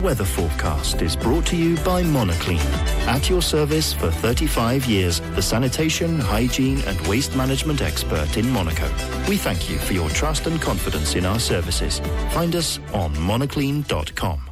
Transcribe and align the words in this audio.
Weather 0.00 0.24
forecast 0.24 1.02
is 1.02 1.14
brought 1.14 1.44
to 1.48 1.56
you 1.56 1.76
by 1.78 2.02
Monoclean. 2.02 2.58
At 3.06 3.28
your 3.28 3.42
service 3.42 3.92
for 3.92 4.10
35 4.10 4.86
years, 4.86 5.20
the 5.34 5.42
sanitation, 5.42 6.18
hygiene 6.18 6.80
and 6.86 6.98
waste 7.06 7.36
management 7.36 7.82
expert 7.82 8.38
in 8.38 8.48
Monaco. 8.50 8.88
We 9.28 9.36
thank 9.36 9.68
you 9.68 9.78
for 9.78 9.92
your 9.92 10.08
trust 10.08 10.46
and 10.46 10.60
confidence 10.60 11.16
in 11.16 11.26
our 11.26 11.38
services. 11.38 12.00
Find 12.32 12.56
us 12.56 12.78
on 12.94 13.14
monoclean.com. 13.14 14.49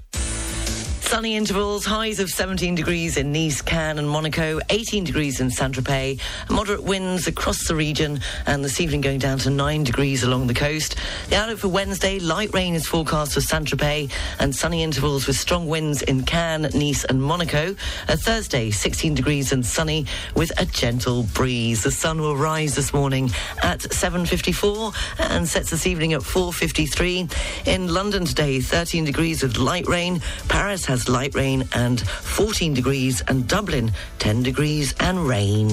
Sunny 1.08 1.36
intervals, 1.36 1.86
highs 1.86 2.20
of 2.20 2.28
17 2.28 2.74
degrees 2.74 3.16
in 3.16 3.32
Nice, 3.32 3.62
Cannes 3.62 3.98
and 3.98 4.08
Monaco, 4.08 4.60
18 4.68 5.04
degrees 5.04 5.40
in 5.40 5.50
Saint-Tropez, 5.50 6.20
moderate 6.50 6.82
winds 6.82 7.26
across 7.26 7.66
the 7.66 7.74
region 7.74 8.20
and 8.44 8.62
this 8.62 8.78
evening 8.78 9.00
going 9.00 9.18
down 9.18 9.38
to 9.38 9.48
9 9.48 9.84
degrees 9.84 10.22
along 10.22 10.48
the 10.48 10.54
coast. 10.54 10.96
The 11.30 11.36
outlook 11.36 11.60
for 11.60 11.68
Wednesday, 11.68 12.18
light 12.18 12.52
rain 12.52 12.74
is 12.74 12.86
forecast 12.86 13.32
for 13.32 13.40
Saint-Tropez 13.40 14.12
and 14.38 14.54
sunny 14.54 14.82
intervals 14.82 15.26
with 15.26 15.36
strong 15.36 15.66
winds 15.66 16.02
in 16.02 16.24
Cannes, 16.24 16.74
Nice 16.74 17.04
and 17.04 17.22
Monaco. 17.22 17.74
A 18.08 18.16
Thursday, 18.18 18.70
16 18.70 19.14
degrees 19.14 19.50
and 19.50 19.64
sunny 19.64 20.04
with 20.36 20.52
a 20.60 20.66
gentle 20.66 21.22
breeze. 21.32 21.84
The 21.84 21.90
sun 21.90 22.20
will 22.20 22.36
rise 22.36 22.74
this 22.74 22.92
morning 22.92 23.30
at 23.62 23.80
7.54 23.80 24.94
and 25.30 25.48
sets 25.48 25.70
this 25.70 25.86
evening 25.86 26.12
at 26.12 26.20
4.53. 26.20 27.66
In 27.66 27.94
London 27.94 28.26
today, 28.26 28.60
13 28.60 29.06
degrees 29.06 29.42
with 29.42 29.56
light 29.56 29.88
rain. 29.88 30.20
Paris 30.48 30.84
has 30.84 30.97
light 31.06 31.34
rain 31.34 31.68
and 31.74 32.00
14 32.00 32.72
degrees, 32.72 33.20
and 33.28 33.46
Dublin 33.46 33.92
10 34.20 34.42
degrees 34.42 34.94
and 35.00 35.28
rain. 35.28 35.68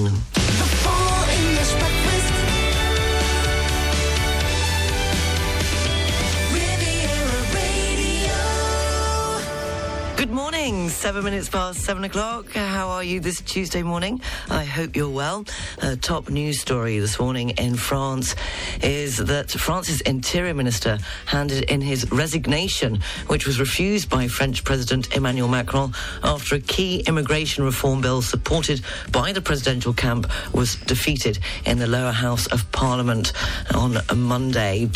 Seven 11.06 11.22
minutes 11.22 11.48
past 11.48 11.82
seven 11.82 12.02
o'clock. 12.02 12.50
How 12.52 12.88
are 12.88 13.04
you 13.04 13.20
this 13.20 13.40
Tuesday 13.40 13.84
morning? 13.84 14.20
I 14.50 14.64
hope 14.64 14.96
you're 14.96 15.08
well. 15.08 15.44
A 15.80 15.94
top 15.94 16.30
news 16.30 16.60
story 16.60 16.98
this 16.98 17.20
morning 17.20 17.50
in 17.50 17.76
France 17.76 18.34
is 18.82 19.18
that 19.18 19.52
France's 19.52 20.00
interior 20.00 20.52
minister 20.52 20.98
handed 21.26 21.70
in 21.70 21.80
his 21.80 22.10
resignation, 22.10 22.98
which 23.28 23.46
was 23.46 23.60
refused 23.60 24.10
by 24.10 24.26
French 24.26 24.64
President 24.64 25.14
Emmanuel 25.14 25.46
Macron 25.46 25.92
after 26.24 26.56
a 26.56 26.60
key 26.60 27.04
immigration 27.06 27.62
reform 27.62 28.00
bill 28.00 28.20
supported 28.20 28.80
by 29.12 29.30
the 29.30 29.40
presidential 29.40 29.92
camp 29.92 30.28
was 30.52 30.74
defeated 30.74 31.38
in 31.66 31.78
the 31.78 31.86
lower 31.86 32.10
house 32.10 32.48
of 32.48 32.68
parliament 32.72 33.32
on 33.76 33.96
Monday. 34.12 34.90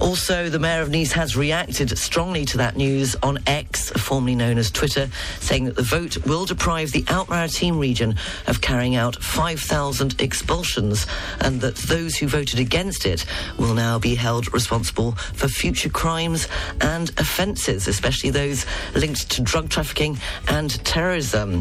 Also, 0.00 0.48
the 0.48 0.58
mayor 0.58 0.82
of 0.82 0.90
Nice 0.90 1.12
has 1.12 1.36
reacted 1.36 1.96
strongly 1.96 2.44
to 2.46 2.56
that 2.56 2.76
news 2.76 3.14
on 3.22 3.38
X, 3.46 3.90
formerly 3.90 4.34
known 4.34 4.58
as 4.58 4.68
Twitter, 4.68 5.08
saying 5.52 5.64
that 5.66 5.76
the 5.76 5.82
vote 5.82 6.16
will 6.24 6.46
deprive 6.46 6.92
the 6.92 7.04
Alpes-Maritimes 7.08 7.76
region 7.76 8.14
of 8.46 8.62
carrying 8.62 8.96
out 8.96 9.16
5,000 9.16 10.18
expulsions 10.18 11.06
and 11.40 11.60
that 11.60 11.76
those 11.76 12.16
who 12.16 12.26
voted 12.26 12.58
against 12.58 13.04
it 13.04 13.26
will 13.58 13.74
now 13.74 13.98
be 13.98 14.14
held 14.14 14.50
responsible 14.54 15.12
for 15.12 15.48
future 15.48 15.90
crimes 15.90 16.48
and 16.80 17.10
offences, 17.18 17.86
especially 17.86 18.30
those 18.30 18.64
linked 18.94 19.30
to 19.30 19.42
drug 19.42 19.68
trafficking 19.68 20.16
and 20.48 20.82
terrorism. 20.86 21.60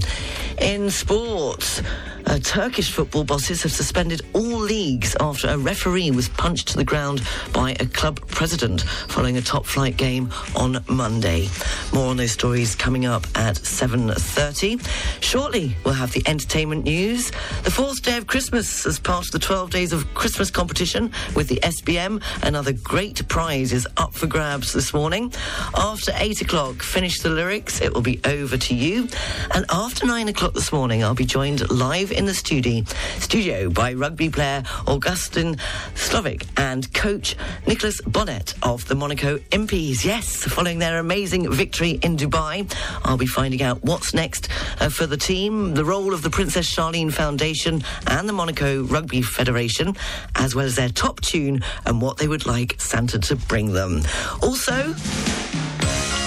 In 0.62 0.90
sports, 0.90 1.82
uh, 2.26 2.40
Turkish 2.40 2.92
football 2.92 3.24
bosses 3.24 3.64
have 3.64 3.72
suspended 3.72 4.22
all 4.34 4.42
leagues 4.42 5.16
after 5.20 5.48
a 5.48 5.58
referee 5.58 6.12
was 6.12 6.30
punched 6.30 6.68
to 6.70 6.78
the 6.78 6.84
ground 6.84 7.22
by 7.54 7.72
a 7.80 7.86
club 7.86 8.20
president 8.28 8.82
following 8.82 9.38
a 9.38 9.42
top 9.42 9.66
flight 9.66 9.98
game 9.98 10.32
on 10.56 10.84
Monday. 10.88 11.48
More 11.94 12.10
on 12.10 12.18
those 12.18 12.32
stories 12.32 12.76
coming 12.76 13.06
up 13.06 13.26
at 13.36 13.56
7.30. 13.56 14.86
Shortly, 15.22 15.76
we'll 15.84 15.94
have 15.94 16.12
the 16.12 16.24
entertainment 16.28 16.86
news. 16.86 17.32
The 17.64 17.72
fourth 17.72 18.02
day 18.02 18.18
of 18.18 18.28
Christmas 18.28 18.86
as 18.86 19.00
part 19.00 19.26
of 19.26 19.32
the 19.32 19.40
12 19.40 19.70
days 19.72 19.94
of 19.94 20.14
Christmas 20.14 20.52
competition 20.52 21.12
with 21.36 21.48
the 21.48 21.60
SBM. 21.64 22.22
Another 22.44 22.74
great 22.74 23.28
prize 23.28 23.74
is 23.74 23.88
up 23.98 24.14
for 24.14 24.28
grabs 24.28 24.74
this 24.74 24.94
morning. 24.94 25.34
After 25.76 26.12
8 26.16 26.42
o'clock, 26.42 26.82
finish 26.82 27.20
the 27.20 27.30
lyrics. 27.30 27.82
It 27.82 27.94
will 27.94 28.02
be 28.02 28.20
over 28.26 28.58
to 28.58 28.76
you. 28.76 29.08
And 29.54 29.66
after 29.70 30.06
9 30.06 30.28
o'clock 30.28 30.54
this 30.54 30.72
morning, 30.72 31.04
I'll 31.04 31.16
be 31.16 31.26
joined 31.26 31.70
live 31.70 32.11
in 32.12 32.26
the 32.26 32.34
studio, 32.34 32.84
studio 33.20 33.70
by 33.70 33.94
rugby 33.94 34.30
player 34.30 34.64
Augustin 34.88 35.56
Slovic 35.96 36.46
and 36.58 36.92
coach 36.94 37.36
Nicholas 37.68 38.02
Bonnet 38.02 38.54
of 38.64 38.88
the 38.88 38.96
Monaco 38.96 39.38
Impis. 39.52 40.04
Yes, 40.04 40.44
following 40.44 40.80
their 40.80 41.00
amazing 41.00 41.52
victory 41.52 42.00
in 42.04 42.18
Dubai, 42.18 42.72
I'll 43.04 43.18
be 43.18 43.26
finding 43.26 43.62
out 43.62 43.84
what's 43.84 44.14
next 44.14 44.50
uh, 44.80 44.90
for 44.90 45.06
the 45.06 45.18
team, 45.18 45.74
the 45.74 45.86
role 45.86 46.14
of 46.14 46.22
the 46.22 46.30
Princess 46.30 46.74
Charlene 46.74 47.12
Foundation 47.12 47.84
and 48.08 48.28
the 48.28 48.34
Monaco 48.34 48.84
Rugby 48.84 49.22
Federation, 49.22 49.96
as 50.36 50.56
well 50.56 50.66
as 50.66 50.76
their 50.76 50.90
top 50.90 51.22
tune 51.22 51.64
and 51.86 52.02
what 52.02 52.18
they 52.18 52.28
would 52.28 52.46
like 52.46 52.80
Santa 52.80 53.20
to 53.20 53.36
bring 53.36 53.74
them. 53.74 54.02
Also, 54.42 54.94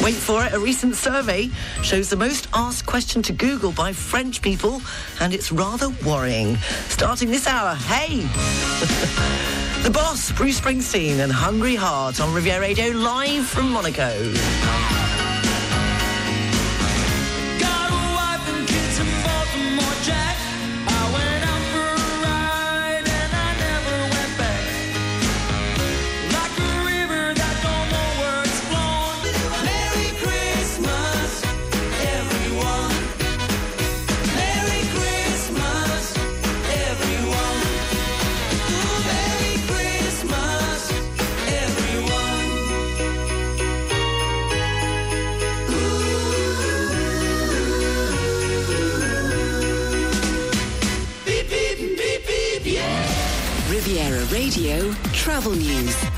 Wait 0.02 0.14
for 0.14 0.44
it. 0.44 0.52
A 0.52 0.58
recent 0.58 0.96
survey 0.96 1.50
shows 1.82 2.10
the 2.10 2.16
most 2.16 2.48
asked 2.52 2.86
question 2.86 3.22
to 3.22 3.32
Google 3.32 3.72
by 3.72 3.92
French 3.92 4.42
people, 4.42 4.82
and 5.20 5.32
it's 5.32 5.50
rather 5.52 5.88
worrying. 6.06 6.56
Starting 6.88 7.30
this 7.30 7.46
hour, 7.46 7.74
hey! 7.74 8.18
the 9.82 9.90
boss, 9.90 10.32
Bruce 10.32 10.60
Springsteen, 10.60 11.20
and 11.20 11.32
Hungry 11.32 11.74
Heart 11.74 12.20
on 12.20 12.34
Riviera 12.34 12.60
Radio, 12.60 12.88
live 12.90 13.46
from 13.46 13.70
Monaco. 13.70 14.12
Riviera 14.12 14.84
Travel 55.34 55.56
News. 55.56 56.13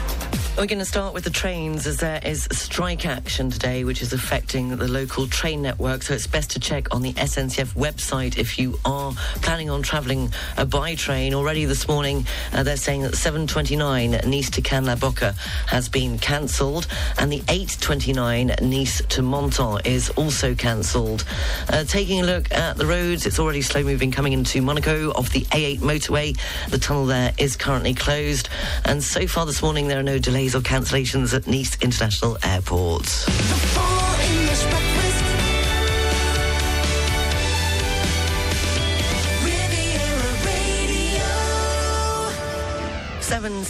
We're 0.57 0.65
going 0.65 0.79
to 0.79 0.87
start 0.87 1.13
with 1.13 1.25
the 1.25 1.31
trains 1.31 1.87
as 1.87 1.99
there 1.99 2.19
is 2.25 2.49
strike 2.51 3.05
action 3.05 3.51
today, 3.51 3.85
which 3.85 4.01
is 4.01 4.15
affecting 4.15 4.71
the 4.71 4.89
local 4.89 5.27
train 5.27 5.61
network. 5.61 6.03
So 6.03 6.15
it's 6.15 6.27
best 6.27 6.51
to 6.53 6.61
check 6.61 6.95
on 6.95 7.03
the 7.03 7.13
SNCF 7.13 7.75
website 7.75 8.39
if 8.39 8.59
you 8.59 8.79
are 8.87 9.13
planning 9.43 9.69
on 9.69 9.83
travelling 9.83 10.33
uh, 10.57 10.65
by 10.65 10.95
train. 10.95 11.35
Already 11.35 11.67
this 11.67 11.87
morning, 11.87 12.27
uh, 12.55 12.63
they're 12.63 12.79
saying 12.79 13.03
that 13.03 13.17
729 13.17 14.13
Nice 14.25 14.49
to 14.49 14.63
Cannes-la-Bocca 14.63 15.35
has 15.67 15.91
been 15.91 16.19
cancelled, 16.19 16.87
and 17.19 17.31
the 17.31 17.43
829 17.49 18.55
Nice 18.63 19.05
to 19.05 19.21
Menton 19.21 19.83
is 19.85 20.09
also 20.17 20.55
cancelled. 20.55 21.27
Uh, 21.69 21.85
taking 21.85 22.23
a 22.23 22.25
look 22.25 22.51
at 22.51 22.79
the 22.79 22.87
roads, 22.87 23.27
it's 23.27 23.39
already 23.39 23.61
slow 23.61 23.83
moving 23.83 24.11
coming 24.11 24.33
into 24.33 24.63
Monaco 24.63 25.11
off 25.11 25.29
the 25.33 25.43
A8 25.43 25.81
motorway. 25.81 26.35
The 26.71 26.79
tunnel 26.79 27.05
there 27.05 27.35
is 27.37 27.57
currently 27.57 27.93
closed, 27.93 28.49
and 28.87 29.05
so 29.05 29.27
far 29.27 29.45
this 29.45 29.61
morning 29.61 29.89
there 29.89 30.01
are 30.01 30.03
no 30.03 30.19
delays 30.19 30.46
or 30.55 30.61
cancellations 30.61 31.35
at 31.35 31.47
Nice 31.47 31.77
International 31.81 32.37
Airport. 32.43 33.96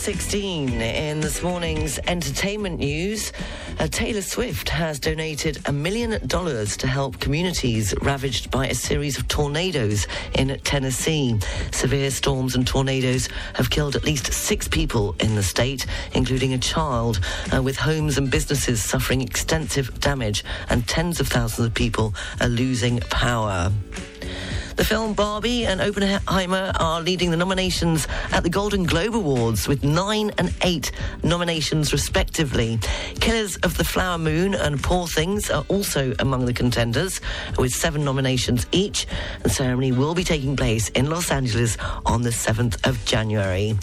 7.16 0.07 0.71
in 0.81 1.19
this 1.19 1.43
morning's 1.43 1.99
entertainment 2.07 2.79
news. 2.79 3.33
Uh, 3.81 3.89
Taylor 3.89 4.23
Swift 4.23 4.69
has 4.69 5.01
donated 5.01 5.59
a 5.67 5.73
million 5.73 6.25
dollars 6.29 6.77
to 6.77 6.87
help 6.87 7.19
communities 7.19 7.93
ravaged 8.03 8.49
by 8.53 8.69
a 8.69 8.75
series 8.77 9.19
of 9.19 9.27
tornadoes 9.27 10.07
in 10.35 10.57
Tennessee. 10.63 11.37
Severe 11.73 12.13
storms 12.13 12.55
and 12.55 12.65
tornadoes 12.65 13.29
have 13.55 13.69
killed 13.69 13.97
at 13.97 14.05
least 14.05 14.33
six 14.33 14.69
people 14.69 15.17
in 15.19 15.35
the 15.35 15.43
state, 15.43 15.87
including 16.13 16.53
a 16.53 16.59
child, 16.59 17.19
uh, 17.53 17.61
with 17.61 17.77
homes 17.77 18.17
and 18.17 18.31
businesses 18.31 18.81
suffering 18.81 19.23
extensive 19.23 19.99
damage 19.99 20.45
and 20.71 20.87
tens 20.87 21.19
of 21.19 21.27
thousands 21.27 21.67
of 21.67 21.75
people 21.75 22.15
are 22.41 22.49
losing 22.49 23.01
power. 23.11 23.73
The 24.77 24.85
film 24.85 25.15
Barbie 25.15 25.65
and 25.65 25.81
Oppenheimer 25.81 26.71
are 26.79 27.01
leading 27.01 27.31
the 27.31 27.37
nominations 27.39 28.07
at 28.31 28.43
the 28.43 28.51
Golden 28.51 28.85
Globe 28.85 29.15
Awards 29.15 29.67
with 29.67 29.83
nine 29.83 30.33
and 30.37 30.55
eight 30.63 30.93
nominations 31.23 31.95
respectively. 31.95 32.79
Killers 33.19 33.57
of 33.59 33.79
the 33.79 33.85
Flower 33.85 34.19
Moon 34.19 34.55
and 34.55 34.83
Poor 34.83 35.07
Things 35.07 35.51
are 35.51 35.65
also 35.69 36.15
among 36.19 36.45
the 36.45 36.53
contenders 36.53 37.23
with 37.57 37.73
seven 37.73 38.05
nominations 38.05 38.67
each. 38.71 39.07
The 39.45 39.49
ceremony 39.49 39.93
will 39.93 40.15
be 40.15 40.25
taking 40.25 40.57
place 40.57 40.91
in 40.91 41.09
Los 41.09 41.31
Angeles 41.31 41.79
on 42.05 42.21
the 42.21 42.31
7th 42.31 42.87
of 42.87 43.03
January. 43.07 43.79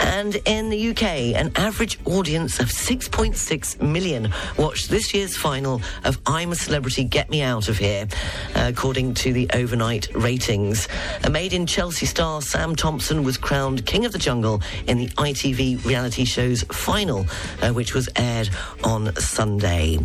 And 0.00 0.34
in 0.46 0.68
the 0.68 0.90
UK, 0.90 1.36
an 1.36 1.52
average 1.54 2.00
audience 2.06 2.58
of 2.58 2.66
6.6 2.66 3.80
million 3.80 4.32
watched 4.58 4.90
this 4.90 5.14
year's 5.14 5.36
final 5.36 5.80
of 6.02 6.20
I'm 6.26 6.50
a 6.50 6.56
Celebrity, 6.56 7.04
Get 7.04 7.30
Me 7.30 7.42
Out 7.42 7.68
of 7.68 7.78
Here, 7.78 8.08
according 8.56 9.14
to 9.14 9.32
the 9.32 9.48
overnight 9.54 10.12
ratings. 10.24 10.88
A 11.22 11.28
made 11.28 11.52
in 11.52 11.66
Chelsea 11.66 12.06
star 12.06 12.40
Sam 12.40 12.74
Thompson 12.74 13.24
was 13.24 13.36
crowned 13.36 13.84
King 13.84 14.06
of 14.06 14.12
the 14.12 14.18
Jungle 14.18 14.62
in 14.86 14.96
the 14.96 15.08
ITV 15.08 15.84
reality 15.84 16.24
show's 16.24 16.62
final, 16.72 17.26
uh, 17.60 17.72
which 17.72 17.92
was 17.92 18.08
aired 18.16 18.48
on 18.82 19.14
Sunday. 19.16 19.96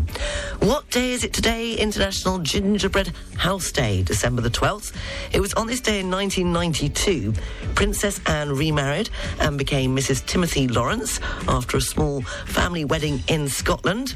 What 0.60 0.90
day 0.90 1.12
is 1.14 1.24
it 1.24 1.32
today? 1.32 1.76
International 1.76 2.38
Gingerbread 2.40 3.14
House 3.38 3.72
Day, 3.72 4.04
December 4.04 4.42
the 4.42 4.50
12th. 4.50 4.94
It 5.32 5.40
was 5.40 5.54
on 5.54 5.68
this 5.68 5.80
day 5.80 6.02
in 6.02 6.12
1992, 6.12 7.34
Princess 7.76 8.20
Anne 8.26 8.52
remarried 8.52 9.10
and 9.40 9.58
became 9.58 9.96
Mrs. 9.96 10.26
Timothy 10.26 10.68
Lawrence 10.68 11.22
after 11.48 11.78
a 11.78 11.82
small 11.82 12.24
family 12.46 12.84
wedding 12.84 13.24
in 13.30 13.48
Scotland. 13.48 14.16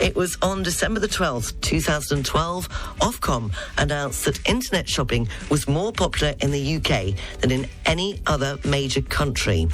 It 0.00 0.16
was 0.16 0.36
on 0.42 0.64
December 0.64 0.98
the 0.98 1.08
12th, 1.08 1.60
2012, 1.60 2.68
Ofcom 3.00 3.52
announced 3.78 4.24
that 4.24 4.48
internet 4.48 4.88
shopping 4.88 5.28
was 5.50 5.68
more 5.68 5.92
popular 5.92 6.34
in 6.40 6.50
the 6.50 6.76
UK 6.76 7.14
than 7.40 7.50
in 7.50 7.66
any 7.86 8.20
other 8.26 8.58
major 8.64 9.02
country. 9.02 9.68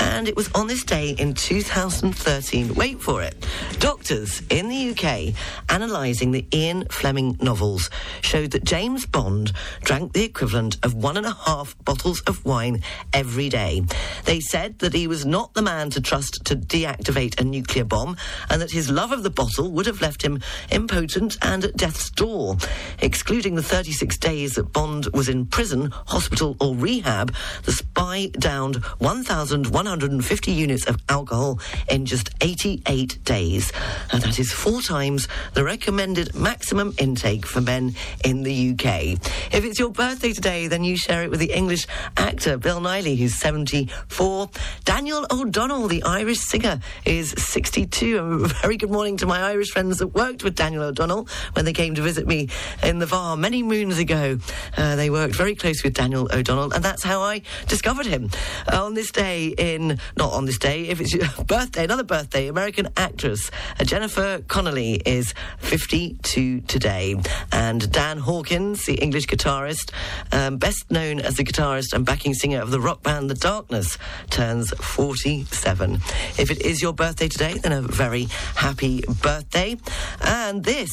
And 0.00 0.28
it 0.28 0.36
was 0.36 0.50
on 0.52 0.66
this 0.66 0.84
day 0.84 1.10
in 1.10 1.34
2013, 1.34 2.74
wait 2.74 3.00
for 3.00 3.22
it, 3.22 3.34
doctors 3.78 4.42
in 4.50 4.68
the 4.68 4.90
UK 4.90 5.34
analysing 5.68 6.30
the 6.30 6.46
Ian 6.52 6.86
Fleming 6.90 7.36
novels 7.40 7.90
showed 8.20 8.50
that 8.52 8.64
James 8.64 9.06
Bond 9.06 9.52
drank 9.82 10.12
the 10.12 10.24
equivalent 10.24 10.76
of 10.84 10.94
one 10.94 11.16
and 11.16 11.26
a 11.26 11.36
half 11.46 11.76
bottles 11.84 12.20
of 12.22 12.44
wine 12.44 12.82
every 13.12 13.48
day. 13.48 13.82
They 14.24 14.40
said 14.40 14.78
that 14.80 14.94
he 14.94 15.06
was 15.06 15.24
not 15.26 15.54
the 15.54 15.62
man 15.62 15.90
to 15.90 16.00
trust 16.00 16.44
to 16.46 16.56
deactivate 16.56 17.40
a 17.40 17.44
nuclear 17.44 17.84
bomb 17.84 18.16
and 18.50 18.60
that 18.60 18.70
his 18.70 18.90
love 18.90 19.12
of 19.12 19.22
the 19.22 19.30
bottle 19.30 19.70
would 19.70 19.86
have 19.86 20.00
left 20.00 20.22
him 20.22 20.40
impotent 20.70 21.36
and 21.42 21.64
at 21.64 21.76
death's 21.76 22.10
door. 22.10 22.56
Excluding 23.00 23.54
the 23.54 23.62
36 23.62 24.16
days 24.18 24.54
that 24.54 24.72
Bond 24.72 24.97
was 25.12 25.28
in 25.28 25.46
prison, 25.46 25.90
hospital, 26.06 26.56
or 26.60 26.74
rehab, 26.74 27.34
the 27.64 27.72
spy 27.72 28.30
downed 28.32 28.76
1,150 28.98 30.52
units 30.52 30.86
of 30.86 30.96
alcohol 31.08 31.60
in 31.90 32.06
just 32.06 32.30
88 32.40 33.18
days. 33.24 33.72
And 34.12 34.22
that 34.22 34.38
is 34.38 34.52
four 34.52 34.82
times 34.82 35.28
the 35.54 35.64
recommended 35.64 36.34
maximum 36.34 36.94
intake 36.98 37.46
for 37.46 37.60
men 37.60 37.94
in 38.24 38.42
the 38.42 38.70
UK. 38.72 39.18
If 39.52 39.64
it's 39.64 39.78
your 39.78 39.90
birthday 39.90 40.32
today, 40.32 40.66
then 40.66 40.84
you 40.84 40.96
share 40.96 41.22
it 41.22 41.30
with 41.30 41.40
the 41.40 41.52
English 41.52 41.86
actor 42.16 42.56
Bill 42.56 42.80
Nighy, 42.80 43.16
who's 43.16 43.34
74. 43.34 44.50
Daniel 44.84 45.26
O'Donnell, 45.30 45.88
the 45.88 46.02
Irish 46.02 46.40
singer, 46.40 46.80
is 47.04 47.30
62. 47.36 48.18
A 48.18 48.48
very 48.48 48.76
good 48.76 48.90
morning 48.90 49.16
to 49.18 49.26
my 49.26 49.40
Irish 49.42 49.70
friends 49.70 49.98
that 49.98 50.08
worked 50.08 50.44
with 50.44 50.54
Daniel 50.54 50.84
O'Donnell 50.84 51.28
when 51.52 51.64
they 51.64 51.72
came 51.72 51.94
to 51.94 52.02
visit 52.02 52.26
me 52.26 52.48
in 52.82 52.98
the 52.98 53.06
VAR 53.06 53.36
many 53.36 53.62
moons 53.62 53.98
ago. 53.98 54.38
Uh, 54.76 54.87
they 54.96 55.10
worked 55.10 55.34
very 55.34 55.54
close 55.54 55.82
with 55.82 55.94
Daniel 55.94 56.28
O'Donnell, 56.32 56.72
and 56.72 56.84
that's 56.84 57.02
how 57.02 57.20
I 57.20 57.42
discovered 57.66 58.06
him. 58.06 58.30
Uh, 58.70 58.84
on 58.84 58.94
this 58.94 59.10
day, 59.10 59.54
in 59.58 59.98
not 60.16 60.32
on 60.32 60.44
this 60.44 60.58
day, 60.58 60.88
if 60.88 61.00
it's 61.00 61.12
your 61.12 61.26
birthday, 61.46 61.84
another 61.84 62.04
birthday, 62.04 62.48
American 62.48 62.88
actress 62.96 63.50
uh, 63.80 63.84
Jennifer 63.84 64.42
Connelly 64.48 65.00
is 65.06 65.34
52 65.58 66.60
today, 66.62 67.16
and 67.52 67.90
Dan 67.90 68.18
Hawkins, 68.18 68.84
the 68.86 68.94
English 68.94 69.26
guitarist, 69.26 69.92
um, 70.32 70.58
best 70.58 70.90
known 70.90 71.20
as 71.20 71.36
the 71.36 71.44
guitarist 71.44 71.92
and 71.92 72.04
backing 72.04 72.34
singer 72.34 72.60
of 72.60 72.70
the 72.70 72.80
rock 72.80 73.02
band 73.02 73.30
The 73.30 73.34
Darkness, 73.34 73.98
turns 74.30 74.70
47. 74.70 75.94
If 76.38 76.50
it 76.50 76.62
is 76.62 76.82
your 76.82 76.92
birthday 76.92 77.28
today, 77.28 77.54
then 77.54 77.72
a 77.72 77.82
very 77.82 78.24
happy 78.54 79.02
birthday. 79.22 79.76
And 80.20 80.64
this 80.64 80.92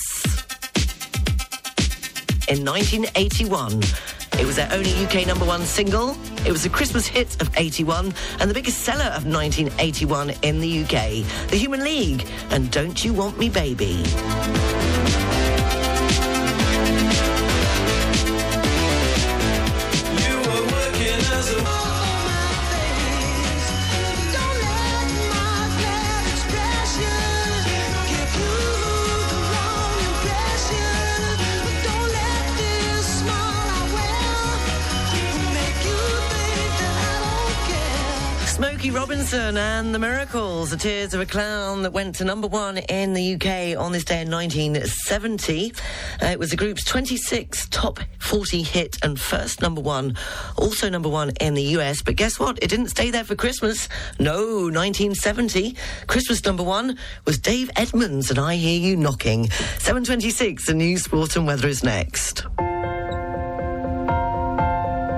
in 2.47 2.63
1981. 2.65 3.81
It 4.39 4.45
was 4.45 4.57
their 4.57 4.71
only 4.71 4.91
UK 5.05 5.25
number 5.25 5.45
one 5.45 5.61
single. 5.61 6.17
It 6.45 6.51
was 6.51 6.63
the 6.63 6.69
Christmas 6.69 7.07
hit 7.07 7.41
of 7.41 7.49
81 7.55 8.13
and 8.39 8.49
the 8.49 8.53
biggest 8.53 8.79
seller 8.79 9.05
of 9.05 9.25
1981 9.25 10.31
in 10.41 10.59
the 10.59 10.83
UK. 10.83 11.25
The 11.49 11.57
Human 11.57 11.83
League 11.83 12.27
and 12.51 12.69
Don't 12.71 13.03
You 13.03 13.13
Want 13.13 13.39
Me 13.39 13.49
Baby. 13.49 14.03
Robinson 38.95 39.57
and 39.57 39.93
the 39.93 39.99
Miracles, 39.99 40.69
The 40.69 40.77
Tears 40.77 41.13
of 41.13 41.19
a 41.19 41.25
Clown, 41.25 41.81
that 41.81 41.91
went 41.91 42.15
to 42.15 42.23
number 42.23 42.47
one 42.47 42.77
in 42.77 43.11
the 43.11 43.33
UK 43.35 43.77
on 43.77 43.91
this 43.91 44.05
day 44.05 44.21
in 44.21 44.31
1970. 44.31 45.73
Uh, 46.21 46.27
it 46.27 46.39
was 46.39 46.51
the 46.51 46.55
group's 46.55 46.89
26th 46.89 47.67
top 47.71 47.99
40 48.19 48.63
hit 48.63 48.97
and 49.03 49.19
first 49.19 49.61
number 49.61 49.81
one, 49.81 50.15
also 50.55 50.89
number 50.89 51.09
one 51.09 51.33
in 51.41 51.55
the 51.55 51.63
US. 51.77 52.01
But 52.01 52.15
guess 52.15 52.39
what? 52.39 52.57
It 52.63 52.69
didn't 52.69 52.87
stay 52.87 53.11
there 53.11 53.25
for 53.25 53.35
Christmas. 53.35 53.89
No, 54.17 54.69
1970. 54.71 55.75
Christmas 56.07 56.45
number 56.45 56.63
one 56.63 56.97
was 57.25 57.37
Dave 57.37 57.69
Edmunds 57.75 58.29
and 58.29 58.39
I 58.39 58.55
Hear 58.55 58.79
You 58.79 58.95
Knocking. 58.95 59.49
726, 59.79 60.67
the 60.67 60.73
news, 60.73 61.03
sport 61.03 61.35
and 61.35 61.45
weather 61.45 61.67
is 61.67 61.83
next. 61.83 62.45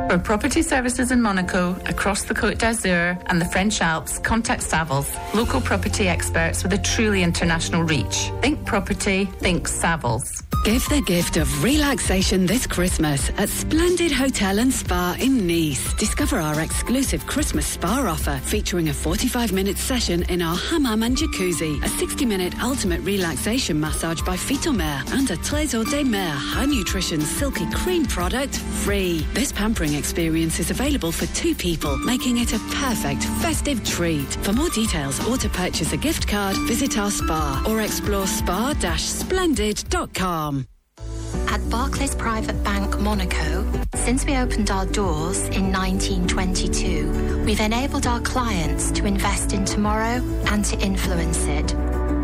For 0.08 0.18
property 0.18 0.62
services 0.62 1.12
in 1.12 1.22
Monaco, 1.22 1.76
across 1.86 2.24
the 2.24 2.34
Côte 2.34 2.60
d'Azur 2.60 3.22
and 3.26 3.42
the 3.42 3.46
French 3.46 3.82
Alps, 3.82 4.20
contact 4.20 4.62
Savills, 4.64 5.10
local 5.34 5.60
property 5.60 6.08
experts 6.08 6.64
with 6.64 6.72
a 6.72 6.78
truly 6.78 7.24
international 7.24 7.84
reach. 7.84 8.32
Think 8.42 8.66
property, 8.66 9.26
think 9.26 9.68
Savills. 9.68 10.44
Give 10.64 10.84
the 10.90 11.02
gift 11.02 11.38
of 11.38 11.64
relaxation 11.64 12.46
this 12.46 12.68
Christmas 12.68 13.30
at 13.38 13.48
Splendid 13.48 14.12
Hotel 14.12 14.60
and 14.60 14.74
Spa 14.74 15.16
in 15.18 15.48
Nice. 15.48 15.94
Discover 15.94 16.38
our 16.40 16.60
exclusive 16.60 17.26
Christmas 17.26 17.66
spa 17.66 18.06
offer 18.06 18.38
featuring 18.44 18.90
a 18.90 18.94
45 18.94 19.54
minute 19.54 19.78
session 19.78 20.24
in 20.24 20.42
our 20.42 20.58
hammam 20.58 21.04
and 21.04 21.16
jacuzzi, 21.16 21.82
a 21.84 21.88
60 21.88 22.26
minute 22.26 22.62
ultimate 22.62 23.00
relaxation 23.02 23.80
massage 23.80 24.22
by 24.24 24.36
Phytomer, 24.36 25.10
and 25.14 25.32
a 25.32 25.38
Trésor 25.38 25.90
des 25.90 26.04
Mers 26.04 26.36
high 26.38 26.66
nutrition 26.66 27.22
silky 27.22 27.70
cream 27.72 28.06
product 28.06 28.58
free. 28.84 29.26
This 29.34 29.54
pampering 29.54 29.94
experience 29.98 30.60
is 30.60 30.72
available 30.72 31.12
for 31.12 31.26
two 31.36 31.54
people, 31.56 31.98
making 31.98 32.38
it 32.38 32.54
a 32.54 32.60
perfect 32.76 33.24
festive 33.42 33.84
treat. 33.84 34.28
For 34.44 34.54
more 34.54 34.70
details 34.70 35.20
or 35.28 35.38
to 35.38 35.50
purchase 35.50 35.92
a 35.94 35.98
gift 35.98 36.28
card, 36.28 36.56
visit 36.68 36.98
our 36.98 37.12
spa 37.12 37.64
or 37.68 37.82
explore 37.82 38.28
spa-splendid.com. 38.28 40.68
At 41.50 41.70
Barclays 41.70 42.16
Private 42.16 42.64
Bank 42.64 43.00
Monaco, 43.00 43.66
since 43.96 44.26
we 44.26 44.38
opened 44.38 44.70
our 44.70 44.86
doors 44.86 45.48
in 45.50 45.72
1922, 45.72 47.44
we've 47.46 47.60
enabled 47.60 48.08
our 48.08 48.20
clients 48.22 48.92
to 48.92 49.06
invest 49.06 49.54
in 49.54 49.66
tomorrow 49.66 50.22
and 50.48 50.64
to 50.66 50.78
influence 50.80 51.46
it, 51.46 51.68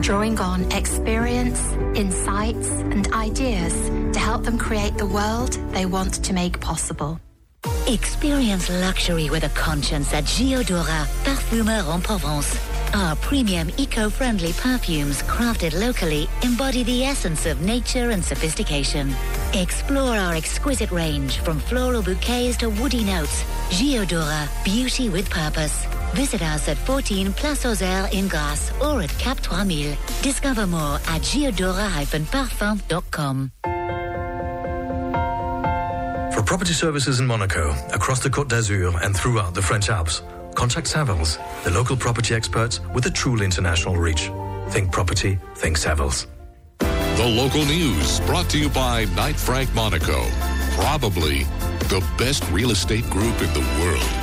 drawing 0.01 0.39
on 0.39 0.71
experience, 0.71 1.61
insights, 1.95 2.69
and 2.69 3.11
ideas 3.13 3.73
to 4.13 4.19
help 4.19 4.43
them 4.43 4.57
create 4.57 4.97
the 4.97 5.05
world 5.05 5.53
they 5.71 5.85
want 5.85 6.13
to 6.23 6.33
make 6.33 6.59
possible. 6.59 7.19
Experience 7.87 8.69
luxury 8.69 9.29
with 9.29 9.43
a 9.43 9.49
conscience 9.49 10.13
at 10.13 10.23
Giodora, 10.23 11.05
Parfumeur 11.23 11.93
en 11.93 12.01
Provence. 12.01 12.57
Our 12.93 13.15
premium 13.17 13.69
eco-friendly 13.77 14.53
perfumes, 14.53 15.21
crafted 15.23 15.77
locally, 15.79 16.27
embody 16.43 16.83
the 16.83 17.03
essence 17.03 17.45
of 17.45 17.61
nature 17.61 18.11
and 18.11 18.23
sophistication. 18.23 19.13
Explore 19.53 20.15
our 20.15 20.33
exquisite 20.33 20.91
range 20.91 21.39
from 21.39 21.59
floral 21.59 22.01
bouquets 22.01 22.55
to 22.57 22.69
woody 22.69 23.03
notes. 23.03 23.43
Giodora, 23.69 24.47
beauty 24.63 25.09
with 25.09 25.29
purpose. 25.29 25.85
Visit 26.13 26.41
us 26.41 26.69
at 26.69 26.77
14 26.77 27.33
Place 27.33 27.65
aux 27.65 28.07
in 28.11 28.27
Grasse 28.27 28.71
or 28.81 29.01
at 29.01 29.09
Cap 29.17 29.39
3000. 29.39 29.97
Discover 30.21 30.67
more 30.67 30.99
at 31.07 31.21
giodora-parfum.com. 31.21 33.51
For 36.43 36.57
property 36.57 36.73
services 36.73 37.21
in 37.21 37.25
Monaco, 37.25 37.71
across 37.93 38.19
the 38.19 38.29
Côte 38.29 38.49
d'Azur 38.49 39.01
and 39.01 39.15
throughout 39.15 39.53
the 39.53 39.61
French 39.61 39.89
Alps. 39.89 40.23
Contact 40.55 40.87
Savills, 40.87 41.39
the 41.63 41.69
local 41.69 41.95
property 41.95 42.35
experts 42.35 42.81
with 42.93 43.05
a 43.05 43.09
truly 43.09 43.45
international 43.45 43.95
reach. 43.95 44.29
Think 44.67 44.91
property, 44.91 45.39
think 45.55 45.77
Savills. 45.77 46.27
The 46.79 47.33
local 47.33 47.63
news 47.63 48.19
brought 48.21 48.49
to 48.49 48.59
you 48.59 48.67
by 48.67 49.05
Knight 49.15 49.37
Frank 49.37 49.73
Monaco. 49.73 50.25
Probably 50.71 51.45
the 51.87 52.05
best 52.17 52.43
real 52.51 52.71
estate 52.71 53.09
group 53.09 53.41
in 53.41 53.53
the 53.53 53.65
world. 53.79 54.22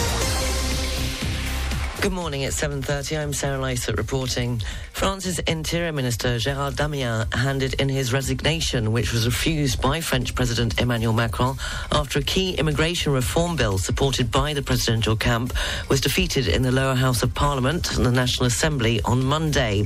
Good 2.01 2.13
morning. 2.13 2.41
It's 2.41 2.59
7.30. 2.59 3.21
I'm 3.21 3.31
Sarah 3.31 3.59
Lysett 3.59 3.95
reporting. 3.95 4.59
France's 4.91 5.37
Interior 5.37 5.91
Minister 5.91 6.37
Gérald 6.37 6.73
Darmanin 6.73 7.31
handed 7.31 7.75
in 7.75 7.89
his 7.89 8.11
resignation, 8.11 8.91
which 8.91 9.13
was 9.13 9.27
refused 9.27 9.79
by 9.83 10.01
French 10.01 10.33
President 10.33 10.81
Emmanuel 10.81 11.13
Macron 11.13 11.57
after 11.91 12.17
a 12.17 12.23
key 12.23 12.55
immigration 12.55 13.13
reform 13.13 13.55
bill 13.55 13.77
supported 13.77 14.31
by 14.31 14.55
the 14.55 14.63
presidential 14.63 15.15
camp 15.15 15.53
was 15.89 16.01
defeated 16.01 16.47
in 16.47 16.63
the 16.63 16.71
lower 16.71 16.95
house 16.95 17.21
of 17.21 17.35
Parliament 17.35 17.95
and 17.95 18.03
the 18.03 18.11
National 18.11 18.47
Assembly 18.47 18.99
on 19.05 19.23
Monday. 19.23 19.83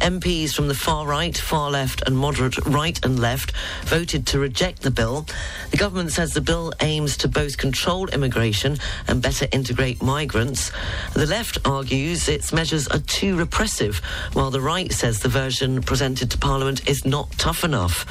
MPs 0.00 0.54
from 0.54 0.66
the 0.66 0.74
far 0.74 1.06
right, 1.06 1.36
far 1.36 1.70
left 1.70 2.02
and 2.08 2.16
moderate 2.16 2.58
right 2.66 2.98
and 3.04 3.20
left 3.20 3.52
voted 3.84 4.26
to 4.26 4.40
reject 4.40 4.82
the 4.82 4.90
bill. 4.90 5.26
The 5.70 5.76
government 5.76 6.10
says 6.10 6.34
the 6.34 6.40
bill 6.40 6.72
aims 6.80 7.16
to 7.18 7.28
both 7.28 7.56
control 7.56 8.08
immigration 8.08 8.78
and 9.06 9.22
better 9.22 9.46
integrate 9.52 10.02
migrants. 10.02 10.72
The 11.14 11.26
left 11.26 11.51
argues 11.64 12.28
its 12.28 12.52
measures 12.52 12.88
are 12.88 12.98
too 13.00 13.36
repressive, 13.36 13.98
while 14.32 14.50
the 14.50 14.60
right 14.60 14.92
says 14.92 15.20
the 15.20 15.28
version 15.28 15.82
presented 15.82 16.30
to 16.30 16.38
Parliament 16.38 16.88
is 16.88 17.04
not 17.04 17.30
tough 17.32 17.64
enough. 17.64 18.06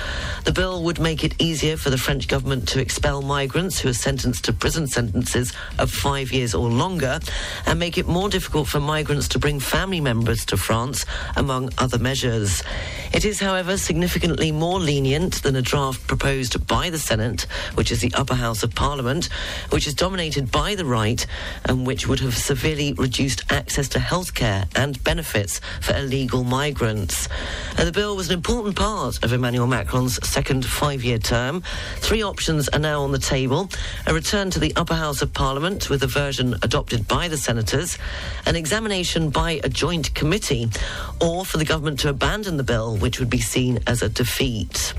The 0.46 0.52
bill 0.52 0.84
would 0.84 1.00
make 1.00 1.24
it 1.24 1.36
easier 1.40 1.78
for 1.78 1.90
the 1.90 1.98
French 1.98 2.28
government 2.28 2.68
to 2.70 2.82
expel 2.82 3.22
migrants 3.22 3.80
who 3.80 3.90
are 3.90 3.94
sentenced 3.94 4.46
to 4.46 4.54
prison 4.54 4.88
sentences 4.88 5.54
of 5.80 5.92
five 5.92 6.32
years 6.32 6.54
or 6.54 6.70
longer, 6.70 7.20
and 7.66 7.80
make 7.80 7.98
it 7.98 8.08
more 8.08 8.30
difficult 8.30 8.68
for 8.68 8.80
migrants 8.80 9.28
to 9.30 9.40
bring 9.40 9.60
family 9.60 10.02
members 10.02 10.46
to 10.46 10.58
France, 10.58 11.06
among 11.36 11.70
other 11.78 11.98
measures. 11.98 12.64
It 13.14 13.26
is, 13.26 13.40
however, 13.40 13.78
significantly 13.78 14.52
more 14.52 14.80
lenient 14.80 15.44
than 15.44 15.56
a 15.56 15.62
draft 15.62 16.06
proposed 16.08 16.68
by 16.68 16.90
the 16.90 17.00
Senate, 17.00 17.48
which 17.76 17.92
is 17.92 18.02
the 18.02 18.14
upper 18.14 18.36
house 18.36 18.64
of 18.64 18.76
Parliament, 18.76 19.30
which 19.70 19.88
is 19.88 19.94
dominated 19.94 20.52
by 20.52 20.76
the 20.76 20.86
right 20.86 21.26
and 21.66 21.86
which 21.88 22.08
would 22.08 22.20
have 22.20 22.36
severely 22.36 22.94
reduced 22.94 23.31
access 23.50 23.88
to 23.90 24.00
health 24.00 24.34
care 24.34 24.66
and 24.76 25.02
benefits 25.04 25.62
for 25.82 25.96
illegal 25.96 26.44
migrants. 26.44 27.28
Uh, 27.78 27.86
the 27.86 27.92
bill 27.92 28.16
was 28.16 28.28
an 28.28 28.34
important 28.34 28.76
part 28.76 29.24
of 29.24 29.34
Emmanuel 29.34 29.68
Macron's 29.68 30.20
second 30.28 30.66
five 30.66 31.04
year 31.04 31.18
term. 31.18 31.64
Three 31.98 32.24
options 32.24 32.68
are 32.70 32.80
now 32.80 33.02
on 33.02 33.12
the 33.12 33.20
table 33.20 33.70
a 34.08 34.14
return 34.14 34.50
to 34.52 34.60
the 34.60 34.74
upper 34.76 34.96
house 34.96 35.22
of 35.22 35.34
Parliament 35.34 35.90
with 35.90 36.04
a 36.04 36.08
version 36.08 36.56
adopted 36.62 37.08
by 37.08 37.28
the 37.28 37.38
senators, 37.38 37.98
an 38.46 38.56
examination 38.56 39.30
by 39.30 39.62
a 39.64 39.70
joint 39.70 40.14
committee, 40.14 40.70
or 41.22 41.46
for 41.46 41.58
the 41.58 41.66
government 41.66 42.00
to 42.00 42.10
abandon 42.10 42.58
the 42.58 42.64
bill, 42.64 42.98
which 42.98 43.20
would 43.20 43.30
be 43.30 43.42
seen 43.42 43.80
as 43.88 44.02
a 44.02 44.10
defeat. 44.10 44.94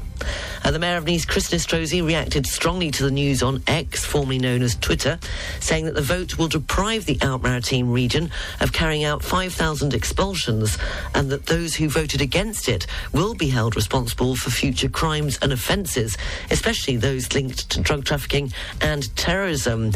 Uh, 0.64 0.70
the 0.70 0.78
mayor 0.78 0.96
of 0.96 1.06
Nice, 1.06 1.24
Christian 1.24 1.58
Estrosi, 1.58 2.04
reacted 2.04 2.46
strongly 2.46 2.90
to 2.90 3.02
the 3.02 3.10
news 3.10 3.42
on 3.42 3.62
X, 3.66 4.04
formerly 4.04 4.38
known 4.38 4.62
as 4.62 4.76
Twitter, 4.76 5.18
saying 5.60 5.84
that 5.86 5.94
the 5.94 6.02
vote 6.02 6.38
will 6.38 6.48
deprive 6.48 7.06
the 7.06 7.18
Alpes-Maritimes 7.22 7.88
region 7.88 8.30
of 8.60 8.72
carrying 8.72 9.04
out 9.04 9.22
5,000 9.22 9.94
expulsions 9.94 10.78
and 11.14 11.30
that 11.30 11.46
those 11.46 11.74
who 11.74 11.88
voted 11.88 12.20
against 12.20 12.68
it 12.68 12.86
will 13.12 13.34
be 13.34 13.48
held 13.48 13.76
responsible 13.76 14.36
for 14.36 14.50
future 14.50 14.88
crimes 14.88 15.38
and 15.42 15.52
offences, 15.52 16.16
especially 16.50 16.96
those 16.96 17.32
linked 17.32 17.70
to 17.70 17.80
drug 17.80 18.04
trafficking 18.04 18.52
and 18.80 19.14
terrorism. 19.16 19.92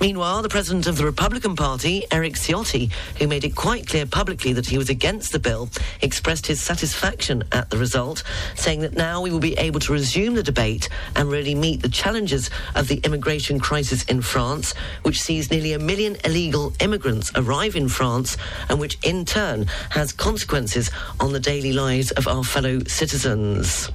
Meanwhile, 0.00 0.42
the 0.42 0.48
president 0.48 0.86
of 0.86 0.96
the 0.96 1.04
Republican 1.04 1.54
Party, 1.54 2.04
Eric 2.10 2.34
Ciotti, 2.34 2.90
who 3.18 3.28
made 3.28 3.44
it 3.44 3.54
quite 3.54 3.86
clear 3.86 4.06
publicly 4.06 4.52
that 4.54 4.66
he 4.66 4.78
was 4.78 4.88
against 4.88 5.32
the 5.32 5.38
bill, 5.38 5.68
expressed 6.00 6.46
his 6.46 6.60
satisfaction 6.60 7.44
at 7.52 7.70
the 7.70 7.78
result, 7.78 8.22
saying 8.54 8.80
that 8.80 8.94
now 8.94 9.20
we 9.20 9.30
will 9.30 9.38
be 9.38 9.56
able 9.58 9.69
to 9.78 9.92
resume 9.92 10.34
the 10.34 10.42
debate 10.42 10.88
and 11.14 11.30
really 11.30 11.54
meet 11.54 11.82
the 11.82 11.88
challenges 11.88 12.50
of 12.74 12.88
the 12.88 12.96
immigration 13.04 13.60
crisis 13.60 14.02
in 14.04 14.22
France, 14.22 14.74
which 15.02 15.22
sees 15.22 15.50
nearly 15.50 15.72
a 15.72 15.78
million 15.78 16.16
illegal 16.24 16.72
immigrants 16.80 17.30
arrive 17.36 17.76
in 17.76 17.88
France 17.88 18.36
and 18.68 18.80
which 18.80 18.98
in 19.04 19.24
turn 19.24 19.66
has 19.90 20.10
consequences 20.12 20.90
on 21.20 21.32
the 21.32 21.40
daily 21.40 21.72
lives 21.72 22.10
of 22.12 22.26
our 22.26 22.42
fellow 22.42 22.80
citizens. 22.88 23.92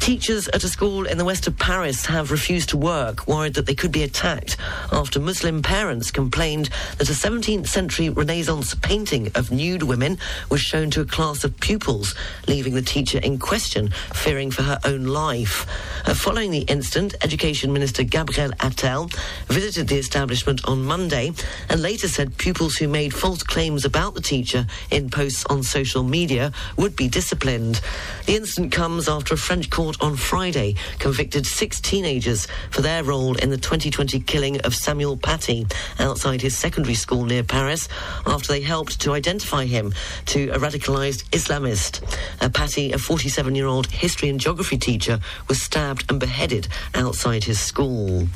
Teachers 0.00 0.48
at 0.48 0.64
a 0.64 0.68
school 0.68 1.06
in 1.06 1.18
the 1.18 1.24
west 1.24 1.46
of 1.46 1.58
Paris 1.58 2.06
have 2.06 2.30
refused 2.30 2.70
to 2.70 2.76
work, 2.78 3.28
worried 3.28 3.54
that 3.54 3.66
they 3.66 3.74
could 3.74 3.92
be 3.92 4.02
attacked 4.02 4.56
after 4.90 5.20
Muslim 5.20 5.60
parents 5.60 6.10
complained 6.10 6.70
that 6.96 7.10
a 7.10 7.12
17th 7.12 7.66
century 7.66 8.08
Renaissance 8.08 8.74
painting 8.76 9.30
of 9.34 9.50
nude 9.50 9.82
women 9.82 10.18
was 10.48 10.62
shown 10.62 10.90
to 10.90 11.02
a 11.02 11.04
class 11.04 11.44
of 11.44 11.58
pupils, 11.60 12.14
leaving 12.46 12.74
the 12.74 12.80
teacher 12.80 13.18
in 13.18 13.38
question, 13.38 13.90
fearing 14.14 14.50
for 14.50 14.62
her 14.62 14.78
own 14.84 15.04
life. 15.04 15.66
Uh, 16.06 16.14
following 16.14 16.50
the 16.50 16.62
incident, 16.62 17.14
Education 17.20 17.72
Minister 17.72 18.02
Gabriel 18.02 18.50
Attal 18.60 19.12
visited 19.48 19.88
the 19.88 19.98
establishment 19.98 20.66
on 20.66 20.84
Monday 20.84 21.32
and 21.68 21.82
later 21.82 22.08
said 22.08 22.38
pupils 22.38 22.76
who 22.76 22.88
made 22.88 23.12
false 23.12 23.42
claims 23.42 23.84
about 23.84 24.14
the 24.14 24.22
teacher 24.22 24.66
in 24.90 25.10
posts 25.10 25.44
on 25.46 25.62
social 25.62 26.02
media 26.02 26.50
would 26.78 26.96
be 26.96 27.08
disciplined. 27.08 27.82
The 28.24 28.36
incident 28.36 28.72
comes 28.72 29.06
after 29.06 29.34
a 29.34 29.38
French 29.38 29.68
court 29.68 29.96
on 30.00 30.16
Friday 30.16 30.74
convicted 30.98 31.46
six 31.46 31.80
teenagers 31.80 32.46
for 32.70 32.82
their 32.82 33.04
role 33.04 33.34
in 33.36 33.50
the 33.50 33.56
2020 33.56 34.20
killing 34.20 34.60
of 34.60 34.74
Samuel 34.74 35.16
Paty 35.16 35.66
outside 35.98 36.40
his 36.40 36.56
secondary 36.56 36.94
school 36.94 37.24
near 37.24 37.42
Paris 37.42 37.88
after 38.26 38.52
they 38.52 38.60
helped 38.60 39.00
to 39.00 39.12
identify 39.12 39.64
him 39.64 39.92
to 40.26 40.48
a 40.50 40.58
radicalized 40.58 41.24
Islamist. 41.30 42.02
Uh, 42.40 42.48
Paty, 42.48 42.92
a 42.92 42.98
47 42.98 43.54
year 43.54 43.66
old 43.66 43.86
history 43.86 44.28
and 44.28 44.40
geography 44.40 44.78
teacher, 44.78 45.20
was 45.48 45.62
stabbed 45.62 46.10
and 46.10 46.20
beheaded 46.20 46.68
outside 46.94 47.44
his 47.44 47.60
school. 47.60 48.28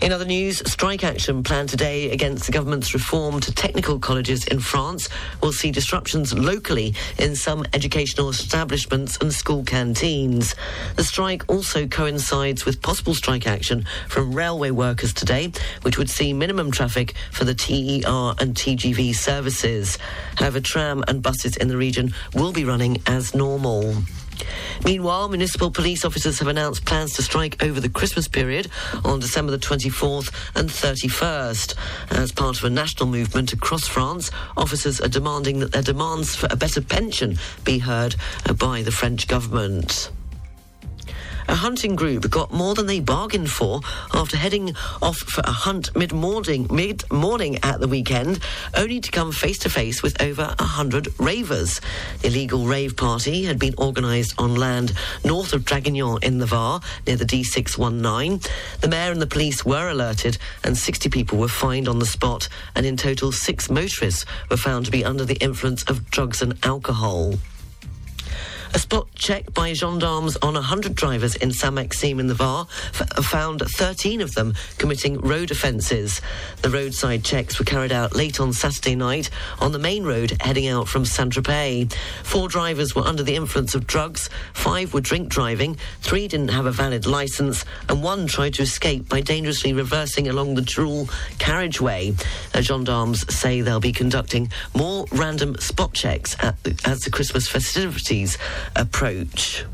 In 0.00 0.12
other 0.12 0.24
news, 0.24 0.62
strike 0.70 1.04
action 1.04 1.42
planned 1.42 1.68
today 1.68 2.10
against 2.10 2.46
the 2.46 2.52
government's 2.52 2.92
reform 2.92 3.40
to 3.40 3.52
technical 3.52 3.98
colleges 3.98 4.44
in 4.46 4.60
France 4.60 5.08
will 5.42 5.52
see 5.52 5.70
disruptions 5.70 6.32
locally 6.32 6.94
in 7.18 7.36
some 7.36 7.64
educational 7.72 8.28
establishments 8.28 9.16
and 9.18 9.32
school 9.32 9.64
canteens. 9.64 10.54
The 10.96 11.04
strike 11.04 11.44
also 11.48 11.86
coincides 11.86 12.64
with 12.64 12.82
possible 12.82 13.14
strike 13.14 13.46
action 13.46 13.86
from 14.08 14.34
railway 14.34 14.70
workers 14.70 15.12
today, 15.12 15.52
which 15.82 15.98
would 15.98 16.10
see 16.10 16.32
minimum 16.32 16.70
traffic 16.70 17.14
for 17.30 17.44
the 17.44 17.54
TER 17.54 18.34
and 18.40 18.54
TGV 18.54 19.14
services. 19.14 19.98
However, 20.36 20.60
tram 20.60 21.04
and 21.08 21.22
buses 21.22 21.56
in 21.56 21.68
the 21.68 21.76
region 21.76 22.14
will 22.34 22.52
be 22.52 22.64
running 22.64 23.00
as 23.06 23.34
normal. 23.34 23.94
Meanwhile, 24.84 25.28
municipal 25.28 25.70
police 25.70 26.04
officers 26.04 26.38
have 26.38 26.48
announced 26.48 26.84
plans 26.84 27.12
to 27.14 27.22
strike 27.22 27.62
over 27.62 27.80
the 27.80 27.88
Christmas 27.88 28.28
period 28.28 28.68
on 29.04 29.20
December 29.20 29.52
the 29.52 29.58
24th 29.58 30.32
and 30.54 30.68
31st. 30.68 31.74
As 32.10 32.32
part 32.32 32.58
of 32.58 32.64
a 32.64 32.70
national 32.70 33.08
movement 33.08 33.52
across 33.52 33.86
France, 33.86 34.30
officers 34.56 35.00
are 35.00 35.08
demanding 35.08 35.58
that 35.60 35.72
their 35.72 35.82
demands 35.82 36.34
for 36.34 36.48
a 36.50 36.56
better 36.56 36.80
pension 36.80 37.38
be 37.64 37.78
heard 37.78 38.16
by 38.58 38.82
the 38.82 38.92
French 38.92 39.28
government. 39.28 40.10
A 41.48 41.54
hunting 41.54 41.96
group 41.96 42.30
got 42.30 42.52
more 42.52 42.74
than 42.74 42.86
they 42.86 43.00
bargained 43.00 43.50
for 43.50 43.80
after 44.14 44.36
heading 44.36 44.74
off 45.00 45.18
for 45.18 45.42
a 45.44 45.50
hunt 45.50 45.94
mid-morning, 45.96 46.66
mid-morning 46.70 47.58
at 47.62 47.80
the 47.80 47.88
weekend, 47.88 48.40
only 48.74 49.00
to 49.00 49.10
come 49.10 49.32
face 49.32 49.58
to 49.60 49.70
face 49.70 50.02
with 50.02 50.20
over 50.22 50.54
hundred 50.58 51.08
ravers. 51.18 51.80
The 52.20 52.28
illegal 52.28 52.66
rave 52.66 52.96
party 52.96 53.44
had 53.44 53.58
been 53.58 53.74
organised 53.78 54.34
on 54.38 54.54
land 54.54 54.92
north 55.24 55.52
of 55.52 55.64
Draguignan 55.64 56.22
in 56.22 56.38
the 56.38 56.46
Var, 56.46 56.80
near 57.06 57.16
the 57.16 57.24
D619. 57.24 58.48
The 58.80 58.88
mayor 58.88 59.12
and 59.12 59.20
the 59.20 59.26
police 59.26 59.64
were 59.64 59.88
alerted, 59.88 60.38
and 60.64 60.76
60 60.76 61.08
people 61.10 61.38
were 61.38 61.48
fined 61.48 61.88
on 61.88 61.98
the 61.98 62.06
spot, 62.06 62.48
and 62.74 62.86
in 62.86 62.96
total, 62.96 63.32
six 63.32 63.68
motorists 63.68 64.24
were 64.50 64.56
found 64.56 64.86
to 64.86 64.90
be 64.90 65.04
under 65.04 65.24
the 65.24 65.36
influence 65.42 65.82
of 65.84 66.10
drugs 66.10 66.40
and 66.40 66.54
alcohol. 66.64 67.34
A 68.74 68.78
spot 68.78 69.06
check 69.14 69.52
by 69.52 69.74
gendarmes 69.74 70.36
on 70.36 70.54
100 70.54 70.94
drivers 70.94 71.36
in 71.36 71.52
Sainte 71.52 71.74
Maxime 71.74 72.18
in 72.18 72.26
the 72.26 72.34
Var 72.34 72.66
f- 72.98 73.24
found 73.24 73.60
13 73.60 74.22
of 74.22 74.34
them 74.34 74.54
committing 74.78 75.20
road 75.20 75.50
offences. 75.50 76.22
The 76.62 76.70
roadside 76.70 77.22
checks 77.22 77.58
were 77.58 77.66
carried 77.66 77.92
out 77.92 78.16
late 78.16 78.40
on 78.40 78.54
Saturday 78.54 78.94
night 78.94 79.28
on 79.60 79.72
the 79.72 79.78
main 79.78 80.04
road 80.04 80.38
heading 80.40 80.68
out 80.68 80.88
from 80.88 81.04
Saint 81.04 81.34
Tropez. 81.34 81.92
Four 82.22 82.48
drivers 82.48 82.94
were 82.94 83.02
under 83.02 83.22
the 83.22 83.36
influence 83.36 83.74
of 83.74 83.86
drugs, 83.86 84.30
five 84.54 84.94
were 84.94 85.02
drink 85.02 85.28
driving, 85.28 85.76
three 86.00 86.26
didn't 86.26 86.48
have 86.48 86.64
a 86.64 86.72
valid 86.72 87.06
licence, 87.06 87.66
and 87.90 88.02
one 88.02 88.26
tried 88.26 88.54
to 88.54 88.62
escape 88.62 89.06
by 89.06 89.20
dangerously 89.20 89.74
reversing 89.74 90.28
along 90.28 90.54
the 90.54 90.62
dual 90.62 91.10
carriageway. 91.38 92.14
Uh, 92.54 92.62
gendarmes 92.62 93.30
say 93.34 93.60
they'll 93.60 93.80
be 93.80 93.92
conducting 93.92 94.50
more 94.74 95.04
random 95.12 95.56
spot 95.58 95.92
checks 95.92 96.36
the, 96.62 96.80
as 96.86 97.00
the 97.00 97.10
Christmas 97.10 97.48
festivities 97.48 98.38
approach. 98.76 99.64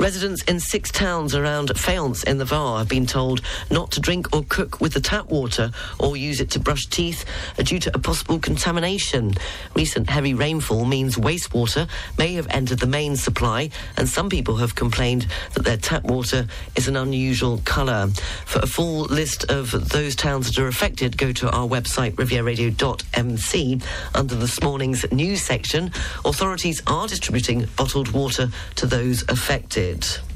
Residents 0.00 0.42
in 0.44 0.58
six 0.58 0.90
towns 0.90 1.34
around 1.34 1.68
Fayence 1.76 2.24
in 2.24 2.38
the 2.38 2.46
Var 2.46 2.78
have 2.78 2.88
been 2.88 3.04
told 3.04 3.42
not 3.70 3.90
to 3.90 4.00
drink 4.00 4.34
or 4.34 4.42
cook 4.48 4.80
with 4.80 4.94
the 4.94 5.00
tap 5.00 5.26
water 5.28 5.70
or 5.98 6.16
use 6.16 6.40
it 6.40 6.48
to 6.52 6.58
brush 6.58 6.86
teeth 6.86 7.26
due 7.58 7.78
to 7.78 7.94
a 7.94 7.98
possible 7.98 8.38
contamination. 8.38 9.34
Recent 9.76 10.08
heavy 10.08 10.32
rainfall 10.32 10.86
means 10.86 11.16
wastewater 11.16 11.86
may 12.16 12.32
have 12.32 12.46
entered 12.48 12.78
the 12.78 12.86
main 12.86 13.14
supply, 13.14 13.68
and 13.98 14.08
some 14.08 14.30
people 14.30 14.56
have 14.56 14.74
complained 14.74 15.26
that 15.52 15.64
their 15.66 15.76
tap 15.76 16.04
water 16.04 16.46
is 16.76 16.88
an 16.88 16.96
unusual 16.96 17.60
colour. 17.66 18.08
For 18.46 18.60
a 18.60 18.66
full 18.66 19.02
list 19.02 19.50
of 19.50 19.90
those 19.90 20.16
towns 20.16 20.46
that 20.46 20.58
are 20.58 20.68
affected, 20.68 21.18
go 21.18 21.30
to 21.32 21.50
our 21.50 21.68
website, 21.68 22.12
rivieraradio.mc. 22.12 23.80
Under 24.14 24.34
this 24.34 24.62
morning's 24.62 25.12
news 25.12 25.42
section, 25.42 25.92
authorities 26.24 26.82
are 26.86 27.06
distributing 27.06 27.66
bottled 27.76 28.12
water 28.12 28.48
to 28.76 28.86
those 28.86 29.24
affected 29.28 29.89
it. 29.90 30.29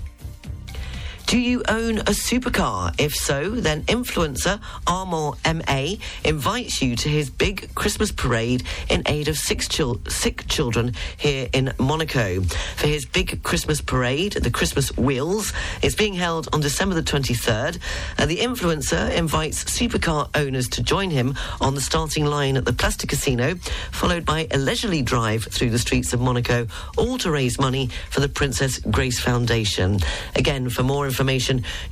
Do 1.35 1.41
you 1.41 1.64
own 1.67 1.99
a 1.99 2.14
supercar? 2.14 2.95
If 2.97 3.12
so, 3.12 3.50
then 3.50 3.83
influencer 3.87 4.61
Armand 4.87 5.35
MA 5.45 5.97
invites 6.23 6.81
you 6.81 6.95
to 6.95 7.09
his 7.09 7.29
big 7.29 7.75
Christmas 7.75 8.12
parade 8.12 8.62
in 8.88 9.03
aid 9.07 9.26
of 9.26 9.37
six 9.37 9.67
chil- 9.67 10.00
sick 10.07 10.47
children 10.47 10.93
here 11.17 11.49
in 11.53 11.75
Monaco. 11.81 12.41
For 12.76 12.87
his 12.87 13.05
big 13.05 13.43
Christmas 13.43 13.81
parade, 13.81 14.35
the 14.35 14.50
Christmas 14.53 14.97
Wheels, 14.97 15.53
it's 15.83 15.97
being 15.97 16.14
held 16.14 16.49
on 16.53 16.61
December 16.61 16.95
the 16.95 17.03
23rd. 17.03 17.81
Uh, 18.17 18.26
the 18.26 18.37
influencer 18.37 19.12
invites 19.12 19.64
supercar 19.64 20.29
owners 20.37 20.69
to 20.69 20.85
join 20.85 21.11
him 21.11 21.35
on 21.61 21.75
the 21.75 21.81
starting 21.81 22.26
line 22.26 22.57
at 22.57 22.64
the 22.64 22.73
Plastic 22.73 23.11
Casino, 23.11 23.57
followed 23.91 24.25
by 24.25 24.47
a 24.53 24.57
leisurely 24.57 25.03
drive 25.03 25.43
through 25.47 25.71
the 25.71 25.81
streets 25.81 26.12
of 26.12 26.21
Monaco, 26.21 26.69
all 26.97 27.19
to 27.19 27.33
raise 27.33 27.59
money 27.59 27.91
for 28.11 28.21
the 28.21 28.29
Princess 28.29 28.79
Grace 28.79 29.19
Foundation. 29.19 29.99
Again, 30.37 30.69
for 30.71 30.85
more 30.85 31.07
information, 31.07 31.24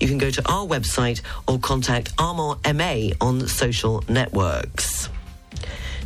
you 0.00 0.08
can 0.08 0.18
go 0.18 0.30
to 0.30 0.42
our 0.48 0.66
website 0.66 1.20
or 1.48 1.58
contact 1.58 2.12
Armand 2.18 2.60
MA 2.76 3.10
on 3.20 3.48
social 3.48 4.02
networks. 4.08 5.08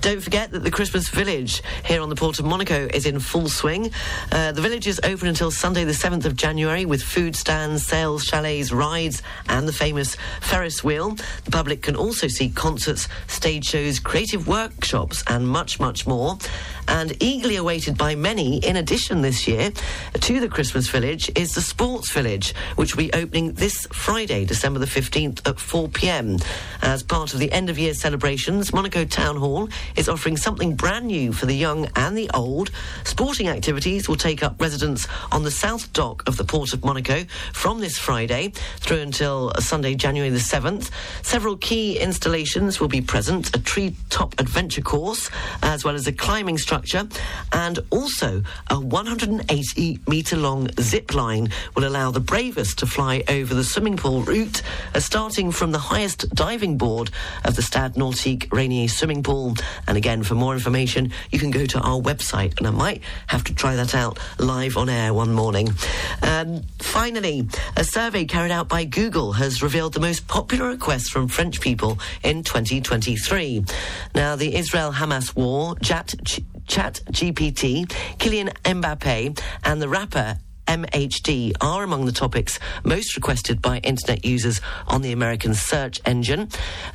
Don't 0.07 0.23
forget 0.23 0.53
that 0.53 0.63
the 0.63 0.71
Christmas 0.71 1.09
Village 1.09 1.65
here 1.85 2.01
on 2.01 2.09
the 2.11 2.15
Port 2.15 2.39
of 2.39 2.45
Monaco 2.45 2.87
is 2.95 3.07
in 3.07 3.19
full 3.19 3.49
swing. 3.49 3.91
Uh, 4.31 4.53
the 4.53 4.61
village 4.61 4.87
is 4.87 5.01
open 5.03 5.27
until 5.27 5.51
Sunday, 5.51 5.83
the 5.83 5.91
7th 5.91 6.25
of 6.27 6.37
January, 6.37 6.85
with 6.85 7.03
food 7.03 7.35
stands, 7.35 7.85
sales, 7.85 8.23
chalets, 8.23 8.71
rides, 8.71 9.25
and 9.49 9.67
the 9.67 9.73
famous 9.73 10.17
Ferris 10.41 10.85
wheel. 10.85 11.17
The 11.45 11.51
public 11.51 11.83
can 11.83 11.97
also 11.97 12.29
see 12.29 12.51
concerts, 12.51 13.09
stage 13.27 13.65
shows, 13.65 13.99
creative 13.99 14.47
workshops, 14.47 15.25
and 15.27 15.49
much, 15.49 15.81
much 15.81 16.07
more. 16.07 16.39
And 16.87 17.21
eagerly 17.21 17.57
awaited 17.57 17.99
by 17.99 18.15
many, 18.15 18.59
in 18.59 18.77
addition 18.77 19.23
this 19.23 19.49
year 19.49 19.73
to 20.21 20.39
the 20.39 20.49
Christmas 20.49 20.89
Village, 20.89 21.33
is 21.35 21.53
the 21.57 21.61
Sports 21.61 22.13
Village, 22.13 22.55
which 22.77 22.95
will 22.95 23.03
be 23.03 23.13
opening 23.13 23.55
this 23.55 23.89
Friday, 23.91 24.45
December 24.45 24.79
the 24.79 24.87
15th 24.87 25.49
at 25.49 25.59
4 25.59 25.89
pm. 25.89 26.37
As 26.83 27.03
part 27.03 27.35
of 27.35 27.41
the 27.41 27.51
end 27.51 27.71
of 27.71 27.77
year 27.77 27.93
celebrations, 27.93 28.73
Monaco 28.73 29.05
Town 29.05 29.37
Hall 29.37 29.69
is 29.97 30.09
offering 30.09 30.37
something 30.37 30.75
brand 30.75 31.07
new 31.07 31.33
for 31.33 31.47
the 31.47 31.55
young 31.55 31.89
and 31.97 32.17
the 32.17 32.31
old. 32.35 32.71
Sporting 33.05 33.49
activities 33.49 34.09
will 34.09 34.17
take 34.17 34.43
up 34.43 34.61
residence 34.61 35.07
on 35.33 35.43
the 35.43 35.51
south 35.51 35.93
dock 35.93 36.27
of 36.29 36.37
the 36.37 36.45
Port 36.45 36.73
of 36.73 36.85
Monaco 36.85 37.25
from 37.53 37.81
this 37.81 37.99
Friday 37.99 38.53
through 38.81 39.01
until 39.01 39.53
Sunday, 39.59 39.95
January 39.95 40.31
the 40.31 40.39
7th. 40.39 40.91
Several 41.23 41.57
key 41.57 41.99
installations 41.99 42.81
will 42.81 42.89
be 42.89 43.01
present 43.01 43.55
a 43.55 43.59
tree 43.61 43.95
top 44.11 44.39
adventure 44.39 44.83
course, 44.83 45.31
as 45.63 45.85
well 45.85 45.95
as 45.95 46.07
a 46.07 46.13
climbing 46.13 46.59
structure, 46.59 47.09
and 47.53 47.79
also 47.91 48.43
a 48.71 48.81
180 48.81 50.01
metre 50.07 50.37
long 50.37 50.69
zip 50.81 51.15
line 51.15 51.49
will 51.75 51.87
allow 51.87 52.11
the 52.11 52.21
bravest 52.21 52.79
to 52.79 52.87
fly 52.87 53.23
over 53.29 53.55
the 53.55 53.65
swimming 53.65 53.97
pool 53.97 54.23
route, 54.23 54.63
uh, 54.95 55.01
starting 55.01 55.51
from 55.51 55.73
the 55.73 55.79
highest 55.79 56.29
diving 56.35 56.77
board 56.77 57.11
of 57.45 57.57
the 57.57 57.63
Stade 57.63 57.95
Nautique 57.95 58.53
Rainier 58.53 58.89
swimming 58.89 59.23
pool. 59.23 59.55
And 59.87 59.97
again, 59.97 60.23
for 60.23 60.35
more 60.35 60.55
information, 60.55 61.13
you 61.31 61.39
can 61.39 61.51
go 61.51 61.67
to 61.67 61.79
our 61.81 62.01
website, 62.01 62.57
and 62.59 62.67
I 62.67 62.71
might 62.71 63.03
have 63.29 63.45
to 63.45 63.55
try 63.55 63.77
that 63.77 63.95
out 63.95 64.19
live 64.39 64.77
on 64.77 64.89
air 64.89 65.13
one 65.15 65.33
morning. 65.33 65.69
Um, 66.23 66.63
finally, 66.79 67.49
a 67.77 67.85
survey 67.85 68.25
carried 68.25 68.53
out 68.53 68.69
by 68.69 68.85
Google 68.85 69.33
has 69.33 69.63
revealed 69.63 69.95
the 69.95 70.01
most 70.01 70.27
popular 70.27 70.69
requests 70.69 71.09
from 71.09 71.29
French 71.29 71.61
people 71.61 71.99
in 72.23 72.43
2023. 72.43 73.65
Now, 74.15 74.37
the 74.37 74.57
Israel 74.57 74.93
Hamas 74.93 75.35
war, 75.35 75.77
Chat, 75.83 76.15
Chat 76.67 77.01
GPT, 77.11 77.87
Kylian 78.19 78.53
Mbappe, 78.65 79.41
and 79.65 79.83
the 79.83 79.89
rapper 79.89 80.39
MHD 80.67 81.53
are 81.61 81.83
among 81.83 82.07
the 82.07 82.13
topics 82.13 82.59
most 82.85 83.17
requested 83.17 83.63
by 83.63 83.79
internet 83.79 84.25
users 84.25 84.61
on 84.87 85.03
the 85.03 85.13
American 85.13 85.55
search 85.55 86.01
engine. 86.05 86.49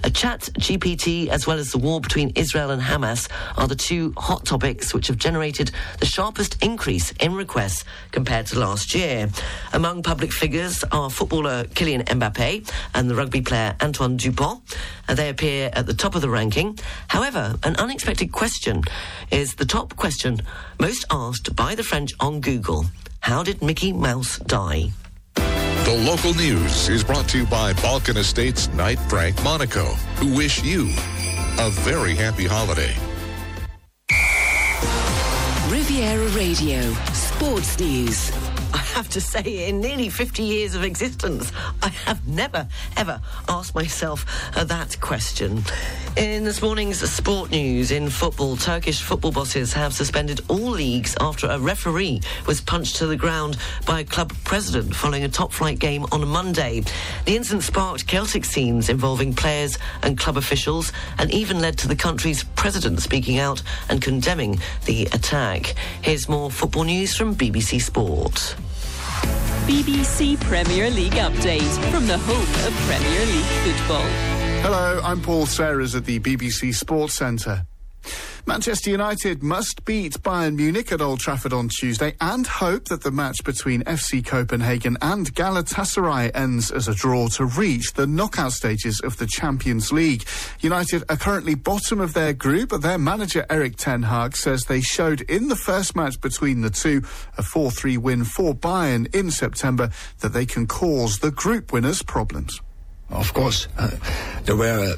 A 0.03 0.09
chat 0.09 0.41
GPT, 0.59 1.27
as 1.27 1.47
well 1.47 1.57
as 1.57 1.71
the 1.71 1.77
war 1.77 2.01
between 2.01 2.31
Israel 2.35 2.69
and 2.71 2.81
Hamas, 2.81 3.29
are 3.57 3.67
the 3.67 3.75
two 3.75 4.13
hot 4.17 4.45
topics 4.45 4.93
which 4.93 5.07
have 5.07 5.17
generated 5.17 5.71
the 5.99 6.05
sharpest 6.05 6.63
increase 6.63 7.11
in 7.13 7.33
requests 7.33 7.83
compared 8.11 8.45
to 8.47 8.59
last 8.59 8.93
year. 8.93 9.29
Among 9.73 10.03
public 10.03 10.31
figures 10.31 10.83
are 10.91 11.09
footballer 11.09 11.63
Kylian 11.65 12.03
Mbappe 12.05 12.69
and 12.93 13.09
the 13.09 13.15
rugby 13.15 13.41
player 13.41 13.75
Antoine 13.81 14.17
Dupont. 14.17 14.61
Uh, 15.07 15.13
they 15.13 15.29
appear 15.29 15.69
at 15.73 15.85
the 15.85 15.93
top 15.93 16.15
of 16.15 16.21
the 16.21 16.29
ranking. 16.29 16.77
However, 17.07 17.55
an 17.63 17.75
unexpected 17.77 18.31
question 18.31 18.83
is 19.31 19.55
the 19.55 19.65
top 19.65 19.95
question 19.95 20.41
most 20.79 21.05
asked 21.09 21.55
by 21.55 21.75
the 21.75 21.83
French 21.83 22.11
on 22.19 22.41
Google. 22.41 22.85
How 23.21 23.43
did 23.43 23.61
Mickey 23.61 23.93
Mouse 23.93 24.39
die? 24.39 24.91
The 25.35 26.03
local 26.05 26.33
news 26.33 26.89
is 26.89 27.03
brought 27.03 27.27
to 27.29 27.39
you 27.39 27.45
by 27.45 27.73
Balkan 27.73 28.17
Estates 28.17 28.67
Knight 28.73 28.99
Frank 29.09 29.41
Monaco, 29.43 29.85
who 30.17 30.35
wish 30.35 30.63
you 30.63 30.89
a 31.59 31.69
very 31.69 32.15
happy 32.15 32.45
holiday. 32.45 32.93
Riviera 35.69 36.27
Radio, 36.29 36.81
Sports 37.13 37.79
News. 37.79 38.50
I 38.73 38.77
have 38.77 39.09
to 39.09 39.21
say, 39.21 39.67
in 39.67 39.81
nearly 39.81 40.09
50 40.09 40.43
years 40.43 40.75
of 40.75 40.83
existence, 40.83 41.51
I 41.81 41.89
have 41.89 42.25
never, 42.27 42.67
ever 42.95 43.19
asked 43.49 43.75
myself 43.75 44.25
uh, 44.55 44.63
that 44.65 44.99
question. 45.01 45.63
In 46.15 46.43
this 46.43 46.61
morning's 46.61 46.99
sport 47.09 47.51
news, 47.51 47.91
in 47.91 48.09
football, 48.09 48.55
Turkish 48.55 49.01
football 49.01 49.31
bosses 49.31 49.73
have 49.73 49.93
suspended 49.93 50.41
all 50.47 50.69
leagues 50.69 51.15
after 51.19 51.47
a 51.47 51.59
referee 51.59 52.21
was 52.47 52.61
punched 52.61 52.97
to 52.97 53.07
the 53.07 53.15
ground 53.15 53.57
by 53.85 54.01
a 54.01 54.03
club 54.03 54.33
president 54.43 54.95
following 54.95 55.23
a 55.23 55.29
top 55.29 55.51
flight 55.51 55.79
game 55.79 56.05
on 56.11 56.25
Monday. 56.27 56.83
The 57.25 57.35
incident 57.35 57.63
sparked 57.63 58.07
chaotic 58.07 58.45
scenes 58.45 58.89
involving 58.89 59.33
players 59.33 59.77
and 60.03 60.17
club 60.17 60.37
officials 60.37 60.93
and 61.17 61.31
even 61.31 61.59
led 61.59 61.77
to 61.79 61.87
the 61.87 61.95
country's 61.95 62.43
president 62.55 63.01
speaking 63.01 63.39
out 63.39 63.61
and 63.89 64.01
condemning 64.01 64.59
the 64.85 65.05
attack. 65.07 65.75
Here's 66.01 66.29
more 66.29 66.51
football 66.51 66.83
news 66.83 67.15
from 67.15 67.35
BBC 67.35 67.81
Sport. 67.81 68.55
BBC 69.67 70.39
Premier 70.41 70.89
League 70.89 71.13
update 71.13 71.91
from 71.91 72.07
the 72.07 72.17
home 72.17 72.41
of 72.67 72.73
Premier 72.87 73.25
League 73.25 73.77
football. 73.77 74.05
Hello, 74.63 74.99
I'm 75.03 75.21
Paul 75.21 75.45
Serres 75.45 75.95
at 75.95 76.05
the 76.05 76.19
BBC 76.19 76.73
Sports 76.73 77.15
Centre. 77.15 77.65
Manchester 78.47 78.89
United 78.89 79.43
must 79.43 79.85
beat 79.85 80.13
Bayern 80.23 80.55
Munich 80.55 80.91
at 80.91 80.99
Old 80.99 81.19
Trafford 81.19 81.53
on 81.53 81.69
Tuesday 81.69 82.15
and 82.19 82.47
hope 82.47 82.85
that 82.85 83.03
the 83.03 83.11
match 83.11 83.43
between 83.43 83.83
FC 83.83 84.25
Copenhagen 84.25 84.97
and 84.99 85.33
Galatasaray 85.35 86.31
ends 86.33 86.71
as 86.71 86.87
a 86.87 86.95
draw 86.95 87.27
to 87.29 87.45
reach 87.45 87.93
the 87.93 88.07
knockout 88.07 88.53
stages 88.53 88.99
of 89.03 89.17
the 89.17 89.27
Champions 89.27 89.91
League. 89.91 90.23
United 90.59 91.03
are 91.07 91.17
currently 91.17 91.53
bottom 91.53 91.99
of 91.99 92.13
their 92.13 92.33
group, 92.33 92.69
but 92.69 92.81
their 92.81 92.97
manager 92.97 93.45
Erik 93.47 93.77
Ten 93.77 94.03
Hag 94.03 94.35
says 94.35 94.63
they 94.63 94.81
showed 94.81 95.21
in 95.21 95.47
the 95.47 95.55
first 95.55 95.95
match 95.95 96.19
between 96.19 96.61
the 96.61 96.71
two, 96.71 97.03
a 97.37 97.43
4-3 97.43 97.99
win 97.99 98.23
for 98.23 98.55
Bayern 98.55 99.13
in 99.13 99.29
September, 99.29 99.91
that 100.19 100.33
they 100.33 100.47
can 100.47 100.65
cause 100.65 101.19
the 101.19 101.31
group 101.31 101.71
winners 101.71 102.01
problems. 102.01 102.59
Of 103.11 103.33
course, 103.33 103.67
uh, 103.77 103.91
there 104.45 104.55
were 104.55 104.93
uh, 104.93 104.95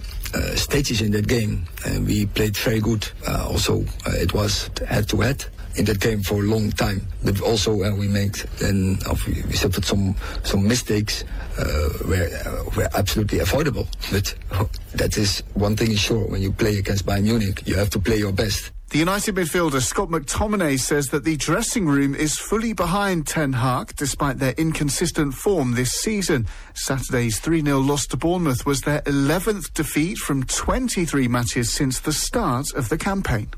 stages 0.55 1.01
in 1.01 1.11
that 1.11 1.27
game, 1.27 1.65
and 1.85 2.05
we 2.07 2.25
played 2.25 2.57
very 2.57 2.79
good. 2.79 3.07
Uh, 3.27 3.47
also, 3.49 3.85
it 4.07 4.33
was 4.33 4.69
head 4.87 5.07
to 5.09 5.21
head. 5.21 5.45
in 5.75 5.85
that 5.85 5.99
game 5.99 6.21
for 6.21 6.35
a 6.35 6.45
long 6.45 6.71
time. 6.71 7.01
But 7.23 7.41
also 7.41 7.83
uh, 7.83 7.95
we 7.95 8.07
made 8.07 8.35
then 8.59 8.99
uh, 9.05 9.15
we 9.25 9.53
suffered 9.53 9.85
some 9.85 10.15
some 10.43 10.67
mistakes 10.67 11.23
uh, 11.57 11.89
were 12.07 12.29
uh, 12.45 12.69
were 12.75 12.89
absolutely 12.93 13.39
avoidable. 13.39 13.87
But 14.11 14.35
that 14.95 15.17
is 15.17 15.43
one 15.53 15.75
thing 15.75 15.91
is 15.91 15.99
sure: 15.99 16.25
when 16.27 16.41
you 16.41 16.51
play 16.51 16.77
against 16.77 17.05
Bayern 17.05 17.23
Munich, 17.23 17.63
you 17.65 17.75
have 17.75 17.89
to 17.91 17.99
play 17.99 18.17
your 18.17 18.31
best. 18.33 18.71
The 18.93 18.99
United 18.99 19.33
midfielder 19.33 19.81
Scott 19.81 20.09
McTominay 20.09 20.79
says 20.79 21.07
that 21.07 21.23
the 21.23 21.35
dressing 21.35 21.87
room 21.87 22.13
is 22.13 22.37
fully 22.37 22.73
behind 22.73 23.25
Ten 23.25 23.51
Hag 23.51 23.95
despite 23.95 24.37
their 24.37 24.53
inconsistent 24.55 25.33
form 25.33 25.71
this 25.71 25.93
season. 25.93 26.45
Saturday's 26.75 27.41
3-0 27.41 27.87
loss 27.87 28.05
to 28.05 28.17
Bournemouth 28.17 28.67
was 28.67 28.81
their 28.81 29.01
11th 29.01 29.73
defeat 29.73 30.19
from 30.19 30.43
23 30.43 31.27
matches 31.27 31.73
since 31.73 32.01
the 32.01 32.13
start 32.13 32.67
of 32.75 32.89
the 32.89 32.97
campaign. 32.99 33.49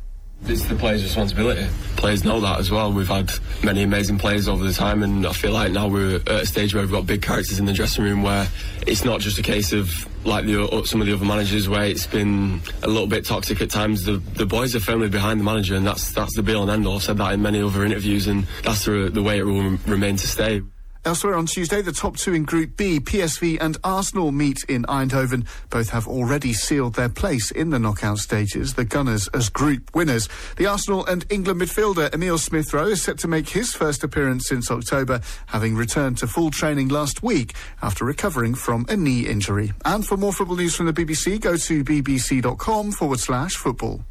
It's 0.43 0.65
the 0.65 0.75
players' 0.75 1.01
responsibility. 1.01 1.67
Players 1.95 2.23
know 2.23 2.39
that 2.39 2.59
as 2.59 2.69
well. 2.69 2.93
We've 2.93 3.07
had 3.07 3.31
many 3.63 3.81
amazing 3.81 4.19
players 4.19 4.47
over 4.47 4.63
the 4.63 4.73
time, 4.73 5.01
and 5.01 5.25
I 5.25 5.31
feel 5.33 5.51
like 5.51 5.71
now 5.71 5.87
we're 5.87 6.17
at 6.17 6.29
a 6.29 6.45
stage 6.45 6.73
where 6.73 6.83
we've 6.83 6.91
got 6.91 7.07
big 7.07 7.23
characters 7.23 7.57
in 7.57 7.65
the 7.65 7.73
dressing 7.73 8.03
room 8.03 8.21
where 8.21 8.47
it's 8.85 9.03
not 9.03 9.21
just 9.21 9.39
a 9.39 9.41
case 9.41 9.73
of 9.73 9.89
like 10.23 10.45
the, 10.45 10.83
some 10.85 11.01
of 11.01 11.07
the 11.07 11.13
other 11.13 11.25
managers 11.25 11.67
where 11.67 11.85
it's 11.85 12.05
been 12.05 12.61
a 12.83 12.87
little 12.87 13.07
bit 13.07 13.25
toxic 13.25 13.59
at 13.61 13.71
times. 13.71 14.03
The, 14.03 14.17
the 14.17 14.45
boys 14.45 14.75
are 14.75 14.79
firmly 14.79 15.09
behind 15.09 15.39
the 15.39 15.43
manager, 15.43 15.75
and 15.75 15.85
that's 15.85 16.11
that's 16.11 16.35
the 16.35 16.43
be 16.43 16.53
all 16.53 16.63
and 16.63 16.71
end 16.71 16.85
all. 16.87 16.97
I've 16.97 17.03
said 17.03 17.17
that 17.17 17.33
in 17.33 17.41
many 17.41 17.61
other 17.61 17.83
interviews, 17.83 18.27
and 18.27 18.45
that's 18.63 18.85
the, 18.85 19.09
the 19.11 19.23
way 19.23 19.39
it 19.39 19.43
will 19.43 19.77
remain 19.87 20.15
to 20.17 20.27
stay. 20.27 20.61
Elsewhere 21.05 21.35
on 21.35 21.45
Tuesday, 21.45 21.83
the 21.83 21.91
top 21.91 22.17
two 22.17 22.33
in 22.33 22.45
Group 22.45 22.77
B, 22.77 22.99
PSV 22.99 23.59
and 23.61 23.77
Arsenal, 23.83 24.31
meet 24.31 24.57
in 24.67 24.83
Eindhoven. 24.85 25.45
Both 25.69 25.89
have 25.91 26.07
already 26.07 26.51
sealed 26.51 26.95
their 26.95 27.09
place 27.09 27.51
in 27.51 27.69
the 27.69 27.77
knockout 27.77 28.17
stages, 28.17 28.73
the 28.73 28.85
Gunners 28.85 29.27
as 29.27 29.49
group 29.49 29.93
winners. 29.93 30.27
The 30.57 30.65
Arsenal 30.65 31.05
and 31.05 31.23
England 31.29 31.61
midfielder 31.61 32.11
Emile 32.11 32.39
Smith 32.39 32.73
Rowe 32.73 32.87
is 32.87 33.03
set 33.03 33.19
to 33.19 33.27
make 33.27 33.49
his 33.49 33.71
first 33.75 34.03
appearance 34.03 34.47
since 34.47 34.71
October, 34.71 35.21
having 35.45 35.75
returned 35.75 36.17
to 36.17 36.27
full 36.27 36.49
training 36.49 36.87
last 36.87 37.21
week 37.21 37.53
after 37.83 38.03
recovering 38.03 38.55
from 38.55 38.87
a 38.89 38.97
knee 38.97 39.27
injury. 39.27 39.73
And 39.85 40.03
for 40.05 40.17
more 40.17 40.33
football 40.33 40.57
news 40.57 40.75
from 40.75 40.87
the 40.87 40.93
BBC, 40.93 41.39
go 41.39 41.55
to 41.55 41.83
bbc.com 41.83 42.91
forward 42.93 43.19
slash 43.19 43.53
football. 43.53 44.03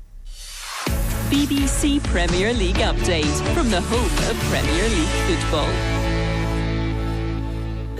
BBC 1.28 2.00
Premier 2.04 2.52
League 2.52 2.76
update 2.76 3.54
from 3.54 3.68
the 3.70 3.80
home 3.80 4.30
of 4.30 4.38
Premier 4.48 4.88
League 4.88 5.40
football. 5.40 6.03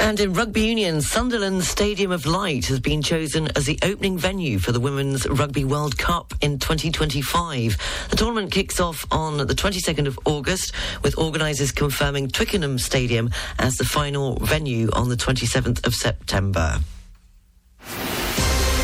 And 0.04 0.20
in 0.20 0.34
rugby 0.34 0.60
union, 0.60 1.00
Sunderland 1.00 1.64
Stadium 1.64 2.12
of 2.12 2.26
Light 2.26 2.66
has 2.66 2.78
been 2.78 3.00
chosen 3.00 3.48
as 3.56 3.64
the 3.64 3.78
opening 3.82 4.18
venue 4.18 4.58
for 4.58 4.70
the 4.70 4.78
Women's 4.78 5.26
Rugby 5.26 5.64
World 5.64 5.96
Cup 5.96 6.34
in 6.42 6.58
2025. 6.58 7.78
The 8.10 8.16
tournament 8.16 8.52
kicks 8.52 8.80
off 8.80 9.06
on 9.10 9.38
the 9.38 9.54
22nd 9.54 10.06
of 10.06 10.18
August, 10.26 10.72
with 11.02 11.16
organisers 11.16 11.72
confirming 11.72 12.28
Twickenham 12.28 12.78
Stadium 12.78 13.30
as 13.58 13.78
the 13.78 13.86
final 13.86 14.36
venue 14.40 14.90
on 14.92 15.08
the 15.08 15.16
27th 15.16 15.86
of 15.86 15.94
September. 15.94 16.80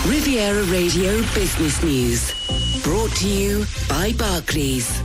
Riviera 0.07 0.63
Radio 0.65 1.21
Business 1.35 1.83
News, 1.83 2.83
brought 2.83 3.11
to 3.17 3.29
you 3.29 3.67
by 3.91 4.15
Barclays. 4.15 5.03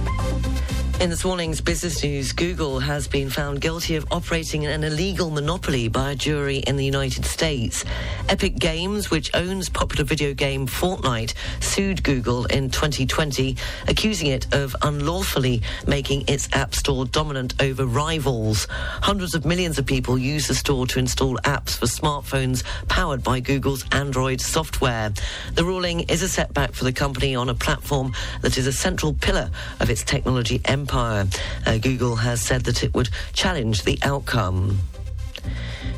In 1.01 1.09
this 1.09 1.25
morning's 1.25 1.59
business 1.59 2.01
news, 2.03 2.31
Google 2.31 2.79
has 2.79 3.05
been 3.05 3.29
found 3.29 3.59
guilty 3.59 3.97
of 3.97 4.07
operating 4.11 4.65
an 4.65 4.85
illegal 4.85 5.29
monopoly 5.29 5.89
by 5.89 6.11
a 6.11 6.15
jury 6.15 6.59
in 6.59 6.77
the 6.77 6.85
United 6.85 7.25
States. 7.25 7.83
Epic 8.29 8.55
Games, 8.55 9.11
which 9.11 9.29
owns 9.33 9.67
popular 9.67 10.05
video 10.05 10.33
game 10.33 10.65
Fortnite, 10.65 11.33
sued 11.59 12.01
Google 12.01 12.45
in 12.45 12.69
2020, 12.69 13.57
accusing 13.89 14.27
it 14.27 14.51
of 14.55 14.73
unlawfully 14.83 15.61
making 15.85 16.23
its 16.29 16.47
app 16.53 16.73
store 16.73 17.05
dominant 17.05 17.61
over 17.61 17.85
rivals. 17.85 18.65
Hundreds 18.71 19.35
of 19.35 19.45
millions 19.45 19.77
of 19.77 19.85
people 19.85 20.17
use 20.17 20.47
the 20.47 20.55
store 20.55 20.87
to 20.87 20.97
install 20.97 21.35
apps 21.39 21.77
for 21.77 21.87
smartphones 21.87 22.63
powered 22.87 23.21
by 23.21 23.41
Google's 23.41 23.83
Android 23.91 24.39
software. 24.39 25.11
The 25.55 25.65
ruling 25.65 26.01
is 26.01 26.23
a 26.23 26.29
setback 26.29 26.71
for 26.71 26.85
the 26.85 26.93
company 26.93 27.35
on 27.35 27.49
a 27.49 27.53
platform 27.53 28.13
that 28.41 28.57
is 28.57 28.65
a 28.65 28.73
central 28.73 29.13
pillar 29.13 29.51
of 29.81 29.89
its 29.89 30.01
technology 30.01 30.61
empire 30.63 30.84
empire. 30.85 31.25
Uh, 31.65 31.79
Google 31.79 32.15
has 32.15 32.41
said 32.41 32.65
that 32.65 32.83
it 32.83 32.93
would 32.93 33.09
challenge 33.33 33.83
the 33.85 33.97
outcome. 34.03 34.77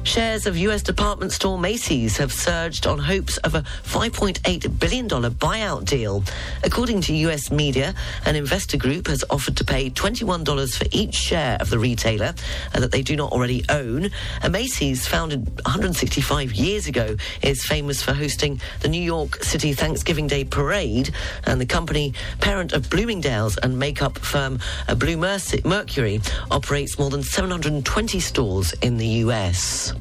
Shares 0.08 0.48
of 0.48 0.58
US 0.58 0.82
department 0.82 1.34
store 1.34 1.60
Macy's 1.60 2.16
have 2.18 2.32
surged 2.32 2.88
on 2.88 2.98
hopes 2.98 3.38
of 3.40 3.56
a 3.56 3.62
$5.8 3.84 4.80
billion 4.80 5.08
buyout 5.08 5.86
deal. 5.86 6.24
According 6.64 7.02
to 7.02 7.14
US 7.28 7.52
media, 7.52 7.94
an 8.26 8.38
investor 8.38 8.78
group 8.78 9.08
has 9.08 9.26
offered 9.30 9.58
to 9.58 9.66
pay 9.66 9.90
$21 9.90 10.78
for 10.78 10.86
each 10.92 11.14
share 11.14 11.58
of 11.60 11.70
the 11.70 11.78
retailer 11.78 12.34
uh, 12.74 12.80
that 12.80 12.92
they 12.92 13.02
do 13.02 13.16
not 13.18 13.32
already 13.34 13.64
own. 13.70 14.10
And 14.42 14.54
Macy's, 14.54 15.06
founded 15.06 15.46
165 15.66 16.54
years 16.54 16.88
ago, 16.88 17.18
is 17.42 17.66
famous 17.66 18.02
for 18.02 18.14
hosting 18.14 18.62
the 18.80 18.88
New 18.88 19.04
York 19.04 19.44
City 19.44 19.74
Thanksgiving 19.74 20.28
Day 20.28 20.46
Parade. 20.46 21.14
And 21.46 21.60
the 21.60 21.66
company, 21.66 22.14
parent 22.40 22.72
of 22.72 22.90
Bloomingdale's 22.90 23.58
and 23.58 23.78
makeup 23.78 24.18
firm 24.20 24.60
uh, 24.88 24.96
Bluemercury, 24.96 26.26
operates 26.50 26.98
more 26.98 27.10
than 27.10 27.24
720 27.24 28.20
stores 28.20 28.74
in 28.82 28.98
the 28.98 29.08
US. 29.26 29.77
abraço. 29.78 29.96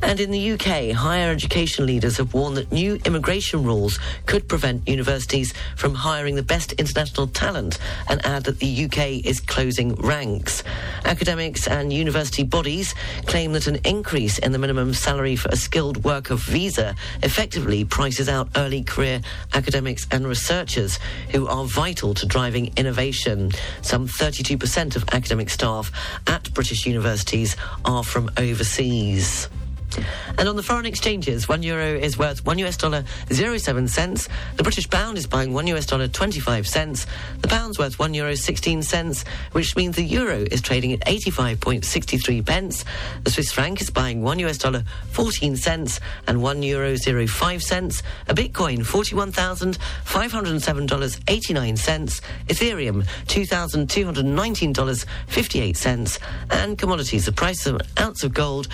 And 0.00 0.20
in 0.20 0.30
the 0.30 0.52
UK, 0.52 0.92
higher 0.92 1.30
education 1.30 1.84
leaders 1.84 2.16
have 2.18 2.32
warned 2.32 2.56
that 2.56 2.70
new 2.70 3.00
immigration 3.04 3.64
rules 3.64 3.98
could 4.26 4.48
prevent 4.48 4.88
universities 4.88 5.52
from 5.76 5.94
hiring 5.94 6.36
the 6.36 6.42
best 6.42 6.72
international 6.74 7.26
talent 7.26 7.78
and 8.08 8.24
add 8.24 8.44
that 8.44 8.58
the 8.60 8.84
UK 8.84 9.24
is 9.26 9.40
closing 9.40 9.94
ranks. 9.96 10.62
Academics 11.04 11.66
and 11.66 11.92
university 11.92 12.44
bodies 12.44 12.94
claim 13.26 13.52
that 13.52 13.66
an 13.66 13.80
increase 13.84 14.38
in 14.38 14.52
the 14.52 14.58
minimum 14.58 14.94
salary 14.94 15.36
for 15.36 15.48
a 15.50 15.56
skilled 15.56 16.04
worker 16.04 16.36
visa 16.36 16.94
effectively 17.22 17.84
prices 17.84 18.28
out 18.28 18.48
early 18.56 18.84
career 18.84 19.20
academics 19.52 20.06
and 20.12 20.26
researchers 20.26 20.98
who 21.30 21.46
are 21.48 21.64
vital 21.64 22.14
to 22.14 22.24
driving 22.24 22.72
innovation. 22.76 23.50
Some 23.82 24.06
32% 24.06 24.96
of 24.96 25.04
academic 25.12 25.50
staff 25.50 25.90
at 26.26 26.54
British 26.54 26.86
universities 26.86 27.56
are 27.84 28.04
from 28.04 28.30
overseas. 28.38 29.48
And 30.36 30.48
on 30.48 30.56
the 30.56 30.62
foreign 30.62 30.86
exchanges, 30.86 31.48
one 31.48 31.62
euro 31.62 31.96
is 31.96 32.18
worth 32.18 32.44
one 32.44 32.58
US 32.58 32.76
dollar 32.76 33.04
zero 33.32 33.58
seven 33.58 33.88
cents. 33.88 34.28
The 34.56 34.62
British 34.62 34.88
pound 34.88 35.18
is 35.18 35.26
buying 35.26 35.52
one 35.52 35.66
US 35.68 35.86
dollar 35.86 36.08
twenty 36.08 36.40
five 36.40 36.66
cents. 36.66 37.06
The 37.40 37.48
pound's 37.48 37.78
worth 37.78 37.98
one 37.98 38.14
euro 38.14 38.34
sixteen 38.34 38.82
cents, 38.82 39.24
which 39.52 39.76
means 39.76 39.96
the 39.96 40.02
euro 40.02 40.44
is 40.50 40.60
trading 40.60 40.92
at 40.92 41.02
eighty 41.06 41.30
five 41.30 41.60
point 41.60 41.84
sixty 41.84 42.18
three 42.18 42.42
pence. 42.42 42.84
The 43.24 43.30
Swiss 43.30 43.52
franc 43.52 43.80
is 43.80 43.90
buying 43.90 44.22
one 44.22 44.38
US 44.40 44.58
dollar 44.58 44.84
fourteen 45.10 45.56
cents 45.56 46.00
and 46.26 46.42
one 46.42 46.62
euro 46.62 46.96
zero 46.96 47.26
five 47.26 47.62
cents. 47.62 48.02
A 48.28 48.34
Bitcoin 48.34 48.84
forty 48.84 49.14
one 49.14 49.32
thousand 49.32 49.78
five 50.04 50.32
hundred 50.32 50.60
seven 50.62 50.86
dollars 50.86 51.18
eighty 51.28 51.52
nine 51.52 51.76
cents. 51.76 52.20
Ethereum 52.48 53.06
two 53.26 53.44
thousand 53.44 53.88
two 53.90 54.04
hundred 54.04 54.26
nineteen 54.26 54.72
dollars 54.72 55.06
fifty 55.26 55.60
eight 55.60 55.76
cents. 55.76 56.18
And 56.50 56.78
commodities, 56.78 57.24
the 57.26 57.32
price 57.32 57.66
of 57.66 57.76
an 57.76 57.86
ounce 57.98 58.22
of 58.22 58.34
gold 58.34 58.68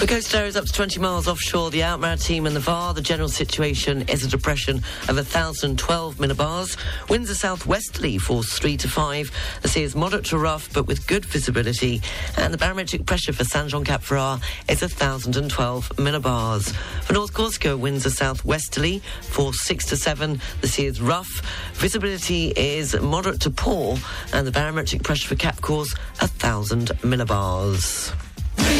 The 0.00 0.06
coast 0.06 0.34
area 0.34 0.48
is 0.48 0.56
up 0.56 0.64
to 0.64 0.72
20 0.72 0.98
miles 0.98 1.28
offshore. 1.28 1.70
The 1.70 1.82
Alpes-Maritimes 1.82 2.46
and 2.46 2.56
the 2.56 2.60
VAR. 2.60 2.94
The 2.94 3.02
general 3.02 3.28
situation 3.28 4.08
is 4.08 4.24
a 4.24 4.28
depression 4.28 4.78
of 5.08 5.16
1,012 5.16 6.16
millibars. 6.16 6.78
Winds 7.10 7.30
are 7.30 7.34
southwesterly, 7.34 8.16
force 8.16 8.58
3 8.58 8.78
to 8.78 8.88
5. 8.88 9.30
The 9.60 9.68
sea 9.68 9.82
is 9.82 9.94
moderate 9.94 10.24
to 10.26 10.38
rough, 10.38 10.72
but 10.72 10.86
with 10.86 11.06
good 11.06 11.26
visibility. 11.26 12.00
And 12.38 12.54
the 12.54 12.56
barometric 12.56 13.04
pressure 13.04 13.34
for 13.34 13.44
Saint 13.44 13.68
Jean 13.68 13.84
Cap 13.84 14.00
Ferrat 14.00 14.42
is 14.70 14.80
1,012 14.80 15.90
millibars. 15.96 16.72
For 17.02 17.12
North 17.12 17.34
Corsica, 17.34 17.76
winds 17.76 18.06
are 18.06 18.10
southwesterly, 18.10 19.00
force 19.20 19.62
6 19.64 19.84
to 19.84 19.98
7. 19.98 20.40
The 20.62 20.68
sea 20.68 20.86
is 20.86 21.02
rough. 21.02 21.42
Visibility 21.74 22.54
is 22.56 22.98
moderate 22.98 23.42
to 23.42 23.50
poor. 23.50 23.98
And 24.32 24.46
the 24.46 24.50
barometric 24.50 25.02
pressure 25.02 25.28
for 25.28 25.34
Cap 25.34 25.60
Corse, 25.60 25.92
1,000 26.20 26.88
millibars. 27.02 28.14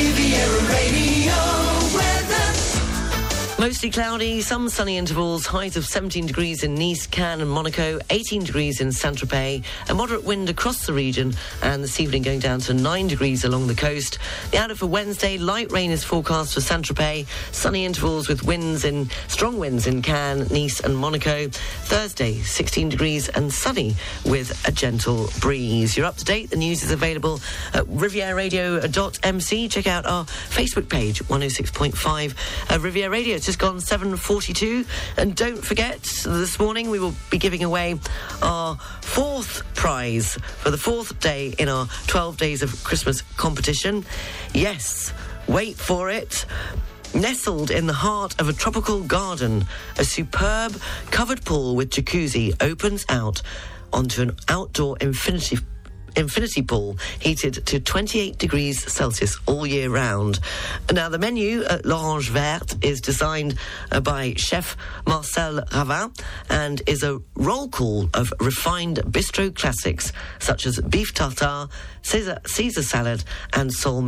Riviera 0.00 0.66
Radio. 0.66 2.19
Mostly 3.60 3.90
cloudy, 3.90 4.40
some 4.40 4.70
sunny 4.70 4.96
intervals, 4.96 5.44
highs 5.44 5.76
of 5.76 5.84
17 5.84 6.24
degrees 6.24 6.64
in 6.64 6.74
Nice, 6.74 7.06
Cannes 7.06 7.42
and 7.42 7.50
Monaco, 7.50 7.98
18 8.08 8.44
degrees 8.44 8.80
in 8.80 8.90
Saint-Tropez, 8.90 9.62
a 9.90 9.94
moderate 9.94 10.24
wind 10.24 10.48
across 10.48 10.86
the 10.86 10.94
region, 10.94 11.34
and 11.62 11.84
this 11.84 12.00
evening 12.00 12.22
going 12.22 12.38
down 12.38 12.60
to 12.60 12.72
9 12.72 13.06
degrees 13.06 13.44
along 13.44 13.66
the 13.66 13.74
coast. 13.74 14.18
The 14.50 14.56
outlook 14.56 14.78
for 14.78 14.86
Wednesday, 14.86 15.36
light 15.36 15.70
rain 15.70 15.90
is 15.90 16.02
forecast 16.02 16.54
for 16.54 16.62
Saint-Tropez, 16.62 17.26
sunny 17.52 17.84
intervals 17.84 18.28
with 18.28 18.44
winds 18.44 18.86
in, 18.86 19.10
strong 19.28 19.58
winds 19.58 19.86
in 19.86 20.00
Cannes, 20.00 20.50
Nice 20.50 20.80
and 20.80 20.96
Monaco. 20.96 21.50
Thursday, 21.50 22.38
16 22.38 22.88
degrees 22.88 23.28
and 23.28 23.52
sunny 23.52 23.94
with 24.24 24.58
a 24.66 24.72
gentle 24.72 25.28
breeze. 25.38 25.98
You're 25.98 26.06
up 26.06 26.16
to 26.16 26.24
date. 26.24 26.48
The 26.48 26.56
news 26.56 26.82
is 26.82 26.92
available 26.92 27.42
at 27.74 27.84
rivieraradio.mc. 27.84 29.68
Check 29.68 29.86
out 29.86 30.06
our 30.06 30.24
Facebook 30.24 30.88
page, 30.88 31.22
106.5 31.24 32.34
uh, 32.70 32.80
Riviera 32.80 33.10
Radio. 33.10 33.36
Just 33.50 33.58
gone 33.58 33.78
7.42. 33.78 34.86
And 35.16 35.34
don't 35.34 35.60
forget, 35.64 36.00
this 36.00 36.60
morning 36.60 36.88
we 36.88 37.00
will 37.00 37.16
be 37.30 37.38
giving 37.38 37.64
away 37.64 37.98
our 38.42 38.76
fourth 38.76 39.64
prize 39.74 40.34
for 40.58 40.70
the 40.70 40.78
fourth 40.78 41.18
day 41.18 41.52
in 41.58 41.68
our 41.68 41.88
12 42.06 42.36
Days 42.36 42.62
of 42.62 42.84
Christmas 42.84 43.22
competition. 43.36 44.04
Yes, 44.54 45.12
wait 45.48 45.76
for 45.76 46.10
it. 46.10 46.46
Nestled 47.12 47.72
in 47.72 47.88
the 47.88 47.92
heart 47.92 48.40
of 48.40 48.48
a 48.48 48.52
tropical 48.52 49.02
garden, 49.02 49.66
a 49.98 50.04
superb 50.04 50.80
covered 51.10 51.44
pool 51.44 51.74
with 51.74 51.90
jacuzzi 51.90 52.54
opens 52.62 53.04
out 53.08 53.42
onto 53.92 54.22
an 54.22 54.36
outdoor 54.46 54.96
infinity 55.00 55.58
infinity 56.16 56.62
pool 56.62 56.96
heated 57.20 57.64
to 57.66 57.78
28 57.78 58.38
degrees 58.38 58.92
Celsius 58.92 59.38
all 59.46 59.66
year 59.66 59.90
round. 59.90 60.40
Now, 60.92 61.08
the 61.08 61.18
menu 61.18 61.62
at 61.64 61.84
L'Orange 61.84 62.30
Verte 62.30 62.74
is 62.82 63.00
designed 63.00 63.54
uh, 63.92 64.00
by 64.00 64.34
chef 64.36 64.76
Marcel 65.06 65.62
Ravin 65.72 66.12
and 66.48 66.82
is 66.86 67.02
a 67.02 67.20
roll 67.36 67.68
call 67.68 68.08
of 68.14 68.32
refined 68.40 68.98
bistro 69.06 69.54
classics 69.54 70.12
such 70.40 70.66
as 70.66 70.80
beef 70.80 71.14
tartare, 71.14 71.68
Caesar, 72.02 72.40
Caesar 72.46 72.82
salad, 72.82 73.22
and 73.52 73.72
sole. 73.72 74.00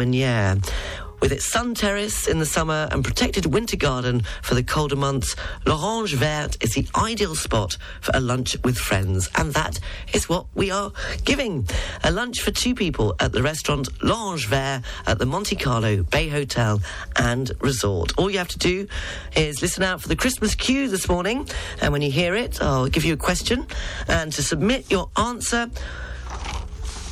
With 1.23 1.31
its 1.31 1.53
sun 1.53 1.77
terrace 1.77 2.27
in 2.27 2.41
the 2.41 2.47
summer 2.47 2.89
and 2.91 3.05
protected 3.05 3.47
winter 3.47 3.77
garden 3.77 4.25
for 4.43 4.57
the 4.57 4.65
colder 4.65 4.97
months, 4.97 5.37
L'Orange 5.65 6.15
Verte 6.15 6.57
is 6.61 6.75
the 6.75 6.85
ideal 6.97 7.37
spot 7.37 7.77
for 8.01 8.11
a 8.13 8.19
lunch 8.19 8.57
with 8.65 8.77
friends. 8.77 9.31
And 9.37 9.55
that 9.55 9.79
is 10.13 10.29
what 10.29 10.47
we 10.57 10.73
are 10.73 10.91
giving. 11.25 11.69
A 12.03 12.11
lunch 12.11 12.41
for 12.41 12.51
two 12.51 12.75
people 12.75 13.15
at 13.21 13.31
the 13.31 13.41
restaurant 13.41 13.89
L'Orange 14.03 14.49
Verte 14.49 14.85
at 15.07 15.21
the 15.21 15.27
Monte 15.27 15.55
Carlo 15.55 16.03
Bay 16.03 16.29
Hotel 16.29 16.83
and 17.15 17.53
Resort. 17.61 18.19
All 18.19 18.29
you 18.29 18.39
have 18.39 18.49
to 18.49 18.59
do 18.59 18.89
is 19.37 19.63
listen 19.63 19.85
out 19.85 20.03
for 20.03 20.09
the 20.09 20.17
Christmas 20.17 20.57
cue 20.57 20.89
this 20.89 21.09
morning. 21.09 21.49
And 21.81 21.93
when 21.93 22.03
you 22.03 22.11
hear 22.11 22.35
it, 22.35 22.61
I'll 22.61 22.89
give 22.89 23.05
you 23.05 23.15
a 23.15 23.17
question. 23.17 23.69
And 24.09 24.33
to 24.33 24.43
submit 24.43 24.91
your 24.91 25.09
answer, 25.17 25.71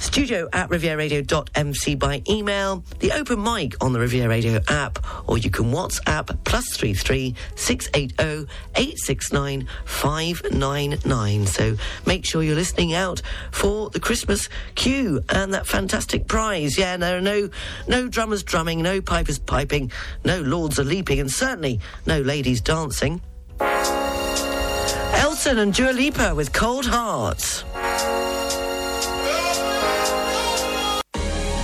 studio 0.01 0.49
at 0.53 0.69
rivieraradio.mc 0.71 1.95
by 1.97 2.23
email, 2.29 2.83
the 2.99 3.13
open 3.13 3.43
mic 3.43 3.77
on 3.85 3.93
the 3.93 4.01
Riviera 4.01 4.29
Radio 4.29 4.61
app, 4.69 4.99
or 5.29 5.39
you 5.39 5.51
can 5.51 5.67
WhatsApp 5.67 6.37
plus 6.45 6.77
33 6.77 7.35
680 7.55 8.51
869 8.75 9.69
599. 9.85 11.47
So 11.47 11.77
make 12.07 12.25
sure 12.25 12.43
you're 12.43 12.57
listening 12.57 12.95
out 12.95 13.23
for 13.53 13.91
the 13.91 14.01
Christmas 14.01 14.49
cue 14.75 15.23
and 15.29 15.55
that 15.55 15.67
fantastic 15.67 16.27
prize. 16.27 16.79
Yeah, 16.79 16.97
there 16.97 17.19
are 17.19 17.21
no, 17.21 17.51
no 17.87 18.09
drummers 18.09 18.43
drumming, 18.43 18.83
no 18.83 19.01
pipers 19.01 19.39
piping, 19.39 19.93
no 20.25 20.41
lords 20.41 20.81
are 20.81 20.85
leaping, 20.85 21.21
and 21.21 21.31
certainly 21.31 21.81
no 22.07 22.21
ladies 22.21 22.61
dancing. 22.61 23.21
Elton 23.61 25.59
and 25.59 25.75
Dua 25.75 25.93
Lipa 25.93 26.35
with 26.35 26.53
Cold 26.53 26.87
Hearts. 26.87 27.65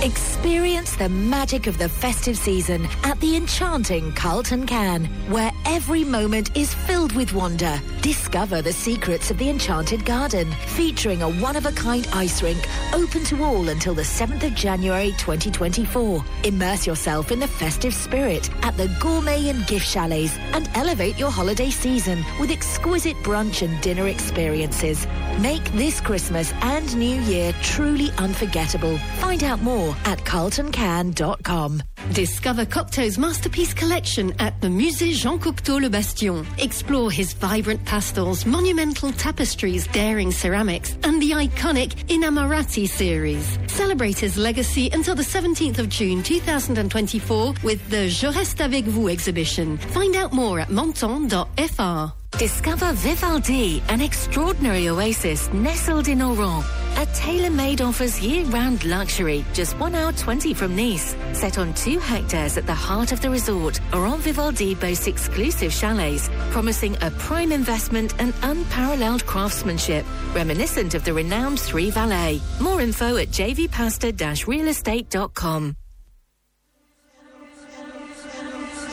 Experience 0.07 0.95
the 0.95 1.09
magic 1.09 1.67
of 1.67 1.77
the 1.77 1.89
festive 1.89 2.37
season 2.37 2.87
at 3.03 3.19
the 3.19 3.35
enchanting 3.35 4.13
Carlton 4.13 4.65
Cannes, 4.65 5.07
where 5.27 5.51
every 5.77 6.03
moment 6.03 6.57
is 6.57 6.73
filled 6.73 7.11
with 7.11 7.33
wonder. 7.33 7.79
Discover 8.01 8.63
the 8.63 8.73
secrets 8.73 9.29
of 9.29 9.37
the 9.37 9.47
Enchanted 9.47 10.03
Garden, 10.05 10.51
featuring 10.75 11.21
a 11.21 11.29
one-of-a-kind 11.29 12.07
ice 12.13 12.41
rink 12.41 12.67
open 12.93 13.23
to 13.25 13.43
all 13.43 13.69
until 13.69 13.93
the 13.93 14.01
7th 14.01 14.43
of 14.43 14.55
January 14.55 15.11
2024. 15.19 16.25
Immerse 16.45 16.87
yourself 16.87 17.31
in 17.31 17.39
the 17.39 17.47
festive 17.47 17.93
spirit 17.93 18.49
at 18.63 18.75
the 18.75 18.87
gourmet 18.99 19.49
and 19.49 19.67
gift 19.67 19.87
chalets 19.87 20.35
and 20.55 20.67
elevate 20.73 21.19
your 21.19 21.29
holiday 21.29 21.69
season 21.69 22.25
with 22.39 22.49
exquisite 22.49 23.17
brunch 23.17 23.61
and 23.61 23.79
dinner 23.81 24.07
experiences. 24.07 25.05
Make 25.39 25.63
this 25.73 26.01
Christmas 26.01 26.53
and 26.61 26.97
New 26.97 27.21
Year 27.21 27.53
truly 27.61 28.09
unforgettable. 28.17 28.97
Find 29.19 29.43
out 29.43 29.61
more 29.61 29.95
at 30.05 30.17
carltoncan.com. 30.25 31.83
Discover 32.13 32.65
Cocteau's 32.65 33.19
masterpiece 33.19 33.75
collection 33.75 34.33
at 34.39 34.59
the 34.61 34.69
Musée 34.69 35.13
Jean 35.13 35.37
Cocteau 35.37 35.66
Le 35.75 35.89
Bastion. 35.89 36.45
Explore 36.57 37.11
his 37.11 37.33
vibrant 37.33 37.83
pastels, 37.85 38.45
monumental 38.45 39.11
tapestries, 39.11 39.87
daring 39.87 40.31
ceramics, 40.31 40.97
and 41.03 41.21
the 41.21 41.31
iconic 41.31 41.91
Innamorati 42.07 42.87
series. 42.87 43.59
Celebrate 43.67 44.17
his 44.17 44.37
legacy 44.37 44.89
until 44.93 45.15
the 45.15 45.23
17th 45.23 45.79
of 45.79 45.89
June 45.89 46.23
2024 46.23 47.53
with 47.63 47.89
the 47.89 48.07
Je 48.07 48.27
Reste 48.27 48.61
Avec 48.61 48.85
Vous 48.85 49.09
exhibition. 49.09 49.77
Find 49.77 50.15
out 50.15 50.33
more 50.33 50.59
at 50.59 50.69
menton.fr. 50.69 52.26
Discover 52.31 52.93
Vivaldi, 52.93 53.83
an 53.89 53.99
extraordinary 53.99 54.87
oasis 54.89 55.51
nestled 55.53 56.07
in 56.07 56.21
Auron. 56.21 56.63
A 56.97 57.05
tailor-made 57.07 57.81
offers 57.81 58.21
year-round 58.21 58.85
luxury, 58.85 59.43
just 59.53 59.75
one 59.79 59.95
hour 59.95 60.11
20 60.11 60.53
from 60.53 60.75
Nice. 60.75 61.15
Set 61.33 61.57
on 61.57 61.73
two 61.73 61.97
hectares 61.97 62.55
at 62.57 62.67
the 62.67 62.75
heart 62.75 63.11
of 63.11 63.21
the 63.21 63.29
resort, 63.31 63.79
Auron 63.91 64.19
Vivaldi 64.19 64.75
boasts 64.75 65.07
exclusive 65.07 65.73
chalets, 65.73 66.29
promising 66.51 66.95
a 67.01 67.09
prime 67.11 67.51
investment 67.51 68.13
and 68.19 68.35
unparalleled 68.43 69.25
craftsmanship, 69.25 70.05
reminiscent 70.35 70.93
of 70.93 71.03
the 71.05 71.13
renowned 71.13 71.59
Three 71.59 71.89
Valleys. 71.89 72.43
More 72.61 72.81
info 72.81 73.17
at 73.17 73.29
jvpasta-realestate.com. 73.29 75.75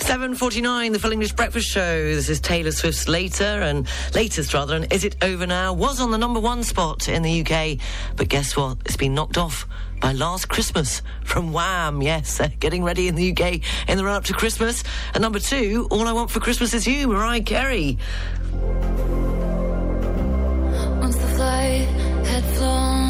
7.49, 0.05 0.93
the 0.93 0.99
Full 0.99 1.12
English 1.12 1.33
Breakfast 1.33 1.67
Show. 1.67 2.05
This 2.05 2.29
is 2.29 2.38
Taylor 2.38 2.73
Swift's 2.73 3.09
Later, 3.09 3.45
and 3.45 3.88
latest 4.14 4.53
rather, 4.53 4.77
and 4.77 4.93
Is 4.93 5.03
It 5.03 5.17
Over 5.23 5.47
Now? 5.47 5.73
Was 5.73 5.99
on 5.99 6.11
the 6.11 6.19
number 6.19 6.40
one 6.40 6.62
spot 6.62 7.09
in 7.09 7.23
the 7.23 7.40
UK, 7.40 7.79
but 8.14 8.29
guess 8.29 8.55
what? 8.55 8.77
It's 8.85 8.99
been 8.99 9.14
knocked 9.14 9.38
off 9.38 9.67
by 10.01 10.12
Last 10.12 10.51
Christmas 10.51 11.01
from 11.25 11.55
Wham. 11.55 12.03
Yes, 12.03 12.38
getting 12.61 12.85
ready 12.85 13.09
in 13.09 13.14
the 13.14 13.33
UK 13.33 13.62
in 13.88 13.97
the 13.97 14.05
run 14.05 14.17
up 14.17 14.25
to 14.25 14.35
Christmas. 14.35 14.85
And 15.14 15.23
number 15.23 15.38
two, 15.38 15.88
All 15.90 16.07
I 16.07 16.12
Want 16.12 16.31
for 16.31 16.38
Christmas 16.38 16.75
Is 16.75 16.87
You, 16.87 17.09
Mariah 17.09 17.40
Carey. 17.40 17.97
Once 21.01 21.17
the 21.17 21.29
flight 21.29 21.88
had 22.27 22.45
flown. 22.57 23.04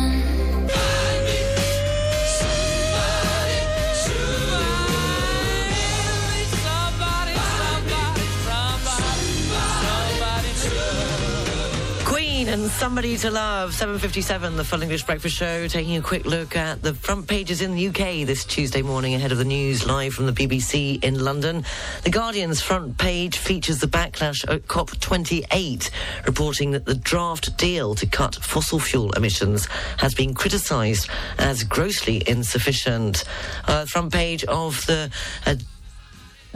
Queen 12.44 12.60
and 12.60 12.70
Somebody 12.70 13.16
to 13.18 13.30
Love, 13.30 13.70
7.57, 13.70 14.56
the 14.56 14.64
Full 14.64 14.82
English 14.82 15.04
Breakfast 15.04 15.34
Show, 15.34 15.66
taking 15.66 15.96
a 15.96 16.02
quick 16.02 16.26
look 16.26 16.56
at 16.56 16.82
the 16.82 16.92
front 16.92 17.26
pages 17.26 17.62
in 17.62 17.74
the 17.74 17.88
UK 17.88 18.26
this 18.26 18.44
Tuesday 18.44 18.82
morning 18.82 19.14
ahead 19.14 19.32
of 19.32 19.38
the 19.38 19.46
news 19.46 19.86
live 19.86 20.12
from 20.12 20.26
the 20.26 20.32
BBC 20.32 21.02
in 21.02 21.24
London. 21.24 21.64
The 22.02 22.10
Guardian's 22.10 22.60
front 22.60 22.98
page 22.98 23.38
features 23.38 23.78
the 23.78 23.86
backlash 23.86 24.44
at 24.52 24.66
COP28, 24.66 25.90
reporting 26.26 26.72
that 26.72 26.84
the 26.84 26.94
draft 26.94 27.56
deal 27.56 27.94
to 27.94 28.06
cut 28.06 28.34
fossil 28.34 28.78
fuel 28.78 29.12
emissions 29.12 29.66
has 29.98 30.12
been 30.12 30.34
criticised 30.34 31.08
as 31.38 31.64
grossly 31.64 32.22
insufficient. 32.26 33.24
Uh, 33.66 33.86
front 33.86 34.12
page 34.12 34.44
of 34.44 34.84
the 34.84 35.10
uh, 35.46 35.54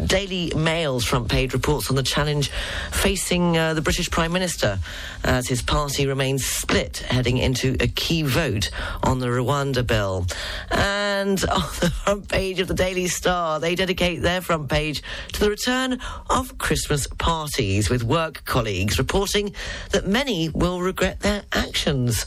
Daily 0.04 0.52
Mail's 0.54 1.04
front 1.04 1.28
page 1.28 1.52
reports 1.52 1.90
on 1.90 1.96
the 1.96 2.02
challenge 2.02 2.50
facing 2.92 3.56
uh, 3.56 3.74
the 3.74 3.82
British 3.82 4.10
Prime 4.10 4.32
Minister 4.32 4.78
as 5.24 5.48
his 5.48 5.62
party 5.62 6.06
remains 6.06 6.44
split 6.44 6.98
heading 6.98 7.38
into 7.38 7.76
a 7.80 7.88
key 7.88 8.22
vote 8.22 8.70
on 9.02 9.18
the 9.18 9.26
Rwanda 9.26 9.86
bill. 9.86 10.26
And 10.70 11.42
on 11.50 11.62
the 11.80 11.90
front 11.90 12.28
page 12.28 12.60
of 12.60 12.68
the 12.68 12.74
Daily 12.74 13.08
Star, 13.08 13.60
they 13.60 13.74
dedicate 13.74 14.22
their 14.22 14.40
front 14.40 14.68
page 14.68 15.02
to 15.32 15.40
the 15.40 15.50
return 15.50 15.98
of 16.30 16.58
Christmas 16.58 17.06
parties 17.18 17.90
with 17.90 18.04
work 18.04 18.44
colleagues 18.44 18.98
reporting 18.98 19.54
that 19.90 20.06
many 20.06 20.48
will 20.50 20.80
regret 20.80 21.20
their 21.20 21.42
actions. 21.52 22.24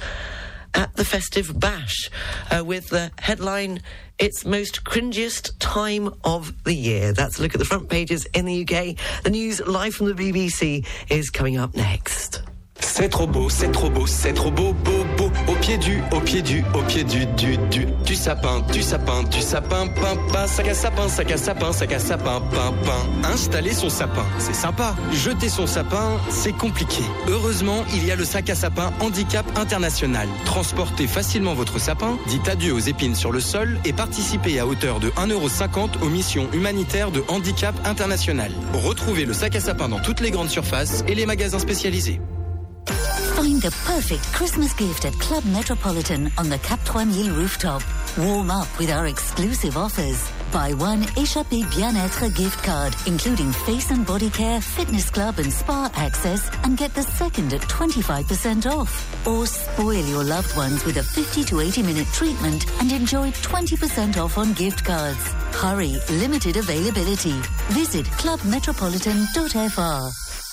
at 0.74 0.96
the 0.96 1.04
festive 1.04 1.60
bash 1.60 2.10
uh, 2.50 2.64
with 2.64 2.88
the 2.90 3.12
headline 3.20 3.82
It's 4.22 4.46
Most 4.46 4.84
Cringiest 4.84 5.54
Time 5.58 6.14
of 6.24 6.64
the 6.64 6.76
Year. 6.76 7.12
That's 7.12 7.40
a 7.40 7.42
look 7.42 7.56
at 7.56 7.58
the 7.58 7.66
front 7.66 7.90
pages 7.90 8.26
in 8.36 8.46
the 8.46 8.62
UK. 8.62 8.96
The 9.24 9.32
news 9.32 9.60
live 9.66 9.96
from 9.96 10.06
the 10.06 10.14
BBC 10.14 10.86
is 11.10 11.32
coming 11.32 11.58
up 11.58 11.74
next. 11.74 12.44
C'est 12.94 13.08
trop 13.08 13.26
beau, 13.26 13.50
c'est 13.50 13.72
trop 13.72 13.90
beau, 13.90 14.06
c'est 14.06 14.34
trop 14.34 14.52
beau, 14.52 14.74
beau, 14.74 15.06
beau. 15.18 15.32
Au 15.48 15.56
pied 15.56 15.78
du, 15.78 16.04
au 16.12 16.20
pied 16.20 16.42
du, 16.42 16.62
au 16.74 16.82
pied 16.82 17.06
du, 17.06 17.26
du, 17.26 17.58
du, 17.70 17.86
du 18.06 18.16
sapin, 18.16 18.60
du 18.74 18.82
sapin, 18.84 19.24
du 19.24 19.40
sapin, 19.40 19.88
pain, 19.88 20.18
pain, 20.34 20.46
sac 20.46 20.68
à 20.68 20.74
sapin, 20.74 21.08
sac 21.08 21.32
à 21.32 21.38
sapin, 21.38 21.72
sac 21.72 21.94
à 21.94 22.00
sapin, 22.00 22.42
pain, 22.52 22.74
pain. 22.84 23.30
Installer 23.32 23.72
son 23.72 23.90
sapin, 23.90 24.26
c'est 24.40 24.54
sympa. 24.54 24.94
Jeter 25.14 25.48
son 25.48 25.68
sapin, 25.68 26.20
c'est 26.30 26.52
compliqué. 26.52 27.02
Heureusement, 27.30 27.86
il 27.94 28.06
y 28.06 28.12
a 28.12 28.18
le 28.18 28.26
sac 28.26 28.50
à 28.50 28.56
sapin 28.56 28.92
Handicap 29.00 29.46
International. 29.56 30.28
Transportez 30.44 31.08
facilement 31.08 31.54
votre 31.54 31.80
sapin, 31.80 32.18
dites 32.28 32.50
adieu 32.50 32.74
aux 32.74 32.80
épines 32.80 33.16
sur 33.16 33.32
le 33.32 33.40
sol 33.40 33.80
et 33.86 33.94
participez 33.94 34.60
à 34.60 34.68
hauteur 34.68 35.00
de 35.00 35.12
1,50€ 35.12 36.02
aux 36.02 36.10
missions 36.10 36.50
humanitaires 36.52 37.12
de 37.12 37.24
Handicap 37.30 37.74
International. 37.86 38.52
Retrouvez 38.74 39.24
le 39.24 39.34
sac 39.34 39.56
à 39.56 39.62
sapin 39.62 39.88
dans 39.88 40.00
toutes 40.00 40.20
les 40.20 40.32
grandes 40.32 40.50
surfaces 40.50 41.06
et 41.08 41.16
les 41.16 41.26
magasins 41.26 41.60
spécialisés. 41.60 42.20
Find 43.42 43.60
the 43.60 43.74
perfect 43.86 44.22
Christmas 44.34 44.72
gift 44.76 45.04
at 45.04 45.14
Club 45.14 45.44
Metropolitan 45.46 46.32
on 46.38 46.48
the 46.48 46.60
Cap 46.60 46.80
Trois 46.86 47.06
Mille 47.06 47.34
rooftop. 47.34 47.82
Warm 48.16 48.52
up 48.52 48.68
with 48.78 48.92
our 48.92 49.08
exclusive 49.08 49.78
offers. 49.78 50.30
Buy 50.52 50.74
one 50.74 51.02
Échappé 51.18 51.68
Bien-être 51.76 52.30
gift 52.36 52.64
card, 52.64 52.94
including 53.08 53.52
face 53.52 53.90
and 53.90 54.06
body 54.06 54.30
care, 54.30 54.62
fitness 54.62 55.10
club 55.10 55.40
and 55.40 55.52
spa 55.52 55.90
access, 55.96 56.52
and 56.64 56.78
get 56.78 56.94
the 56.94 57.02
second 57.02 57.52
at 57.52 57.62
25% 57.62 58.68
off. 58.68 59.26
Or 59.26 59.48
spoil 59.48 60.06
your 60.06 60.24
loved 60.24 60.56
ones 60.56 60.86
with 60.86 60.98
a 60.98 61.04
50 61.04 61.44
to 61.46 61.62
80 61.62 61.82
minute 61.82 62.08
treatment 62.14 62.70
and 62.80 62.92
enjoy 62.92 63.32
20% 63.32 64.18
off 64.18 64.38
on 64.38 64.54
gift 64.54 64.86
cards. 64.86 65.32
Hurry, 65.64 65.98
limited 66.12 66.58
availability. 66.58 67.34
Visit 67.74 68.06
clubmetropolitan.fr. 68.22 70.51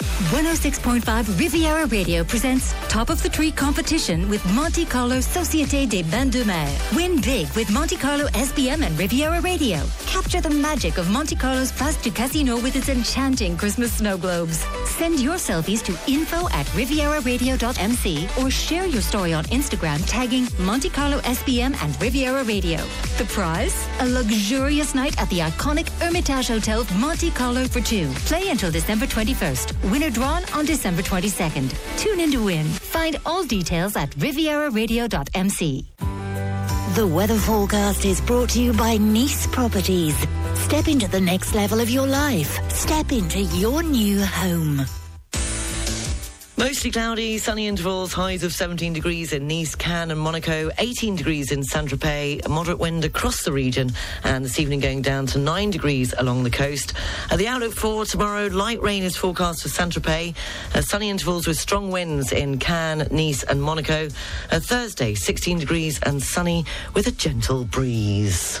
106.5 0.00 1.38
Riviera 1.38 1.86
Radio 1.86 2.24
presents 2.24 2.74
Top 2.88 3.10
of 3.10 3.22
the 3.22 3.28
Tree 3.28 3.50
competition 3.50 4.28
with 4.28 4.44
Monte 4.54 4.84
Carlo 4.84 5.16
Société 5.16 5.88
des 5.88 6.02
Bains 6.04 6.30
de 6.30 6.44
Mer. 6.44 6.68
Win 6.94 7.20
big 7.20 7.48
with 7.56 7.70
Monte 7.70 7.96
Carlo 7.96 8.26
SBM 8.28 8.82
and 8.82 8.98
Riviera 8.98 9.40
Radio. 9.40 9.78
Capture 10.06 10.40
the 10.40 10.50
magic 10.50 10.98
of 10.98 11.10
Monte 11.10 11.34
Carlo's 11.34 11.72
Place 11.72 11.96
du 11.96 12.10
Casino 12.10 12.56
with 12.60 12.76
its 12.76 12.88
enchanting 12.88 13.56
Christmas 13.56 13.92
snow 13.94 14.16
globes. 14.16 14.64
Send 14.84 15.20
your 15.20 15.34
selfies 15.34 15.82
to 15.82 15.92
info 16.10 16.48
at 16.50 16.66
rivieraradio.mc 16.68 18.28
or 18.40 18.50
share 18.50 18.86
your 18.86 19.02
story 19.02 19.32
on 19.32 19.44
Instagram 19.46 20.02
tagging 20.06 20.46
Monte 20.64 20.90
Carlo 20.90 21.18
SBM 21.20 21.74
and 21.82 22.00
Riviera 22.00 22.44
Radio. 22.44 22.78
The 23.18 23.24
prize? 23.24 23.86
A 24.00 24.08
luxurious 24.08 24.94
night 24.94 25.20
at 25.20 25.28
the 25.30 25.40
iconic 25.40 25.88
Hermitage 26.00 26.48
Hotel 26.48 26.86
Monte 26.96 27.30
Carlo 27.32 27.64
for 27.66 27.80
two. 27.80 28.08
Play 28.26 28.48
until 28.50 28.70
December 28.70 29.06
21st. 29.06 29.89
Winner 29.90 30.10
drawn 30.10 30.44
on 30.54 30.64
December 30.64 31.02
22nd. 31.02 31.74
Tune 31.98 32.20
in 32.20 32.30
to 32.30 32.44
win. 32.44 32.64
Find 32.66 33.18
all 33.26 33.44
details 33.44 33.96
at 33.96 34.10
rivieraradio.mc. 34.10 35.84
The 36.94 37.06
weather 37.06 37.38
forecast 37.38 38.04
is 38.04 38.20
brought 38.20 38.50
to 38.50 38.62
you 38.62 38.72
by 38.72 38.96
Nice 38.96 39.46
Properties. 39.46 40.16
Step 40.54 40.88
into 40.88 41.08
the 41.08 41.20
next 41.20 41.54
level 41.54 41.80
of 41.80 41.90
your 41.90 42.06
life. 42.06 42.58
Step 42.70 43.12
into 43.12 43.40
your 43.42 43.82
new 43.82 44.24
home. 44.24 44.86
Mostly 46.60 46.90
cloudy, 46.90 47.38
sunny 47.38 47.66
intervals, 47.66 48.12
highs 48.12 48.44
of 48.44 48.52
17 48.52 48.92
degrees 48.92 49.32
in 49.32 49.48
Nice, 49.48 49.74
Cannes 49.74 50.10
and 50.10 50.20
Monaco, 50.20 50.70
18 50.76 51.16
degrees 51.16 51.52
in 51.52 51.64
Saint-Tropez, 51.64 52.46
moderate 52.50 52.78
wind 52.78 53.02
across 53.06 53.44
the 53.44 53.50
region, 53.50 53.90
and 54.24 54.44
this 54.44 54.60
evening 54.60 54.78
going 54.78 55.00
down 55.00 55.24
to 55.28 55.38
9 55.38 55.70
degrees 55.70 56.12
along 56.18 56.42
the 56.42 56.50
coast. 56.50 56.92
Uh, 57.30 57.38
the 57.38 57.48
outlook 57.48 57.72
for 57.72 58.04
tomorrow, 58.04 58.48
light 58.48 58.80
rain 58.82 59.04
is 59.04 59.16
forecast 59.16 59.62
for 59.62 59.70
Saint-Tropez, 59.70 60.36
uh, 60.74 60.82
sunny 60.82 61.08
intervals 61.08 61.46
with 61.46 61.58
strong 61.58 61.90
winds 61.90 62.30
in 62.30 62.58
Cannes, 62.58 63.10
Nice 63.10 63.42
and 63.44 63.62
Monaco. 63.62 64.08
Uh, 64.50 64.60
Thursday, 64.60 65.14
16 65.14 65.60
degrees 65.60 65.98
and 66.02 66.22
sunny 66.22 66.66
with 66.92 67.06
a 67.06 67.12
gentle 67.12 67.64
breeze. 67.64 68.60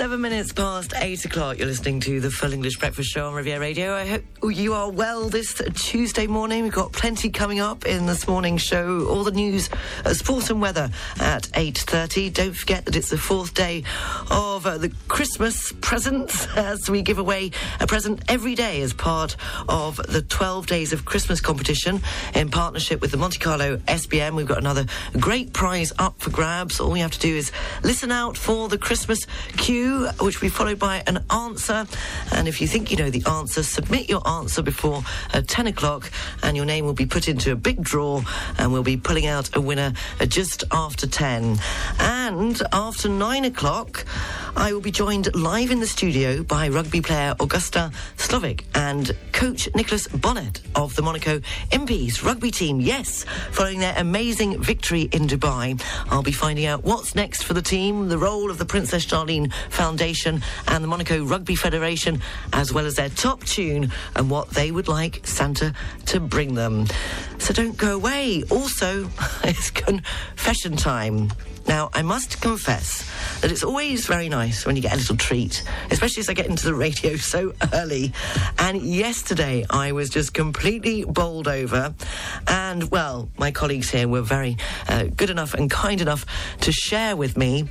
Seven 0.00 0.22
minutes 0.22 0.50
past 0.50 0.94
eight 0.96 1.26
o'clock. 1.26 1.58
You're 1.58 1.66
listening 1.66 2.00
to 2.00 2.20
the 2.20 2.30
Full 2.30 2.54
English 2.54 2.78
Breakfast 2.78 3.10
Show 3.10 3.26
on 3.26 3.34
Riviera 3.34 3.60
Radio. 3.60 3.92
I 3.94 4.06
hope 4.06 4.24
you 4.42 4.72
are 4.72 4.90
well 4.90 5.28
this 5.28 5.60
Tuesday 5.74 6.26
morning. 6.26 6.62
We've 6.62 6.72
got 6.72 6.92
plenty 6.92 7.28
coming 7.28 7.60
up 7.60 7.84
in 7.84 8.06
this 8.06 8.26
morning's 8.26 8.62
show. 8.62 9.06
All 9.08 9.24
the 9.24 9.30
news, 9.30 9.68
uh, 10.06 10.14
sport 10.14 10.48
and 10.48 10.58
weather 10.58 10.88
at 11.20 11.50
eight 11.54 11.76
thirty. 11.76 12.30
Don't 12.30 12.54
forget 12.54 12.86
that 12.86 12.96
it's 12.96 13.10
the 13.10 13.18
fourth 13.18 13.52
day 13.52 13.84
of 14.30 14.64
uh, 14.64 14.78
the 14.78 14.88
Christmas 15.08 15.70
presents 15.82 16.46
as 16.56 16.88
we 16.88 17.02
give 17.02 17.18
away 17.18 17.50
a 17.78 17.86
present 17.86 18.22
every 18.26 18.54
day 18.54 18.80
as 18.80 18.94
part 18.94 19.36
of 19.68 19.96
the 19.96 20.22
12 20.22 20.66
Days 20.66 20.94
of 20.94 21.04
Christmas 21.04 21.42
competition 21.42 22.00
in 22.34 22.48
partnership 22.48 23.02
with 23.02 23.10
the 23.10 23.18
Monte 23.18 23.38
Carlo 23.38 23.76
SBM. 23.76 24.34
We've 24.34 24.48
got 24.48 24.56
another 24.56 24.86
great 25.18 25.52
prize 25.52 25.92
up 25.98 26.18
for 26.22 26.30
grabs. 26.30 26.80
All 26.80 26.96
you 26.96 27.02
have 27.02 27.12
to 27.12 27.20
do 27.20 27.36
is 27.36 27.52
listen 27.82 28.10
out 28.10 28.38
for 28.38 28.70
the 28.70 28.78
Christmas 28.78 29.26
which 30.20 30.40
will 30.40 30.46
be 30.46 30.48
followed 30.48 30.78
by 30.78 31.02
an 31.06 31.24
answer. 31.30 31.86
And 32.32 32.48
if 32.48 32.60
you 32.60 32.66
think 32.66 32.90
you 32.90 32.96
know 32.96 33.10
the 33.10 33.24
answer, 33.28 33.62
submit 33.62 34.08
your 34.08 34.26
answer 34.26 34.62
before 34.62 35.02
uh, 35.34 35.42
10 35.46 35.66
o'clock, 35.66 36.10
and 36.42 36.56
your 36.56 36.66
name 36.66 36.84
will 36.84 36.94
be 36.94 37.06
put 37.06 37.28
into 37.28 37.52
a 37.52 37.56
big 37.56 37.82
draw, 37.82 38.22
and 38.58 38.72
we'll 38.72 38.82
be 38.82 38.96
pulling 38.96 39.26
out 39.26 39.54
a 39.56 39.60
winner 39.60 39.92
uh, 40.20 40.26
just 40.26 40.64
after 40.70 41.06
10. 41.06 41.58
And 41.98 42.62
after 42.72 43.08
9 43.08 43.44
o'clock, 43.44 44.04
I 44.56 44.72
will 44.72 44.80
be 44.80 44.90
joined 44.90 45.34
live 45.34 45.70
in 45.70 45.80
the 45.80 45.86
studio 45.86 46.42
by 46.42 46.68
rugby 46.68 47.00
player 47.00 47.34
Augusta 47.40 47.92
Slovic 48.16 48.64
and 48.74 49.16
coach 49.32 49.68
Nicholas 49.74 50.08
Bonnet 50.08 50.60
of 50.74 50.94
the 50.96 51.02
Monaco 51.02 51.40
Impis 51.70 52.24
rugby 52.24 52.50
team. 52.50 52.80
Yes, 52.80 53.24
following 53.52 53.78
their 53.78 53.94
amazing 53.96 54.60
victory 54.60 55.02
in 55.12 55.26
Dubai. 55.28 55.80
I'll 56.10 56.22
be 56.22 56.32
finding 56.32 56.66
out 56.66 56.84
what's 56.84 57.14
next 57.14 57.44
for 57.44 57.54
the 57.54 57.62
team, 57.62 58.08
the 58.08 58.18
role 58.18 58.50
of 58.50 58.58
the 58.58 58.64
Princess 58.64 59.06
Charlene 59.06 59.52
Foundation 59.80 60.42
and 60.68 60.84
the 60.84 60.88
Monaco 60.88 61.24
Rugby 61.24 61.54
Federation, 61.54 62.20
as 62.52 62.70
well 62.70 62.84
as 62.84 62.96
their 62.96 63.08
top 63.08 63.42
tune 63.44 63.90
and 64.14 64.28
what 64.28 64.50
they 64.50 64.70
would 64.70 64.88
like 64.88 65.26
Santa 65.26 65.72
to 66.04 66.20
bring 66.20 66.52
them. 66.52 66.86
So 67.38 67.54
don't 67.54 67.78
go 67.78 67.94
away. 67.94 68.42
Also, 68.50 69.08
it's 69.44 69.70
confession 69.70 70.76
time. 70.76 71.30
Now, 71.66 71.90
I 71.92 72.02
must 72.02 72.40
confess 72.40 73.08
that 73.40 73.50
it's 73.50 73.62
always 73.62 74.06
very 74.06 74.28
nice 74.28 74.66
when 74.66 74.76
you 74.76 74.82
get 74.82 74.92
a 74.92 74.96
little 74.96 75.16
treat, 75.16 75.62
especially 75.90 76.20
as 76.20 76.28
I 76.28 76.34
get 76.34 76.46
into 76.46 76.64
the 76.64 76.74
radio 76.74 77.16
so 77.34 77.52
early. 77.72 78.12
And 78.58 78.82
yesterday, 78.82 79.64
I 79.70 79.92
was 79.92 80.10
just 80.10 80.34
completely 80.34 81.04
bowled 81.04 81.48
over. 81.48 81.94
And, 82.46 82.90
well, 82.90 83.30
my 83.38 83.50
colleagues 83.50 83.90
here 83.90 84.08
were 84.08 84.22
very 84.22 84.56
uh, 84.88 85.04
good 85.16 85.30
enough 85.30 85.54
and 85.54 85.70
kind 85.70 86.00
enough 86.00 86.26
to 86.62 86.72
share 86.72 87.16
with 87.16 87.36
me. 87.36 87.68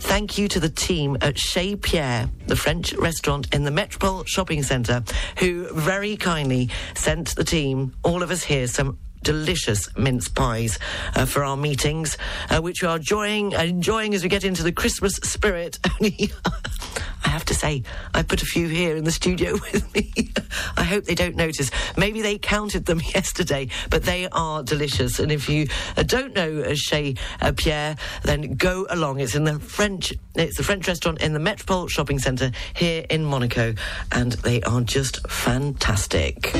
Thank 0.00 0.38
you 0.38 0.46
to 0.48 0.60
the 0.60 0.68
team 0.68 1.16
at 1.20 1.38
Chez 1.38 1.76
Pierre, 1.76 2.30
the 2.46 2.56
French 2.56 2.92
restaurant 2.94 3.52
in 3.54 3.64
the 3.64 3.70
Metropole 3.70 4.24
Shopping 4.24 4.62
Centre, 4.62 5.02
who 5.38 5.68
very 5.72 6.16
kindly 6.16 6.70
sent 6.94 7.34
the 7.34 7.44
team, 7.44 7.94
all 8.04 8.22
of 8.22 8.30
us 8.30 8.44
here, 8.44 8.66
some 8.66 8.98
delicious 9.22 9.88
mince 9.96 10.28
pies 10.28 10.78
uh, 11.14 11.24
for 11.24 11.44
our 11.44 11.56
meetings, 11.56 12.16
uh, 12.50 12.60
which 12.60 12.82
we 12.82 12.88
are 12.88 12.96
enjoying, 12.96 13.52
enjoying 13.52 14.14
as 14.14 14.22
we 14.22 14.28
get 14.28 14.44
into 14.44 14.62
the 14.62 14.72
Christmas 14.72 15.14
spirit. 15.16 15.78
I 17.24 17.28
have 17.28 17.44
to 17.46 17.54
say, 17.54 17.82
I 18.14 18.22
put 18.22 18.42
a 18.42 18.46
few 18.46 18.68
here 18.68 18.96
in 18.96 19.04
the 19.04 19.10
studio 19.10 19.52
with 19.72 19.94
me. 19.94 20.32
I 20.76 20.84
hope 20.84 21.04
they 21.04 21.14
don't 21.14 21.36
notice. 21.36 21.70
Maybe 21.96 22.22
they 22.22 22.38
counted 22.38 22.86
them 22.86 23.00
yesterday, 23.14 23.68
but 23.90 24.04
they 24.04 24.28
are 24.32 24.62
delicious. 24.62 25.18
And 25.18 25.32
if 25.32 25.48
you 25.48 25.66
uh, 25.96 26.04
don't 26.04 26.34
know 26.34 26.62
uh, 26.62 26.74
Chez 26.74 27.16
uh, 27.40 27.52
Pierre, 27.56 27.96
then 28.22 28.54
go 28.54 28.86
along. 28.90 29.20
It's 29.20 29.34
in 29.34 29.44
the 29.44 29.58
French. 29.58 30.14
It's 30.36 30.56
the 30.56 30.62
French 30.62 30.86
restaurant 30.88 31.20
in 31.20 31.32
the 31.32 31.40
Metropole 31.40 31.88
Shopping 31.88 32.18
Centre 32.18 32.52
here 32.74 33.04
in 33.10 33.24
Monaco, 33.24 33.74
and 34.12 34.32
they 34.32 34.62
are 34.62 34.80
just 34.80 35.28
fantastic. 35.28 36.52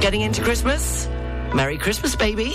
Getting 0.00 0.22
into 0.22 0.42
Christmas. 0.42 1.08
Merry 1.54 1.78
Christmas, 1.78 2.14
baby. 2.16 2.54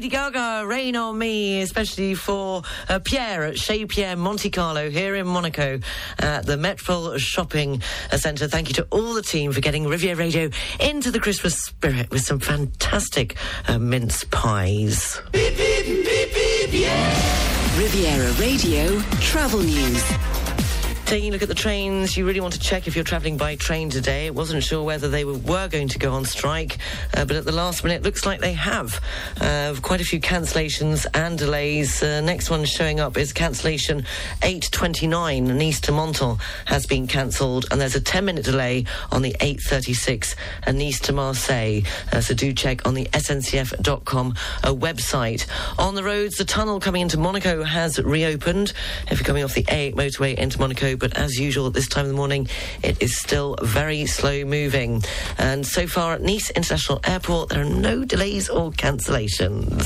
Should 0.00 0.34
Rain 0.66 0.96
on 0.96 1.18
Me, 1.18 1.60
especially 1.60 2.14
for 2.14 2.62
uh, 2.88 2.98
Pierre 3.00 3.44
at 3.44 3.58
Chez 3.58 3.84
Pierre 3.84 4.16
Monte 4.16 4.48
Carlo 4.48 4.88
here 4.88 5.14
in 5.16 5.26
Monaco 5.26 5.80
at 6.18 6.46
the 6.46 6.56
Metropole 6.56 7.18
Shopping 7.18 7.82
Centre. 8.16 8.48
Thank 8.48 8.68
you 8.68 8.74
to 8.74 8.86
all 8.90 9.12
the 9.12 9.20
team 9.20 9.52
for 9.52 9.60
getting 9.60 9.86
Riviera 9.86 10.16
Radio 10.16 10.48
into 10.80 11.10
the 11.10 11.20
Christmas 11.20 11.58
spirit 11.58 12.10
with 12.10 12.22
some 12.22 12.40
fantastic 12.40 13.36
uh, 13.68 13.78
mince 13.78 14.24
pies. 14.24 15.20
Riviera 17.76 18.32
Radio 18.38 18.98
Travel 19.20 19.60
News. 19.60 20.41
Taking 21.12 21.28
a 21.28 21.32
look 21.32 21.42
at 21.42 21.48
the 21.48 21.54
trains, 21.54 22.16
you 22.16 22.26
really 22.26 22.40
want 22.40 22.54
to 22.54 22.58
check 22.58 22.86
if 22.86 22.96
you're 22.96 23.04
travelling 23.04 23.36
by 23.36 23.54
train 23.56 23.90
today. 23.90 24.24
It 24.24 24.34
Wasn't 24.34 24.64
sure 24.64 24.82
whether 24.82 25.10
they 25.10 25.26
were, 25.26 25.36
were 25.36 25.68
going 25.68 25.88
to 25.88 25.98
go 25.98 26.14
on 26.14 26.24
strike, 26.24 26.78
uh, 27.14 27.26
but 27.26 27.36
at 27.36 27.44
the 27.44 27.52
last 27.52 27.84
minute, 27.84 28.02
looks 28.02 28.24
like 28.24 28.40
they 28.40 28.54
have. 28.54 28.98
Uh, 29.38 29.74
quite 29.82 30.00
a 30.00 30.04
few 30.04 30.22
cancellations 30.22 31.04
and 31.12 31.36
delays. 31.36 32.02
Uh, 32.02 32.22
next 32.22 32.48
one 32.48 32.64
showing 32.64 32.98
up 32.98 33.18
is 33.18 33.30
cancellation 33.34 34.06
829. 34.42 35.58
Nice 35.58 35.80
to 35.80 35.92
Menton 35.92 36.38
has 36.64 36.86
been 36.86 37.06
cancelled, 37.06 37.66
and 37.70 37.78
there's 37.78 37.94
a 37.94 38.00
10-minute 38.00 38.46
delay 38.46 38.86
on 39.10 39.20
the 39.20 39.36
836 39.40 40.34
and 40.62 40.78
Nice 40.78 40.98
to 41.00 41.12
Marseille. 41.12 41.82
Uh, 42.10 42.22
so 42.22 42.32
do 42.32 42.54
check 42.54 42.86
on 42.88 42.94
the 42.94 43.04
sncf.com 43.12 44.34
uh, 44.64 44.72
website. 44.72 45.46
On 45.78 45.94
the 45.94 46.04
roads, 46.04 46.36
the 46.36 46.46
tunnel 46.46 46.80
coming 46.80 47.02
into 47.02 47.18
Monaco 47.18 47.64
has 47.64 47.98
reopened. 48.02 48.72
If 49.10 49.18
you're 49.18 49.26
coming 49.26 49.44
off 49.44 49.52
the 49.52 49.64
A8 49.64 49.92
motorway 49.92 50.36
into 50.36 50.58
Monaco, 50.58 51.01
but 51.02 51.18
as 51.18 51.36
usual 51.36 51.66
at 51.66 51.72
this 51.72 51.88
time 51.88 52.04
of 52.04 52.08
the 52.08 52.16
morning, 52.16 52.48
it 52.84 53.02
is 53.02 53.18
still 53.18 53.56
very 53.60 54.06
slow 54.06 54.44
moving. 54.44 55.02
And 55.36 55.66
so 55.66 55.88
far 55.88 56.14
at 56.14 56.22
Nice 56.22 56.48
International 56.50 57.00
Airport, 57.04 57.48
there 57.48 57.60
are 57.60 57.64
no 57.64 58.04
delays 58.04 58.48
or 58.48 58.70
cancellations. 58.70 59.82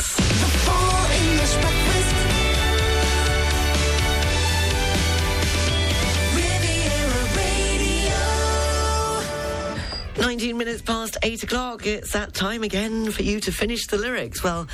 19 10.37 10.59
minutes 10.59 10.83
past 10.83 11.17
8 11.23 11.45
o'clock. 11.45 11.87
It's 11.87 12.13
that 12.13 12.35
time 12.35 12.63
again 12.63 13.11
for 13.11 13.23
you 13.23 13.41
to 13.41 13.51
finish 13.51 13.87
the 13.87 13.97
lyrics. 13.97 14.45
Well, 14.45 14.69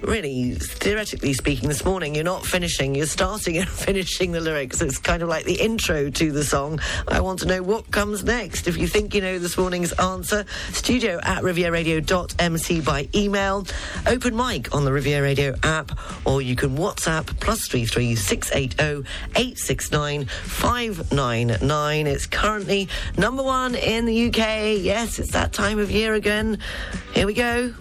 really, 0.00 0.54
theoretically 0.54 1.32
speaking, 1.32 1.68
this 1.68 1.84
morning 1.84 2.14
you're 2.14 2.22
not 2.22 2.46
finishing, 2.46 2.94
you're 2.94 3.06
starting 3.06 3.56
and 3.58 3.68
finishing 3.88 4.30
the 4.30 4.40
lyrics. 4.40 4.80
It's 4.80 4.96
kind 4.96 5.20
of 5.20 5.28
like 5.28 5.44
the 5.44 5.60
intro 5.60 6.08
to 6.08 6.30
the 6.30 6.44
song. 6.44 6.78
I 7.08 7.20
want 7.20 7.40
to 7.40 7.46
know 7.46 7.64
what 7.64 7.90
comes 7.90 8.22
next. 8.22 8.68
If 8.68 8.76
you 8.76 8.86
think 8.86 9.12
you 9.12 9.20
know 9.20 9.40
this 9.40 9.58
morning's 9.58 9.90
answer, 9.94 10.44
studio 10.70 11.18
at 11.24 11.42
rivieraradio.mc 11.42 12.80
by 12.82 13.08
email, 13.12 13.66
open 14.06 14.36
mic 14.36 14.72
on 14.72 14.84
the 14.84 14.92
Riviera 14.92 15.22
Radio 15.22 15.56
app, 15.64 15.98
or 16.26 16.42
you 16.42 16.54
can 16.54 16.76
WhatsApp 16.76 17.26
plus 17.40 17.66
33 17.66 18.14
680 18.14 19.08
869 19.34 20.26
599. 20.26 22.06
It's 22.06 22.26
currently 22.26 22.88
number 23.16 23.42
one 23.42 23.74
in 23.74 24.04
the 24.04 24.28
UK. 24.28 24.78
Yes, 24.80 25.07
it's 25.16 25.30
that 25.30 25.52
time 25.52 25.78
of 25.78 25.90
year 25.90 26.14
again. 26.14 26.58
Here 27.14 27.24
we 27.24 27.32
go. 27.32 27.72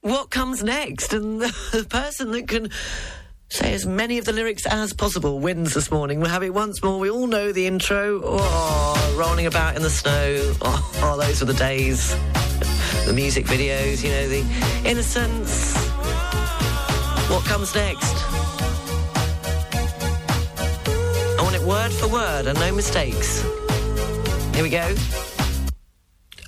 What 0.00 0.30
comes 0.30 0.64
next? 0.64 1.12
And 1.12 1.40
the 1.72 1.86
person 1.88 2.32
that 2.32 2.48
can 2.48 2.70
say 3.50 3.74
as 3.74 3.84
many 3.84 4.16
of 4.18 4.24
the 4.24 4.32
lyrics 4.32 4.64
as 4.66 4.92
possible 4.92 5.40
wins 5.40 5.74
this 5.74 5.90
morning. 5.90 6.20
We'll 6.20 6.30
have 6.30 6.42
it 6.42 6.54
once 6.54 6.82
more. 6.82 6.98
We 6.98 7.10
all 7.10 7.26
know 7.26 7.52
the 7.52 7.66
intro. 7.66 8.20
Oh, 8.22 9.16
rolling 9.18 9.46
about 9.46 9.76
in 9.76 9.82
the 9.82 9.90
snow. 9.90 10.54
Oh, 10.62 11.00
oh 11.02 11.20
those 11.20 11.40
were 11.40 11.46
the 11.46 11.54
days. 11.54 12.14
the 13.06 13.12
music 13.12 13.46
videos, 13.46 14.02
you 14.04 14.10
know, 14.10 14.28
the 14.28 14.88
innocence. 14.88 15.76
What 17.28 17.44
comes 17.44 17.74
next? 17.74 18.14
I 21.38 21.42
want 21.42 21.56
it 21.56 21.62
word 21.62 21.92
for 21.92 22.08
word 22.08 22.46
and 22.46 22.58
no 22.58 22.72
mistakes. 22.72 23.42
Here 24.54 24.62
we 24.62 24.70
go 24.70 24.94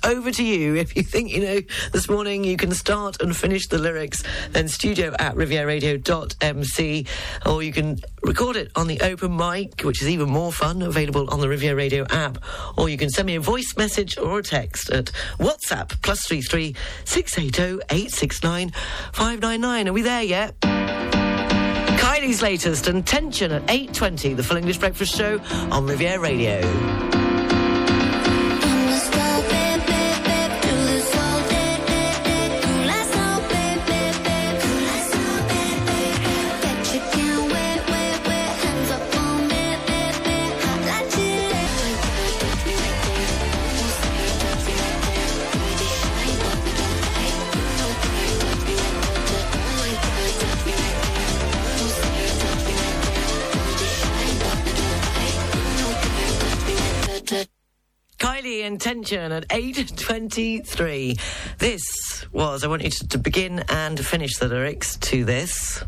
over 0.03 0.31
to 0.31 0.43
you. 0.43 0.75
If 0.75 0.95
you 0.95 1.03
think 1.03 1.31
you 1.31 1.41
know 1.41 1.61
this 1.91 2.09
morning, 2.09 2.43
you 2.43 2.57
can 2.57 2.71
start 2.71 3.21
and 3.21 3.35
finish 3.35 3.67
the 3.67 3.77
lyrics, 3.77 4.23
then 4.51 4.67
studio 4.67 5.15
at 5.19 5.35
rivieraradio.mc, 5.35 7.07
or 7.45 7.63
you 7.63 7.73
can 7.73 7.99
record 8.23 8.55
it 8.55 8.71
on 8.75 8.87
the 8.87 8.99
open 9.01 9.35
mic, 9.35 9.81
which 9.81 10.01
is 10.01 10.09
even 10.09 10.29
more 10.29 10.51
fun, 10.51 10.81
available 10.81 11.29
on 11.29 11.39
the 11.39 11.49
Riviera 11.49 11.75
Radio 11.75 12.05
app, 12.09 12.37
or 12.77 12.89
you 12.89 12.97
can 12.97 13.09
send 13.09 13.25
me 13.25 13.35
a 13.35 13.39
voice 13.39 13.75
message 13.77 14.17
or 14.17 14.39
a 14.39 14.43
text 14.43 14.89
at 14.89 15.11
WhatsApp 15.37 16.01
plus 16.01 16.25
three 16.25 16.41
three 16.41 16.75
six 17.05 17.37
eight 17.37 17.55
zero 17.55 17.79
eight 17.89 18.11
six 18.11 18.43
nine 18.43 18.71
five 19.11 19.39
nine 19.39 19.61
nine. 19.61 19.87
Are 19.87 19.93
we 19.93 20.01
there 20.01 20.23
yet? 20.23 20.59
Kylie's 22.03 22.41
latest 22.41 22.87
and 22.87 23.05
tension 23.07 23.51
at 23.51 23.65
8.20, 23.67 24.35
the 24.35 24.43
Full 24.43 24.57
English 24.57 24.77
Breakfast 24.77 25.15
Show 25.15 25.39
on 25.71 25.87
Riviera 25.87 26.19
Radio. 26.19 27.32
Intention 58.43 59.31
at 59.31 59.47
8.23. 59.47 61.17
This 61.59 62.25
was, 62.33 62.65
I 62.65 62.67
want 62.67 62.83
you 62.83 62.89
to, 62.89 63.07
to 63.07 63.17
begin 63.17 63.63
and 63.69 64.05
finish 64.05 64.37
the 64.37 64.49
lyrics 64.49 64.97
to 64.97 65.23
this. 65.23 65.81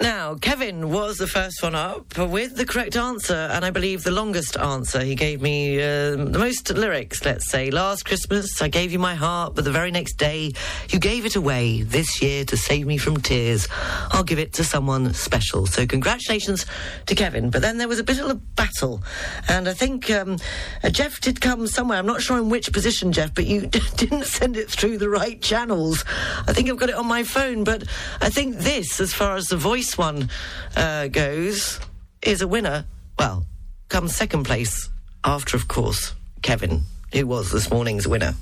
Now, 0.00 0.36
Kevin 0.36 0.59
was 0.78 1.18
the 1.18 1.26
first 1.26 1.62
one 1.62 1.74
up 1.74 2.16
with 2.16 2.54
the 2.54 2.64
correct 2.64 2.96
answer, 2.96 3.34
and 3.34 3.64
I 3.64 3.70
believe 3.70 4.04
the 4.04 4.12
longest 4.12 4.56
answer. 4.56 5.00
He 5.00 5.16
gave 5.16 5.42
me 5.42 5.78
uh, 5.78 6.14
the 6.16 6.38
most 6.38 6.70
lyrics, 6.70 7.24
let's 7.24 7.50
say. 7.50 7.70
Last 7.70 8.04
Christmas, 8.04 8.62
I 8.62 8.68
gave 8.68 8.92
you 8.92 8.98
my 9.00 9.14
heart, 9.16 9.56
but 9.56 9.64
the 9.64 9.72
very 9.72 9.90
next 9.90 10.14
day, 10.14 10.52
you 10.90 11.00
gave 11.00 11.26
it 11.26 11.34
away. 11.34 11.82
This 11.82 12.22
year, 12.22 12.44
to 12.44 12.56
save 12.56 12.86
me 12.86 12.98
from 12.98 13.16
tears, 13.16 13.66
I'll 14.12 14.22
give 14.22 14.38
it 14.38 14.52
to 14.54 14.64
someone 14.64 15.12
special. 15.12 15.66
So, 15.66 15.86
congratulations 15.86 16.66
to 17.06 17.14
Kevin. 17.16 17.50
But 17.50 17.62
then 17.62 17.78
there 17.78 17.88
was 17.88 17.98
a 17.98 18.04
bit 18.04 18.20
of 18.20 18.30
a 18.30 18.34
battle, 18.34 19.02
and 19.48 19.68
I 19.68 19.72
think 19.72 20.08
um, 20.10 20.36
uh, 20.84 20.90
Jeff 20.90 21.20
did 21.20 21.40
come 21.40 21.66
somewhere. 21.66 21.98
I'm 21.98 22.06
not 22.06 22.22
sure 22.22 22.38
in 22.38 22.48
which 22.48 22.72
position, 22.72 23.10
Jeff, 23.12 23.34
but 23.34 23.46
you 23.46 23.66
didn't 23.96 24.24
send 24.24 24.56
it 24.56 24.70
through 24.70 24.98
the 24.98 25.08
right 25.08 25.40
channels. 25.42 26.04
I 26.46 26.52
think 26.52 26.70
I've 26.70 26.76
got 26.76 26.90
it 26.90 26.94
on 26.94 27.06
my 27.06 27.24
phone, 27.24 27.64
but 27.64 27.82
I 28.20 28.30
think 28.30 28.58
this, 28.58 29.00
as 29.00 29.12
far 29.12 29.34
as 29.34 29.46
the 29.46 29.56
voice 29.56 29.98
one 29.98 30.30
uh, 30.76 31.08
goes, 31.08 31.80
is 32.22 32.42
a 32.42 32.48
winner. 32.48 32.84
Well, 33.18 33.46
comes 33.88 34.14
second 34.14 34.44
place 34.44 34.88
after, 35.24 35.56
of 35.56 35.68
course, 35.68 36.14
Kevin, 36.42 36.82
who 37.12 37.26
was 37.26 37.50
this 37.50 37.70
morning's 37.70 38.06
winner. 38.06 38.34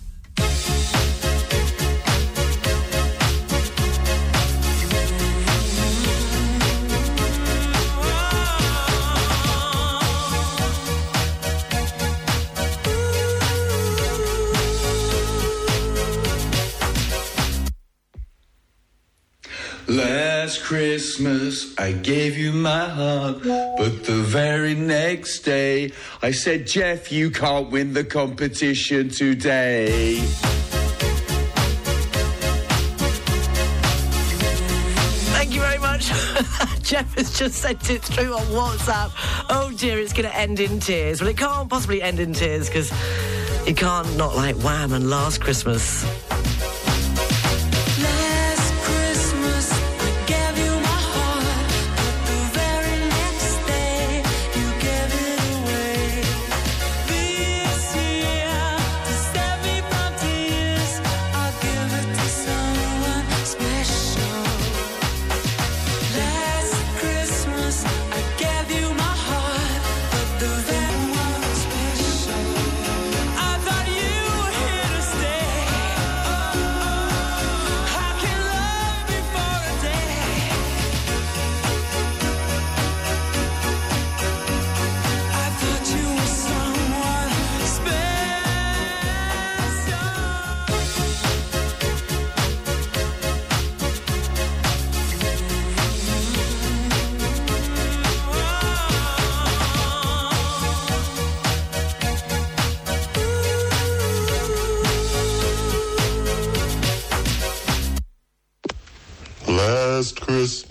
Last 19.89 20.64
Christmas, 20.64 21.74
I 21.78 21.93
gave 21.93 22.36
you 22.36 22.53
my 22.53 22.86
heart, 22.91 23.39
but 23.43 24.05
the 24.05 24.20
very 24.22 24.74
next 24.74 25.41
day, 25.41 25.93
I 26.20 26.30
said, 26.30 26.66
Jeff, 26.66 27.11
you 27.11 27.30
can't 27.30 27.70
win 27.70 27.95
the 27.95 28.05
competition 28.05 29.09
today. 29.09 30.16
Thank 35.32 35.55
you 35.55 35.61
very 35.61 35.78
much. 35.78 36.09
Jeff 36.82 37.14
has 37.14 37.39
just 37.39 37.55
sent 37.55 37.89
it 37.89 38.03
through 38.03 38.34
on 38.34 38.45
WhatsApp. 38.49 39.11
Oh 39.49 39.72
dear, 39.74 39.99
it's 39.99 40.12
going 40.12 40.28
to 40.28 40.36
end 40.36 40.61
in 40.61 40.80
tears. 40.80 41.22
Well, 41.22 41.30
it 41.30 41.39
can't 41.39 41.70
possibly 41.70 42.03
end 42.03 42.20
in 42.20 42.34
tears 42.34 42.68
because 42.68 42.93
you 43.66 43.74
can't 43.74 44.18
not 44.18 44.36
like 44.36 44.57
Wham 44.57 44.93
and 44.93 45.09
Last 45.09 45.41
Christmas. 45.41 46.05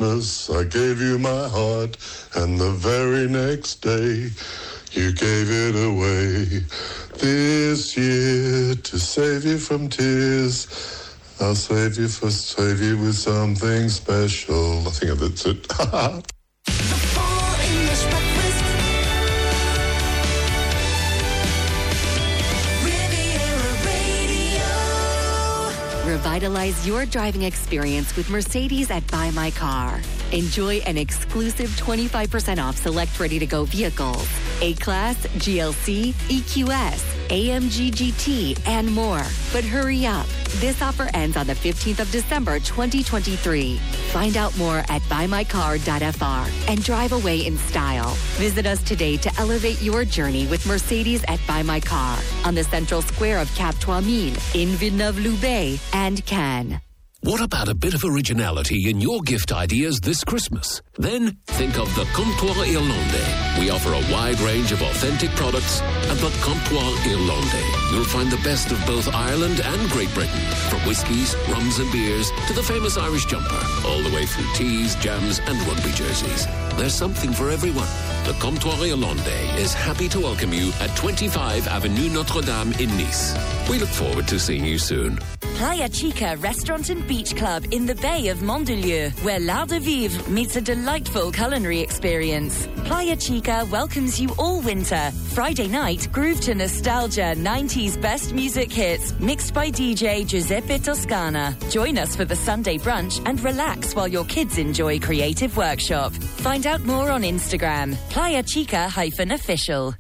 Christmas 0.07 0.49
I 0.49 0.63
gave 0.63 1.01
you 1.01 1.19
my 1.19 1.49
heart, 1.49 1.97
and 2.35 2.57
the 2.57 2.71
very 2.71 3.27
next 3.27 3.81
day 3.81 4.29
you 4.93 5.11
gave 5.11 5.49
it 5.49 5.75
away. 5.75 6.63
This 7.17 7.97
year, 7.97 8.75
to 8.75 8.99
save 8.99 9.43
you 9.43 9.57
from 9.57 9.89
tears, 9.89 10.67
I'll 11.41 11.55
save 11.55 11.97
you 11.97 12.07
for 12.07 12.31
save 12.31 12.81
you 12.81 12.97
with 12.97 13.15
something 13.15 13.89
special. 13.89 14.87
I 14.87 14.91
think 14.91 15.19
that's 15.19 15.45
it. 15.45 16.23
Revitalize 26.37 26.85
your 26.85 27.07
driving 27.07 27.41
experience 27.41 28.15
with 28.15 28.29
Mercedes 28.29 28.91
at 28.91 29.07
Buy 29.07 29.31
My 29.31 29.49
Car. 29.49 29.99
Enjoy 30.31 30.75
an 30.85 30.95
exclusive 30.95 31.67
25% 31.71 32.63
off 32.63 32.77
select 32.77 33.19
ready 33.19 33.39
to 33.39 33.47
go 33.47 33.65
vehicles 33.65 34.27
A 34.61 34.75
Class, 34.75 35.15
GLC, 35.39 36.13
EQS, 36.13 37.16
AMG 37.29 37.91
GT, 37.91 38.67
and 38.67 38.91
more. 38.91 39.23
But 39.53 39.63
hurry 39.63 40.05
up. 40.05 40.27
This 40.59 40.81
offer 40.81 41.09
ends 41.13 41.37
on 41.37 41.47
the 41.47 41.53
15th 41.53 41.99
of 41.99 42.11
December 42.11 42.59
2023. 42.59 43.77
Find 44.11 44.37
out 44.37 44.57
more 44.57 44.79
at 44.89 45.01
buymycar.fr 45.03 46.71
and 46.71 46.83
drive 46.83 47.11
away 47.11 47.45
in 47.45 47.57
style. 47.57 48.11
Visit 48.37 48.65
us 48.65 48.81
today 48.83 49.17
to 49.17 49.31
elevate 49.39 49.81
your 49.81 50.05
journey 50.05 50.47
with 50.47 50.65
Mercedes 50.65 51.23
at 51.27 51.39
Buy 51.47 51.63
My 51.63 51.79
Car 51.79 52.17
on 52.45 52.55
the 52.55 52.63
central 52.63 53.01
square 53.01 53.39
of 53.39 53.53
Cap 53.55 53.75
3000 53.75 54.37
in 54.55 54.69
Villeneuve-Loubet 54.69 55.79
and 55.93 56.25
Cannes. 56.25 56.86
What 57.21 57.41
about 57.41 57.67
a 57.67 57.73
bit 57.73 57.95
of 57.95 58.03
originality 58.03 58.91
in 58.91 59.01
your 59.01 59.21
gift 59.21 59.51
ideas 59.51 59.99
this 59.99 60.23
Christmas? 60.23 60.83
Then 60.99 61.35
think 61.47 61.79
of 61.79 61.93
the 61.95 62.03
Comptoir 62.13 62.63
Irlandais. 62.63 63.59
We 63.59 63.71
offer 63.71 63.89
a 63.89 64.13
wide 64.13 64.39
range 64.39 64.71
of 64.71 64.83
authentic 64.83 65.31
products 65.31 65.81
at 65.81 66.17
the 66.17 66.29
Comptoir 66.45 66.93
Irlandais. 67.09 67.91
You'll 67.91 68.05
find 68.05 68.29
the 68.31 68.41
best 68.43 68.71
of 68.71 68.79
both 68.85 69.11
Ireland 69.13 69.61
and 69.61 69.89
Great 69.89 70.13
Britain, 70.13 70.39
from 70.69 70.79
whiskies, 70.81 71.35
rums 71.49 71.79
and 71.79 71.91
beers 71.91 72.29
to 72.47 72.53
the 72.53 72.61
famous 72.61 72.97
Irish 72.97 73.25
jumper, 73.25 73.61
all 73.87 74.01
the 74.03 74.13
way 74.13 74.27
through 74.27 74.53
teas, 74.53 74.93
jams 74.97 75.39
and 75.39 75.59
rugby 75.67 75.91
jerseys. 75.93 76.45
There's 76.77 76.93
something 76.93 77.33
for 77.33 77.49
everyone. 77.49 77.87
The 78.25 78.33
Comptoir 78.33 78.77
Irlandais 78.77 79.57
is 79.57 79.73
happy 79.73 80.07
to 80.09 80.19
welcome 80.19 80.53
you 80.53 80.71
at 80.79 80.95
25 80.95 81.67
Avenue 81.67 82.09
Notre 82.09 82.41
Dame 82.41 82.73
in 82.73 82.95
Nice. 82.95 83.33
We 83.67 83.79
look 83.79 83.89
forward 83.89 84.27
to 84.27 84.39
seeing 84.39 84.65
you 84.65 84.77
soon. 84.77 85.17
Playa 85.57 85.89
Chica 85.89 86.35
Restaurant 86.37 86.89
and 86.91 87.07
Beach 87.07 87.16
Club 87.23 87.65
in 87.71 87.85
the 87.85 87.95
Bay 87.95 88.27
of 88.27 88.39
Mandelieu, 88.39 89.11
where 89.23 89.39
L'Art 89.39 89.69
de 89.69 89.79
Vivre 89.79 90.29
meets 90.29 90.55
a 90.55 90.61
delightful 90.61 91.31
culinary 91.31 91.79
experience. 91.79 92.67
Playa 92.85 93.15
Chica 93.15 93.67
welcomes 93.71 94.19
you 94.19 94.29
all 94.37 94.61
winter. 94.61 95.11
Friday 95.33 95.67
night, 95.67 96.07
groove 96.11 96.39
to 96.41 96.53
nostalgia 96.53 97.33
90s 97.35 97.99
best 97.99 98.33
music 98.33 98.71
hits, 98.71 99.17
mixed 99.19 99.53
by 99.53 99.71
DJ 99.71 100.25
Giuseppe 100.25 100.79
Toscana. 100.79 101.57
Join 101.69 101.97
us 101.97 102.15
for 102.15 102.25
the 102.25 102.35
Sunday 102.35 102.77
brunch 102.77 103.21
and 103.25 103.43
relax 103.43 103.95
while 103.95 104.07
your 104.07 104.25
kids 104.25 104.57
enjoy 104.57 104.99
creative 104.99 105.57
workshop. 105.57 106.13
Find 106.13 106.65
out 106.67 106.83
more 106.83 107.11
on 107.11 107.23
Instagram, 107.23 107.95
Playa 108.09 108.43
Chica-official. 108.43 109.95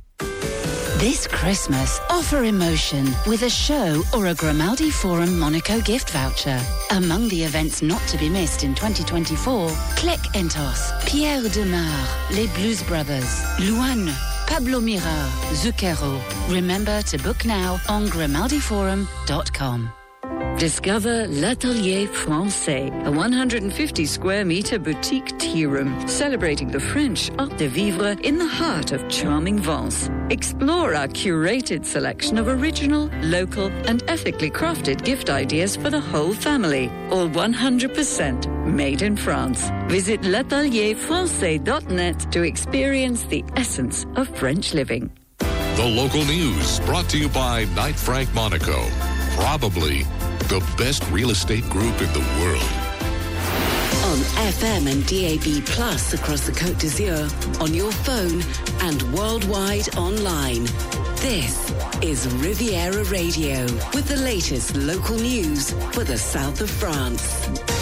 This 0.99 1.27
Christmas, 1.27 1.99
offer 2.09 2.45
emotion 2.45 3.05
with 3.27 3.43
a 3.43 3.49
show 3.51 4.01
or 4.15 4.27
a 4.27 4.33
Grimaldi 4.33 4.89
Forum 4.89 5.37
Monaco 5.37 5.79
gift 5.81 6.09
voucher. 6.09 6.59
Among 6.89 7.27
the 7.29 7.43
events 7.43 7.83
not 7.83 8.01
to 8.07 8.17
be 8.17 8.29
missed 8.29 8.63
in 8.63 8.73
2024, 8.73 9.69
Click 9.95 10.19
Entos, 10.33 11.05
Pierre 11.05 11.47
Demar, 11.49 12.07
Les 12.31 12.47
Blues 12.55 12.81
Brothers, 12.81 13.43
Luan, 13.59 14.09
Pablo 14.47 14.79
Mira, 14.79 15.29
Zucchero. 15.53 16.19
Remember 16.49 17.03
to 17.03 17.19
book 17.19 17.45
now 17.45 17.79
on 17.87 18.07
grimaldiforum.com. 18.07 19.96
Discover 20.57 21.27
L'Atelier 21.27 22.07
Francais, 22.07 22.89
a 23.05 23.11
150 23.11 24.05
square 24.07 24.43
meter 24.43 24.79
boutique 24.79 25.37
tea 25.37 25.67
room 25.67 26.07
celebrating 26.07 26.67
the 26.67 26.79
French 26.79 27.29
art 27.37 27.55
de 27.57 27.67
vivre 27.67 28.17
in 28.23 28.39
the 28.39 28.47
heart 28.47 28.91
of 28.91 29.07
charming 29.07 29.59
Vence. 29.59 30.09
Explore 30.31 30.95
our 30.95 31.07
curated 31.09 31.85
selection 31.85 32.39
of 32.39 32.47
original, 32.47 33.05
local, 33.21 33.67
and 33.85 34.01
ethically 34.07 34.49
crafted 34.49 35.05
gift 35.05 35.29
ideas 35.29 35.75
for 35.75 35.91
the 35.91 36.01
whole 36.01 36.33
family, 36.33 36.89
all 37.11 37.29
100% 37.29 38.65
made 38.65 39.03
in 39.03 39.15
France. 39.15 39.69
Visit 39.85 40.23
l'atelierfrancais.net 40.23 42.31
to 42.31 42.41
experience 42.41 43.25
the 43.25 43.45
essence 43.55 44.07
of 44.15 44.27
French 44.35 44.73
living. 44.73 45.11
The 45.37 45.85
local 45.85 46.25
news 46.25 46.79
brought 46.79 47.07
to 47.09 47.19
you 47.19 47.29
by 47.29 47.65
Knight 47.75 47.95
Frank 47.95 48.33
Monaco. 48.33 48.87
Probably 49.35 50.03
the 50.47 50.59
best 50.77 51.03
real 51.11 51.31
estate 51.31 51.67
group 51.69 52.01
in 52.01 52.11
the 52.13 52.25
world. 52.39 52.61
On 54.05 54.17
FM 54.47 54.87
and 54.89 55.05
DAB 55.05 55.65
Plus 55.65 56.13
across 56.13 56.45
the 56.45 56.53
Côte 56.53 56.79
d'Azur, 56.79 57.27
on 57.61 57.73
your 57.73 57.91
phone 57.91 58.41
and 58.81 59.01
worldwide 59.13 59.93
online. 59.97 60.63
This 61.17 61.73
is 62.01 62.27
Riviera 62.35 63.03
Radio 63.05 63.63
with 63.93 64.07
the 64.07 64.15
latest 64.15 64.75
local 64.77 65.17
news 65.17 65.71
for 65.91 66.05
the 66.05 66.17
south 66.17 66.61
of 66.61 66.69
France. 66.69 67.76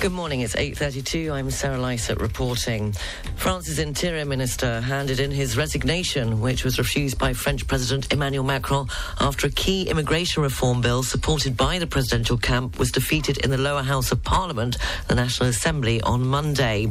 Good 0.00 0.12
morning, 0.12 0.42
it's 0.42 0.54
8.32. 0.54 1.32
I'm 1.32 1.50
Sarah 1.50 1.76
Lysett 1.76 2.20
reporting. 2.20 2.94
France's 3.34 3.80
interior 3.80 4.24
minister 4.24 4.80
handed 4.80 5.18
in 5.18 5.32
his 5.32 5.56
resignation, 5.56 6.40
which 6.40 6.62
was 6.62 6.78
refused 6.78 7.18
by 7.18 7.32
French 7.32 7.66
President 7.66 8.12
Emmanuel 8.12 8.44
Macron 8.44 8.86
after 9.18 9.48
a 9.48 9.50
key 9.50 9.88
immigration 9.88 10.44
reform 10.44 10.80
bill 10.80 11.02
supported 11.02 11.56
by 11.56 11.80
the 11.80 11.86
presidential 11.86 12.38
camp 12.38 12.78
was 12.78 12.92
defeated 12.92 13.38
in 13.38 13.50
the 13.50 13.58
lower 13.58 13.82
house 13.82 14.12
of 14.12 14.22
parliament, 14.22 14.76
the 15.08 15.16
National 15.16 15.48
Assembly, 15.48 16.00
on 16.02 16.24
Monday. 16.24 16.86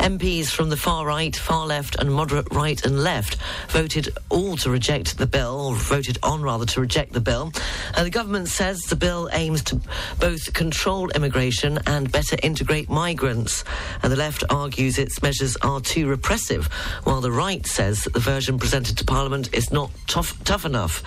MPs 0.00 0.50
from 0.50 0.68
the 0.68 0.76
far 0.76 1.06
right, 1.06 1.36
far 1.36 1.64
left 1.64 1.94
and 2.00 2.12
moderate 2.12 2.52
right 2.52 2.84
and 2.84 3.04
left 3.04 3.36
voted 3.68 4.08
all 4.30 4.56
to 4.56 4.68
reject 4.68 5.16
the 5.16 5.26
bill, 5.28 5.60
or 5.60 5.74
voted 5.76 6.18
on 6.24 6.42
rather 6.42 6.66
to 6.66 6.80
reject 6.80 7.12
the 7.12 7.20
bill. 7.20 7.52
Uh, 7.94 8.02
the 8.02 8.10
government 8.10 8.48
says 8.48 8.80
the 8.82 8.96
bill 8.96 9.28
aims 9.32 9.62
to 9.62 9.80
both 10.18 10.52
control 10.54 11.08
immigration 11.10 11.78
and 11.86 12.10
better 12.10 12.36
integrate 12.48 12.88
migrants. 12.88 13.62
And 14.02 14.10
the 14.10 14.16
left 14.16 14.42
argues 14.48 14.98
its 14.98 15.22
measures 15.22 15.56
are 15.58 15.80
too 15.80 16.08
repressive, 16.08 16.66
while 17.04 17.20
the 17.20 17.30
right 17.30 17.66
says 17.66 18.04
the 18.04 18.20
version 18.20 18.58
presented 18.58 18.96
to 18.96 19.04
Parliament 19.04 19.52
is 19.52 19.70
not 19.70 19.90
tough, 20.06 20.42
tough 20.44 20.64
enough. 20.64 21.02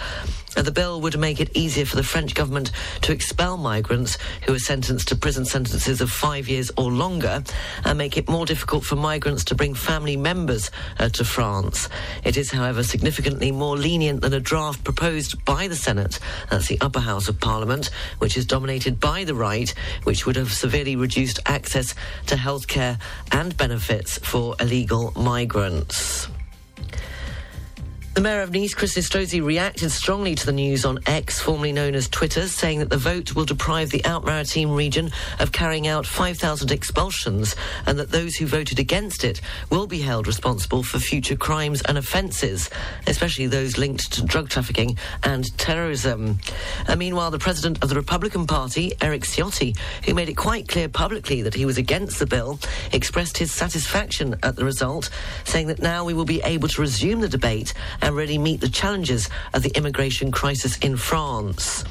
And 0.56 0.68
the 0.68 0.72
bill 0.72 1.00
would 1.02 1.18
make 1.18 1.40
it 1.40 1.56
easier 1.56 1.86
for 1.86 1.96
the 1.96 2.04
French 2.04 2.36
government 2.36 2.72
to 3.04 3.14
expel 3.14 3.56
migrants 3.56 4.18
who 4.46 4.54
are 4.54 4.60
sentenced 4.60 5.08
to 5.08 5.16
prison 5.16 5.46
sentences 5.46 6.02
of 6.02 6.12
five 6.12 6.50
years 6.50 6.70
or 6.78 6.92
longer 6.92 7.42
and 7.86 7.98
make 7.98 8.18
it 8.18 8.30
more 8.30 8.46
difficult 8.46 8.84
for 8.84 8.98
migrants 8.98 9.46
to 9.46 9.56
bring 9.56 9.74
family 9.74 10.18
members 10.18 10.70
uh, 11.00 11.08
to 11.10 11.24
France. 11.24 11.88
It 12.26 12.36
is, 12.36 12.52
however, 12.52 12.84
significantly 12.84 13.52
more 13.52 13.78
lenient 13.78 14.22
than 14.22 14.34
a 14.34 14.42
draft 14.42 14.84
proposed 14.84 15.44
by 15.46 15.70
the 15.70 15.76
Senate, 15.76 16.20
that's 16.50 16.68
the 16.68 16.82
upper 16.82 17.00
house 17.00 17.30
of 17.30 17.40
Parliament, 17.40 17.90
which 18.20 18.36
is 18.36 18.46
dominated 18.46 19.00
by 19.00 19.24
the 19.24 19.34
right, 19.34 19.74
which 20.04 20.26
would 20.26 20.36
have 20.36 20.52
severely 20.52 20.98
reduced 20.98 21.31
access 21.46 21.96
to 22.28 22.36
healthcare 22.36 23.00
and 23.32 23.56
benefits 23.58 24.18
for 24.20 24.56
illegal 24.60 25.14
migrants. 25.16 26.28
The 28.14 28.20
Mayor 28.20 28.42
of 28.42 28.52
Nice, 28.52 28.74
Chris 28.74 28.98
Estrosi, 28.98 29.42
reacted 29.42 29.90
strongly 29.90 30.36
to 30.36 30.46
the 30.46 30.52
news 30.52 30.84
on 30.84 31.00
X, 31.06 31.40
formerly 31.40 31.72
known 31.72 31.96
as 31.96 32.10
Twitter, 32.10 32.46
saying 32.46 32.80
that 32.80 32.90
the 32.90 32.98
vote 32.98 33.36
will 33.36 33.46
deprive 33.46 33.90
the 33.90 34.04
Alpes-Maritimes 34.04 34.70
region 34.74 35.12
of 35.40 35.54
carrying 35.54 35.88
out 35.88 36.06
5,000 36.06 36.72
expulsions 36.72 37.56
and 37.86 37.98
that 37.98 38.12
those 38.12 38.36
who 38.36 38.46
voted 38.46 38.80
against 38.80 39.24
it 39.24 39.40
will 39.70 39.88
be 39.88 40.02
held 40.02 40.28
responsible 40.28 40.84
for 40.84 41.00
future 41.00 41.38
crimes 41.38 41.82
and 41.84 41.98
offences, 41.98 42.70
especially 43.08 43.48
those 43.48 43.78
linked 43.78 44.12
to 44.12 44.26
drug 44.26 44.50
trafficking 44.50 44.98
and 45.24 45.58
terrorism. 45.58 46.38
And 46.90 47.00
meanwhile, 47.00 47.32
the 47.32 47.40
president 47.40 47.82
of 47.82 47.88
the 47.88 47.96
Republican 47.96 48.46
Party, 48.46 48.92
Eric 49.00 49.22
Ciotti, 49.22 49.78
who 50.04 50.14
made 50.14 50.28
it 50.28 50.36
quite 50.36 50.68
clear 50.68 50.90
publicly 50.90 51.44
that 51.44 51.54
he 51.54 51.66
was 51.66 51.78
against 51.78 52.20
the 52.20 52.28
bill, 52.28 52.60
expressed 52.92 53.38
his 53.38 53.54
satisfaction 53.54 54.36
at 54.44 54.58
the 54.58 54.66
result, 54.66 55.10
saying 55.46 55.68
that 55.68 55.82
now 55.82 56.04
we 56.04 56.14
will 56.14 56.26
be 56.26 56.42
able 56.42 56.68
to 56.68 56.82
resume 56.82 57.22
the 57.22 57.30
debate 57.30 57.74
and 58.02 58.16
really 58.16 58.38
meet 58.38 58.62
the 58.62 58.70
challenges 58.70 59.30
of 59.54 59.64
the 59.64 59.72
immigration 59.76 60.32
crisis 60.32 60.78
in 60.80 60.98
France. 60.98 61.84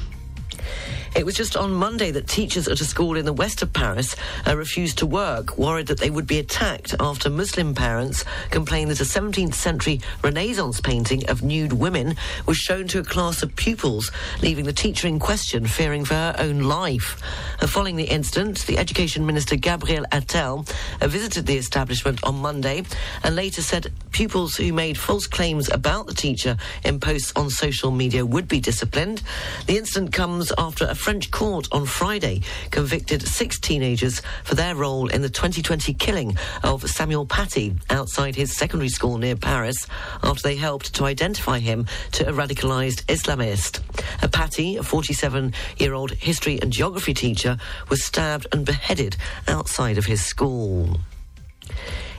It 1.13 1.25
was 1.25 1.35
just 1.35 1.57
on 1.57 1.73
Monday 1.73 2.11
that 2.11 2.29
teachers 2.29 2.69
at 2.69 2.79
a 2.79 2.85
school 2.85 3.17
in 3.17 3.25
the 3.25 3.33
west 3.33 3.61
of 3.61 3.73
Paris 3.73 4.15
uh, 4.47 4.55
refused 4.55 4.97
to 4.99 5.05
work, 5.05 5.57
worried 5.57 5.87
that 5.87 5.99
they 5.99 6.09
would 6.09 6.25
be 6.25 6.39
attacked 6.39 6.95
after 7.01 7.29
Muslim 7.29 7.75
parents 7.75 8.23
complained 8.49 8.91
that 8.91 9.01
a 9.01 9.03
17th 9.03 9.53
century 9.53 9.99
Renaissance 10.23 10.79
painting 10.79 11.29
of 11.29 11.43
nude 11.43 11.73
women 11.73 12.15
was 12.45 12.55
shown 12.55 12.87
to 12.87 12.99
a 12.99 13.03
class 13.03 13.43
of 13.43 13.53
pupils, 13.57 14.09
leaving 14.41 14.63
the 14.63 14.71
teacher 14.71 15.05
in 15.05 15.19
question 15.19 15.67
fearing 15.67 16.05
for 16.05 16.13
her 16.13 16.35
own 16.39 16.61
life. 16.61 17.21
Uh, 17.59 17.67
following 17.67 17.97
the 17.97 18.05
incident, 18.05 18.65
the 18.65 18.77
Education 18.77 19.25
Minister 19.25 19.57
Gabriel 19.57 20.05
Attal 20.13 20.67
uh, 21.01 21.07
visited 21.09 21.45
the 21.45 21.57
establishment 21.57 22.19
on 22.23 22.35
Monday 22.35 22.83
and 23.25 23.35
later 23.35 23.61
said 23.61 23.91
pupils 24.13 24.55
who 24.55 24.71
made 24.71 24.97
false 24.97 25.27
claims 25.27 25.69
about 25.69 26.07
the 26.07 26.13
teacher 26.13 26.55
in 26.85 27.01
posts 27.01 27.33
on 27.35 27.49
social 27.49 27.91
media 27.91 28.25
would 28.25 28.47
be 28.47 28.61
disciplined. 28.61 29.21
The 29.67 29.77
incident 29.77 30.13
comes 30.13 30.53
after 30.57 30.85
a 30.85 30.95
French 31.01 31.31
court 31.31 31.67
on 31.71 31.83
Friday 31.83 32.41
convicted 32.69 33.23
six 33.23 33.59
teenagers 33.59 34.21
for 34.43 34.53
their 34.53 34.75
role 34.75 35.07
in 35.07 35.23
the 35.23 35.29
2020 35.29 35.95
killing 35.95 36.37
of 36.63 36.87
Samuel 36.87 37.25
Paty 37.25 37.75
outside 37.89 38.35
his 38.35 38.55
secondary 38.55 38.87
school 38.87 39.17
near 39.17 39.35
Paris 39.35 39.87
after 40.21 40.43
they 40.43 40.55
helped 40.55 40.93
to 40.93 41.05
identify 41.05 41.57
him 41.57 41.87
to 42.11 42.29
a 42.29 42.31
radicalized 42.31 43.03
Islamist. 43.05 43.79
A 44.21 44.27
Paty, 44.27 44.77
a 44.77 44.83
47 44.83 45.55
year 45.77 45.95
old 45.95 46.11
history 46.11 46.61
and 46.61 46.71
geography 46.71 47.15
teacher, 47.15 47.57
was 47.89 48.03
stabbed 48.03 48.45
and 48.51 48.63
beheaded 48.63 49.17
outside 49.47 49.97
of 49.97 50.05
his 50.05 50.23
school. 50.23 50.99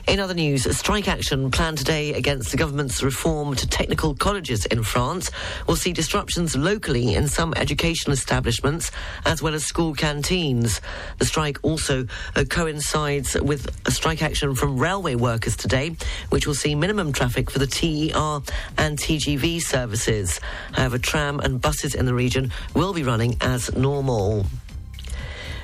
In 0.05 0.19
other 0.19 0.33
news, 0.33 0.65
a 0.65 0.73
strike 0.73 1.07
action 1.07 1.49
planned 1.49 1.77
today 1.77 2.13
against 2.13 2.51
the 2.51 2.57
government's 2.57 3.01
reform 3.01 3.55
to 3.55 3.65
technical 3.65 4.13
colleges 4.13 4.65
in 4.65 4.83
France 4.83 5.31
will 5.65 5.77
see 5.77 5.93
disruptions 5.93 6.57
locally 6.57 7.15
in 7.15 7.29
some 7.29 7.53
educational 7.55 8.13
establishments 8.13 8.91
as 9.25 9.41
well 9.41 9.53
as 9.53 9.63
school 9.63 9.95
canteens. 9.95 10.81
The 11.19 11.25
strike 11.25 11.57
also 11.63 12.05
uh, 12.35 12.43
coincides 12.49 13.39
with 13.39 13.69
a 13.85 13.91
strike 13.91 14.21
action 14.21 14.55
from 14.55 14.77
railway 14.77 15.15
workers 15.15 15.55
today, 15.55 15.95
which 16.29 16.45
will 16.45 16.53
see 16.53 16.75
minimum 16.75 17.13
traffic 17.13 17.49
for 17.49 17.59
the 17.59 17.67
TER 17.67 18.41
and 18.77 18.99
TGV 18.99 19.61
services. 19.61 20.41
However, 20.73 20.97
tram 20.97 21.39
and 21.39 21.61
buses 21.61 21.95
in 21.95 22.05
the 22.05 22.13
region 22.13 22.51
will 22.75 22.93
be 22.93 23.03
running 23.03 23.37
as 23.39 23.73
normal. 23.75 24.45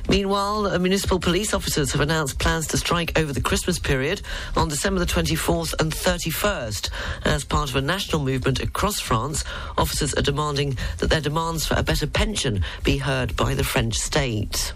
Meanwhile, 0.09 0.79
municipal 0.79 1.19
police 1.19 1.53
officers 1.53 1.91
have 1.91 2.01
announced 2.01 2.39
plans 2.39 2.65
to 2.67 2.77
strike 2.77 3.17
over 3.19 3.31
the 3.31 3.41
Christmas 3.41 3.77
period 3.77 4.23
on 4.57 4.67
December 4.67 4.99
the 4.99 5.05
24th 5.05 5.75
and 5.79 5.93
31st. 5.93 6.89
As 7.25 7.43
part 7.43 7.69
of 7.69 7.75
a 7.75 7.81
national 7.81 8.23
movement 8.23 8.59
across 8.59 8.99
France, 8.99 9.43
officers 9.77 10.15
are 10.15 10.23
demanding 10.23 10.77
that 10.97 11.11
their 11.11 11.21
demands 11.21 11.67
for 11.67 11.75
a 11.75 11.83
better 11.83 12.07
pension 12.07 12.63
be 12.83 12.97
heard 12.97 13.35
by 13.35 13.53
the 13.53 13.63
French 13.63 13.97
state. 13.97 14.73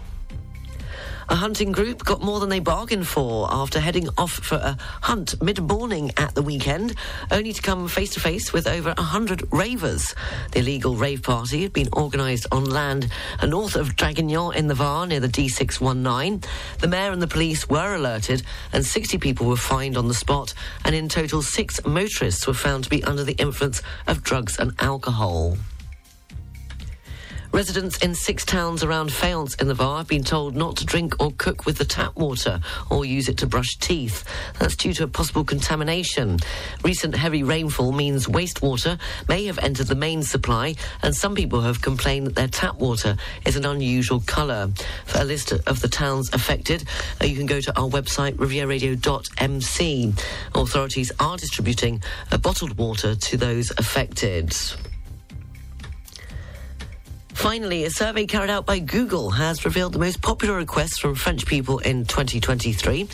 A 1.28 1.36
hunting 1.36 1.72
group 1.72 2.04
got 2.04 2.22
more 2.22 2.38
than 2.38 2.50
they 2.50 2.60
bargained 2.60 3.08
for 3.08 3.48
after 3.50 3.80
heading 3.80 4.08
off 4.18 4.32
for 4.32 4.56
a 4.56 4.76
hunt 5.02 5.42
mid-morning 5.42 6.12
at 6.16 6.34
the 6.34 6.42
weekend, 6.42 6.94
only 7.30 7.52
to 7.52 7.62
come 7.62 7.88
face 7.88 8.10
to 8.14 8.20
face 8.20 8.52
with 8.52 8.66
over 8.66 8.92
a 8.96 9.02
hundred 9.02 9.42
ravers. 9.50 10.14
The 10.52 10.58
illegal 10.60 10.96
rave 10.96 11.22
party 11.22 11.62
had 11.62 11.72
been 11.72 11.88
organised 11.94 12.46
on 12.52 12.64
land 12.64 13.10
north 13.42 13.76
of 13.76 13.96
Draguignan 13.96 14.54
in 14.54 14.68
the 14.68 14.74
Var 14.74 15.06
near 15.06 15.20
the 15.20 15.28
D619. 15.28 16.44
The 16.80 16.88
mayor 16.88 17.12
and 17.12 17.22
the 17.22 17.26
police 17.26 17.68
were 17.68 17.94
alerted, 17.94 18.42
and 18.72 18.84
60 18.84 19.18
people 19.18 19.46
were 19.46 19.56
fined 19.56 19.96
on 19.96 20.08
the 20.08 20.14
spot, 20.14 20.52
and 20.84 20.94
in 20.94 21.08
total, 21.08 21.40
six 21.42 21.84
motorists 21.86 22.46
were 22.46 22.54
found 22.54 22.84
to 22.84 22.90
be 22.90 23.02
under 23.04 23.24
the 23.24 23.34
influence 23.34 23.82
of 24.06 24.22
drugs 24.22 24.58
and 24.58 24.72
alcohol. 24.78 25.56
Residents 27.54 27.98
in 27.98 28.16
six 28.16 28.44
towns 28.44 28.82
around 28.82 29.10
Fayence 29.10 29.60
in 29.60 29.68
the 29.68 29.74
Var 29.74 29.98
have 29.98 30.08
been 30.08 30.24
told 30.24 30.56
not 30.56 30.76
to 30.78 30.84
drink 30.84 31.14
or 31.20 31.30
cook 31.38 31.64
with 31.64 31.78
the 31.78 31.84
tap 31.84 32.16
water 32.16 32.60
or 32.90 33.04
use 33.04 33.28
it 33.28 33.38
to 33.38 33.46
brush 33.46 33.76
teeth. 33.76 34.24
That's 34.58 34.74
due 34.74 34.92
to 34.94 35.04
a 35.04 35.06
possible 35.06 35.44
contamination. 35.44 36.40
Recent 36.82 37.14
heavy 37.14 37.44
rainfall 37.44 37.92
means 37.92 38.26
wastewater 38.26 38.98
may 39.28 39.44
have 39.44 39.60
entered 39.60 39.86
the 39.86 39.94
main 39.94 40.24
supply, 40.24 40.74
and 41.04 41.14
some 41.14 41.36
people 41.36 41.60
have 41.60 41.80
complained 41.80 42.26
that 42.26 42.34
their 42.34 42.48
tap 42.48 42.80
water 42.80 43.16
is 43.46 43.54
an 43.54 43.66
unusual 43.66 44.20
colour. 44.26 44.72
For 45.06 45.20
a 45.20 45.24
list 45.24 45.52
of 45.52 45.80
the 45.80 45.86
towns 45.86 46.30
affected, 46.32 46.82
uh, 47.20 47.26
you 47.26 47.36
can 47.36 47.46
go 47.46 47.60
to 47.60 47.80
our 47.80 47.88
website, 47.88 48.32
rivieraradio.mc. 48.32 50.12
Authorities 50.56 51.12
are 51.20 51.36
distributing 51.36 52.02
bottled 52.42 52.76
water 52.76 53.14
to 53.14 53.36
those 53.36 53.70
affected. 53.78 54.52
Finally, 57.34 57.84
a 57.84 57.90
survey 57.90 58.26
carried 58.26 58.48
out 58.48 58.64
by 58.64 58.78
Google 58.78 59.30
has 59.30 59.64
revealed 59.64 59.92
the 59.92 59.98
most 59.98 60.22
popular 60.22 60.54
requests 60.56 60.98
from 60.98 61.16
French 61.16 61.44
people 61.44 61.78
in 61.80 62.04
2023. 62.06 63.08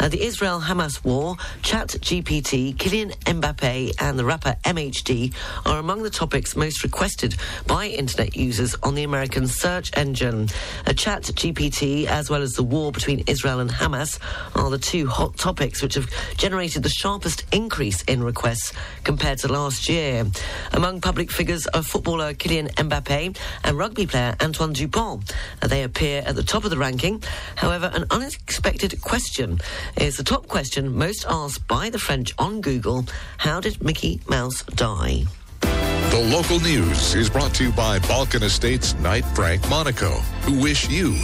Uh, 0.00 0.08
the 0.08 0.22
Israel 0.22 0.60
Hamas 0.60 1.04
war, 1.04 1.36
ChatGPT, 1.62 2.74
Kylian 2.74 3.14
Mbappe, 3.24 3.92
and 4.00 4.18
the 4.18 4.24
rapper 4.24 4.56
MHD 4.64 5.34
are 5.66 5.78
among 5.78 6.02
the 6.02 6.10
topics 6.10 6.56
most 6.56 6.82
requested 6.82 7.36
by 7.66 7.86
internet 7.86 8.34
users 8.34 8.74
on 8.82 8.94
the 8.94 9.04
American 9.04 9.46
search 9.46 9.96
engine. 9.96 10.48
Uh, 10.86 10.90
ChatGPT, 10.90 12.06
as 12.06 12.30
well 12.30 12.42
as 12.42 12.54
the 12.54 12.64
war 12.64 12.90
between 12.90 13.24
Israel 13.26 13.60
and 13.60 13.70
Hamas, 13.70 14.18
are 14.56 14.70
the 14.70 14.78
two 14.78 15.06
hot 15.06 15.36
topics 15.36 15.82
which 15.82 15.94
have 15.94 16.10
generated 16.36 16.82
the 16.82 16.88
sharpest 16.88 17.44
increase 17.52 18.02
in 18.04 18.24
requests 18.24 18.72
compared 19.04 19.38
to 19.40 19.48
last 19.48 19.88
year. 19.88 20.24
Among 20.72 21.02
public 21.02 21.30
figures 21.30 21.66
are 21.68 21.82
footballer 21.82 22.32
Kylian 22.32 22.72
Mbappe 22.74 23.36
and 23.66 23.76
rugby 23.76 24.06
player 24.06 24.34
Antoine 24.40 24.72
Dupont. 24.72 25.34
They 25.60 25.82
appear 25.82 26.22
at 26.24 26.36
the 26.36 26.42
top 26.42 26.64
of 26.64 26.70
the 26.70 26.78
ranking. 26.78 27.22
However, 27.56 27.90
an 27.92 28.06
unexpected 28.10 29.00
question 29.02 29.60
is 29.96 30.16
the 30.16 30.24
top 30.24 30.46
question 30.48 30.96
most 30.96 31.26
asked 31.28 31.66
by 31.68 31.90
the 31.90 31.98
French 31.98 32.32
on 32.38 32.60
Google 32.62 33.04
How 33.38 33.60
did 33.60 33.82
Mickey 33.82 34.20
Mouse 34.28 34.62
die? 34.62 35.24
The 35.60 36.30
local 36.32 36.60
news 36.60 37.14
is 37.14 37.28
brought 37.28 37.52
to 37.54 37.64
you 37.64 37.72
by 37.72 37.98
Balkan 37.98 38.44
Estates 38.44 38.94
Knight 38.94 39.24
Frank 39.34 39.68
Monaco, 39.68 40.10
who 40.42 40.60
wish 40.60 40.88
you 40.88 41.14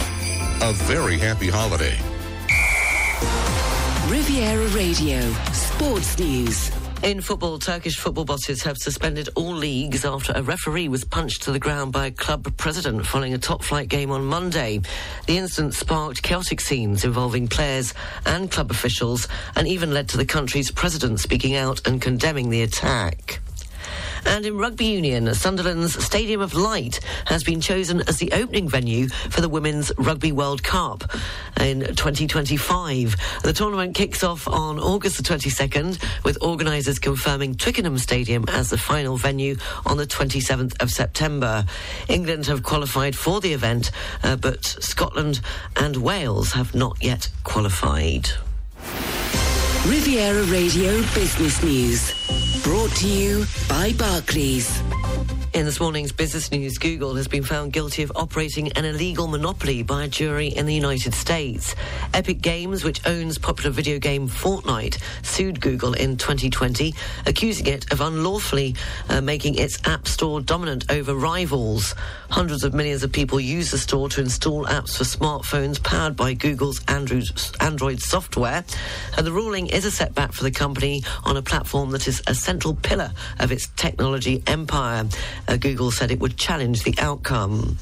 a 0.61 0.73
very 0.73 1.17
happy 1.17 1.49
holiday. 1.49 1.97
Riviera 4.11 4.67
Radio, 4.67 5.19
Sports 5.51 6.19
News. 6.19 6.82
In 7.03 7.19
football, 7.19 7.59
Turkish 7.59 7.97
football 7.97 8.23
bosses 8.23 8.63
have 8.63 8.77
suspended 8.77 9.27
all 9.35 9.53
leagues 9.53 10.05
after 10.05 10.31
a 10.33 10.41
referee 10.41 10.87
was 10.87 11.03
punched 11.03 11.41
to 11.43 11.51
the 11.51 11.59
ground 11.59 11.91
by 11.91 12.05
a 12.05 12.11
club 12.11 12.55
president 12.55 13.05
following 13.05 13.33
a 13.33 13.37
top 13.37 13.61
flight 13.61 13.89
game 13.89 14.09
on 14.09 14.23
Monday. 14.23 14.79
The 15.27 15.37
incident 15.37 15.73
sparked 15.73 16.23
chaotic 16.23 16.61
scenes 16.61 17.03
involving 17.03 17.49
players 17.49 17.93
and 18.25 18.49
club 18.49 18.71
officials 18.71 19.27
and 19.57 19.67
even 19.67 19.93
led 19.93 20.07
to 20.09 20.17
the 20.17 20.23
country's 20.23 20.71
president 20.71 21.19
speaking 21.19 21.57
out 21.57 21.85
and 21.85 22.01
condemning 22.01 22.49
the 22.49 22.61
attack. 22.61 23.41
And 24.25 24.45
in 24.45 24.57
rugby 24.57 24.85
union, 24.85 25.33
Sunderland's 25.33 26.03
Stadium 26.03 26.41
of 26.41 26.53
Light 26.53 26.99
has 27.25 27.43
been 27.43 27.61
chosen 27.61 28.01
as 28.07 28.17
the 28.17 28.31
opening 28.31 28.67
venue 28.67 29.07
for 29.07 29.41
the 29.41 29.49
Women's 29.49 29.91
Rugby 29.97 30.31
World 30.31 30.63
Cup 30.63 31.03
in 31.59 31.81
2025. 31.81 33.15
The 33.43 33.53
tournament 33.53 33.95
kicks 33.95 34.23
off 34.23 34.47
on 34.47 34.79
August 34.79 35.17
the 35.17 35.23
22nd, 35.23 36.03
with 36.23 36.41
organisers 36.41 36.99
confirming 36.99 37.55
Twickenham 37.55 37.97
Stadium 37.97 38.45
as 38.47 38.69
the 38.69 38.77
final 38.77 39.17
venue 39.17 39.55
on 39.85 39.97
the 39.97 40.07
27th 40.07 40.81
of 40.81 40.89
September. 40.89 41.65
England 42.07 42.45
have 42.47 42.63
qualified 42.63 43.15
for 43.15 43.41
the 43.41 43.53
event, 43.53 43.91
uh, 44.23 44.35
but 44.35 44.65
Scotland 44.65 45.41
and 45.75 45.97
Wales 45.97 46.53
have 46.53 46.73
not 46.73 46.97
yet 47.03 47.29
qualified. 47.43 48.29
Riviera 49.85 50.43
Radio 50.43 51.01
Business 51.13 51.61
News. 51.61 52.63
Brought 52.63 52.91
to 52.91 53.07
you 53.07 53.45
by 53.67 53.91
Barclays. 53.91 54.81
In 55.53 55.65
this 55.65 55.79
morning's 55.79 56.11
business 56.11 56.51
news, 56.51 56.79
Google 56.79 57.13
has 57.13 57.27
been 57.27 57.43
found 57.43 57.73
guilty 57.73 58.01
of 58.01 58.11
operating 58.15 58.71
an 58.71 58.85
illegal 58.85 59.27
monopoly 59.27 59.83
by 59.83 60.05
a 60.05 60.07
jury 60.07 60.47
in 60.47 60.65
the 60.65 60.73
United 60.73 61.13
States. 61.13 61.75
Epic 62.11 62.41
Games, 62.41 62.83
which 62.83 63.05
owns 63.05 63.37
popular 63.37 63.69
video 63.69 63.99
game 63.99 64.27
Fortnite, 64.27 64.97
sued 65.21 65.61
Google 65.61 65.93
in 65.93 66.17
2020, 66.17 66.95
accusing 67.27 67.67
it 67.67 67.91
of 67.91 68.01
unlawfully 68.01 68.75
uh, 69.09 69.21
making 69.21 69.53
its 69.53 69.77
app 69.85 70.07
store 70.07 70.41
dominant 70.41 70.89
over 70.89 71.13
rivals. 71.13 71.93
Hundreds 72.31 72.63
of 72.63 72.73
millions 72.73 73.03
of 73.03 73.11
people 73.11 73.39
use 73.39 73.69
the 73.69 73.77
store 73.77 74.09
to 74.09 74.21
install 74.21 74.65
apps 74.65 74.97
for 74.97 75.03
smartphones 75.03 75.81
powered 75.83 76.15
by 76.15 76.33
Google's 76.33 76.81
Android, 76.87 77.99
software. 77.99 78.65
And 79.17 79.27
the 79.27 79.31
ruling 79.31 79.67
is 79.73 79.85
a 79.85 79.91
setback 79.91 80.31
for 80.33 80.43
the 80.43 80.51
company 80.51 81.03
on 81.23 81.37
a 81.37 81.41
platform 81.41 81.91
that 81.91 82.07
is 82.07 82.21
a 82.27 82.35
central 82.35 82.75
pillar 82.75 83.11
of 83.39 83.51
its 83.51 83.67
technology 83.75 84.43
empire. 84.47 85.05
Uh, 85.47 85.57
Google 85.57 85.91
said 85.91 86.11
it 86.11 86.19
would 86.19 86.37
challenge 86.37 86.83
the 86.83 86.95
outcome. 86.99 87.77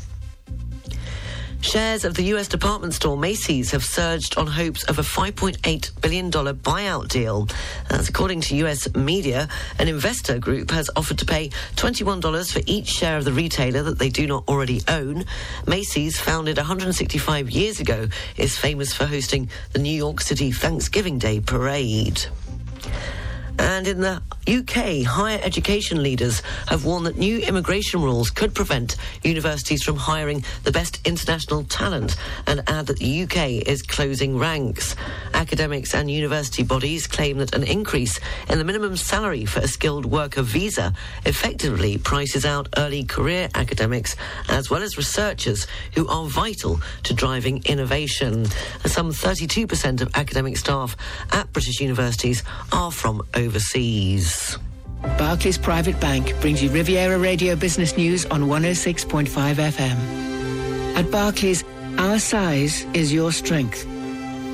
Shares 1.61 2.05
of 2.05 2.15
the 2.15 2.23
US 2.33 2.47
department 2.47 2.95
store 2.95 3.15
Macy's 3.15 3.69
have 3.69 3.83
surged 3.83 4.35
on 4.35 4.47
hopes 4.47 4.83
of 4.85 4.97
a 4.97 5.03
$5.8 5.03 6.01
billion 6.01 6.31
buyout 6.31 7.07
deal. 7.07 7.47
That's 7.87 8.09
according 8.09 8.41
to 8.41 8.55
US 8.65 8.93
media. 8.95 9.47
An 9.77 9.87
investor 9.87 10.39
group 10.39 10.71
has 10.71 10.89
offered 10.95 11.19
to 11.19 11.25
pay 11.25 11.49
$21 11.75 12.51
for 12.51 12.61
each 12.65 12.87
share 12.87 13.17
of 13.17 13.25
the 13.25 13.31
retailer 13.31 13.83
that 13.83 13.99
they 13.99 14.09
do 14.09 14.25
not 14.25 14.43
already 14.49 14.81
own. 14.87 15.23
Macy's, 15.67 16.19
founded 16.19 16.57
165 16.57 17.51
years 17.51 17.79
ago, 17.79 18.07
is 18.37 18.57
famous 18.57 18.91
for 18.91 19.05
hosting 19.05 19.47
the 19.73 19.79
New 19.79 19.95
York 19.95 20.19
City 20.19 20.51
Thanksgiving 20.51 21.19
Day 21.19 21.39
Parade. 21.39 22.25
And 23.59 23.87
in 23.87 24.01
the 24.01 24.21
UK, 24.47 25.05
higher 25.05 25.39
education 25.43 26.01
leaders 26.03 26.41
have 26.67 26.85
warned 26.85 27.05
that 27.05 27.17
new 27.17 27.39
immigration 27.39 28.01
rules 28.01 28.29
could 28.29 28.53
prevent 28.53 28.95
universities 29.23 29.83
from 29.83 29.97
hiring 29.97 30.43
the 30.63 30.71
best 30.71 30.99
international 31.05 31.63
talent 31.65 32.15
and 32.47 32.63
add 32.67 32.87
that 32.87 32.99
the 32.99 33.23
UK 33.23 33.67
is 33.67 33.81
closing 33.81 34.37
ranks. 34.37 34.95
Academics 35.33 35.93
and 35.93 36.09
university 36.09 36.63
bodies 36.63 37.07
claim 37.07 37.37
that 37.37 37.55
an 37.55 37.63
increase 37.63 38.19
in 38.49 38.57
the 38.57 38.63
minimum 38.63 38.95
salary 38.97 39.45
for 39.45 39.59
a 39.59 39.67
skilled 39.67 40.05
worker 40.05 40.41
visa 40.41 40.93
effectively 41.25 41.97
prices 41.97 42.45
out 42.45 42.67
early 42.77 43.03
career 43.03 43.49
academics 43.55 44.15
as 44.49 44.69
well 44.69 44.81
as 44.81 44.97
researchers 44.97 45.67
who 45.93 46.07
are 46.07 46.25
vital 46.25 46.79
to 47.03 47.13
driving 47.13 47.63
innovation. 47.65 48.45
Some 48.85 49.11
32% 49.11 50.01
of 50.01 50.09
academic 50.15 50.57
staff 50.57 50.95
at 51.31 51.51
British 51.53 51.79
universities 51.79 52.43
are 52.71 52.91
from 52.91 53.21
overseas. 53.41 54.57
Barclays 55.17 55.57
Private 55.57 55.99
Bank 55.99 56.39
brings 56.41 56.61
you 56.61 56.69
Riviera 56.69 57.17
Radio 57.17 57.55
Business 57.55 57.97
News 57.97 58.25
on 58.27 58.43
106.5 58.43 59.27
FM. 59.27 59.97
At 60.95 61.09
Barclays, 61.11 61.63
our 61.97 62.19
size 62.19 62.85
is 62.93 63.11
your 63.11 63.31
strength. 63.31 63.85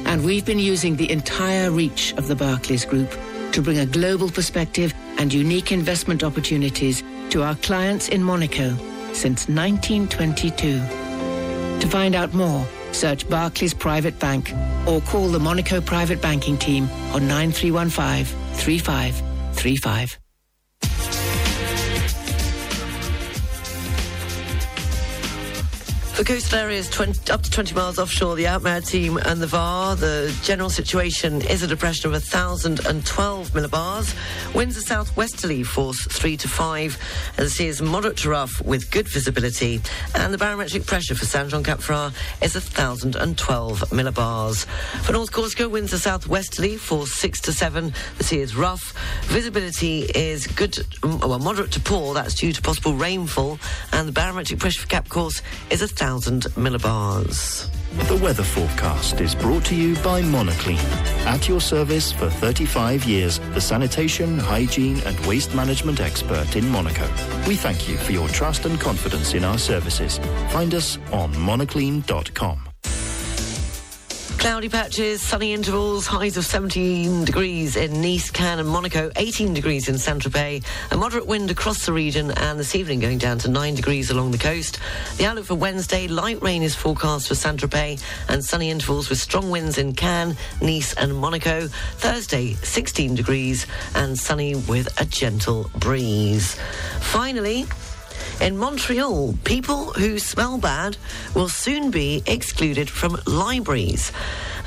And 0.06 0.24
we've 0.24 0.46
been 0.46 0.60
using 0.60 0.96
the 0.96 1.12
entire 1.12 1.70
reach 1.70 2.14
of 2.14 2.28
the 2.28 2.36
Barclays 2.36 2.86
Group 2.86 3.12
to 3.52 3.62
bring 3.62 3.80
a 3.80 3.86
global 3.86 4.30
perspective 4.30 4.94
and 5.18 5.34
unique 5.34 5.72
investment 5.72 6.24
opportunities 6.24 7.04
to 7.32 7.44
our 7.44 7.56
clients 7.56 8.08
in 8.08 8.24
Monaco 8.24 8.70
since 9.14 9.50
1922. 9.50 10.80
To 11.80 11.88
find 11.88 12.16
out 12.16 12.34
more, 12.34 12.66
search 12.98 13.30
Barclays 13.30 13.74
Private 13.74 14.18
Bank 14.20 14.52
or 14.88 15.02
call 15.02 15.28
the 15.30 15.40
Monaco 15.40 15.80
Private 15.80 16.22
Banking 16.22 16.58
Team 16.58 16.90
on 17.14 17.28
9315 17.28 18.26
3535. 18.56 20.27
For 26.18 26.24
coastal 26.24 26.58
areas 26.58 26.90
20, 26.90 27.32
up 27.32 27.44
to 27.44 27.52
20 27.52 27.76
miles 27.76 28.00
offshore, 28.00 28.36
the 28.36 28.48
Alpes-Maritimes 28.48 29.22
and 29.28 29.40
the 29.40 29.46
VAR, 29.46 29.96
the 29.96 30.36
general 30.42 30.72
situation 30.72 31.44
is 31.44 31.62
a 31.62 31.68
depression 31.68 32.08
of 32.08 32.14
1,012 32.14 33.52
millibars. 33.52 34.56
Winds 34.56 34.80
are 34.80 34.82
southwesterly, 34.82 35.62
force 35.62 36.08
3 36.08 36.36
to 36.38 36.48
5. 36.48 36.98
And 37.38 37.46
the 37.46 37.50
sea 37.52 37.68
is 37.68 37.84
moderate 37.84 38.18
to 38.18 38.30
rough 38.30 38.60
with 38.64 38.90
good 38.90 39.08
visibility. 39.08 39.80
And 40.16 40.34
the 40.34 40.40
barometric 40.40 40.88
pressure 40.88 41.14
for 41.14 41.28
San 41.28 41.52
Juan 41.52 41.64
Cap 41.64 41.82
is 42.42 42.56
1,012 42.56 43.80
millibars. 43.92 44.66
For 45.04 45.12
North 45.12 45.32
Corsica, 45.32 45.70
winds 45.70 45.94
are 45.94 46.00
southwesterly, 46.00 46.78
force 46.78 47.14
6 47.14 47.42
to 47.42 47.54
7. 47.54 47.94
The 48.18 48.24
sea 48.24 48.40
is 48.40 48.56
rough. 48.56 48.92
Visibility 49.26 50.10
is 50.16 50.48
good, 50.48 50.80
um, 51.04 51.20
well, 51.20 51.38
moderate 51.38 51.74
to 51.74 51.80
poor. 51.80 52.16
That's 52.16 52.34
due 52.34 52.54
to 52.54 52.62
possible 52.64 52.96
rainfall. 52.96 53.60
And 53.92 54.08
the 54.08 54.14
barometric 54.14 54.60
pressure 54.60 54.82
for 54.82 54.88
Cap 54.88 55.10
Corse 55.10 55.44
is 55.70 55.82
1,000 55.82 56.07
millibars. 56.08 57.68
The 58.08 58.16
weather 58.18 58.44
forecast 58.44 59.20
is 59.20 59.36
brought 59.36 59.66
to 59.66 59.76
you 59.76 59.96
by 59.96 60.22
Monoclean. 60.22 60.80
At 61.26 61.48
your 61.50 61.60
service 61.60 62.12
for 62.12 62.30
35 62.30 63.04
years, 63.04 63.40
the 63.54 63.62
sanitation, 63.62 64.40
hygiene 64.40 65.02
and 65.02 65.20
waste 65.26 65.54
management 65.54 66.00
expert 66.00 66.56
in 66.56 66.70
Monaco. 66.70 67.08
We 67.48 67.56
thank 67.56 67.90
you 67.90 67.98
for 67.98 68.12
your 68.14 68.30
trust 68.30 68.66
and 68.66 68.80
confidence 68.80 69.34
in 69.34 69.44
our 69.44 69.58
services. 69.58 70.20
Find 70.52 70.74
us 70.74 70.98
on 71.12 71.34
monoclean.com. 71.34 72.67
Cloudy 74.38 74.70
patches, 74.70 75.22
sunny 75.22 75.52
intervals, 75.52 76.06
highs 76.06 76.38
of 76.38 76.46
17 76.46 77.26
degrees 77.26 77.76
in 77.76 78.02
Nice, 78.02 78.30
Cannes 78.30 78.60
and 78.60 78.70
Monaco, 78.70 79.10
18 79.16 79.54
degrees 79.54 79.90
in 79.90 79.98
Saint-Tropez, 79.98 80.64
a 80.92 80.98
moderate 80.98 81.26
wind 81.26 81.50
across 81.50 81.86
the 81.86 81.92
region 81.92 82.32
and 82.32 82.60
this 82.60 82.76
evening 82.76 83.00
going 83.00 83.18
down 83.18 83.40
to 83.40 83.50
9 83.50 83.76
degrees 83.76 84.12
along 84.12 84.32
the 84.32 84.38
coast. 84.38 84.80
The 85.18 85.26
outlook 85.26 85.46
for 85.46 85.56
Wednesday, 85.56 86.08
light 86.08 86.42
rain 86.42 86.62
is 86.62 86.76
forecast 86.76 87.28
for 87.28 87.36
Saint-Tropez 87.36 88.02
and 88.30 88.46
sunny 88.46 88.70
intervals 88.70 89.10
with 89.10 89.20
strong 89.20 89.50
winds 89.50 89.78
in 89.78 89.94
Cannes, 89.94 90.38
Nice 90.62 90.94
and 90.94 91.16
Monaco. 91.16 91.68
Thursday, 91.68 92.54
16 92.54 93.16
degrees 93.16 93.66
and 93.96 94.18
sunny 94.18 94.56
with 94.56 94.88
a 95.02 95.06
gentle 95.06 95.70
breeze. 95.80 96.56
Finally, 97.02 97.66
in 98.42 98.58
Montreal, 98.58 99.34
people 99.44 99.94
who 99.94 100.20
smell 100.20 100.58
bad 100.58 100.98
will 101.34 101.50
soon 101.50 101.92
be 101.92 102.24
excluded 102.26 102.90
from 102.90 103.18
libraries. 103.26 104.12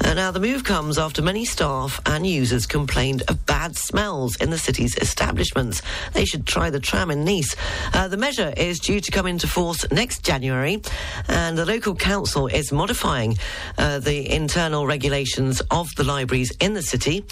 Uh, 0.03 0.15
now, 0.15 0.31
the 0.31 0.41
move 0.41 0.65
comes 0.65 0.97
after 0.97 1.21
many 1.21 1.45
staff 1.45 2.01
and 2.07 2.27
users 2.27 2.65
complained 2.67 3.23
of 3.29 3.45
bad 3.45 3.77
smells 3.77 4.35
in 4.37 4.49
the 4.49 4.57
city's 4.57 4.97
establishments. 4.97 5.83
They 6.15 6.25
should 6.25 6.47
try 6.47 6.71
the 6.71 6.81
tram 6.81 7.11
in 7.11 7.25
Nice. 7.25 7.55
Uh, 7.93 8.09
the 8.09 8.17
measure 8.17 8.53
is 8.57 8.81
due 8.81 9.01
to 9.01 9.11
come 9.11 9.27
into 9.27 9.47
force 9.47 9.85
next 9.91 10.25
January, 10.25 10.81
and 11.29 11.57
the 11.57 11.67
local 11.67 11.95
council 11.95 12.47
is 12.47 12.73
modifying 12.73 13.37
uh, 13.77 13.99
the 13.99 14.33
internal 14.35 14.87
regulations 14.87 15.61
of 15.71 15.95
the 15.97 16.05
libraries 16.05 16.51
in 16.61 16.73
the 16.73 16.83
city. 16.83 17.25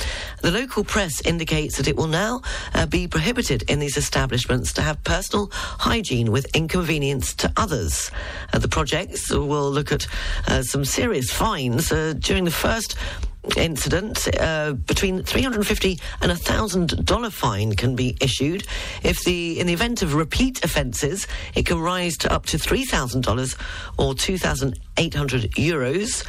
The 0.42 0.50
local 0.50 0.84
press 0.84 1.22
indicates 1.22 1.78
that 1.78 1.88
it 1.88 1.96
will 1.96 2.06
now 2.06 2.42
uh, 2.74 2.84
be 2.84 3.08
prohibited 3.08 3.62
in 3.70 3.78
these 3.78 3.96
establishments 3.96 4.74
to 4.74 4.82
have 4.82 5.02
personal 5.04 5.48
hygiene 5.52 6.27
with 6.30 6.46
inconvenience 6.54 7.34
to 7.34 7.52
others. 7.56 8.10
Uh, 8.52 8.58
the 8.58 8.68
projects 8.68 9.30
will 9.30 9.70
look 9.70 9.92
at 9.92 10.06
uh, 10.46 10.62
some 10.62 10.84
serious 10.84 11.30
fines 11.30 11.92
uh, 11.92 12.14
during 12.18 12.44
the 12.44 12.50
first 12.50 12.96
incident, 13.56 14.28
uh, 14.40 14.72
between 14.72 15.22
350 15.22 15.98
and 16.20 16.30
a 16.30 16.36
thousand 16.36 17.04
dollar 17.04 17.30
fine 17.30 17.74
can 17.74 17.96
be 17.96 18.16
issued. 18.20 18.66
If 19.02 19.24
the 19.24 19.58
in 19.58 19.66
the 19.66 19.72
event 19.72 20.02
of 20.02 20.14
repeat 20.14 20.64
offences, 20.64 21.26
it 21.54 21.66
can 21.66 21.80
rise 21.80 22.16
to 22.18 22.32
up 22.32 22.46
to 22.46 22.58
three 22.58 22.84
thousand 22.84 23.22
dollars 23.22 23.56
or 23.96 24.14
two 24.14 24.38
thousand 24.38 24.78
eight 24.98 25.14
hundred 25.14 25.42
euros. 25.52 26.26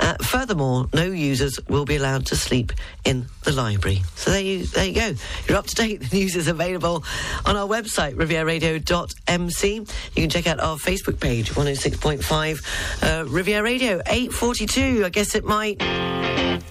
Uh, 0.00 0.14
furthermore, 0.22 0.88
no 0.92 1.04
users 1.04 1.60
will 1.68 1.84
be 1.84 1.96
allowed 1.96 2.26
to 2.26 2.36
sleep 2.36 2.72
in 3.04 3.26
the 3.44 3.52
library. 3.52 4.02
So 4.16 4.30
there 4.30 4.40
you 4.40 4.66
there 4.66 4.86
you 4.86 4.94
go. 4.94 5.12
You're 5.48 5.58
up 5.58 5.66
to 5.66 5.74
date. 5.74 5.86
The 6.06 6.18
news 6.18 6.36
is 6.36 6.48
available 6.48 7.04
on 7.44 7.56
our 7.56 7.66
website 7.66 8.14
rivieraradio.mc. 8.14 9.74
You 9.74 9.84
can 10.14 10.30
check 10.30 10.46
out 10.46 10.60
our 10.60 10.76
Facebook 10.76 11.20
page 11.20 11.50
106.5 11.50 13.02
uh, 13.02 13.24
Riviera 13.28 13.62
Radio 13.62 14.00
842. 14.06 15.04
I 15.04 15.08
guess 15.08 15.34
it 15.34 15.44
might. 15.44 15.80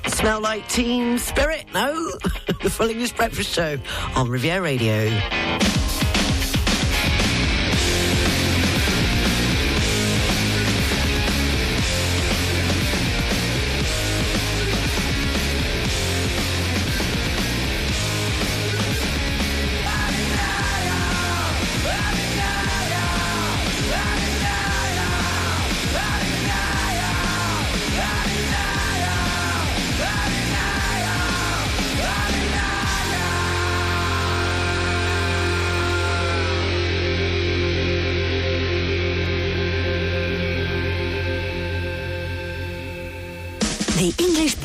Smell 0.08 0.40
like 0.42 0.68
Team 0.70 1.18
Spirit? 1.18 1.66
No? 1.74 1.94
the 2.64 2.70
Full 2.70 2.90
English 2.90 3.14
Breakfast 3.14 3.54
Show 3.54 3.78
on 4.16 4.30
Riviera 4.30 4.62
Radio. 4.62 6.05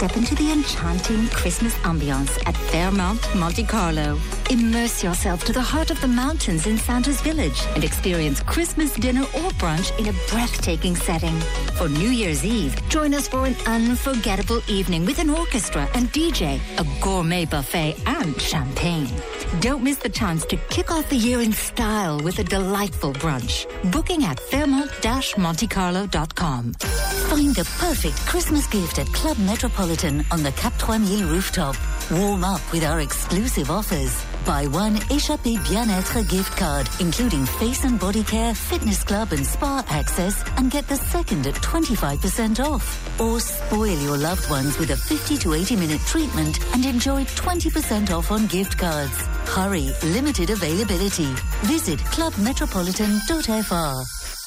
Step 0.00 0.16
into 0.16 0.34
the 0.34 0.50
enchanting 0.50 1.28
Christmas 1.28 1.74
ambiance 1.80 2.42
at 2.46 2.56
Fairmont 2.56 3.20
Monte 3.36 3.64
Carlo. 3.64 4.18
Immerse 4.48 5.04
yourself 5.04 5.44
to 5.44 5.52
the 5.52 5.60
heart 5.60 5.90
of 5.90 6.00
the 6.00 6.08
mountains 6.08 6.66
in 6.66 6.78
Santa's 6.78 7.20
Village 7.20 7.66
and 7.74 7.84
experience 7.84 8.40
Christmas 8.40 8.94
dinner 8.94 9.24
or 9.34 9.50
brunch 9.60 9.90
in 9.98 10.08
a 10.08 10.14
breathtaking 10.30 10.96
setting. 10.96 11.38
For 11.76 11.86
New 11.90 12.08
Year's 12.08 12.46
Eve, 12.46 12.80
join 12.88 13.12
us 13.12 13.28
for 13.28 13.44
an 13.44 13.54
unforgettable 13.66 14.62
evening 14.68 15.04
with 15.04 15.18
an 15.18 15.28
orchestra 15.28 15.86
and 15.92 16.10
DJ, 16.14 16.58
a 16.78 17.02
gourmet 17.02 17.44
buffet, 17.44 17.96
and 18.06 18.40
champagne. 18.40 19.10
Don't 19.58 19.82
miss 19.82 19.98
the 19.98 20.08
chance 20.08 20.46
to 20.46 20.56
kick 20.68 20.92
off 20.92 21.10
the 21.10 21.16
year 21.16 21.40
in 21.40 21.52
style 21.52 22.20
with 22.20 22.38
a 22.38 22.44
delightful 22.44 23.12
brunch. 23.14 23.66
Booking 23.90 24.22
at 24.24 24.38
fairmont-montecarlo.com. 24.38 26.72
Find 26.74 27.52
the 27.54 27.64
perfect 27.78 28.16
Christmas 28.26 28.68
gift 28.68 29.00
at 29.00 29.08
Club 29.08 29.38
Metropolitan 29.38 30.24
on 30.30 30.44
the 30.44 30.52
Cap 30.52 30.74
3000 30.74 31.28
rooftop. 31.28 31.74
Warm 32.12 32.44
up 32.44 32.60
with 32.72 32.84
our 32.84 33.00
exclusive 33.00 33.72
offers. 33.72 34.24
Buy 34.46 34.66
one 34.68 34.96
Échappé 35.10 35.58
Bien-être 35.68 36.22
gift 36.28 36.56
card, 36.56 36.88
including 36.98 37.44
face 37.46 37.84
and 37.84 37.98
body 37.98 38.22
care, 38.24 38.54
fitness 38.54 39.04
club 39.04 39.32
and 39.32 39.46
spa 39.46 39.84
access, 39.88 40.42
and 40.56 40.70
get 40.70 40.88
the 40.88 40.96
second 40.96 41.46
at 41.46 41.54
25% 41.54 42.60
off. 42.60 43.20
Or 43.20 43.38
spoil 43.40 43.98
your 43.98 44.16
loved 44.16 44.48
ones 44.50 44.78
with 44.78 44.90
a 44.90 44.96
50 44.96 45.36
to 45.38 45.54
80 45.54 45.76
minute 45.76 46.00
treatment 46.06 46.58
and 46.74 46.84
enjoy 46.86 47.24
20% 47.24 48.10
off 48.10 48.30
on 48.30 48.46
gift 48.46 48.78
cards. 48.78 49.16
Hurry, 49.46 49.90
limited 50.02 50.50
availability. 50.50 51.28
Visit 51.64 51.98
clubmetropolitan.fr. 52.00 54.39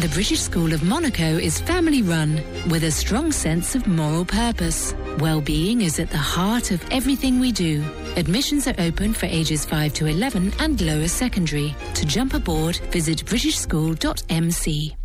The 0.00 0.08
British 0.08 0.40
School 0.40 0.72
of 0.72 0.82
Monaco 0.82 1.38
is 1.38 1.60
family 1.60 2.02
run 2.02 2.42
with 2.68 2.84
a 2.84 2.90
strong 2.90 3.32
sense 3.32 3.74
of 3.74 3.86
moral 3.86 4.24
purpose. 4.24 4.94
Well-being 5.18 5.80
is 5.80 5.98
at 5.98 6.10
the 6.10 6.18
heart 6.18 6.70
of 6.70 6.84
everything 6.90 7.40
we 7.40 7.52
do. 7.52 7.82
Admissions 8.16 8.66
are 8.66 8.74
open 8.78 9.14
for 9.14 9.26
ages 9.26 9.64
5 9.64 9.94
to 9.94 10.06
11 10.06 10.52
and 10.58 10.80
lower 10.80 11.08
secondary. 11.08 11.74
To 11.94 12.04
jump 12.04 12.34
aboard, 12.34 12.76
visit 12.90 13.24
britishschool.mc. 13.24 14.96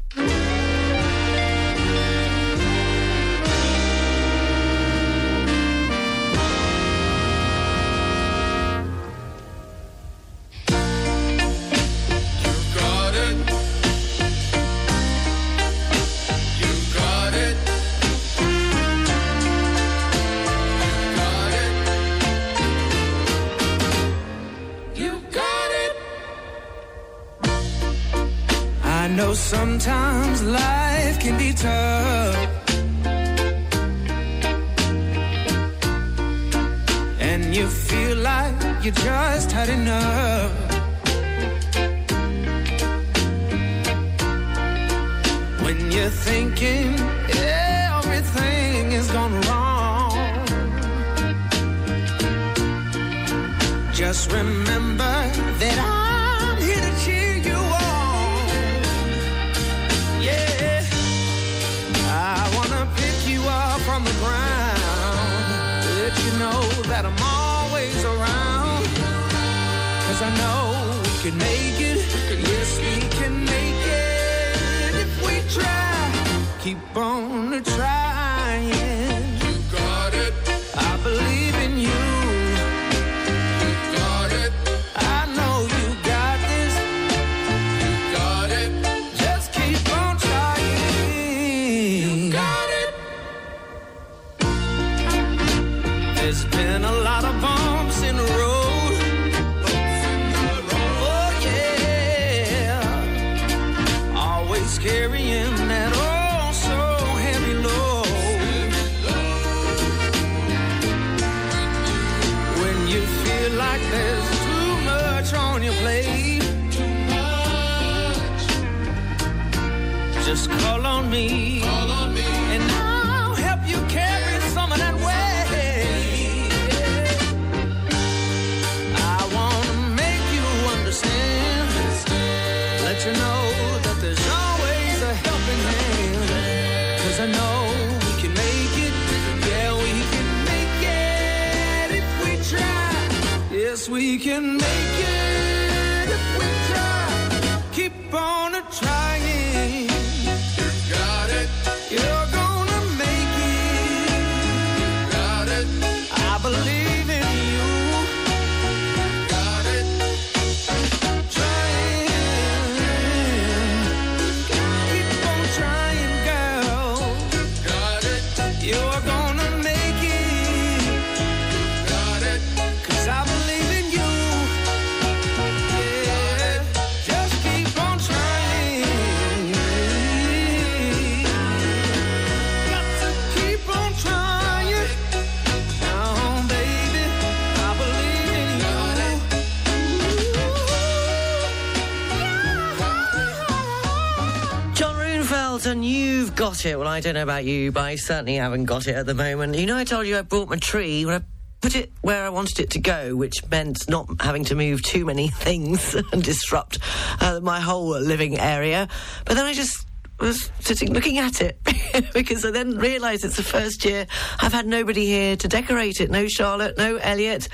got 196.59 196.69
it. 196.69 196.77
Well, 196.77 196.87
I 196.89 196.99
don't 196.99 197.13
know 197.13 197.23
about 197.23 197.45
you, 197.45 197.71
but 197.71 197.83
I 197.85 197.95
certainly 197.95 198.35
haven't 198.35 198.65
got 198.65 198.87
it 198.87 198.95
at 198.95 199.05
the 199.05 199.13
moment. 199.13 199.55
You 199.55 199.65
know, 199.65 199.77
I 199.77 199.85
told 199.85 200.07
you 200.07 200.17
I 200.17 200.23
brought 200.23 200.49
my 200.49 200.57
tree. 200.57 201.05
Well, 201.05 201.17
I 201.17 201.21
put 201.61 201.75
it 201.75 201.89
where 202.01 202.25
I 202.25 202.29
wanted 202.29 202.59
it 202.59 202.71
to 202.71 202.79
go, 202.79 203.15
which 203.15 203.35
meant 203.49 203.87
not 203.87 204.09
having 204.19 204.43
to 204.45 204.55
move 204.55 204.83
too 204.83 205.05
many 205.05 205.27
things 205.45 205.95
and 205.95 206.21
disrupt 206.21 206.79
uh, 207.21 207.39
my 207.41 207.61
whole 207.61 207.97
living 207.97 208.37
area. 208.37 208.89
But 209.25 209.35
then 209.35 209.45
I 209.45 209.53
just 209.53 209.85
was 210.19 210.51
sitting 210.59 210.91
looking 210.91 211.17
at 211.17 211.39
it 211.39 211.57
because 212.13 212.43
I 212.43 212.51
then 212.51 212.77
realised 212.77 213.23
it's 213.23 213.37
the 213.37 213.43
first 213.43 213.85
year 213.85 214.05
I've 214.41 214.51
had 214.51 214.67
nobody 214.67 215.05
here 215.05 215.37
to 215.37 215.47
decorate 215.47 216.01
it. 216.01 216.11
No 216.11 216.27
Charlotte, 216.27 216.77
no 216.77 216.97
Elliot, 216.97 217.47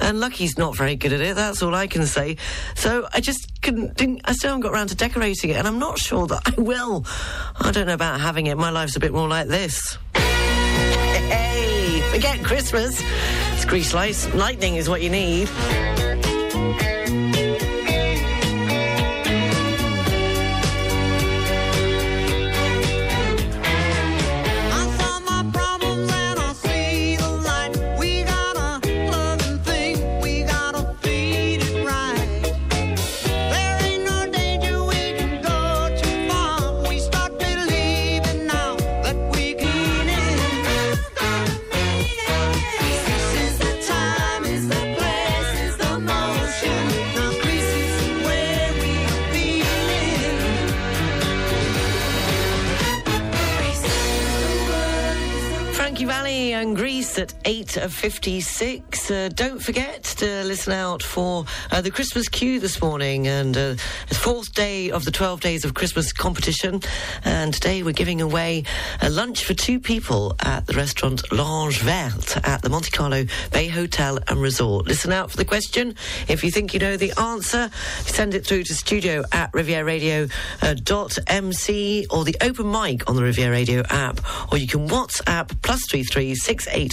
and 0.00 0.20
Lucky's 0.20 0.56
not 0.56 0.76
very 0.76 0.94
good 0.94 1.12
at 1.12 1.20
it. 1.20 1.34
That's 1.34 1.62
all 1.62 1.74
I 1.74 1.88
can 1.88 2.06
say. 2.06 2.36
So 2.76 3.08
I 3.12 3.20
just 3.20 3.51
couldn't. 3.62 3.96
Didn't, 3.96 4.20
I 4.24 4.32
still 4.32 4.50
haven't 4.50 4.62
got 4.62 4.72
around 4.72 4.88
to 4.88 4.94
decorating 4.96 5.50
it, 5.50 5.56
and 5.56 5.66
I'm 5.66 5.78
not 5.78 5.98
sure 5.98 6.26
that 6.26 6.42
I 6.44 6.60
will. 6.60 7.06
I 7.58 7.70
don't 7.70 7.86
know 7.86 7.94
about 7.94 8.20
having 8.20 8.46
it. 8.46 8.58
My 8.58 8.70
life's 8.70 8.96
a 8.96 9.00
bit 9.00 9.12
more 9.12 9.28
like 9.28 9.48
this. 9.48 9.98
Hey, 11.32 12.00
forget 12.10 12.44
Christmas. 12.44 13.00
It's 13.54 13.64
grease 13.64 13.94
lights. 13.94 14.32
Lightning 14.34 14.76
is 14.76 14.88
what 14.88 15.00
you 15.02 15.08
need. 15.08 15.48
Greece 57.12 57.18
at 57.18 57.34
8.56. 57.44 59.10
Uh, 59.10 59.28
don't 59.30 59.62
forget 59.62 60.04
to 60.04 60.44
listen 60.44 60.72
out 60.72 61.02
for 61.02 61.44
uh, 61.70 61.80
the 61.80 61.90
Christmas 61.90 62.28
queue 62.28 62.60
this 62.60 62.80
morning 62.80 63.26
and 63.26 63.56
uh, 63.56 63.74
the 64.08 64.14
fourth 64.14 64.54
day 64.54 64.90
of 64.90 65.04
the 65.04 65.10
12 65.10 65.40
Days 65.40 65.64
of 65.64 65.74
Christmas 65.74 66.12
competition. 66.12 66.80
And 67.24 67.52
today 67.52 67.82
we're 67.82 67.92
giving 67.92 68.20
away 68.20 68.62
a 69.00 69.10
lunch 69.10 69.44
for 69.44 69.54
two 69.54 69.80
people 69.80 70.36
at 70.40 70.66
the 70.66 70.74
restaurant 70.74 71.22
L'Orange 71.32 71.80
Verte 71.80 72.36
at 72.44 72.62
the 72.62 72.70
Monte 72.70 72.90
Carlo 72.90 73.24
Bay 73.52 73.68
Hotel 73.68 74.18
and 74.28 74.40
Resort. 74.40 74.86
Listen 74.86 75.12
out 75.12 75.30
for 75.30 75.36
the 75.36 75.44
question. 75.44 75.94
If 76.28 76.44
you 76.44 76.50
think 76.50 76.72
you 76.72 76.80
know 76.80 76.96
the 76.96 77.12
answer, 77.20 77.70
send 78.00 78.34
it 78.34 78.46
through 78.46 78.64
to 78.64 78.74
studio 78.74 79.24
at 79.32 79.52
rivieraradio.mc 79.52 82.06
or 82.10 82.24
the 82.24 82.36
open 82.40 82.70
mic 82.70 83.08
on 83.08 83.16
the 83.16 83.22
Riviera 83.22 83.52
Radio 83.52 83.82
app, 83.90 84.20
or 84.52 84.58
you 84.58 84.66
can 84.66 84.88
WhatsApp 84.88 85.50
plus 85.62 85.80
three 85.90 86.04
three 86.04 86.34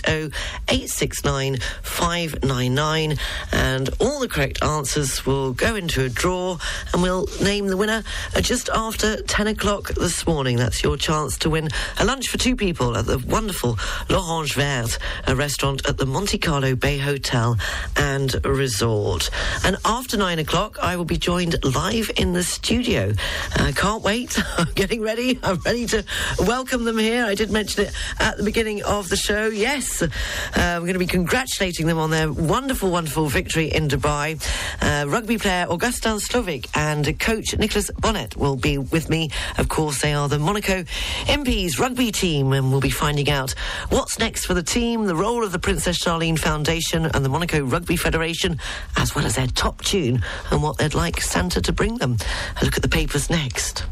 six 0.10 0.16
eight 0.16 0.22
zero 0.22 0.32
eight 0.70 0.90
six 0.90 1.24
nine 1.24 1.58
five 1.82 2.44
nine 2.44 2.74
nine, 2.74 3.18
and 3.52 3.90
all 4.00 4.20
the 4.20 4.28
correct 4.28 4.62
answers 4.64 5.26
will 5.26 5.54
go 5.54 5.76
into 5.76 6.04
a 6.04 6.10
draw, 6.10 6.58
and 6.94 7.02
we'll 7.02 7.28
name 7.42 7.68
the 7.68 7.78
winner 7.78 8.04
just 8.42 8.70
after 8.70 9.22
ten 9.24 9.48
o'clock 9.48 9.90
this 9.90 10.26
morning. 10.26 10.58
That's 10.58 10.84
your 10.84 10.98
chance 10.98 11.38
to 11.40 11.50
win 11.50 11.70
a 12.00 12.06
lunch 12.06 12.28
for 12.28 12.38
two 12.38 12.56
people 12.56 12.98
at 12.98 13.06
the 13.06 13.20
wonderful 13.20 13.78
L'Orange 14.10 14.56
Verte, 14.56 14.98
a 15.28 15.36
restaurant 15.36 15.88
at 15.88 15.98
the 15.98 16.06
Monte 16.06 16.38
Carlo 16.38 16.76
Bay 16.76 16.98
Hotel 16.98 17.58
and 17.96 18.34
Resort. 18.46 19.30
And 19.64 19.78
after 19.86 20.18
nine 20.18 20.40
o'clock, 20.40 20.78
I 20.82 20.96
will 20.96 21.06
be 21.06 21.18
joined 21.18 21.56
live 21.64 22.12
in 22.18 22.34
the 22.34 22.44
studio. 22.44 23.14
I 23.56 23.72
can't 23.72 24.04
wait. 24.04 24.38
I'm 24.58 24.72
getting 24.74 25.02
ready. 25.02 25.40
I'm 25.44 25.60
ready 25.60 25.86
to 25.88 26.06
welcome 26.40 26.86
them 26.86 26.98
here. 26.98 27.26
I 27.26 27.36
did 27.36 27.52
mention 27.52 27.86
it 27.86 27.94
at 28.20 28.38
the 28.38 28.44
beginning 28.44 28.84
of 28.84 29.10
the 29.10 29.18
show. 29.18 29.48
Yes, 29.48 29.99
uh, 30.04 30.08
we're 30.56 30.80
going 30.82 30.94
to 30.94 31.00
be 31.00 31.06
congratulating 31.08 31.88
them 31.88 31.98
on 31.98 32.10
their 32.10 32.32
wonderful, 32.32 32.92
wonderful 32.92 33.28
victory 33.28 33.68
in 33.68 33.88
Dubai. 33.88 34.40
Uh, 34.82 35.08
rugby 35.08 35.38
player 35.38 35.66
Augustin 35.70 36.18
Slovic 36.18 36.68
and 36.76 37.20
coach 37.20 37.58
Nicholas 37.58 37.92
Bonnet 38.00 38.36
will 38.36 38.56
be 38.56 38.78
with 38.78 39.10
me. 39.10 39.30
Of 39.58 39.70
course, 39.70 40.02
they 40.02 40.14
are 40.14 40.30
the 40.30 40.40
Monaco 40.40 40.84
Impis 41.26 41.80
rugby 41.80 42.12
team, 42.12 42.54
and 42.54 42.72
we'll 42.72 42.82
be 42.82 42.90
finding 42.90 43.30
out 43.30 43.52
what's 43.90 44.20
next 44.20 44.46
for 44.46 44.54
the 44.54 44.64
team, 44.64 45.06
the 45.06 45.16
role 45.16 45.44
of 45.44 45.52
the 45.52 45.60
Princess 45.60 46.04
Charlene 46.04 46.38
Foundation 46.38 47.06
and 47.06 47.26
the 47.26 47.30
Monaco 47.30 47.64
Rugby 47.64 47.96
Federation, 47.96 48.60
as 48.98 49.16
well 49.16 49.26
as 49.26 49.36
their 49.36 49.48
top 49.48 49.82
tune 49.84 50.24
and 50.52 50.64
what 50.64 50.78
they'd 50.78 50.94
like 50.94 51.22
Santa 51.22 51.62
to 51.62 51.72
bring 51.72 51.98
them. 51.98 52.18
A 52.62 52.66
look 52.66 52.76
at 52.76 52.82
the 52.82 52.90
papers 52.90 53.30
next. 53.30 53.84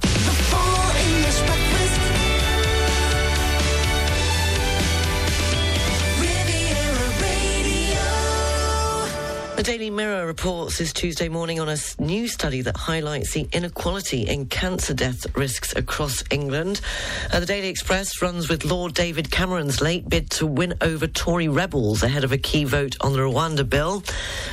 The 9.58 9.64
Daily 9.64 9.90
Mirror 9.90 10.28
reports 10.28 10.78
this 10.78 10.94
Tuesday 10.94 11.30
morning 11.30 11.60
on 11.60 11.68
a 11.68 11.78
new 11.98 12.28
study 12.28 12.62
that 12.62 12.78
highlights 12.78 13.34
the 13.34 13.50
inequality 13.52 14.22
in 14.22 14.46
cancer 14.46 14.94
death 14.94 15.26
risks 15.36 15.76
across 15.76 16.24
England. 16.30 16.80
Uh, 17.34 17.40
the 17.40 17.48
Daily 17.48 17.68
Express 17.68 18.22
runs 18.22 18.50
with 18.50 18.66
Lord 18.66 18.94
David 18.94 19.32
Cameron's 19.32 19.82
late 19.82 20.08
bid 20.08 20.30
to 20.30 20.46
win 20.46 20.76
over 20.82 21.08
Tory 21.08 21.48
rebels 21.48 22.04
ahead 22.04 22.24
of 22.24 22.32
a 22.32 22.38
key 22.38 22.66
vote 22.66 22.98
on 23.02 23.14
the 23.14 23.18
Rwanda 23.18 23.68
bill. 23.68 24.04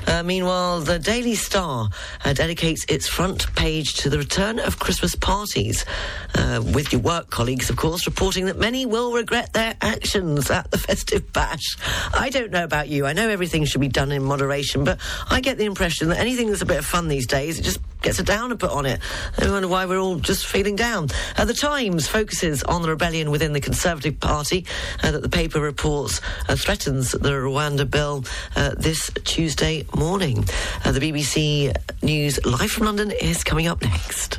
Uh, 0.06 0.22
meanwhile, 0.22 0.80
the 0.80 0.98
Daily 0.98 1.34
Star 1.34 1.90
uh, 2.24 2.32
dedicates 2.32 2.86
its 2.88 3.06
front 3.06 3.54
page 3.54 3.96
to 3.96 4.08
the 4.08 4.16
return 4.16 4.58
of 4.58 4.78
Christmas 4.78 5.14
parties, 5.14 5.84
uh, 6.34 6.62
with 6.72 6.92
your 6.92 7.02
work 7.02 7.28
colleagues, 7.28 7.68
of 7.68 7.76
course, 7.76 8.06
reporting 8.06 8.46
that 8.46 8.58
many 8.58 8.86
will 8.86 9.12
regret 9.12 9.52
their 9.52 9.76
actions 9.82 10.50
at 10.50 10.70
the 10.70 10.78
festive 10.88 11.30
bash. 11.34 11.76
I 12.14 12.30
don't 12.30 12.50
know 12.50 12.64
about 12.64 12.88
you. 12.88 13.04
I 13.04 13.12
know 13.12 13.28
everything 13.28 13.66
should 13.66 13.82
be 13.82 13.88
done 13.88 14.10
in 14.10 14.22
moderation, 14.22 14.82
but 14.82 14.93
I 15.30 15.40
get 15.40 15.58
the 15.58 15.64
impression 15.64 16.08
that 16.08 16.18
anything 16.18 16.48
that's 16.48 16.62
a 16.62 16.66
bit 16.66 16.78
of 16.78 16.86
fun 16.86 17.08
these 17.08 17.26
days, 17.26 17.58
it 17.58 17.62
just 17.62 17.80
gets 18.02 18.18
a 18.18 18.22
downer 18.22 18.54
put 18.54 18.70
on 18.70 18.84
it. 18.86 19.00
I 19.38 19.50
wonder 19.50 19.66
why 19.68 19.86
we're 19.86 19.98
all 19.98 20.16
just 20.16 20.46
feeling 20.46 20.76
down. 20.76 21.08
Uh, 21.36 21.44
the 21.46 21.54
Times 21.54 22.06
focuses 22.06 22.62
on 22.62 22.82
the 22.82 22.90
rebellion 22.90 23.30
within 23.30 23.52
the 23.54 23.60
Conservative 23.60 24.20
Party 24.20 24.66
uh, 25.02 25.10
that 25.10 25.22
the 25.22 25.28
paper 25.28 25.60
reports 25.60 26.20
uh, 26.48 26.56
threatens 26.56 27.12
the 27.12 27.30
Rwanda 27.30 27.90
bill 27.90 28.24
uh, 28.56 28.74
this 28.76 29.10
Tuesday 29.24 29.86
morning. 29.96 30.44
Uh, 30.84 30.92
the 30.92 31.00
BBC 31.00 31.74
News 32.02 32.44
live 32.44 32.70
from 32.70 32.86
London 32.86 33.10
is 33.10 33.42
coming 33.42 33.66
up 33.66 33.80
next. 33.80 34.38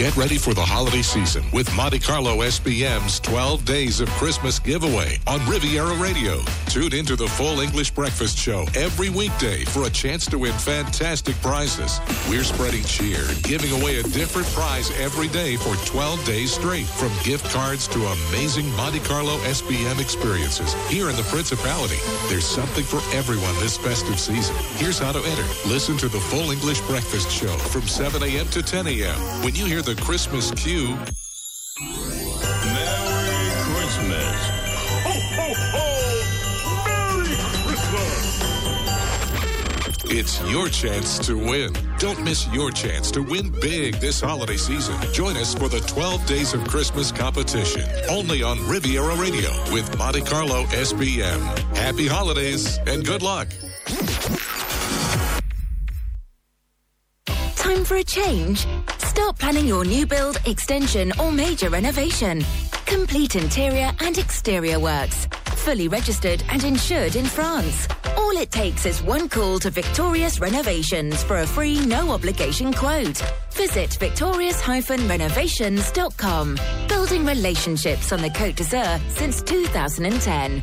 Get 0.00 0.16
ready 0.16 0.38
for 0.38 0.54
the 0.54 0.62
holiday 0.62 1.02
season 1.02 1.44
with 1.52 1.70
Monte 1.76 1.98
Carlo 1.98 2.36
SBM's 2.36 3.20
12 3.20 3.66
Days 3.66 4.00
of 4.00 4.08
Christmas 4.12 4.58
giveaway 4.58 5.18
on 5.26 5.46
Riviera 5.46 5.94
Radio. 5.96 6.40
Tune 6.68 6.94
into 6.94 7.16
the 7.16 7.28
full 7.28 7.60
English 7.60 7.90
breakfast 7.90 8.38
show 8.38 8.64
every 8.74 9.10
weekday 9.10 9.62
for 9.66 9.84
a 9.84 9.90
chance 9.90 10.24
to 10.24 10.38
win 10.38 10.54
fantastic 10.54 11.36
prizes. 11.42 12.00
We're 12.30 12.44
spreading 12.44 12.82
cheer 12.84 13.26
giving 13.42 13.72
away 13.78 13.98
a 13.98 14.02
different 14.04 14.48
prize 14.48 14.90
every 14.98 15.28
day 15.28 15.56
for 15.56 15.76
12 15.84 16.24
days 16.24 16.54
straight. 16.54 16.86
From 16.86 17.12
gift 17.22 17.44
cards 17.52 17.86
to 17.88 17.98
amazing 18.06 18.74
Monte 18.76 19.00
Carlo 19.00 19.36
SBM 19.52 20.00
experiences 20.00 20.72
here 20.88 21.10
in 21.10 21.16
the 21.16 21.24
Principality. 21.24 21.98
There's 22.30 22.46
something 22.46 22.84
for 22.84 23.02
everyone 23.14 23.54
this 23.56 23.76
festive 23.76 24.18
season. 24.18 24.56
Here's 24.76 24.98
how 24.98 25.12
to 25.12 25.18
enter. 25.18 25.44
Listen 25.68 25.98
to 25.98 26.08
the 26.08 26.20
full 26.20 26.52
English 26.52 26.80
breakfast 26.88 27.30
show 27.30 27.54
from 27.68 27.82
7 27.82 28.22
a.m. 28.22 28.46
to 28.48 28.62
10 28.62 28.86
a.m. 28.86 29.20
When 29.44 29.54
you 29.54 29.66
hear 29.66 29.82
the 29.82 29.89
Christmas 29.94 30.50
cue, 30.52 30.88
Merry 31.78 33.50
Christmas. 33.70 34.36
Ho, 35.04 35.14
ho, 35.36 35.54
ho! 35.72 35.86
Merry 36.84 37.36
Christmas! 37.64 38.40
It's 40.12 40.40
your 40.50 40.68
chance 40.68 41.18
to 41.26 41.36
win. 41.36 41.72
Don't 41.98 42.22
miss 42.22 42.46
your 42.48 42.70
chance 42.70 43.10
to 43.12 43.22
win 43.22 43.50
big 43.60 43.96
this 43.96 44.20
holiday 44.20 44.56
season. 44.56 44.96
Join 45.12 45.36
us 45.36 45.54
for 45.54 45.68
the 45.68 45.80
12 45.80 46.26
Days 46.26 46.52
of 46.54 46.62
Christmas 46.68 47.10
competition, 47.12 47.82
only 48.08 48.42
on 48.42 48.58
Riviera 48.68 49.16
Radio 49.16 49.50
with 49.72 49.96
Monte 49.98 50.22
Carlo 50.22 50.64
SBM. 50.64 51.40
Happy 51.76 52.06
holidays 52.06 52.78
and 52.86 53.04
good 53.04 53.22
luck. 53.22 53.48
For 57.90 57.96
a 57.96 58.04
change? 58.04 58.66
Start 58.98 59.36
planning 59.36 59.66
your 59.66 59.84
new 59.84 60.06
build, 60.06 60.38
extension, 60.46 61.12
or 61.18 61.32
major 61.32 61.68
renovation. 61.68 62.44
Complete 62.86 63.34
interior 63.34 63.90
and 63.98 64.16
exterior 64.16 64.78
works. 64.78 65.26
Fully 65.66 65.88
registered 65.88 66.44
and 66.50 66.62
insured 66.62 67.16
in 67.16 67.24
France. 67.24 67.88
All 68.16 68.36
it 68.36 68.52
takes 68.52 68.86
is 68.86 69.02
one 69.02 69.28
call 69.28 69.58
to 69.58 69.70
Victorious 69.70 70.38
Renovations 70.38 71.24
for 71.24 71.38
a 71.38 71.46
free, 71.46 71.84
no 71.84 72.12
obligation 72.12 72.72
quote. 72.72 73.20
Visit 73.54 73.94
victorious-renovations.com. 73.94 76.58
Building 76.86 77.26
relationships 77.26 78.12
on 78.12 78.22
the 78.22 78.30
Côte 78.30 78.54
d'Azur 78.54 79.00
since 79.08 79.42
2010. 79.42 80.62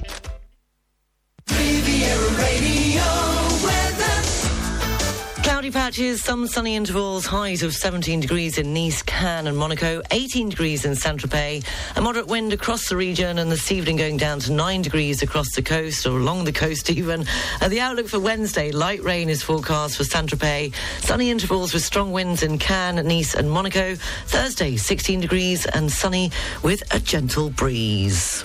Cloudy 5.67 5.85
patches, 5.85 6.23
some 6.23 6.47
sunny 6.47 6.77
intervals, 6.77 7.25
highs 7.25 7.61
of 7.61 7.75
17 7.75 8.21
degrees 8.21 8.57
in 8.57 8.73
Nice, 8.73 9.01
Cannes 9.01 9.47
and 9.47 9.57
Monaco, 9.57 10.01
18 10.11 10.47
degrees 10.47 10.85
in 10.85 10.95
Saint-Tropez, 10.95 11.65
a 11.97 12.01
moderate 12.01 12.27
wind 12.27 12.53
across 12.53 12.87
the 12.87 12.95
region 12.95 13.37
and 13.37 13.51
this 13.51 13.69
evening 13.69 13.97
going 13.97 14.15
down 14.15 14.39
to 14.39 14.53
9 14.53 14.81
degrees 14.81 15.21
across 15.21 15.53
the 15.55 15.61
coast 15.61 16.05
or 16.05 16.11
along 16.11 16.45
the 16.45 16.53
coast 16.53 16.89
even. 16.97 17.25
The 17.67 17.81
outlook 17.81 18.07
for 18.07 18.19
Wednesday, 18.19 18.71
light 18.71 19.03
rain 19.03 19.29
is 19.29 19.43
forecast 19.43 19.97
for 19.97 20.05
Saint-Tropez, 20.05 20.73
sunny 21.01 21.31
intervals 21.31 21.73
with 21.73 21.83
strong 21.83 22.13
winds 22.13 22.43
in 22.43 22.59
Cannes, 22.59 23.05
Nice 23.05 23.35
and 23.35 23.51
Monaco. 23.51 23.95
Thursday, 24.27 24.77
16 24.77 25.19
degrees 25.19 25.65
and 25.65 25.91
sunny 25.91 26.31
with 26.63 26.81
a 26.95 26.99
gentle 27.01 27.49
breeze. 27.49 28.41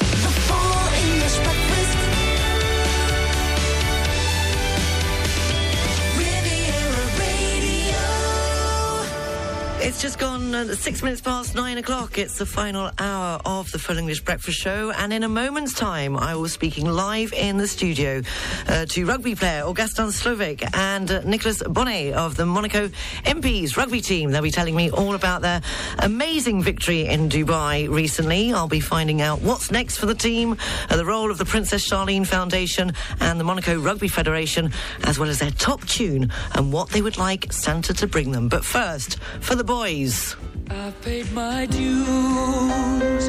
Gone 10.62 10.70
uh, 10.70 10.74
six 10.76 11.02
minutes 11.02 11.20
past 11.20 11.56
nine 11.56 11.78
o'clock. 11.78 12.18
It's 12.18 12.38
the 12.38 12.46
final 12.46 12.90
hour 12.98 13.40
of 13.44 13.72
the 13.72 13.80
Full 13.80 13.98
English 13.98 14.20
Breakfast 14.20 14.60
Show. 14.60 14.92
And 14.92 15.12
in 15.12 15.24
a 15.24 15.28
moment's 15.28 15.74
time, 15.74 16.16
I 16.16 16.36
will 16.36 16.44
be 16.44 16.48
speaking 16.50 16.86
live 16.86 17.32
in 17.32 17.56
the 17.56 17.66
studio 17.66 18.22
uh, 18.68 18.86
to 18.86 19.04
rugby 19.04 19.34
player 19.34 19.64
Augustin 19.64 20.06
Slovic 20.06 20.62
and 20.76 21.10
uh, 21.10 21.22
Nicholas 21.24 21.64
Bonnet 21.64 22.14
of 22.14 22.36
the 22.36 22.46
Monaco 22.46 22.88
Impis 23.24 23.76
rugby 23.76 24.00
team. 24.00 24.30
They'll 24.30 24.42
be 24.42 24.52
telling 24.52 24.76
me 24.76 24.90
all 24.90 25.16
about 25.16 25.42
their 25.42 25.62
amazing 25.98 26.62
victory 26.62 27.06
in 27.06 27.28
Dubai 27.28 27.88
recently. 27.88 28.52
I'll 28.52 28.68
be 28.68 28.78
finding 28.78 29.20
out 29.20 29.40
what's 29.40 29.72
next 29.72 29.96
for 29.96 30.06
the 30.06 30.14
team, 30.14 30.56
uh, 30.90 30.96
the 30.96 31.04
role 31.04 31.32
of 31.32 31.38
the 31.38 31.44
Princess 31.44 31.90
Charlene 31.90 32.26
Foundation 32.26 32.92
and 33.18 33.40
the 33.40 33.44
Monaco 33.44 33.80
Rugby 33.80 34.08
Federation, 34.08 34.70
as 35.02 35.18
well 35.18 35.28
as 35.28 35.40
their 35.40 35.50
top 35.50 35.84
tune 35.86 36.30
and 36.54 36.72
what 36.72 36.90
they 36.90 37.02
would 37.02 37.18
like 37.18 37.52
Santa 37.52 37.92
to 37.94 38.06
bring 38.06 38.30
them. 38.30 38.48
But 38.48 38.64
first, 38.64 39.18
for 39.40 39.56
the 39.56 39.64
boys. 39.64 40.36
I've 40.74 41.00
paid 41.02 41.30
my 41.32 41.66
dues 41.66 43.28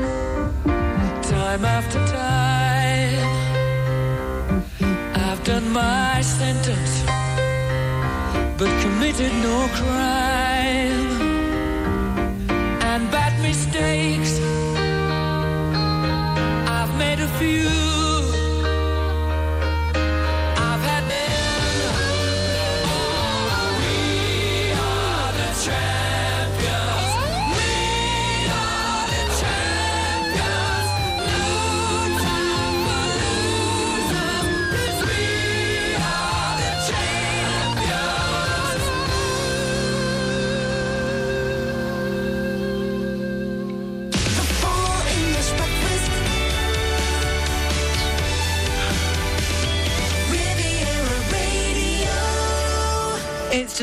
time 1.29 1.65
after 1.65 1.99
time. 2.07 3.19
I've 5.25 5.43
done 5.43 5.69
my 5.71 6.21
sentence, 6.21 7.03
but 8.57 8.71
committed 8.81 9.33
no 9.49 9.67
crime. 9.79 11.21
And 12.89 13.11
bad 13.11 13.33
mistakes, 13.41 14.39
I've 16.77 16.97
made 16.97 17.19
a 17.19 17.27
few. 17.39 18.02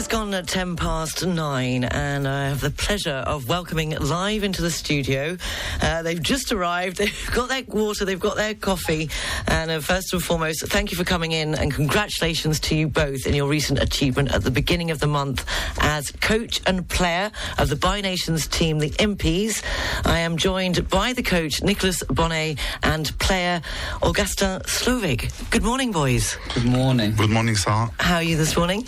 Just 0.00 0.12
gone 0.12 0.32
at 0.32 0.48
10 0.48 0.76
past 0.76 1.26
nine, 1.26 1.84
and 1.84 2.26
I 2.26 2.48
have 2.48 2.62
the 2.62 2.70
pleasure 2.70 3.22
of 3.26 3.50
welcoming 3.50 3.90
live 3.90 4.44
into 4.44 4.62
the 4.62 4.70
studio. 4.70 5.36
Uh, 5.82 6.00
they've 6.00 6.22
just 6.22 6.52
arrived, 6.52 6.96
they've 6.96 7.30
got 7.34 7.50
their 7.50 7.64
water, 7.64 8.06
they've 8.06 8.18
got 8.18 8.36
their 8.36 8.54
coffee, 8.54 9.10
and 9.46 9.70
uh, 9.70 9.80
first 9.80 10.14
and 10.14 10.22
foremost, 10.22 10.66
thank 10.68 10.90
you 10.90 10.96
for 10.96 11.04
coming 11.04 11.32
in, 11.32 11.54
and 11.54 11.74
congratulations 11.74 12.58
to 12.60 12.74
you 12.74 12.88
both 12.88 13.26
in 13.26 13.34
your 13.34 13.46
recent 13.46 13.78
achievement 13.78 14.32
at 14.32 14.42
the 14.42 14.50
beginning 14.50 14.90
of 14.90 15.00
the 15.00 15.06
month 15.06 15.44
as 15.80 16.10
coach 16.12 16.62
and 16.66 16.88
player 16.88 17.30
of 17.58 17.68
the 17.68 17.76
Bi 17.76 18.00
Nations 18.00 18.46
team, 18.46 18.78
the 18.78 18.88
Impis. 18.92 19.62
I 20.06 20.20
am 20.20 20.38
joined 20.38 20.88
by 20.88 21.12
the 21.12 21.22
coach, 21.22 21.62
Nicholas 21.62 22.02
Bonnet, 22.04 22.58
and 22.82 23.18
player 23.18 23.60
Augustin 24.02 24.60
Slovic. 24.60 25.50
Good 25.50 25.62
morning, 25.62 25.92
boys. 25.92 26.38
Good 26.54 26.64
morning. 26.64 27.14
Good 27.16 27.28
morning, 27.28 27.54
Sarah. 27.54 27.90
How 27.98 28.14
are 28.14 28.22
you 28.22 28.38
this 28.38 28.56
morning? 28.56 28.86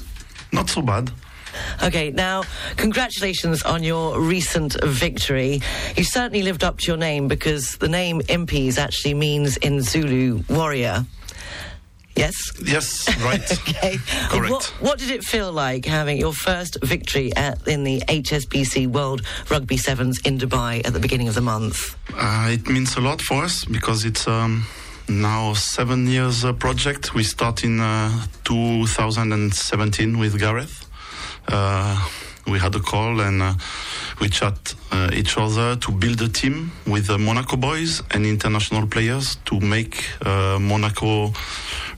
Not 0.53 0.68
so 0.68 0.82
bad. 0.82 1.11
Okay, 1.82 2.11
now, 2.11 2.44
congratulations 2.76 3.62
on 3.62 3.82
your 3.82 4.20
recent 4.20 4.82
victory. 4.82 5.61
You 5.96 6.05
certainly 6.05 6.42
lived 6.42 6.64
up 6.64 6.78
to 6.78 6.86
your 6.86 6.96
name 6.96 7.28
because 7.28 7.76
the 7.76 7.88
name 7.88 8.20
Impis 8.22 8.78
actually 8.78 9.14
means 9.14 9.57
in 9.59 9.82
Zulu 9.82 10.42
warrior. 10.48 11.05
Yes? 12.14 12.34
Yes, 12.62 13.09
right. 13.22 13.40
okay. 13.68 13.96
Correct. 14.28 14.50
What, 14.50 14.64
what 14.80 14.98
did 14.98 15.11
it 15.11 15.24
feel 15.24 15.50
like 15.50 15.86
having 15.86 16.18
your 16.18 16.34
first 16.34 16.76
victory 16.82 17.34
at, 17.36 17.66
in 17.66 17.84
the 17.84 18.00
HSBC 18.07 18.86
World 18.86 19.22
Rugby 19.50 19.78
Sevens 19.78 20.20
in 20.20 20.38
Dubai 20.38 20.86
at 20.86 20.92
the 20.92 21.00
beginning 21.00 21.28
of 21.28 21.34
the 21.34 21.40
month? 21.40 21.96
Uh, 22.14 22.48
it 22.50 22.68
means 22.68 22.96
a 22.96 23.00
lot 23.00 23.22
for 23.22 23.42
us 23.44 23.64
because 23.64 24.05
it's 24.05 24.28
um, 24.28 24.66
now 25.09 25.55
seven 25.55 26.07
years 26.07 26.44
uh, 26.44 26.53
project. 26.53 27.14
We 27.14 27.24
start 27.24 27.64
in 27.64 27.80
uh, 27.80 28.11
2017 28.44 30.18
with 30.18 30.38
Gareth. 30.38 30.86
Uh, 31.48 32.09
we 32.46 32.59
had 32.59 32.74
a 32.74 32.80
call 32.80 33.20
and 33.20 33.57
we 34.20 34.28
chat 34.28 34.74
uh, 34.90 35.11
each 35.12 35.38
other 35.38 35.76
to 35.76 35.92
build 35.92 36.20
a 36.22 36.28
team 36.28 36.72
with 36.86 37.07
the 37.07 37.18
Monaco 37.18 37.57
boys 37.57 38.03
and 38.11 38.26
international 38.26 38.86
players 38.86 39.36
to 39.44 39.61
make 39.61 40.05
uh, 40.26 40.59
Monaco 40.61 41.32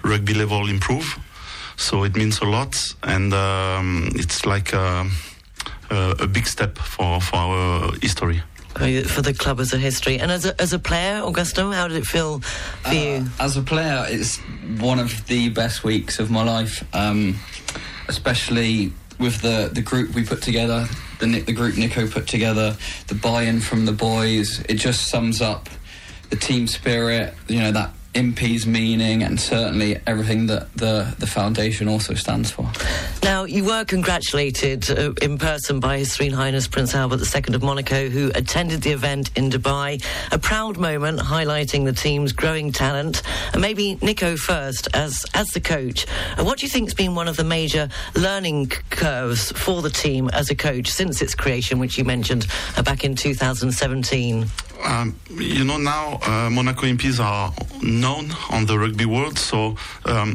rugby 0.03 0.35
level 0.35 0.69
improve. 0.69 1.19
So 1.77 2.05
it 2.05 2.15
means 2.17 2.41
a 2.41 2.45
lot, 2.45 2.77
and 3.03 3.35
um, 3.35 4.11
it's 4.15 4.47
like 4.47 4.73
a, 4.73 5.07
a, 5.91 6.15
a 6.21 6.27
big 6.27 6.47
step 6.47 6.79
for, 6.79 7.21
for 7.21 7.37
our 7.37 7.93
history. 8.01 8.43
Uh, 8.77 9.03
For 9.03 9.23
the 9.23 9.33
club 9.33 9.61
as 9.61 9.73
a 9.73 9.79
history. 9.79 10.19
And 10.19 10.31
as 10.31 10.45
a, 10.45 10.61
as 10.61 10.73
a 10.73 10.79
player, 10.79 11.21
Augusto, 11.21 11.73
how 11.73 11.87
did 11.89 11.97
it 11.97 12.07
feel 12.07 12.41
for 12.41 12.93
you? 12.93 13.27
As 13.39 13.57
a 13.57 13.63
player, 13.63 14.05
it's 14.09 14.39
one 14.79 14.99
of 14.99 15.27
the 15.27 15.49
best 15.51 15.85
weeks 15.85 16.19
of 16.19 16.31
my 16.31 16.43
life, 16.43 16.85
um, 16.93 17.37
especially 18.09 18.93
with 19.19 19.41
the, 19.43 19.71
the 19.73 19.81
group 19.81 20.15
we 20.15 20.25
put 20.25 20.43
together, 20.43 20.89
the, 21.21 21.41
the 21.41 21.53
group 21.53 21.77
Nico 21.77 22.09
put 22.09 22.27
together, 22.27 22.77
the 23.07 23.15
buy-in 23.15 23.61
from 23.61 23.87
the 23.87 23.93
boys. 23.93 24.61
It 24.69 24.75
just 24.75 25.09
sums 25.09 25.41
up 25.41 25.69
the 26.31 26.37
team 26.37 26.67
spirit, 26.67 27.35
you 27.47 27.61
know, 27.61 27.71
that 27.71 27.93
Impi's 28.15 28.67
meaning, 28.67 29.23
and 29.23 29.41
certainly 29.41 29.99
everything 30.07 30.47
that 30.47 30.73
the, 30.75 31.15
the 31.19 31.27
foundation 31.27 31.89
also 31.89 32.15
stands 32.15 32.51
for. 32.51 32.71
Now, 33.23 33.45
you 33.45 33.65
were 33.65 33.85
congratulated 33.85 34.89
uh, 34.91 35.13
in 35.21 35.39
person 35.39 35.81
by 35.81 35.99
His 35.99 36.13
Serene 36.13 36.33
Highness 36.33 36.69
Prince 36.69 36.95
Albert 36.95 37.21
II 37.35 37.55
of 37.55 37.63
Monaco, 37.63 38.09
who 38.09 38.31
attended 38.35 38.83
the 38.83 38.93
event 38.93 39.31
in 39.37 39.51
Dubai. 39.51 40.03
A 40.33 40.39
proud 40.39 40.79
moment 40.79 41.19
highlighting 41.19 41.85
the 41.85 41.93
team's 41.93 42.33
growing 42.33 42.71
talent. 42.71 43.23
And 43.53 43.61
maybe 43.61 43.99
Nico 44.01 44.37
first, 44.37 44.89
as, 44.95 45.25
as 45.35 45.49
the 45.49 45.61
coach. 45.61 46.07
Uh, 46.39 46.45
what 46.45 46.59
do 46.59 46.67
you 46.67 46.71
think 46.71 46.87
has 46.87 46.95
been 46.95 47.15
one 47.15 47.29
of 47.29 47.37
the 47.37 47.45
major 47.45 47.89
learning 48.15 48.69
curves 48.91 49.53
for 49.53 49.83
the 49.83 49.91
team 49.91 50.29
as 50.33 50.51
a 50.51 50.55
coach 50.55 50.89
since 50.89 51.21
its 51.21 51.35
creation, 51.35 51.79
which 51.79 51.99
you 51.99 52.05
mentioned 52.05 52.47
uh, 52.77 52.83
back 52.83 53.05
in 53.05 53.17
2017? 53.17 54.47
Um, 54.85 55.19
you 55.31 55.65
know, 55.65 55.79
now 55.79 56.19
uh, 56.23 56.51
Monaco 56.51 56.83
Impis 56.83 57.19
are 57.19 57.53
known 58.05 58.27
on 58.51 58.67
the 58.67 58.77
rugby 58.79 59.07
world, 59.07 59.39
so 59.39 59.77
um, 60.05 60.31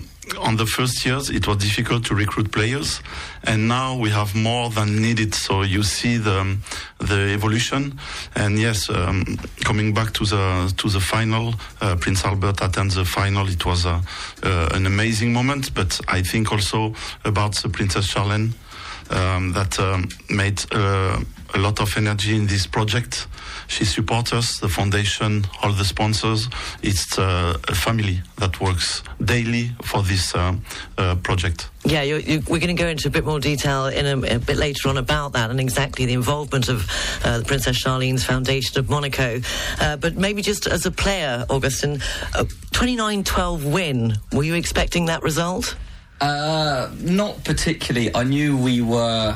on 0.47 0.57
the 0.57 0.65
first 0.65 1.05
years 1.05 1.29
it 1.29 1.47
was 1.47 1.57
difficult 1.57 2.01
to 2.05 2.15
recruit 2.15 2.51
players, 2.51 3.01
and 3.43 3.67
now 3.67 3.95
we 4.03 4.09
have 4.09 4.31
more 4.33 4.69
than 4.77 4.89
needed. 5.01 5.31
So 5.35 5.53
you 5.61 5.83
see 5.83 6.17
the 6.17 6.57
the 6.97 7.19
evolution, 7.37 7.99
and 8.35 8.57
yes, 8.59 8.89
um, 8.89 9.37
coming 9.67 9.93
back 9.93 10.09
to 10.13 10.23
the 10.25 10.73
to 10.81 10.89
the 10.89 10.99
final, 10.99 11.53
uh, 11.81 11.95
Prince 12.03 12.25
Albert 12.25 12.61
attends 12.61 12.95
the 12.95 13.05
final. 13.05 13.47
It 13.47 13.63
was 13.65 13.85
a, 13.85 14.01
uh, 14.43 14.77
an 14.77 14.85
amazing 14.85 15.31
moment, 15.33 15.73
but 15.73 15.91
I 16.07 16.23
think 16.23 16.51
also 16.51 16.93
about 17.23 17.53
the 17.61 17.69
Princess 17.69 18.05
Charlene 18.11 18.53
um, 19.11 19.53
that 19.53 19.79
um, 19.79 20.09
made 20.29 20.59
uh, 20.71 21.19
a 21.53 21.57
lot 21.57 21.79
of 21.79 21.95
energy 21.97 22.35
in 22.35 22.47
this 22.47 22.67
project. 22.67 23.27
She 23.67 23.85
supports 23.85 24.33
us, 24.33 24.59
the 24.59 24.69
foundation, 24.69 25.45
all 25.61 25.71
the 25.71 25.85
sponsors. 25.85 26.49
It's 26.81 27.17
uh, 27.17 27.57
a 27.67 27.75
family 27.75 28.21
that 28.37 28.59
works 28.59 29.03
daily 29.23 29.71
for 29.83 30.01
this 30.03 30.33
uh, 30.35 30.55
uh, 30.97 31.15
project. 31.17 31.69
Yeah, 31.85 32.01
you 32.01 32.17
you 32.17 32.41
we're 32.47 32.59
going 32.59 32.75
to 32.75 32.81
go 32.81 32.87
into 32.87 33.07
a 33.07 33.11
bit 33.11 33.25
more 33.25 33.39
detail 33.39 33.85
in 33.85 34.05
a, 34.05 34.35
a 34.35 34.39
bit 34.39 34.57
later 34.57 34.89
on 34.89 34.97
about 34.97 35.33
that 35.33 35.49
and 35.49 35.59
exactly 35.59 36.05
the 36.05 36.13
involvement 36.13 36.67
of 36.67 36.89
uh, 37.23 37.39
the 37.39 37.45
Princess 37.45 37.81
Charlene's 37.81 38.23
Foundation 38.23 38.79
of 38.79 38.89
Monaco. 38.89 39.41
Uh, 39.79 39.95
but 39.97 40.15
maybe 40.15 40.41
just 40.41 40.67
as 40.67 40.85
a 40.85 40.91
player, 40.91 41.45
Augustin, 41.49 42.01
a 42.35 42.45
29-12 42.73 43.71
win, 43.71 44.15
were 44.33 44.43
you 44.43 44.55
expecting 44.55 45.05
that 45.05 45.23
result? 45.23 45.75
Uh, 46.21 46.89
not 46.99 47.43
particularly. 47.45 48.13
I 48.13 48.23
knew 48.23 48.57
we 48.57 48.81
were 48.81 49.35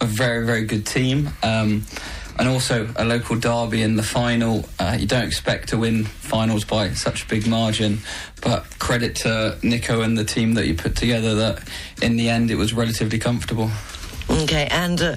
a 0.00 0.06
very, 0.06 0.44
very 0.46 0.64
good 0.64 0.86
team. 0.86 1.30
Um, 1.42 1.84
and 2.38 2.48
also 2.48 2.88
a 2.96 3.04
local 3.04 3.36
derby 3.36 3.82
in 3.82 3.96
the 3.96 4.02
final. 4.02 4.68
Uh, 4.78 4.96
you 4.98 5.06
don't 5.06 5.24
expect 5.24 5.68
to 5.68 5.78
win 5.78 6.04
finals 6.04 6.64
by 6.64 6.90
such 6.90 7.24
a 7.24 7.28
big 7.28 7.46
margin, 7.46 7.98
but 8.42 8.64
credit 8.78 9.14
to 9.16 9.56
Nico 9.62 10.00
and 10.00 10.18
the 10.18 10.24
team 10.24 10.54
that 10.54 10.66
you 10.66 10.74
put 10.74 10.96
together 10.96 11.34
that 11.36 11.68
in 12.02 12.16
the 12.16 12.28
end 12.28 12.50
it 12.50 12.56
was 12.56 12.74
relatively 12.74 13.18
comfortable. 13.18 13.70
Okay, 14.28 14.66
and 14.70 15.00
uh, 15.00 15.16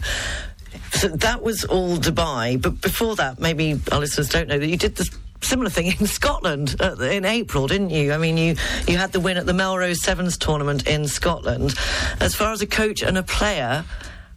so 0.91 1.07
that 1.07 1.41
was 1.41 1.63
all 1.65 1.97
Dubai. 1.97 2.61
But 2.61 2.81
before 2.81 3.15
that, 3.15 3.39
maybe 3.39 3.79
our 3.91 3.99
listeners 3.99 4.29
don't 4.29 4.47
know 4.47 4.59
that 4.59 4.67
you 4.67 4.77
did 4.77 4.95
this 4.95 5.09
similar 5.41 5.69
thing 5.69 5.87
in 5.99 6.07
Scotland 6.07 6.79
in 6.81 7.25
April, 7.25 7.67
didn't 7.67 7.89
you? 7.89 8.13
I 8.13 8.17
mean, 8.17 8.37
you 8.37 8.55
you 8.87 8.97
had 8.97 9.11
the 9.11 9.19
win 9.19 9.37
at 9.37 9.45
the 9.45 9.53
Melrose 9.53 10.03
Sevens 10.03 10.37
tournament 10.37 10.87
in 10.87 11.07
Scotland. 11.07 11.73
As 12.19 12.35
far 12.35 12.51
as 12.51 12.61
a 12.61 12.67
coach 12.67 13.01
and 13.01 13.17
a 13.17 13.23
player, 13.23 13.85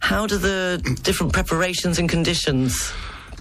how 0.01 0.27
do 0.27 0.37
the 0.37 0.81
different 1.03 1.31
preparations 1.33 1.99
and 1.99 2.09
conditions 2.09 2.91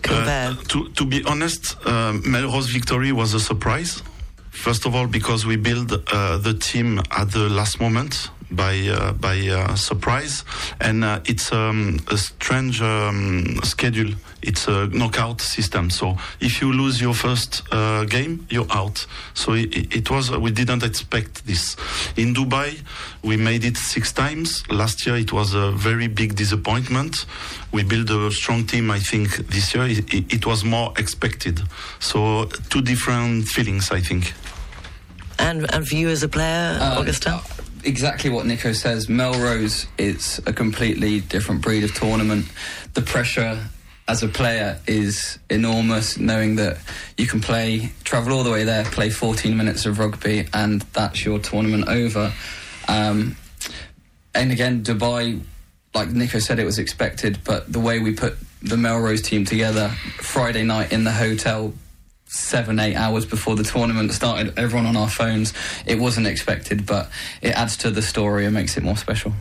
compare? 0.02 0.50
Uh, 0.50 0.54
to, 0.68 0.88
to 0.90 1.04
be 1.04 1.24
honest, 1.24 1.76
uh, 1.86 2.12
Melrose 2.24 2.68
victory 2.68 3.12
was 3.12 3.34
a 3.34 3.40
surprise. 3.40 4.02
First 4.50 4.86
of 4.86 4.94
all, 4.94 5.06
because 5.06 5.46
we 5.46 5.56
built 5.56 5.90
uh, 5.92 6.36
the 6.38 6.54
team 6.54 7.00
at 7.10 7.30
the 7.32 7.48
last 7.48 7.80
moment 7.80 8.30
by 8.50 8.88
uh, 8.88 9.12
by 9.12 9.38
uh, 9.48 9.74
surprise, 9.76 10.44
and 10.80 11.04
uh, 11.04 11.20
it's 11.24 11.52
um, 11.52 11.98
a 12.10 12.16
strange 12.16 12.82
um, 12.82 13.60
schedule. 13.62 14.12
It's 14.42 14.68
a 14.68 14.86
knockout 14.86 15.40
system. 15.42 15.90
So 15.90 16.16
if 16.40 16.62
you 16.62 16.72
lose 16.72 17.00
your 17.00 17.12
first 17.14 17.62
uh, 17.70 18.04
game, 18.04 18.46
you're 18.48 18.66
out. 18.70 19.06
So 19.34 19.52
it, 19.52 19.94
it 19.94 20.10
was 20.10 20.30
we 20.30 20.50
didn't 20.50 20.82
expect 20.82 21.46
this. 21.46 21.76
In 22.16 22.34
Dubai, 22.34 22.80
we 23.22 23.36
made 23.36 23.64
it 23.64 23.76
six 23.76 24.12
times. 24.12 24.62
Last 24.70 25.06
year, 25.06 25.16
it 25.16 25.32
was 25.32 25.52
a 25.54 25.70
very 25.72 26.08
big 26.08 26.36
disappointment. 26.36 27.26
We 27.72 27.82
built 27.84 28.08
a 28.10 28.30
strong 28.30 28.66
team. 28.66 28.90
I 28.90 28.98
think 28.98 29.28
this 29.48 29.74
year 29.74 29.86
it, 29.86 30.12
it, 30.12 30.32
it 30.32 30.46
was 30.46 30.64
more 30.64 30.92
expected. 30.96 31.60
So 31.98 32.46
two 32.70 32.80
different 32.80 33.46
feelings. 33.46 33.90
I 33.92 34.00
think. 34.00 34.32
And 35.38 35.72
and 35.74 35.86
for 35.86 35.96
you 35.96 36.08
as 36.08 36.22
a 36.22 36.28
player, 36.28 36.78
Uh, 36.80 37.00
Augustin? 37.00 37.34
Exactly 37.84 38.30
what 38.30 38.46
Nico 38.46 38.72
says. 38.72 39.08
Melrose 39.08 39.86
is 39.98 40.40
a 40.46 40.52
completely 40.52 41.20
different 41.20 41.62
breed 41.62 41.84
of 41.84 41.94
tournament. 41.94 42.46
The 42.94 43.02
pressure 43.02 43.58
as 44.08 44.22
a 44.22 44.28
player 44.28 44.80
is 44.86 45.38
enormous, 45.48 46.18
knowing 46.18 46.56
that 46.56 46.78
you 47.16 47.26
can 47.26 47.40
play, 47.40 47.92
travel 48.02 48.32
all 48.32 48.42
the 48.42 48.50
way 48.50 48.64
there, 48.64 48.84
play 48.84 49.08
14 49.08 49.56
minutes 49.56 49.86
of 49.86 49.98
rugby, 49.98 50.48
and 50.52 50.82
that's 50.92 51.24
your 51.24 51.38
tournament 51.38 51.88
over. 51.88 52.32
Um, 52.88 53.36
and 54.34 54.50
again, 54.50 54.82
Dubai, 54.82 55.40
like 55.94 56.08
Nico 56.10 56.40
said, 56.40 56.58
it 56.58 56.64
was 56.64 56.78
expected, 56.78 57.38
but 57.44 57.72
the 57.72 57.80
way 57.80 58.00
we 58.00 58.14
put 58.14 58.36
the 58.62 58.76
Melrose 58.76 59.22
team 59.22 59.44
together 59.44 59.88
Friday 60.18 60.64
night 60.64 60.92
in 60.92 61.04
the 61.04 61.12
hotel 61.12 61.72
seven, 62.30 62.78
eight 62.78 62.94
hours 62.94 63.26
before 63.26 63.56
the 63.56 63.64
tournament 63.64 64.12
started, 64.12 64.56
everyone 64.56 64.86
on 64.86 64.96
our 64.96 65.10
phones. 65.10 65.52
It 65.84 65.98
wasn't 65.98 66.26
expected, 66.26 66.86
but 66.86 67.10
it 67.42 67.50
adds 67.50 67.76
to 67.78 67.90
the 67.90 68.02
story 68.02 68.44
and 68.44 68.54
makes 68.54 68.76
it 68.76 68.82
more 68.82 68.96
special. 68.96 69.32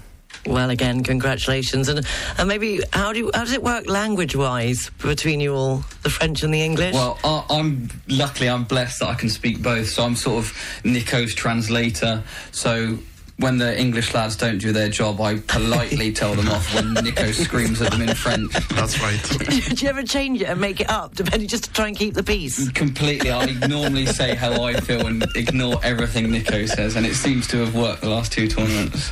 Well, 0.45 0.69
again, 0.69 1.03
congratulations. 1.03 1.87
And, 1.89 2.05
and 2.37 2.47
maybe 2.47 2.81
how 2.91 3.13
do 3.13 3.19
you, 3.19 3.31
how 3.33 3.43
does 3.43 3.53
it 3.53 3.61
work 3.61 3.87
language 3.87 4.35
wise 4.35 4.89
between 4.99 5.39
you 5.39 5.53
all, 5.53 5.83
the 6.01 6.09
French 6.09 6.43
and 6.43 6.53
the 6.53 6.61
English? 6.61 6.93
Well, 6.95 7.19
I, 7.23 7.45
I'm 7.49 7.89
luckily 8.07 8.49
I'm 8.49 8.63
blessed 8.63 9.01
that 9.01 9.09
I 9.09 9.13
can 9.15 9.29
speak 9.29 9.61
both, 9.61 9.89
so 9.89 10.03
I'm 10.03 10.15
sort 10.15 10.45
of 10.45 10.81
Nico's 10.83 11.35
translator. 11.35 12.23
So 12.51 12.97
when 13.39 13.57
the 13.57 13.79
English 13.79 14.13
lads 14.13 14.35
don't 14.35 14.57
do 14.57 14.71
their 14.71 14.89
job, 14.89 15.21
I 15.21 15.39
politely 15.39 16.11
tell 16.19 16.33
them 16.35 16.49
off 16.49 16.73
when 16.75 16.93
Nico 16.93 17.31
screams 17.31 17.81
at 17.81 17.91
them 17.91 18.01
in 18.01 18.13
French. 18.13 18.51
That's 18.69 19.01
right. 19.01 19.21
do 19.49 19.75
you 19.75 19.89
ever 19.89 20.03
change 20.03 20.41
it 20.41 20.49
and 20.49 20.59
make 20.59 20.81
it 20.81 20.89
up, 20.89 21.15
depending 21.15 21.47
just 21.47 21.65
to 21.65 21.71
try 21.71 21.87
and 21.87 21.97
keep 21.97 22.13
the 22.13 22.23
peace? 22.23 22.69
Completely. 22.69 23.31
I 23.31 23.45
normally 23.67 24.05
say 24.05 24.35
how 24.35 24.63
I 24.63 24.73
feel 24.81 25.07
and 25.07 25.25
ignore 25.35 25.79
everything 25.83 26.29
Nico 26.31 26.65
says, 26.65 26.95
and 26.95 27.05
it 27.05 27.15
seems 27.15 27.47
to 27.47 27.57
have 27.57 27.75
worked 27.75 28.01
the 28.01 28.09
last 28.09 28.31
two 28.31 28.47
tournaments. 28.47 29.11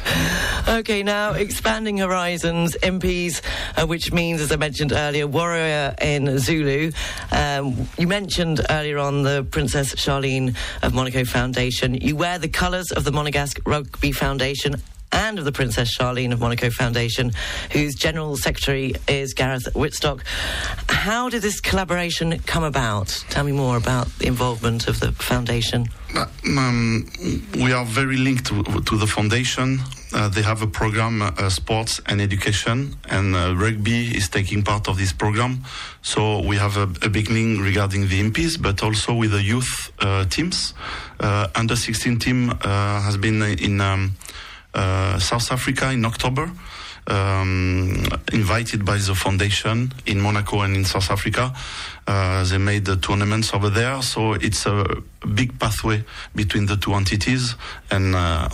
Okay, 0.68 1.04
now 1.04 1.32
expanding 1.32 1.98
horizons, 1.98 2.76
Impis, 2.84 3.42
uh, 3.78 3.88
which 3.88 4.12
means, 4.12 4.42
as 4.42 4.52
I 4.52 4.58
mentioned 4.58 4.92
earlier, 4.92 5.26
warrior 5.26 5.96
in 6.02 6.38
Zulu. 6.40 6.92
Um, 7.32 7.88
you 7.98 8.08
mentioned 8.08 8.62
earlier 8.70 8.98
on 8.98 9.24
the 9.24 9.48
Princess 9.50 9.96
Charlene 9.96 10.56
of 10.84 10.94
Monaco 10.94 11.24
Foundation. 11.24 11.96
You 11.96 12.16
wear 12.16 12.38
the 12.38 12.50
colours 12.50 12.92
of 12.92 13.04
the 13.06 13.12
Monegasque 13.12 13.60
Rugby 13.66 14.12
Foundation 14.18 14.76
and 15.12 15.40
of 15.40 15.46
the 15.46 15.52
Princess 15.52 15.98
Charlene 15.98 16.34
of 16.34 16.40
Monaco 16.40 16.70
Foundation, 16.70 17.32
whose 17.72 17.96
General 17.96 18.36
Secretary 18.36 18.94
is 19.08 19.34
Gareth 19.34 19.68
Wittstock. 19.74 20.22
How 20.90 21.30
did 21.30 21.42
this 21.42 21.62
collaboration 21.62 22.40
come 22.40 22.64
about? 22.64 23.24
Tell 23.30 23.44
me 23.44 23.52
more 23.52 23.78
about 23.78 24.08
the 24.20 24.28
involvement 24.28 24.88
of 24.88 25.00
the 25.00 25.12
foundation. 25.14 25.88
Um, 26.46 27.10
we 27.54 27.72
are 27.72 27.86
very 27.86 28.18
linked 28.18 28.46
to, 28.48 28.64
to 28.64 28.98
the 28.98 29.08
foundation. 29.08 29.80
Uh, 30.14 30.30
they 30.30 30.42
have 30.42 30.62
a 30.62 30.68
program, 30.68 31.22
uh, 31.22 31.50
sports 31.50 32.00
and 32.06 32.22
education, 32.22 32.96
and 33.10 33.36
uh, 33.36 33.54
rugby 33.56 34.16
is 34.16 34.30
taking 34.30 34.64
part 34.64 34.88
of 34.88 34.98
this 34.98 35.12
program. 35.12 35.64
So 36.02 36.42
we 36.42 36.56
have 36.56 36.78
a, 36.78 36.84
a 37.02 37.10
regarding 37.62 38.08
the 38.08 38.22
Impis, 38.22 38.62
but 38.62 38.82
also 38.84 39.14
with 39.14 39.32
the 39.32 39.42
youth 39.42 39.92
uh, 40.00 40.26
teams. 40.26 40.74
Uh, 41.20 41.48
under 41.56 41.76
16 41.76 42.20
team 42.20 42.52
uh, 42.52 43.02
has 43.02 43.18
been 43.18 43.42
in 43.42 43.82
um, 43.82 44.16
uh, 44.74 45.20
South 45.20 45.52
Africa 45.52 45.92
in 45.92 46.06
October. 46.06 46.52
Um, 47.10 48.06
invited 48.34 48.84
by 48.84 48.98
the 48.98 49.16
foundation 49.16 49.94
in 50.06 50.20
Monaco 50.20 50.60
and 50.60 50.76
in 50.76 50.84
South 50.84 51.10
Africa. 51.10 51.54
Uh, 52.06 52.44
they 52.44 52.58
made 52.58 52.84
the 52.84 52.98
tournaments 52.98 53.54
over 53.54 53.70
there, 53.70 54.02
so 54.02 54.34
it's 54.34 54.66
a 54.66 54.86
big 55.34 55.58
pathway 55.58 56.04
between 56.36 56.66
the 56.66 56.76
two 56.76 56.94
entities, 56.94 57.56
and 57.90 58.14
uh, 58.14 58.50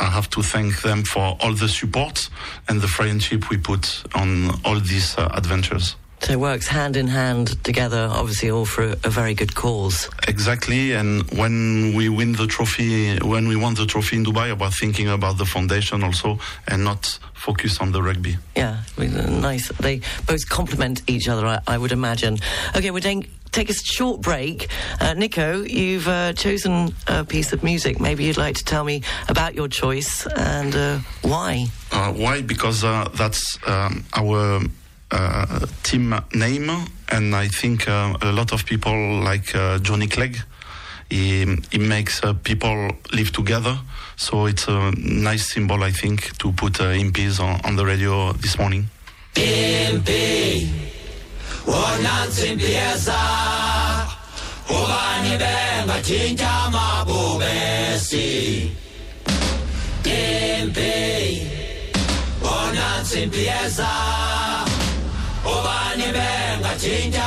I 0.00 0.06
have 0.06 0.28
to 0.30 0.42
thank 0.42 0.82
them 0.82 1.02
for 1.04 1.36
all 1.40 1.54
the 1.54 1.68
support 1.68 2.28
and 2.68 2.80
the 2.80 2.88
friendship 2.88 3.50
we 3.50 3.56
put 3.56 4.02
on 4.14 4.50
all 4.64 4.78
these 4.80 5.16
uh, 5.18 5.28
adventures. 5.34 5.96
So 6.20 6.32
it 6.32 6.40
works 6.40 6.66
hand 6.66 6.96
in 6.96 7.06
hand 7.06 7.62
together, 7.62 8.08
obviously, 8.10 8.50
all 8.50 8.64
for 8.64 8.82
a, 8.82 8.92
a 9.04 9.08
very 9.08 9.34
good 9.34 9.54
cause. 9.54 10.10
Exactly, 10.26 10.92
and 10.92 11.22
when 11.30 11.94
we 11.94 12.08
win 12.08 12.32
the 12.32 12.48
trophy, 12.48 13.16
when 13.18 13.46
we 13.46 13.54
won 13.54 13.74
the 13.74 13.86
trophy 13.86 14.16
in 14.16 14.24
Dubai, 14.24 14.52
was 14.58 14.76
thinking 14.78 15.08
about 15.08 15.38
the 15.38 15.44
foundation 15.44 16.02
also, 16.02 16.40
and 16.66 16.82
not 16.82 17.20
focus 17.34 17.78
on 17.80 17.92
the 17.92 18.02
rugby. 18.02 18.36
Yeah, 18.56 18.82
nice. 18.98 19.68
They 19.78 20.00
both 20.26 20.48
complement 20.48 21.02
each 21.06 21.28
other, 21.28 21.46
I, 21.46 21.60
I 21.68 21.78
would 21.78 21.92
imagine. 21.92 22.38
Okay, 22.74 22.90
we're 22.90 23.00
going 23.00 23.28
take 23.50 23.70
a 23.70 23.74
short 23.74 24.20
break. 24.20 24.68
Uh, 25.00 25.14
Nico, 25.14 25.62
you've 25.62 26.08
uh, 26.08 26.32
chosen 26.32 26.94
a 27.06 27.24
piece 27.24 27.52
of 27.52 27.62
music. 27.62 28.00
Maybe 28.00 28.24
you'd 28.24 28.36
like 28.36 28.56
to 28.56 28.64
tell 28.64 28.84
me 28.84 29.02
about 29.28 29.54
your 29.54 29.68
choice 29.68 30.26
and 30.26 30.74
uh, 30.74 30.98
why. 31.22 31.66
Uh, 31.92 32.12
why? 32.12 32.42
Because 32.42 32.84
uh, 32.84 33.08
that's 33.14 33.58
um, 33.66 34.04
our 34.14 34.60
uh, 35.10 35.66
team 35.82 36.14
name, 36.34 36.70
and 37.08 37.34
I 37.34 37.48
think 37.48 37.88
uh, 37.88 38.16
a 38.20 38.32
lot 38.32 38.52
of 38.52 38.64
people 38.66 39.20
like 39.20 39.54
uh, 39.54 39.78
Johnny 39.78 40.06
Clegg. 40.06 40.38
He, 41.10 41.46
he 41.72 41.78
makes 41.78 42.22
uh, 42.22 42.34
people 42.34 42.90
live 43.12 43.32
together, 43.32 43.78
so 44.16 44.44
it's 44.44 44.68
a 44.68 44.92
nice 44.98 45.54
symbol, 45.54 45.82
I 45.82 45.90
think, 45.90 46.36
to 46.38 46.52
put 46.52 46.80
uh, 46.80 46.92
Impis 46.92 47.40
on, 47.40 47.62
on 47.64 47.76
the 47.76 47.86
radio 47.86 48.32
this 48.32 48.58
morning. 48.58 48.90
Impi 49.34 50.97
onyansi 51.68 52.54
mbiyeza 52.54 53.18
ubani 54.70 55.32
bengatshintsha 55.42 56.50
amabubesi? 56.66 58.28
Impi 60.04 60.96
onyansi 62.42 63.26
mbiyeza 63.26 63.90
ubani 65.44 66.06
bengatshintsha 66.16 67.26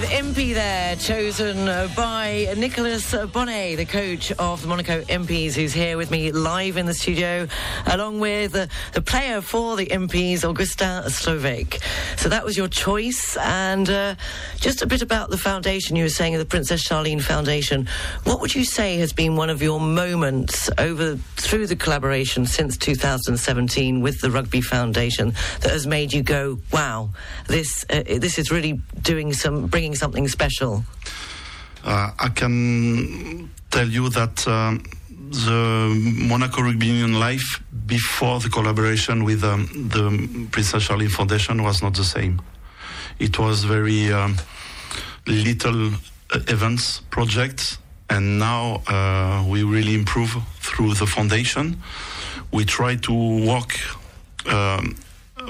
with 0.00 0.12
Impi 0.12 0.52
there, 0.52 0.94
chosen 0.94 1.66
by 1.96 2.54
Nicholas 2.56 3.12
Bonnet, 3.32 3.76
the 3.76 3.84
coach 3.84 4.30
of 4.32 4.62
the 4.62 4.68
Monaco 4.68 5.02
Impis, 5.02 5.54
who's 5.54 5.72
here 5.72 5.96
with 5.96 6.12
me 6.12 6.30
live 6.30 6.76
in 6.76 6.86
the 6.86 6.94
studio, 6.94 7.48
along 7.86 8.20
with 8.20 8.52
the 8.52 9.02
player 9.02 9.40
for 9.40 9.74
the 9.74 9.86
Impis, 9.86 10.44
Augustin 10.44 11.10
Slovak. 11.10 11.80
So 12.16 12.28
that 12.28 12.44
was 12.44 12.56
your 12.56 12.68
choice. 12.68 13.36
And 13.38 13.90
uh, 13.90 14.14
just 14.56 14.82
a 14.82 14.86
bit 14.86 15.02
about 15.02 15.30
the 15.30 15.38
foundation 15.38 15.96
you 15.96 16.04
were 16.04 16.10
saying, 16.10 16.38
the 16.38 16.44
Princess 16.44 16.86
Charlene 16.86 17.20
Foundation. 17.20 17.88
What 18.22 18.40
would 18.40 18.54
you 18.54 18.64
say 18.64 18.98
has 18.98 19.12
been 19.12 19.34
one 19.34 19.50
of 19.50 19.62
your 19.62 19.80
moments 19.80 20.70
over 20.78 21.16
through 21.36 21.66
the 21.66 21.76
collaboration 21.76 22.46
since 22.46 22.76
2017 22.76 24.00
with 24.00 24.20
the 24.20 24.30
Rugby 24.30 24.60
Foundation 24.60 25.34
that 25.62 25.72
has 25.72 25.88
made 25.88 26.12
you 26.12 26.22
go, 26.22 26.60
wow, 26.72 27.10
this 27.48 27.84
uh, 27.90 28.02
this 28.06 28.38
is 28.38 28.52
really 28.52 28.80
doing 29.02 29.32
some, 29.32 29.66
bringing 29.66 29.87
something 29.94 30.26
special? 30.28 30.84
Uh, 31.84 32.10
I 32.18 32.28
can 32.28 33.50
tell 33.70 33.88
you 33.88 34.08
that 34.10 34.46
um, 34.48 34.82
the 35.30 36.24
Monaco 36.28 36.62
Rugby 36.62 36.86
Union 36.86 37.20
life 37.20 37.62
before 37.86 38.40
the 38.40 38.48
collaboration 38.48 39.24
with 39.24 39.44
um, 39.44 39.68
the 39.88 40.48
Princess 40.50 40.88
Charlene 40.88 41.10
Foundation 41.10 41.62
was 41.62 41.82
not 41.82 41.94
the 41.94 42.04
same. 42.04 42.40
It 43.18 43.38
was 43.38 43.64
very 43.64 44.12
um, 44.12 44.36
little 45.26 45.92
uh, 45.94 46.40
events, 46.48 47.00
projects, 47.10 47.78
and 48.10 48.38
now 48.38 48.82
uh, 48.86 49.44
we 49.46 49.62
really 49.62 49.94
improve 49.94 50.36
through 50.60 50.94
the 50.94 51.06
foundation. 51.06 51.82
We 52.52 52.64
try 52.64 52.96
to 52.96 53.12
work 53.46 53.78
um, 54.46 54.96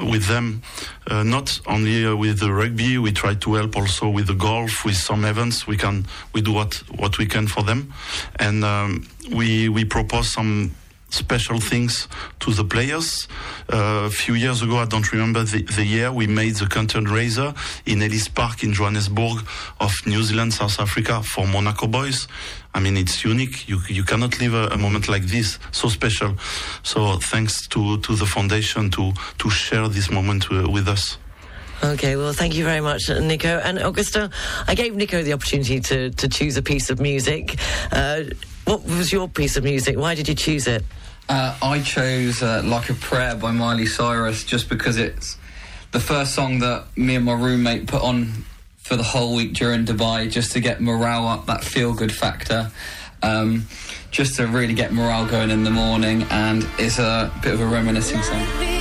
with 0.03 0.27
them, 0.27 0.63
uh, 1.11 1.23
not 1.23 1.61
only 1.67 2.05
uh, 2.05 2.15
with 2.15 2.41
the 2.41 2.53
rugby. 2.53 2.99
We 2.99 3.13
try 3.13 3.35
to 3.35 3.55
help 3.55 3.77
also 3.77 4.09
with 4.09 4.27
the 4.27 4.35
golf, 4.35 4.85
with 4.85 4.97
some 4.97 5.25
events. 5.25 5.67
We 5.67 5.77
can 5.77 6.07
we 6.33 6.41
do 6.41 6.53
what 6.53 6.75
what 6.97 7.19
we 7.19 7.27
can 7.27 7.47
for 7.47 7.63
them, 7.63 7.93
and 8.39 8.65
um, 8.65 9.07
we 9.33 9.69
we 9.69 9.85
propose 9.85 10.31
some 10.31 10.73
special 11.11 11.59
things 11.59 12.07
to 12.41 12.53
the 12.53 12.65
players. 12.65 13.29
Uh, 13.73 14.05
a 14.05 14.11
few 14.11 14.35
years 14.35 14.63
ago, 14.63 14.77
I 14.77 14.85
don't 14.85 15.11
remember 15.11 15.43
the, 15.43 15.63
the 15.63 15.85
year, 15.85 16.13
we 16.13 16.27
made 16.27 16.57
the 16.57 16.67
content 16.67 17.09
raiser 17.09 17.55
in 17.87 18.03
Ellis 18.03 18.29
Park 18.29 18.63
in 18.63 18.73
Johannesburg 18.75 19.39
of 19.81 19.95
New 20.07 20.23
Zealand, 20.23 20.53
South 20.53 20.79
Africa 20.79 21.23
for 21.23 21.47
Monaco 21.47 21.87
boys. 21.87 22.29
I 22.75 22.81
mean, 22.81 22.97
it's 22.97 23.25
unique. 23.25 23.69
You, 23.69 23.81
you 23.89 24.05
cannot 24.05 24.39
live 24.41 24.55
a, 24.55 24.69
a 24.69 24.79
moment 24.79 25.09
like 25.09 25.25
this, 25.25 25.59
so 25.73 25.89
special. 25.89 26.37
So 26.83 27.17
thanks 27.17 27.67
to, 27.69 27.99
to 27.99 28.15
the 28.15 28.27
foundation 28.27 28.91
to, 28.91 29.13
to 29.39 29.51
share 29.51 29.89
this 29.89 30.11
moment 30.11 30.47
uh, 30.53 30.69
with 30.71 30.89
us. 30.89 31.19
Okay, 31.83 32.17
well, 32.17 32.33
thank 32.33 32.55
you 32.55 32.65
very 32.65 32.81
much, 32.81 33.09
Nico. 33.09 33.61
And 33.61 33.79
Augusta, 33.79 34.31
I 34.67 34.75
gave 34.75 34.97
Nico 34.97 35.23
the 35.23 35.33
opportunity 35.33 35.81
to, 35.81 36.11
to 36.11 36.29
choose 36.29 36.57
a 36.57 36.63
piece 36.63 36.91
of 36.91 37.01
music. 37.01 37.57
Uh, 37.93 38.25
what 38.65 38.85
was 38.85 39.13
your 39.13 39.29
piece 39.29 39.57
of 39.57 39.65
music? 39.65 39.97
Why 39.97 40.15
did 40.15 40.29
you 40.29 40.35
choose 40.35 40.67
it? 40.67 40.85
Uh, 41.29 41.57
I 41.63 41.81
chose 41.81 42.43
uh, 42.43 42.63
Like 42.65 42.91
a 42.91 42.95
Prayer 42.95 43.37
by 43.37 43.53
Miley 43.53 43.87
Cyrus 43.87 44.45
just 44.45 44.69
because 44.69 44.97
it's 44.97 45.37
the 45.93 46.01
first 46.01 46.35
song 46.35 46.59
that 46.59 46.85
me 46.97 47.15
and 47.15 47.25
my 47.25 47.35
roommate 47.35 47.87
put 47.87 48.03
on 48.03 48.45
for 48.89 48.97
the 48.97 49.03
whole 49.03 49.35
week 49.35 49.53
during 49.53 49.85
Dubai 49.85 50.31
just 50.31 50.53
to 50.53 50.61
get 50.61 50.81
morale 50.81 51.29
up, 51.29 51.45
that 51.45 51.63
feel 51.63 51.93
good 51.93 52.11
factor. 52.11 52.71
Um, 53.23 53.67
just 54.11 54.37
to 54.37 54.47
really 54.47 54.73
get 54.73 54.95
morale 54.95 55.27
going 55.27 55.51
in 55.51 55.63
the 55.63 55.71
morning, 55.71 56.23
and 56.31 56.67
it's 56.79 56.99
a 56.99 57.31
bit 57.43 57.53
of 57.53 57.61
a 57.61 57.67
reminiscing 57.67 58.23
song. 58.23 58.78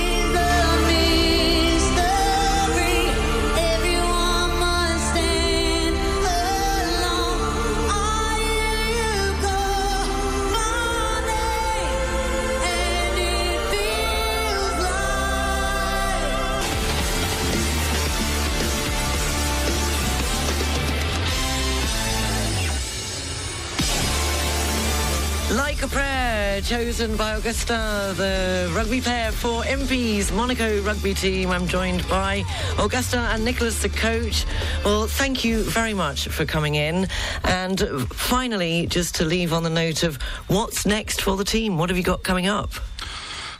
By 26.98 27.36
Augusta, 27.36 28.12
the 28.16 28.68
rugby 28.74 29.00
player 29.00 29.30
for 29.30 29.62
Impi's 29.62 30.32
Monaco 30.32 30.82
rugby 30.82 31.14
team. 31.14 31.50
I'm 31.50 31.68
joined 31.68 32.02
by 32.08 32.42
Augusta 32.76 33.18
and 33.18 33.44
Nicholas, 33.44 33.80
the 33.80 33.88
coach. 33.88 34.44
Well, 34.84 35.06
thank 35.06 35.44
you 35.44 35.62
very 35.62 35.94
much 35.94 36.26
for 36.26 36.44
coming 36.44 36.74
in. 36.74 37.06
And 37.44 37.78
finally, 38.10 38.88
just 38.88 39.14
to 39.14 39.24
leave 39.24 39.52
on 39.52 39.62
the 39.62 39.70
note 39.70 40.02
of 40.02 40.20
what's 40.48 40.86
next 40.86 41.22
for 41.22 41.36
the 41.36 41.44
team? 41.44 41.78
What 41.78 41.88
have 41.88 41.96
you 41.96 42.02
got 42.02 42.24
coming 42.24 42.48
up? 42.48 42.70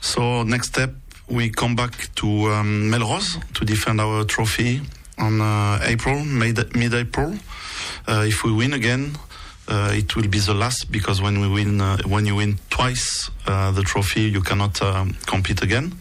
So 0.00 0.42
next 0.42 0.68
step, 0.68 0.90
we 1.28 1.48
come 1.48 1.76
back 1.76 2.12
to 2.16 2.26
um, 2.50 2.90
Melrose 2.90 3.38
to 3.54 3.64
defend 3.64 4.00
our 4.00 4.24
trophy 4.24 4.80
on 5.16 5.40
uh, 5.40 5.78
April, 5.84 6.24
mid- 6.24 6.74
mid-April. 6.74 7.38
Uh, 8.08 8.24
if 8.26 8.42
we 8.42 8.50
win 8.52 8.72
again, 8.72 9.16
uh, 9.68 9.92
it 9.92 10.16
will 10.16 10.28
be 10.28 10.38
the 10.38 10.54
last 10.54 10.90
because 10.90 11.20
when 11.20 11.40
we 11.40 11.48
win, 11.48 11.80
uh, 11.80 11.98
when 12.06 12.24
you 12.24 12.36
win 12.36 12.58
twice 12.70 13.30
uh, 13.46 13.70
the 13.70 13.82
trophy, 13.82 14.22
you 14.22 14.40
cannot 14.40 14.80
um, 14.80 15.14
compete 15.26 15.62
again. 15.62 15.92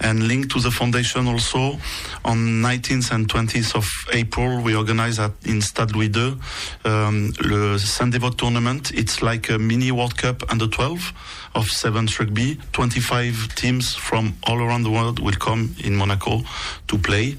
And 0.00 0.28
linked 0.28 0.52
to 0.52 0.60
the 0.60 0.70
foundation 0.70 1.26
also, 1.26 1.78
on 2.24 2.62
19th 2.62 3.10
and 3.10 3.28
20th 3.28 3.74
of 3.74 3.88
April, 4.12 4.62
we 4.62 4.76
organize 4.76 5.18
at, 5.18 5.32
in 5.44 5.60
Stade 5.60 5.94
Louis 5.94 6.10
II 6.14 6.36
um, 6.84 7.32
le 7.40 7.78
Saint 7.78 8.12
Devote 8.12 8.38
tournament. 8.38 8.92
It's 8.92 9.22
like 9.22 9.50
a 9.50 9.58
mini 9.58 9.90
World 9.90 10.16
Cup 10.16 10.44
under 10.50 10.68
12 10.68 11.12
of 11.56 11.68
sevens 11.68 12.18
rugby. 12.20 12.58
25 12.72 13.54
teams 13.56 13.94
from 13.96 14.34
all 14.46 14.60
around 14.60 14.84
the 14.84 14.90
world 14.90 15.18
will 15.18 15.32
come 15.32 15.74
in 15.82 15.96
Monaco 15.96 16.42
to 16.86 16.98
play. 16.98 17.36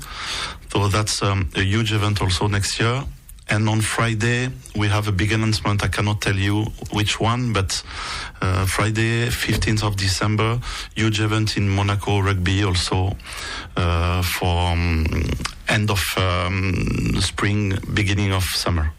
So 0.74 0.88
that's 0.90 1.22
um, 1.22 1.50
a 1.56 1.62
huge 1.62 1.94
event 1.94 2.22
also 2.22 2.48
next 2.48 2.80
year. 2.80 3.04
And 3.52 3.68
on 3.68 3.82
Friday, 3.82 4.48
we 4.78 4.88
have 4.88 5.10
a 5.10 5.12
big 5.12 5.34
announcement. 5.34 5.84
I 5.84 5.90
cannot 5.90 6.22
tell 6.22 6.38
you 6.38 6.68
which 6.94 7.20
one, 7.20 7.52
but 7.52 7.84
uh, 8.42 8.66
Friday, 8.66 9.28
15th 9.28 9.84
of 9.84 9.98
December, 9.98 10.62
huge 10.96 11.20
event 11.20 11.58
in 11.58 11.68
Monaco 11.68 12.22
rugby 12.22 12.64
also 12.64 13.18
uh, 13.76 14.22
for 14.22 14.72
um, 14.72 15.06
end 15.68 15.92
of 15.92 16.02
um, 16.18 17.20
spring, 17.20 17.78
beginning 17.94 18.32
of 18.32 18.44
summer. 18.46 18.94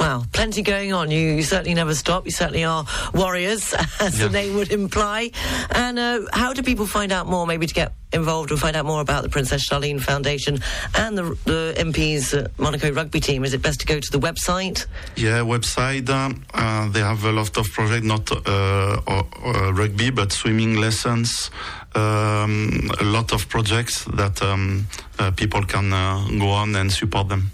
Wow, 0.00 0.24
plenty 0.32 0.62
going 0.62 0.92
on. 0.92 1.10
You, 1.10 1.18
you 1.18 1.42
certainly 1.42 1.74
never 1.74 1.94
stop. 1.94 2.24
You 2.24 2.32
certainly 2.32 2.64
are 2.64 2.84
warriors, 3.14 3.72
as 4.00 4.18
the 4.18 4.28
name 4.28 4.54
would 4.56 4.70
imply. 4.72 5.30
And 5.70 5.98
uh, 5.98 6.20
how 6.32 6.52
do 6.52 6.62
people 6.62 6.86
find 6.86 7.12
out 7.12 7.26
more, 7.26 7.46
maybe 7.46 7.66
to 7.66 7.74
get 7.74 7.92
involved 8.12 8.52
or 8.52 8.56
find 8.56 8.76
out 8.76 8.86
more 8.86 9.00
about 9.00 9.22
the 9.22 9.28
Princess 9.28 9.68
Charlene 9.68 10.00
Foundation 10.00 10.60
and 10.94 11.16
the, 11.16 11.22
the 11.44 11.74
Impi's 11.76 12.34
uh, 12.34 12.48
Monaco 12.58 12.92
rugby 12.92 13.20
team? 13.20 13.44
Is 13.44 13.54
it 13.54 13.62
best 13.62 13.80
to 13.80 13.86
go 13.86 14.00
to 14.00 14.10
the 14.10 14.18
website? 14.18 14.86
Yeah, 15.16 15.40
website. 15.40 16.08
Um, 16.08 16.44
uh, 16.52 16.88
they 16.90 17.00
have 17.00 17.24
a 17.24 17.32
lot 17.32 17.56
of 17.56 17.70
projects, 17.72 18.04
not 18.06 18.30
uh, 18.30 19.00
or, 19.06 19.26
or 19.42 19.72
rugby, 19.72 20.10
but 20.10 20.32
swimming 20.32 20.76
lessons. 20.76 21.50
Um, 21.94 22.90
a 23.00 23.04
lot 23.04 23.32
of 23.32 23.48
projects 23.48 24.04
that 24.04 24.42
um, 24.42 24.86
uh, 25.18 25.30
people 25.30 25.62
can 25.62 25.92
uh, 25.92 26.26
go 26.38 26.48
on 26.50 26.74
and 26.74 26.92
support 26.92 27.28
them. 27.28 27.52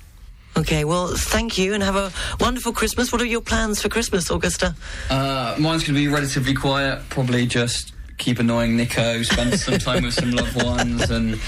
Okay, 0.60 0.84
well, 0.84 1.08
thank 1.16 1.56
you 1.56 1.72
and 1.72 1.82
have 1.82 1.96
a 1.96 2.12
wonderful 2.38 2.70
Christmas. 2.70 3.10
What 3.10 3.22
are 3.22 3.26
your 3.26 3.40
plans 3.40 3.80
for 3.80 3.88
Christmas, 3.88 4.30
Augusta? 4.30 4.74
Uh, 5.08 5.56
mine's 5.58 5.84
going 5.84 5.94
to 5.94 6.00
be 6.00 6.06
relatively 6.06 6.52
quiet. 6.52 7.00
Probably 7.08 7.46
just 7.46 7.94
keep 8.18 8.38
annoying 8.38 8.76
Nico, 8.76 9.22
spend 9.22 9.58
some 9.58 9.78
time 9.78 10.02
with 10.02 10.12
some 10.12 10.32
loved 10.32 10.62
ones, 10.62 11.08
and 11.08 11.40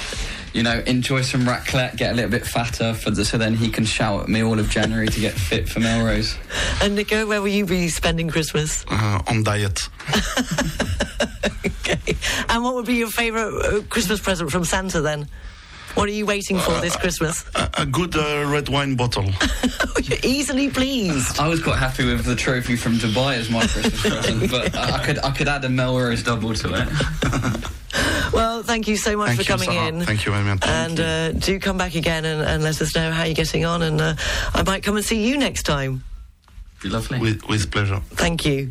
you 0.55 0.63
know 0.63 0.83
enjoy 0.87 1.21
some 1.21 1.43
raclette. 1.43 1.99
Get 1.99 2.13
a 2.13 2.15
little 2.15 2.31
bit 2.31 2.47
fatter, 2.47 2.95
for 2.95 3.11
the, 3.11 3.23
so 3.27 3.37
then 3.37 3.53
he 3.55 3.69
can 3.69 3.85
shout 3.85 4.23
at 4.23 4.29
me 4.31 4.43
all 4.43 4.59
of 4.59 4.71
January 4.71 5.09
to 5.09 5.21
get 5.21 5.35
fit 5.35 5.69
for 5.69 5.81
Melrose. 5.81 6.35
And 6.81 6.95
Nico, 6.95 7.27
where 7.27 7.43
will 7.43 7.49
you 7.49 7.67
be 7.67 7.89
spending 7.89 8.31
Christmas? 8.31 8.87
Uh, 8.89 9.21
on 9.27 9.43
diet. 9.43 9.91
okay. 11.67 12.17
And 12.49 12.65
what 12.65 12.77
would 12.77 12.87
be 12.87 12.95
your 12.95 13.11
favourite 13.11 13.53
uh, 13.63 13.83
Christmas 13.91 14.21
present 14.21 14.51
from 14.51 14.65
Santa 14.65 15.03
then? 15.03 15.29
What 15.95 16.09
are 16.09 16.13
you 16.13 16.27
waiting 16.27 16.59
for 16.59 16.73
this 16.81 16.97
Christmas? 16.97 17.45
A, 17.55 17.69
a 17.79 17.87
good 17.87 18.17
uh, 18.17 18.47
red 18.49 18.69
wine 18.69 18.97
bottle. 18.97 19.25
You're 20.03 20.19
easily 20.23 20.71
pleased. 20.71 21.39
I 21.39 21.49
was 21.49 21.63
quite 21.63 21.79
happy 21.79 22.05
with 22.05 22.25
the 22.25 22.35
trophy 22.35 22.77
from 22.77 22.95
Dubai 22.95 23.37
as 23.37 23.51
my 23.51 23.67
Christmas 23.67 24.01
present, 24.23 24.51
but 24.51 24.75
I, 24.75 25.03
I 25.03 25.05
could 25.05 25.19
I 25.19 25.31
could 25.31 25.49
add 25.49 25.65
a 25.65 25.69
Melrose 25.69 26.23
double 26.23 26.55
to 26.55 26.75
it. 26.75 27.69
Well, 28.33 28.63
thank 28.63 28.89
you 28.89 28.97
so 28.97 29.15
much 29.19 29.29
Thank 29.29 29.41
for 29.41 29.47
coming 29.47 29.69
Sarah. 29.69 29.89
in. 29.89 30.01
Thank 30.01 30.25
you, 30.25 30.35
Amy. 30.35 30.57
Thank 30.57 30.65
and 30.65 31.01
uh, 31.01 31.33
do 31.33 31.61
come 31.61 31.77
back 31.77 31.95
again 31.95 32.25
and, 32.25 32.41
and 32.41 32.63
let 32.63 32.81
us 32.81 32.95
know 32.95 33.11
how 33.11 33.25
you're 33.25 33.35
getting 33.35 33.67
on. 33.67 33.83
And 33.83 34.01
uh, 34.01 34.15
I 34.55 34.63
might 34.63 34.83
come 34.83 34.97
and 34.97 35.05
see 35.05 35.29
you 35.29 35.37
next 35.37 35.65
time. 35.65 36.03
Be 36.83 36.89
lovely. 36.89 37.19
With, 37.19 37.47
with 37.47 37.71
pleasure. 37.71 38.01
Thank 38.13 38.47
you. 38.47 38.71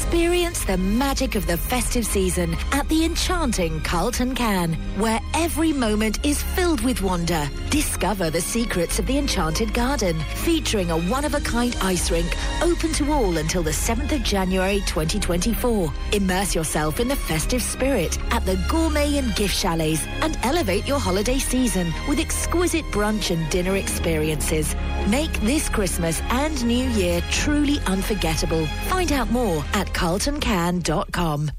Experience 0.11 0.65
the 0.65 0.77
magic 0.77 1.35
of 1.35 1.47
the 1.47 1.55
festive 1.55 2.05
season 2.05 2.57
at 2.73 2.85
the 2.89 3.05
enchanting 3.05 3.79
Carlton 3.79 4.35
Cannes, 4.35 4.73
where 4.97 5.21
every 5.33 5.71
moment 5.71 6.25
is 6.25 6.43
filled 6.43 6.81
with 6.81 7.01
wonder. 7.01 7.49
Discover 7.69 8.29
the 8.29 8.41
secrets 8.41 8.99
of 8.99 9.05
the 9.05 9.17
Enchanted 9.17 9.73
Garden, 9.73 10.19
featuring 10.35 10.91
a 10.91 10.99
one-of-a-kind 10.99 11.77
ice 11.81 12.11
rink 12.11 12.27
open 12.61 12.91
to 12.91 13.09
all 13.13 13.37
until 13.37 13.63
the 13.63 13.71
7th 13.71 14.11
of 14.11 14.21
January 14.21 14.81
2024. 14.81 15.93
Immerse 16.11 16.53
yourself 16.55 16.99
in 16.99 17.07
the 17.07 17.15
festive 17.15 17.63
spirit 17.63 18.19
at 18.33 18.45
the 18.45 18.57
gourmet 18.67 19.17
and 19.17 19.33
gift 19.35 19.55
chalets 19.55 20.05
and 20.19 20.37
elevate 20.43 20.85
your 20.85 20.99
holiday 20.99 21.39
season 21.39 21.93
with 22.09 22.19
exquisite 22.19 22.83
brunch 22.91 23.31
and 23.33 23.49
dinner 23.49 23.77
experiences. 23.77 24.75
Make 25.07 25.31
this 25.39 25.69
Christmas 25.69 26.21
and 26.31 26.65
New 26.65 26.89
Year 26.89 27.21
truly 27.31 27.79
unforgettable. 27.87 28.65
Find 28.89 29.13
out 29.13 29.31
more 29.31 29.63
at 29.73 29.93
carltoncannes.com. 30.01 31.51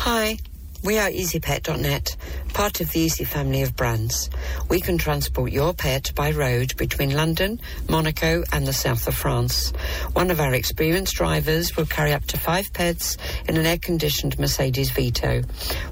Hi, 0.00 0.38
we 0.84 0.98
are 0.98 1.08
EasyPet.net, 1.08 2.14
part 2.52 2.82
of 2.82 2.92
the 2.92 3.00
Easy 3.00 3.24
family 3.24 3.62
of 3.62 3.74
brands. 3.74 4.28
We 4.68 4.82
can 4.82 4.98
transport 4.98 5.50
your 5.50 5.72
pet 5.72 6.12
by 6.14 6.30
road 6.30 6.76
between 6.76 7.16
London, 7.16 7.58
Monaco, 7.88 8.44
and 8.52 8.66
the 8.66 8.72
south 8.74 9.08
of 9.08 9.14
France. 9.14 9.72
One 10.12 10.30
of 10.30 10.40
our 10.40 10.52
experienced 10.52 11.14
drivers 11.14 11.74
will 11.74 11.86
carry 11.86 12.12
up 12.12 12.26
to 12.26 12.38
five 12.38 12.70
pets 12.74 13.16
in 13.48 13.56
an 13.56 13.64
air 13.64 13.78
conditioned 13.78 14.38
Mercedes 14.38 14.90
Vito. 14.90 15.42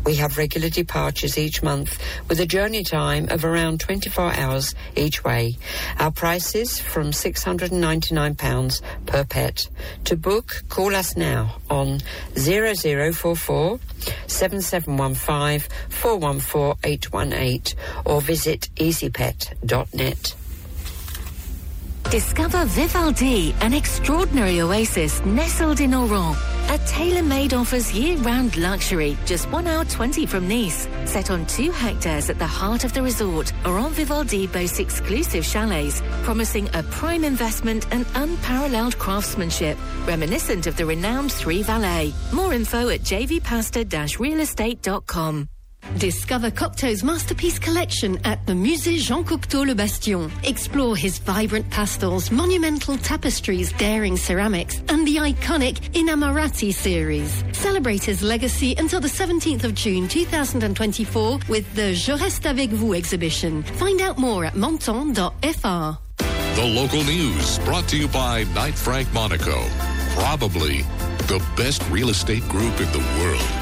We 0.04 0.16
have 0.16 0.36
regular 0.36 0.68
departures 0.68 1.38
each 1.38 1.62
month 1.62 1.98
with 2.28 2.38
a 2.40 2.46
journey 2.46 2.84
time 2.84 3.30
of 3.30 3.46
around 3.46 3.80
24 3.80 4.34
hours 4.34 4.74
each 4.94 5.24
way. 5.24 5.56
Our 5.98 6.10
prices 6.10 6.78
from 6.78 7.12
£699 7.12 8.82
per 9.06 9.24
pet. 9.24 9.68
To 10.04 10.16
book, 10.16 10.64
call 10.68 10.94
us 10.94 11.16
now 11.16 11.56
on 11.70 12.00
0044 12.36 13.78
7715 14.84 15.68
414 15.88 16.78
818 16.84 17.78
or 18.04 18.20
visit 18.20 18.68
easypet.net. 18.76 20.34
Discover 22.10 22.64
Vivaldi, 22.66 23.54
an 23.60 23.72
extraordinary 23.72 24.60
oasis 24.60 25.24
nestled 25.24 25.80
in 25.80 25.94
Auron. 25.94 26.36
A 26.68 26.78
tailor-made 26.86 27.54
offers 27.54 27.92
year-round 27.92 28.56
luxury, 28.56 29.16
just 29.24 29.50
one 29.50 29.66
hour 29.66 29.84
20 29.84 30.26
from 30.26 30.46
Nice. 30.46 30.86
Set 31.06 31.30
on 31.30 31.46
two 31.46 31.70
hectares 31.70 32.28
at 32.30 32.38
the 32.38 32.46
heart 32.46 32.84
of 32.84 32.92
the 32.92 33.02
resort, 33.02 33.52
Auron 33.64 33.92
Vivaldi 33.92 34.46
boasts 34.46 34.78
exclusive 34.78 35.44
chalets, 35.44 36.02
promising 36.22 36.68
a 36.74 36.82
prime 36.84 37.24
investment 37.24 37.86
and 37.92 38.06
unparalleled 38.14 38.98
craftsmanship, 38.98 39.78
reminiscent 40.06 40.66
of 40.66 40.76
the 40.76 40.84
renowned 40.84 41.32
Three 41.32 41.62
Valleys. 41.62 42.14
More 42.32 42.52
info 42.52 42.90
at 42.90 43.00
jvpasta-realestate.com. 43.00 45.48
Discover 45.98 46.50
Cocteau's 46.50 47.04
masterpiece 47.04 47.58
collection 47.58 48.18
at 48.24 48.44
the 48.46 48.52
Musée 48.52 48.98
Jean 48.98 49.24
Cocteau 49.24 49.66
Le 49.66 49.74
Bastion. 49.74 50.30
Explore 50.42 50.96
his 50.96 51.18
vibrant 51.18 51.68
pastels, 51.70 52.30
monumental 52.30 52.96
tapestries, 52.98 53.72
daring 53.74 54.16
ceramics, 54.16 54.82
and 54.88 55.06
the 55.06 55.16
iconic 55.16 55.92
Innamorati 55.92 56.72
series. 56.72 57.44
Celebrate 57.52 58.02
his 58.02 58.22
legacy 58.22 58.74
until 58.78 59.00
the 59.00 59.08
17th 59.08 59.64
of 59.64 59.74
June 59.74 60.08
2024 60.08 61.40
with 61.48 61.72
the 61.74 61.94
Je 61.94 62.12
reste 62.12 62.46
avec 62.46 62.70
vous 62.70 62.94
exhibition. 62.94 63.62
Find 63.62 64.00
out 64.00 64.18
more 64.18 64.44
at 64.44 64.56
menton.fr. 64.56 65.98
The 66.54 66.64
local 66.64 67.02
news 67.04 67.58
brought 67.60 67.88
to 67.88 67.96
you 67.96 68.08
by 68.08 68.44
Knight 68.54 68.74
Frank 68.74 69.12
Monaco. 69.12 69.64
Probably 70.14 70.82
the 71.28 71.42
best 71.56 71.82
real 71.90 72.10
estate 72.10 72.46
group 72.48 72.78
in 72.80 72.90
the 72.92 73.04
world. 73.18 73.61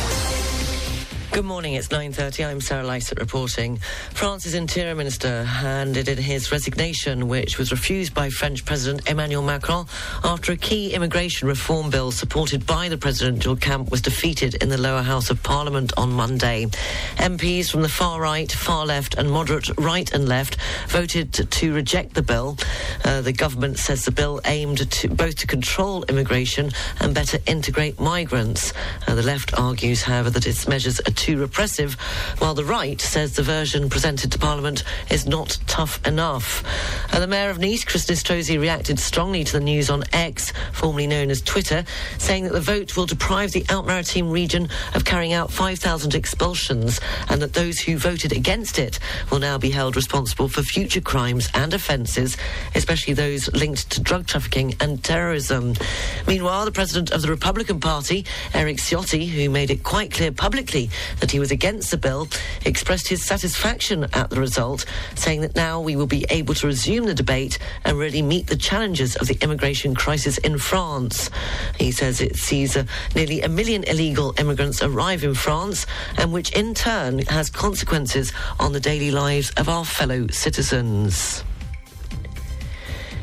Good 1.31 1.45
morning, 1.45 1.75
it's 1.75 1.87
9.30. 1.87 2.45
I'm 2.45 2.59
Sarah 2.59 2.83
Lysett 2.83 3.17
reporting. 3.17 3.77
France's 4.11 4.53
Interior 4.53 4.95
Minister 4.95 5.45
handed 5.45 6.09
in 6.09 6.17
his 6.17 6.51
resignation, 6.51 7.29
which 7.29 7.57
was 7.57 7.71
refused 7.71 8.13
by 8.13 8.29
French 8.29 8.65
President 8.65 9.09
Emmanuel 9.09 9.41
Macron 9.41 9.85
after 10.25 10.51
a 10.51 10.57
key 10.57 10.93
immigration 10.93 11.47
reform 11.47 11.89
bill 11.89 12.11
supported 12.11 12.65
by 12.67 12.89
the 12.89 12.97
presidential 12.97 13.55
camp 13.55 13.89
was 13.89 14.01
defeated 14.01 14.55
in 14.55 14.67
the 14.67 14.77
lower 14.77 15.01
house 15.01 15.29
of 15.29 15.41
parliament 15.41 15.93
on 15.95 16.11
Monday. 16.11 16.65
MPs 17.15 17.71
from 17.71 17.81
the 17.81 17.89
far 17.89 18.19
right, 18.19 18.51
far 18.51 18.85
left 18.85 19.15
and 19.15 19.31
moderate 19.31 19.69
right 19.77 20.11
and 20.11 20.27
left 20.27 20.57
voted 20.89 21.31
to, 21.31 21.73
reject 21.73 22.13
the 22.13 22.21
bill. 22.21 22.57
Uh, 23.05 23.21
the 23.21 23.31
government 23.31 23.79
says 23.79 24.03
the 24.03 24.11
bill 24.11 24.41
aimed 24.45 24.91
to 24.91 25.07
both 25.07 25.37
to 25.37 25.47
control 25.47 26.03
immigration 26.09 26.71
and 26.99 27.15
better 27.15 27.37
integrate 27.47 27.97
migrants. 28.01 28.73
Uh, 29.07 29.15
the 29.15 29.23
left 29.23 29.57
argues, 29.57 30.03
however, 30.03 30.29
that 30.29 30.45
its 30.45 30.67
measures 30.67 30.99
are 30.99 31.20
too 31.21 31.37
repressive, 31.37 31.93
while 32.39 32.55
the 32.55 32.65
right 32.65 32.99
says 32.99 33.35
the 33.35 33.43
version 33.43 33.91
presented 33.91 34.31
to 34.31 34.39
Parliament 34.39 34.83
is 35.11 35.27
not 35.27 35.59
tough 35.67 36.03
enough. 36.07 36.63
Uh, 37.13 37.19
the 37.19 37.27
Mayor 37.27 37.51
of 37.51 37.59
Nice, 37.59 37.83
Christian 37.83 38.15
Estrosi, 38.15 38.59
reacted 38.59 38.99
strongly 38.99 39.43
to 39.43 39.53
the 39.53 39.59
news 39.59 39.91
on 39.91 40.03
X, 40.13 40.51
formerly 40.73 41.05
known 41.05 41.29
as 41.29 41.43
Twitter, 41.43 41.85
saying 42.17 42.45
that 42.45 42.53
the 42.53 42.59
vote 42.59 42.97
will 42.97 43.05
deprive 43.05 43.51
the 43.51 43.63
Alpes-Maritimes 43.69 44.31
region 44.31 44.67
of 44.95 45.05
carrying 45.05 45.31
out 45.33 45.51
5,000 45.51 46.15
expulsions 46.15 46.99
and 47.29 47.39
that 47.39 47.53
those 47.53 47.79
who 47.79 47.99
voted 47.99 48.31
against 48.31 48.79
it 48.79 48.97
will 49.29 49.39
now 49.39 49.59
be 49.59 49.69
held 49.69 49.95
responsible 49.95 50.49
for 50.49 50.63
future 50.63 51.01
crimes 51.01 51.49
and 51.53 51.75
offences, 51.75 52.35
especially 52.73 53.13
those 53.13 53.47
linked 53.53 53.91
to 53.91 54.01
drug 54.01 54.25
trafficking 54.25 54.73
and 54.79 55.03
terrorism. 55.03 55.75
Meanwhile, 56.25 56.65
the 56.65 56.71
president 56.71 57.11
of 57.11 57.21
the 57.21 57.29
Republican 57.29 57.79
Party, 57.79 58.25
Eric 58.55 58.77
Ciotti, 58.77 59.27
who 59.27 59.51
made 59.51 59.69
it 59.69 59.83
quite 59.83 60.11
clear 60.11 60.31
publicly 60.31 60.89
that 61.19 61.31
he 61.31 61.39
was 61.39 61.51
against 61.51 61.91
the 61.91 61.97
bill, 61.97 62.27
expressed 62.65 63.07
his 63.07 63.25
satisfaction 63.25 64.05
at 64.13 64.29
the 64.29 64.39
result, 64.39 64.85
saying 65.15 65.41
that 65.41 65.55
now 65.55 65.79
we 65.79 65.95
will 65.95 66.07
be 66.07 66.25
able 66.29 66.53
to 66.55 66.67
resume 66.67 67.05
the 67.05 67.13
debate 67.13 67.59
and 67.85 67.97
really 67.97 68.21
meet 68.21 68.47
the 68.47 68.55
challenges 68.55 69.15
of 69.17 69.27
the 69.27 69.37
immigration 69.41 69.95
crisis 69.95 70.37
in 70.39 70.57
France. 70.57 71.29
He 71.77 71.91
says 71.91 72.21
it 72.21 72.35
sees 72.35 72.77
uh, 72.77 72.83
nearly 73.15 73.41
a 73.41 73.49
million 73.49 73.83
illegal 73.83 74.33
immigrants 74.37 74.81
arrive 74.81 75.23
in 75.23 75.33
France, 75.33 75.85
and 76.17 76.31
which 76.31 76.51
in 76.53 76.73
turn 76.73 77.19
has 77.27 77.49
consequences 77.49 78.31
on 78.59 78.73
the 78.73 78.79
daily 78.79 79.11
lives 79.11 79.51
of 79.57 79.69
our 79.69 79.85
fellow 79.85 80.27
citizens. 80.27 81.43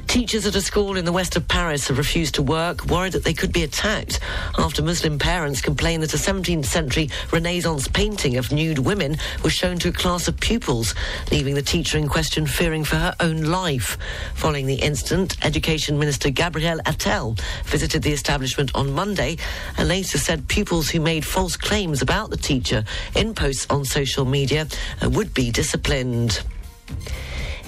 Teachers 0.08 0.46
at 0.46 0.54
a 0.54 0.62
school 0.62 0.96
in 0.96 1.04
the 1.04 1.12
west 1.12 1.36
of 1.36 1.46
Paris 1.46 1.88
have 1.88 1.98
refused 1.98 2.34
to 2.36 2.42
work, 2.42 2.86
worried 2.86 3.12
that 3.12 3.24
they 3.24 3.34
could 3.34 3.52
be 3.52 3.62
attacked 3.62 4.20
after 4.56 4.82
Muslim 4.82 5.18
parents 5.18 5.60
complained 5.60 6.02
that 6.02 6.14
a 6.14 6.16
17th 6.16 6.64
century 6.64 7.10
Renaissance 7.30 7.86
painting 7.88 8.38
of 8.38 8.50
nude 8.50 8.78
women 8.78 9.18
was 9.44 9.52
shown 9.52 9.78
to 9.78 9.90
a 9.90 9.92
class 9.92 10.26
of 10.26 10.40
pupils, 10.40 10.94
leaving 11.30 11.54
the 11.54 11.62
teacher 11.62 11.98
in 11.98 12.08
question 12.08 12.46
fearing 12.46 12.84
for 12.84 12.96
her 12.96 13.14
own 13.20 13.42
life. 13.42 13.98
Following 14.34 14.64
the 14.64 14.76
incident, 14.76 15.36
Education 15.44 15.98
Minister 15.98 16.30
Gabriel 16.30 16.78
Attal 16.86 17.38
visited 17.66 18.02
the 18.02 18.12
establishment 18.12 18.70
on 18.74 18.90
Monday 18.90 19.36
and 19.76 19.88
later 19.88 20.16
said 20.16 20.48
pupils 20.48 20.88
who 20.88 21.00
made 21.00 21.24
false 21.24 21.54
claims 21.54 22.00
about 22.00 22.30
the 22.30 22.38
teacher 22.38 22.82
in 23.14 23.34
posts 23.34 23.66
on 23.68 23.84
social 23.84 24.24
media 24.24 24.66
uh, 25.02 25.10
would 25.10 25.34
be 25.34 25.50
disciplined. 25.50 26.42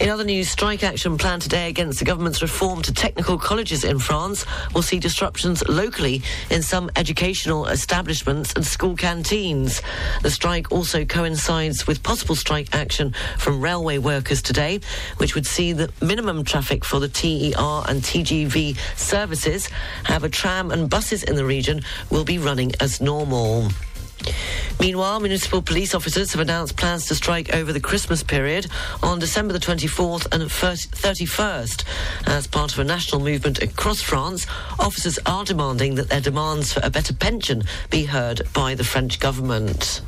In 0.00 0.08
other 0.08 0.24
news, 0.24 0.48
strike 0.48 0.82
action 0.82 1.18
planned 1.18 1.42
today 1.42 1.68
against 1.68 1.98
the 1.98 2.06
government's 2.06 2.40
reform 2.40 2.80
to 2.82 2.94
technical 2.94 3.36
colleges 3.36 3.84
in 3.84 3.98
France 3.98 4.46
will 4.74 4.80
see 4.80 4.98
disruptions 4.98 5.62
locally 5.68 6.22
in 6.48 6.62
some 6.62 6.90
educational 6.96 7.66
establishments 7.66 8.54
and 8.54 8.64
school 8.64 8.96
canteens. 8.96 9.82
The 10.22 10.30
strike 10.30 10.72
also 10.72 11.04
coincides 11.04 11.86
with 11.86 12.02
possible 12.02 12.34
strike 12.34 12.74
action 12.74 13.14
from 13.36 13.60
railway 13.60 13.98
workers 13.98 14.40
today, 14.40 14.80
which 15.18 15.34
would 15.34 15.46
see 15.46 15.74
the 15.74 15.92
minimum 16.00 16.44
traffic 16.44 16.82
for 16.82 16.98
the 16.98 17.08
TER 17.08 17.84
and 17.86 18.00
TGV 18.00 18.78
services. 18.96 19.68
However, 20.04 20.30
tram 20.30 20.70
and 20.70 20.88
buses 20.88 21.24
in 21.24 21.36
the 21.36 21.44
region 21.44 21.82
will 22.08 22.24
be 22.24 22.38
running 22.38 22.72
as 22.80 23.02
normal. 23.02 23.68
Meanwhile, 24.78 25.20
municipal 25.20 25.60
police 25.60 25.94
officers 25.94 26.32
have 26.32 26.40
announced 26.40 26.76
plans 26.76 27.06
to 27.06 27.14
strike 27.14 27.54
over 27.54 27.72
the 27.72 27.80
Christmas 27.80 28.22
period 28.22 28.66
on 29.02 29.18
December 29.18 29.52
the 29.52 29.58
24th 29.58 30.26
and 30.32 30.42
31st. 30.44 31.84
As 32.26 32.46
part 32.46 32.72
of 32.72 32.78
a 32.78 32.84
national 32.84 33.20
movement 33.20 33.62
across 33.62 34.00
France, 34.00 34.46
officers 34.78 35.18
are 35.26 35.44
demanding 35.44 35.96
that 35.96 36.08
their 36.08 36.20
demands 36.20 36.72
for 36.72 36.80
a 36.82 36.90
better 36.90 37.12
pension 37.12 37.62
be 37.90 38.04
heard 38.04 38.42
by 38.54 38.74
the 38.74 38.84
French 38.84 39.20
government. 39.20 40.00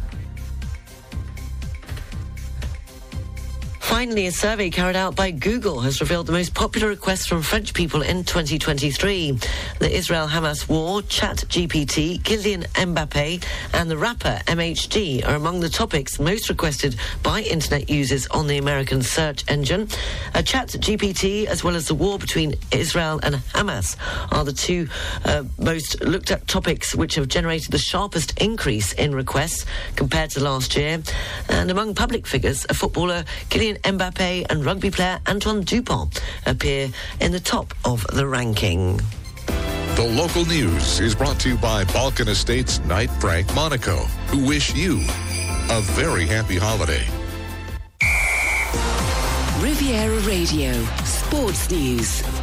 Finally, 3.83 4.29
a 4.29 4.33
survey 4.33 4.71
carried 4.71 4.95
out 4.95 5.17
by 5.17 5.33
Google 5.33 5.81
has 5.81 6.01
revealed 6.01 6.27
the 6.27 6.33
most 6.33 6.55
popular 6.55 6.87
requests 6.87 7.27
from 7.27 7.43
French 7.43 7.75
people 7.75 8.01
in 8.01 8.23
2023. 8.23 9.33
The 9.81 9.91
Israel-Hamas 9.91 10.69
war, 10.69 11.03
ChatGPT, 11.03 12.21
Kylian 12.21 12.65
Mbappe, 12.75 13.45
and 13.75 13.91
the 13.91 13.97
rapper 13.97 14.39
MHD 14.47 15.27
are 15.27 15.35
among 15.35 15.61
the 15.61 15.69
topics 15.69 16.21
most 16.21 16.49
requested 16.49 16.95
by 17.25 17.41
internet 17.43 17.91
users 17.91 18.29
on 18.29 18.47
the 18.47 18.57
American 18.57 19.03
search 19.03 19.45
engine. 19.51 19.89
Uh, 20.33 20.39
ChatGPT, 20.39 21.47
as 21.47 21.65
well 21.65 21.75
as 21.75 21.89
the 21.89 21.95
war 21.95 22.21
between 22.21 22.55
Israel 22.71 23.19
and 23.25 23.35
Hamas, 23.53 23.97
are 24.31 24.45
the 24.45 24.53
two 24.53 24.89
uh, 25.25 25.43
most 25.59 26.01
looked 26.03 26.31
at 26.31 26.47
topics 26.47 26.95
which 26.95 27.17
have 27.17 27.27
generated 27.27 27.73
the 27.73 27.79
sharpest 27.79 28.41
increase 28.41 28.93
in 28.93 29.13
requests 29.13 29.67
compared 29.97 30.31
to 30.31 30.41
last 30.41 30.77
year. 30.77 31.03
And 31.49 31.71
among 31.71 31.97
public 31.97 32.29
figures, 32.29 32.65
a 32.69 32.75
footballer, 32.75 33.25
Kylian 33.51 33.72
Mbappe, 33.83 34.47
and 34.51 34.65
rugby 34.65 34.91
player 34.91 35.21
Antoine 35.29 35.63
Dupont 35.63 36.21
appear 36.47 36.89
in 37.21 37.33
the 37.33 37.41
top 37.41 37.75
of 37.85 38.07
the 38.13 38.27
ranking. 38.27 39.01
The 39.95 40.09
local 40.17 40.47
news 40.47 41.01
is 41.01 41.15
brought 41.15 41.39
to 41.41 41.51
you 41.51 41.57
by 41.59 41.85
Balkan 41.85 42.29
Estates 42.29 42.81
Knight 42.81 43.11
Frank 43.21 43.55
Monaco, 43.55 43.97
who 44.29 44.45
wish 44.47 44.75
you 44.75 45.01
a 45.71 45.81
very 45.93 46.27
happy 46.27 46.59
holiday. 46.59 47.05
Riviera 49.63 50.19
Radio, 50.21 50.73
Sports 51.05 51.71
News. 51.71 52.42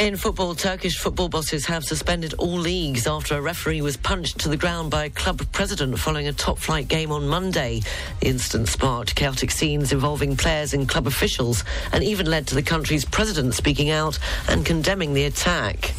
In 0.00 0.16
football, 0.16 0.54
Turkish 0.54 0.96
football 0.96 1.28
bosses 1.28 1.66
have 1.66 1.84
suspended 1.84 2.32
all 2.38 2.56
leagues 2.56 3.06
after 3.06 3.36
a 3.36 3.40
referee 3.42 3.82
was 3.82 3.98
punched 3.98 4.38
to 4.38 4.48
the 4.48 4.56
ground 4.56 4.90
by 4.90 5.04
a 5.04 5.10
club 5.10 5.42
president 5.52 5.98
following 5.98 6.26
a 6.26 6.32
top 6.32 6.56
flight 6.56 6.88
game 6.88 7.12
on 7.12 7.28
Monday. 7.28 7.82
The 8.20 8.28
incident 8.28 8.70
sparked 8.70 9.14
chaotic 9.14 9.50
scenes 9.50 9.92
involving 9.92 10.38
players 10.38 10.72
and 10.72 10.88
club 10.88 11.06
officials 11.06 11.64
and 11.92 12.02
even 12.02 12.30
led 12.30 12.46
to 12.46 12.54
the 12.54 12.62
country's 12.62 13.04
president 13.04 13.52
speaking 13.52 13.90
out 13.90 14.18
and 14.48 14.64
condemning 14.64 15.12
the 15.12 15.24
attack. 15.24 15.92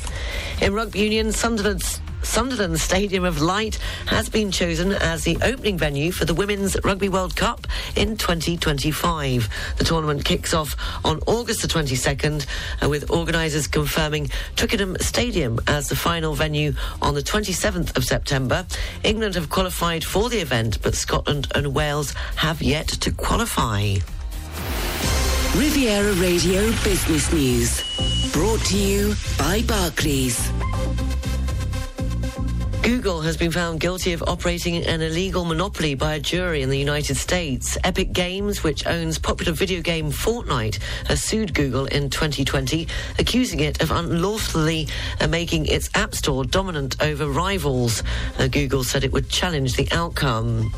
In 0.64 0.74
rugby 0.74 1.02
union, 1.02 1.32
Sunderland's 1.32 2.02
Sunderland 2.24 2.80
Stadium 2.80 3.24
of 3.24 3.42
Light 3.42 3.76
has 4.08 4.30
been 4.30 4.52
chosen 4.52 4.92
as 4.94 5.24
the 5.24 5.38
opening 5.42 5.78
venue 5.78 6.12
for 6.12 6.26
the 6.26 6.34
Women's 6.34 6.78
Rugby 6.84 7.10
World 7.10 7.36
Cup 7.36 7.68
in 7.96 8.18
2025. 8.18 9.50
The 9.78 9.84
tournament 9.84 10.24
kicks 10.24 10.54
off 10.54 10.76
on 11.04 11.20
August 11.28 11.62
the 11.62 11.68
22nd, 11.68 12.46
uh, 12.82 12.90
with 12.90 13.12
organisers 13.12 13.68
confirming 13.68 14.30
Twickenham 14.56 14.98
Stadium 15.00 15.60
as 15.68 15.90
the 15.90 15.96
final 15.96 16.34
venue 16.34 16.74
on 17.02 17.16
the 17.16 17.22
27th 17.22 17.98
of 17.98 18.06
September. 18.06 18.66
England 19.04 19.36
have 19.36 19.50
qualified 19.50 20.04
for 20.04 20.30
the 20.30 20.40
event, 20.40 20.82
but 20.82 20.96
Scotland 20.96 21.48
and 21.56 21.74
Wales 21.74 22.14
have 22.36 22.62
yet 22.62 22.88
to 22.88 23.12
qualify. 23.12 23.96
Riviera 25.56 26.14
Radio 26.14 26.62
Business 26.84 27.32
News. 27.34 28.32
Brought 28.32 28.62
to 28.68 28.78
you 28.78 29.16
by 29.38 29.62
Barclays. 29.64 30.50
Google 32.84 33.22
has 33.22 33.38
been 33.38 33.52
found 33.52 33.80
guilty 33.80 34.12
of 34.14 34.24
operating 34.24 34.76
an 34.88 35.02
illegal 35.02 35.46
monopoly 35.46 35.94
by 35.94 36.16
a 36.16 36.20
jury 36.20 36.64
in 36.64 36.70
the 36.72 36.80
United 36.80 37.16
States. 37.16 37.78
Epic 37.84 38.12
Games, 38.12 38.64
which 38.64 38.88
owns 38.88 39.20
popular 39.20 39.52
video 39.52 39.82
game 39.82 40.12
Fortnite, 40.12 40.80
has 41.06 41.24
sued 41.24 41.54
Google 41.54 41.86
in 41.86 42.10
2020, 42.10 42.88
accusing 43.20 43.60
it 43.60 43.84
of 43.84 43.92
unlawfully 43.92 44.88
uh, 45.20 45.28
making 45.28 45.68
its 45.68 45.92
App 45.94 46.16
Store 46.16 46.44
dominant 46.44 47.00
over 47.04 47.28
rivals. 47.28 48.02
Uh, 48.40 48.48
Google 48.48 48.84
said 48.84 49.04
it 49.04 49.12
would 49.12 49.30
challenge 49.30 49.76
the 49.76 49.88
outcome. 49.92 50.74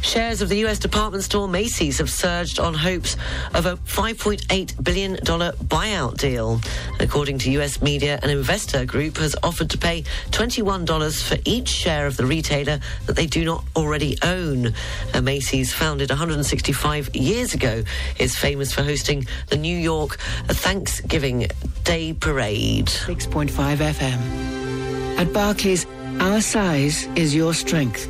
Shares 0.00 0.40
of 0.42 0.48
the 0.48 0.64
US 0.66 0.78
department 0.78 1.24
store 1.24 1.48
Macy's 1.48 1.98
have 1.98 2.10
surged 2.10 2.58
on 2.58 2.74
hopes 2.74 3.16
of 3.54 3.66
a 3.66 3.76
$5.8 3.76 4.84
billion 4.84 5.16
buyout 5.16 6.18
deal. 6.18 6.60
According 7.00 7.38
to 7.38 7.50
US 7.60 7.82
media, 7.82 8.18
an 8.22 8.30
investor 8.30 8.84
group 8.84 9.16
has 9.18 9.34
offered 9.42 9.70
to 9.70 9.78
pay 9.78 10.02
$21 10.30 11.22
for 11.22 11.36
each 11.44 11.68
share 11.68 12.06
of 12.06 12.16
the 12.16 12.26
retailer 12.26 12.80
that 13.06 13.16
they 13.16 13.26
do 13.26 13.44
not 13.44 13.64
already 13.76 14.16
own. 14.22 14.72
Uh, 15.14 15.20
Macy's, 15.20 15.72
founded 15.72 16.10
165 16.10 17.14
years 17.14 17.54
ago, 17.54 17.82
is 18.18 18.36
famous 18.36 18.72
for 18.72 18.82
hosting 18.82 19.26
the 19.48 19.56
New 19.56 19.76
York 19.76 20.18
Thanksgiving 20.46 21.48
Day 21.84 22.12
Parade. 22.12 22.86
6.5 22.86 23.50
FM. 23.76 25.18
At 25.18 25.32
Barclays, 25.32 25.86
our 26.20 26.40
size 26.40 27.06
is 27.16 27.34
your 27.34 27.52
strength. 27.54 28.08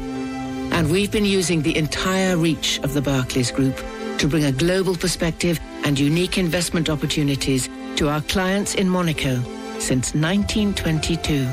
And 0.73 0.90
we've 0.90 1.11
been 1.11 1.24
using 1.24 1.62
the 1.62 1.77
entire 1.77 2.36
reach 2.36 2.78
of 2.81 2.95
the 2.95 3.03
Barclays 3.03 3.51
Group 3.51 3.77
to 4.19 4.28
bring 4.28 4.45
a 4.45 4.53
global 4.53 4.97
perspective 4.97 5.59
and 5.85 5.99
unique 5.99 6.39
investment 6.39 6.89
opportunities 6.89 7.69
to 7.97 8.09
our 8.09 8.20
clients 8.23 8.74
in 8.74 8.89
Monaco 8.89 9.43
since 9.78 10.15
1922. 10.15 11.45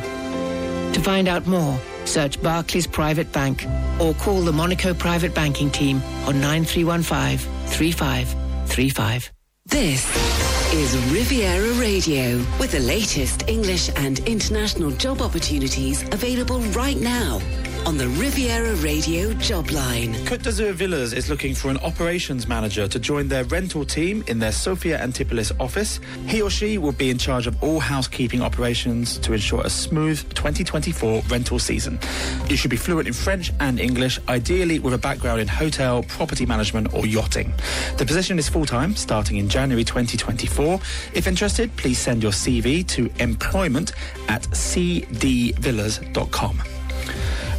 To 0.94 1.02
find 1.02 1.28
out 1.28 1.46
more, 1.48 1.80
search 2.06 2.42
Barclays 2.42 2.88
Private 2.88 3.32
Bank 3.32 3.66
or 4.00 4.14
call 4.16 4.42
the 4.42 4.54
Monaco 4.54 4.94
Private 4.94 5.34
Banking 5.34 5.72
Team 5.72 6.02
on 6.26 6.40
9315 6.42 7.38
3535. 7.68 9.32
This 9.66 10.06
is 10.74 10.96
Riviera 11.12 11.74
Radio 11.80 12.38
with 12.60 12.72
the 12.72 12.80
latest 12.80 13.48
English 13.48 13.90
and 13.96 14.20
international 14.20 14.92
job 14.92 15.22
opportunities 15.22 16.04
available 16.12 16.60
right 16.72 16.98
now 16.98 17.40
on 17.86 17.98
the 17.98 18.08
Riviera 18.08 18.74
Radio 18.76 19.34
job 19.34 19.70
line. 19.70 20.14
Côte 20.26 20.42
d'Azur 20.42 20.72
Villas 20.74 21.14
is 21.14 21.30
looking 21.30 21.54
for 21.54 21.70
an 21.70 21.78
operations 21.78 22.48
manager 22.48 22.88
to 22.88 22.98
join 23.00 23.28
their 23.28 23.44
rental 23.46 23.86
team 23.86 24.24
in 24.28 24.40
their 24.40 24.52
Sophia 24.52 25.00
Antipolis 25.00 25.52
office. 25.60 26.00
He 26.26 26.42
or 26.42 26.50
she 26.50 26.80
will 26.80 26.94
be 26.94 27.12
in 27.12 27.20
charge 27.20 27.46
of 27.46 27.62
all 27.62 27.80
housekeeping 27.80 28.42
operations 28.42 29.20
to 29.20 29.34
ensure 29.34 29.62
a 29.62 29.70
smooth 29.70 30.18
2024 30.34 31.22
rental 31.28 31.60
season. 31.60 32.00
You 32.50 32.58
should 32.58 32.72
be 32.72 32.78
fluent 32.78 33.08
in 33.08 33.14
French 33.14 33.52
and 33.60 33.80
English, 33.80 34.20
ideally 34.28 34.80
with 34.80 34.96
a 34.96 34.98
background 34.98 35.42
in 35.42 35.48
hotel, 35.48 36.02
property 36.04 36.48
management, 36.48 36.92
or 36.94 37.06
yachting. 37.06 37.54
The 37.98 38.06
position 38.06 38.40
is 38.40 38.50
full 38.50 38.66
time, 38.66 38.96
starting 38.96 39.38
in 39.38 39.48
January 39.48 39.84
2024. 39.84 40.80
If 41.14 41.28
interested, 41.28 41.76
please 41.78 42.00
send 42.00 42.24
your 42.24 42.32
CV 42.32 42.88
to 42.88 43.12
employment 43.20 43.92
at 44.28 44.42
cdvillas.com. 44.44 46.62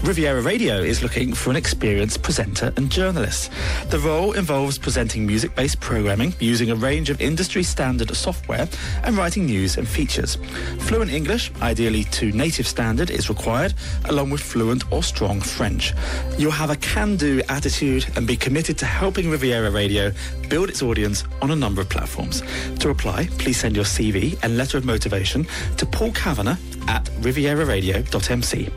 Riviera 0.02 0.40
Radio 0.40 0.76
is 0.76 1.02
looking 1.02 1.32
for 1.32 1.50
an 1.50 1.56
experienced 1.56 2.22
presenter 2.22 2.72
and 2.76 2.90
journalist. 2.90 3.50
The 3.88 3.98
role 3.98 4.34
involves 4.34 4.78
presenting 4.78 5.26
music 5.26 5.54
based 5.56 5.80
programming 5.80 6.32
using 6.38 6.70
a 6.70 6.76
range 6.76 7.10
of 7.10 7.20
industry 7.20 7.62
standard 7.64 8.14
software 8.14 8.68
and 9.02 9.16
writing 9.16 9.46
news 9.46 9.78
and 9.78 9.88
features. 9.88 10.36
Fluent 10.80 11.10
English, 11.10 11.50
ideally 11.60 12.04
to 12.04 12.30
native 12.32 12.68
standard, 12.68 13.10
is 13.10 13.28
required, 13.28 13.74
along 14.04 14.30
with 14.30 14.40
fluent 14.40 14.90
or 14.92 15.02
strong 15.02 15.40
French. 15.40 15.92
You'll 16.38 16.52
have 16.52 16.70
a 16.70 16.76
can 16.76 17.16
do 17.16 17.42
attitude 17.48 18.06
and 18.16 18.26
be 18.26 18.36
committed 18.36 18.78
to 18.78 18.86
helping 18.86 19.28
Riviera 19.28 19.70
Radio 19.70 20.12
build 20.48 20.68
its 20.68 20.82
audience 20.82 21.24
on 21.42 21.50
a 21.50 21.56
number 21.56 21.80
of 21.80 21.88
platforms. 21.88 22.42
To 22.80 22.90
apply, 22.90 23.26
please 23.38 23.58
send 23.58 23.76
your 23.76 23.84
CV 23.84 24.38
and 24.42 24.56
letter 24.56 24.78
of 24.78 24.84
motivation 24.84 25.46
to 25.76 25.86
Paul 25.86 26.12
Kavanagh 26.12 26.56
at 26.88 27.04
rivieraradio.mc. 27.20 28.70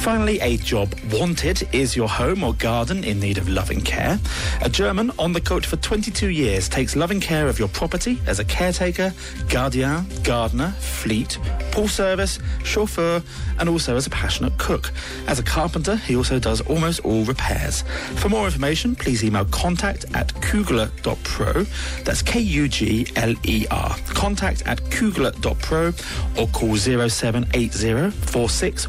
Finally, 0.00 0.40
a 0.40 0.56
job 0.58 0.94
wanted 1.12 1.68
is 1.74 1.94
your 1.94 2.08
home 2.08 2.42
or 2.42 2.54
garden 2.54 3.04
in 3.04 3.20
need 3.20 3.36
of 3.38 3.48
loving 3.48 3.80
care. 3.80 4.18
A 4.62 4.68
German 4.68 5.10
on 5.18 5.32
the 5.32 5.40
coat 5.40 5.64
for 5.64 5.76
22 5.76 6.28
years 6.28 6.68
takes 6.68 6.96
loving 6.96 7.20
care 7.20 7.48
of 7.48 7.58
your 7.58 7.68
property 7.68 8.18
as 8.26 8.38
a 8.38 8.44
caretaker, 8.44 9.12
guardian, 9.48 10.06
gardener, 10.22 10.70
fleet, 10.78 11.38
pool 11.70 11.88
service, 11.88 12.38
chauffeur, 12.64 13.22
and 13.58 13.68
also 13.68 13.96
as 13.96 14.06
a 14.06 14.10
passionate 14.10 14.56
cook. 14.58 14.90
As 15.26 15.38
a 15.38 15.42
carpenter, 15.42 15.96
he 15.96 16.16
also 16.16 16.38
does 16.38 16.60
almost 16.62 17.00
all 17.00 17.24
repairs. 17.24 17.82
For 18.16 18.28
more 18.28 18.46
information, 18.46 18.94
please 18.94 19.22
email 19.22 19.44
contact 19.46 20.06
at 20.14 20.32
kugler.pro. 20.90 21.64
That's 22.04 22.22
K-U-G-L-E-R. 22.22 23.96
Contact 24.08 24.62
at 24.66 24.90
kugler.pro 24.90 25.92
or 26.38 26.46
call 26.48 26.76
0780 26.76 28.10
46 28.10 28.88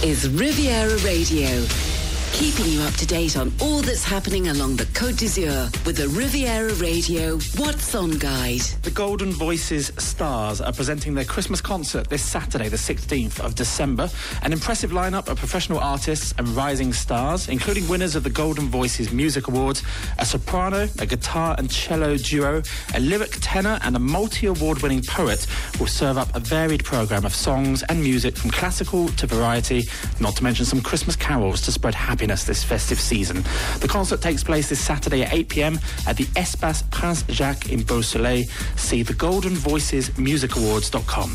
is 0.04 0.28
Riviera 0.28 0.96
Radio. 0.98 1.89
Keeping 2.32 2.72
you 2.72 2.80
up 2.82 2.94
to 2.94 3.06
date 3.06 3.36
on 3.36 3.52
all 3.60 3.82
that's 3.82 4.02
happening 4.04 4.48
along 4.48 4.76
the 4.76 4.84
Côte 4.84 5.18
d'Azur 5.18 5.68
with 5.84 5.96
the 5.96 6.08
Riviera 6.08 6.72
Radio 6.74 7.36
What's 7.56 7.94
On 7.94 8.12
Guide. 8.12 8.62
The 8.82 8.90
Golden 8.90 9.30
Voices 9.30 9.92
Stars 9.98 10.62
are 10.62 10.72
presenting 10.72 11.14
their 11.14 11.26
Christmas 11.26 11.60
concert 11.60 12.08
this 12.08 12.22
Saturday, 12.22 12.68
the 12.68 12.78
16th 12.78 13.40
of 13.40 13.56
December. 13.56 14.08
An 14.42 14.54
impressive 14.54 14.90
lineup 14.90 15.28
of 15.28 15.36
professional 15.36 15.80
artists 15.80 16.32
and 16.38 16.48
rising 16.48 16.94
stars, 16.94 17.48
including 17.48 17.86
winners 17.88 18.14
of 18.14 18.22
the 18.22 18.30
Golden 18.30 18.68
Voices 18.68 19.12
Music 19.12 19.48
Awards, 19.48 19.82
a 20.18 20.24
soprano, 20.24 20.88
a 20.98 21.04
guitar 21.04 21.56
and 21.58 21.70
cello 21.70 22.16
duo, 22.16 22.62
a 22.94 23.00
lyric 23.00 23.36
tenor, 23.42 23.78
and 23.82 23.94
a 23.96 24.00
multi 24.00 24.46
award 24.46 24.80
winning 24.80 25.02
poet 25.02 25.46
will 25.78 25.88
serve 25.88 26.16
up 26.16 26.34
a 26.34 26.40
varied 26.40 26.84
programme 26.84 27.26
of 27.26 27.34
songs 27.34 27.82
and 27.90 28.00
music 28.00 28.36
from 28.36 28.50
classical 28.50 29.08
to 29.08 29.26
variety, 29.26 29.82
not 30.20 30.36
to 30.36 30.44
mention 30.44 30.64
some 30.64 30.80
Christmas 30.80 31.16
carols 31.16 31.60
to 31.60 31.70
spread 31.70 31.94
happiness 31.94 32.19
this 32.28 32.62
festive 32.62 33.00
season. 33.00 33.42
The 33.80 33.88
concert 33.88 34.20
takes 34.20 34.44
place 34.44 34.68
this 34.68 34.80
Saturday 34.80 35.22
at 35.22 35.32
8 35.32 35.48
pm 35.48 35.80
at 36.06 36.16
the 36.16 36.24
Espace 36.36 36.82
Prince 36.90 37.24
Jacques 37.28 37.70
in 37.70 37.82
Beausoleil. 37.82 38.44
See 38.76 39.02
the 39.02 39.14
Golden 39.14 39.54
Voices 39.54 40.16
Music 40.18 40.56
Awards.com. 40.56 41.34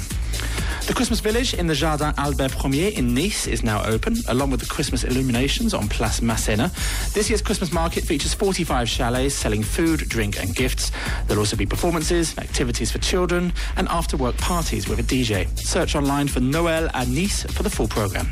The 0.88 0.94
Christmas 0.94 1.20
Village 1.20 1.56
in 1.56 1.66
the 1.66 1.74
Jardin 1.74 2.14
Albert 2.18 2.52
Premier 2.52 2.92
in 2.96 3.16
Nice 3.16 3.48
is 3.48 3.64
now 3.64 3.84
open, 3.86 4.18
along 4.28 4.52
with 4.52 4.60
the 4.60 4.68
Christmas 4.68 5.04
illuminations 5.04 5.74
on 5.74 5.88
Place 5.88 6.20
Masséna. 6.20 6.72
This 7.14 7.28
year's 7.30 7.42
Christmas 7.42 7.72
market 7.72 8.04
features 8.04 8.36
45 8.36 8.88
chalets 8.88 9.34
selling 9.34 9.64
food, 9.64 10.02
drink, 10.08 10.40
and 10.40 10.56
gifts. 10.56 10.92
There'll 11.26 11.42
also 11.42 11.58
be 11.58 11.66
performances, 11.66 12.38
activities 12.38 12.92
for 12.92 13.00
children, 13.00 13.52
and 13.78 13.88
after 13.88 14.16
work 14.16 14.38
parties 14.38 14.88
with 14.88 15.00
a 15.00 15.04
DJ. 15.04 15.48
Search 15.58 15.96
online 15.96 16.28
for 16.28 16.40
Noël 16.40 16.92
à 16.94 17.08
Nice 17.08 17.44
for 17.52 17.64
the 17.64 17.70
full 17.70 17.88
programme. 17.88 18.30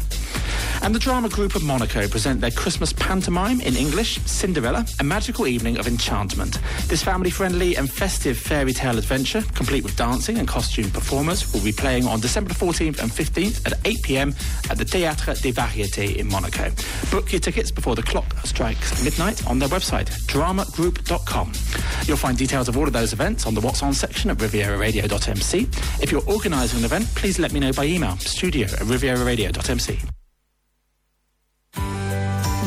And 0.83 0.93
the 0.93 0.99
drama 0.99 1.29
group 1.29 1.55
of 1.55 1.63
Monaco 1.63 2.07
present 2.09 2.41
their 2.41 2.51
Christmas 2.51 2.91
pantomime 2.91 3.61
in 3.61 3.77
English, 3.77 4.19
Cinderella, 4.25 4.85
a 4.99 5.03
magical 5.03 5.47
evening 5.47 5.77
of 5.77 5.87
enchantment. 5.87 6.59
This 6.87 7.01
family-friendly 7.01 7.77
and 7.77 7.89
festive 7.89 8.37
fairy 8.37 8.73
tale 8.73 8.97
adventure, 8.97 9.43
complete 9.53 9.83
with 9.83 9.95
dancing 9.95 10.39
and 10.39 10.47
costume 10.47 10.91
performers, 10.91 11.53
will 11.53 11.63
be 11.63 11.71
playing 11.71 12.05
on 12.05 12.19
December 12.19 12.53
14th 12.53 12.99
and 13.01 13.11
15th 13.11 13.65
at 13.65 13.79
8 13.85 14.03
p.m. 14.03 14.35
at 14.69 14.77
the 14.77 14.83
Théâtre 14.83 15.41
des 15.41 15.53
Variétés 15.53 16.17
in 16.17 16.27
Monaco. 16.27 16.69
Book 17.11 17.31
your 17.31 17.39
tickets 17.39 17.71
before 17.71 17.95
the 17.95 18.03
clock 18.03 18.25
strikes 18.43 19.03
midnight 19.03 19.47
on 19.47 19.59
their 19.59 19.69
website, 19.69 20.09
dramagroup.com. 20.27 21.51
You'll 22.05 22.17
find 22.17 22.37
details 22.37 22.67
of 22.67 22.77
all 22.77 22.87
of 22.87 22.93
those 22.93 23.13
events 23.13 23.45
on 23.45 23.53
the 23.53 23.61
What's 23.61 23.83
On 23.83 23.93
section 23.93 24.29
at 24.31 24.37
rivieraradio.mc. 24.37 25.59
If 26.01 26.11
you're 26.11 26.27
organising 26.27 26.79
an 26.79 26.85
event, 26.85 27.05
please 27.15 27.39
let 27.39 27.53
me 27.53 27.61
know 27.61 27.71
by 27.71 27.85
email, 27.85 28.17
studio 28.17 28.65
at 28.65 28.79
rivieraradio.mc. 28.79 30.22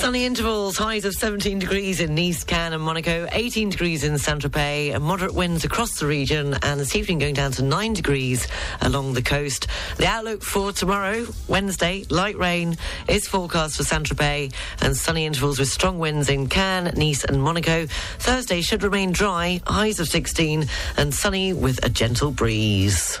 Sunny 0.00 0.24
intervals, 0.24 0.78
highs 0.78 1.04
of 1.04 1.12
17 1.12 1.58
degrees 1.58 2.00
in 2.00 2.14
Nice, 2.14 2.42
Cannes 2.42 2.72
and 2.72 2.82
Monaco, 2.82 3.28
18 3.32 3.68
degrees 3.68 4.02
in 4.02 4.16
Saint-Tropez, 4.16 4.98
moderate 4.98 5.34
winds 5.34 5.62
across 5.62 5.98
the 5.98 6.06
region, 6.06 6.56
and 6.62 6.80
this 6.80 6.96
evening 6.96 7.18
going 7.18 7.34
down 7.34 7.52
to 7.52 7.62
9 7.62 7.92
degrees 7.92 8.48
along 8.80 9.12
the 9.12 9.20
coast. 9.20 9.66
The 9.98 10.06
outlook 10.06 10.42
for 10.42 10.72
tomorrow, 10.72 11.26
Wednesday, 11.48 12.06
light 12.08 12.38
rain 12.38 12.78
is 13.08 13.28
forecast 13.28 13.76
for 13.76 13.84
Saint-Tropez, 13.84 14.54
and 14.80 14.96
sunny 14.96 15.26
intervals 15.26 15.58
with 15.58 15.68
strong 15.68 15.98
winds 15.98 16.30
in 16.30 16.48
Cannes, 16.48 16.96
Nice 16.96 17.22
and 17.24 17.42
Monaco. 17.42 17.84
Thursday 18.20 18.62
should 18.62 18.82
remain 18.82 19.12
dry, 19.12 19.60
highs 19.66 20.00
of 20.00 20.08
16, 20.08 20.66
and 20.96 21.14
sunny 21.14 21.52
with 21.52 21.84
a 21.84 21.90
gentle 21.90 22.30
breeze. 22.30 23.20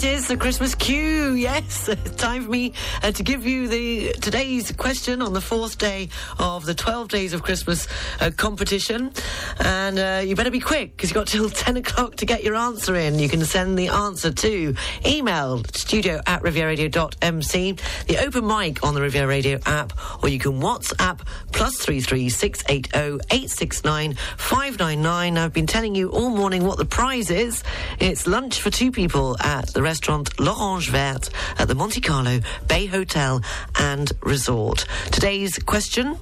That 0.00 0.14
is 0.14 0.28
the 0.28 0.36
Christmas 0.38 0.74
cue. 0.74 1.34
Yes, 1.34 1.90
time 2.16 2.44
for 2.44 2.50
me 2.50 2.72
uh, 3.02 3.12
to 3.12 3.22
give 3.22 3.44
you 3.44 3.68
the 3.68 4.14
today's 4.14 4.72
question 4.72 5.20
on 5.20 5.34
the 5.34 5.42
fourth 5.42 5.76
day 5.76 6.08
of 6.38 6.64
the 6.64 6.72
12 6.72 7.08
days 7.08 7.34
of 7.34 7.42
Christmas 7.42 7.86
uh, 8.18 8.30
competition, 8.34 9.12
and 9.58 9.98
uh, 9.98 10.22
you 10.24 10.34
better 10.34 10.50
be 10.50 10.58
quick 10.58 10.96
because 10.96 11.10
you've 11.10 11.16
got 11.16 11.26
till 11.26 11.50
10 11.50 11.76
o'clock 11.76 12.16
to 12.16 12.24
get 12.24 12.42
your 12.42 12.54
answer 12.54 12.96
in. 12.96 13.18
You 13.18 13.28
can 13.28 13.44
send 13.44 13.78
the 13.78 13.88
answer 13.88 14.32
to 14.32 14.74
email 15.04 15.62
studio 15.74 16.22
at 16.26 16.42
rivieraradio.mc, 16.42 17.78
the 18.06 18.24
open 18.24 18.46
mic 18.46 18.82
on 18.82 18.94
the 18.94 19.02
Riviera 19.02 19.26
Radio 19.26 19.58
app, 19.66 19.92
or 20.22 20.30
you 20.30 20.38
can 20.38 20.62
WhatsApp 20.62 21.20
plus 21.52 21.76
three 21.76 22.00
three 22.00 22.30
six 22.30 22.64
eight 22.70 22.88
zero 22.94 23.18
eight 23.32 23.50
six 23.50 23.84
nine 23.84 24.14
five 24.38 24.78
nine 24.78 25.02
nine. 25.02 25.36
I've 25.36 25.52
been 25.52 25.66
telling 25.66 25.94
you 25.94 26.08
all 26.08 26.30
morning 26.30 26.64
what 26.64 26.78
the 26.78 26.86
prize 26.86 27.30
is. 27.30 27.62
It's 27.98 28.26
lunch 28.26 28.62
for 28.62 28.70
two 28.70 28.90
people 28.90 29.36
at 29.40 29.66
the 29.74 29.89
restaurant 29.90 30.38
L'Orange 30.38 30.88
Verte 30.88 31.30
at 31.58 31.66
the 31.66 31.74
Monte 31.74 32.00
Carlo 32.00 32.38
Bay 32.68 32.86
Hotel 32.86 33.40
and 33.76 34.12
Resort. 34.22 34.86
Today's 35.10 35.58
question. 35.58 36.16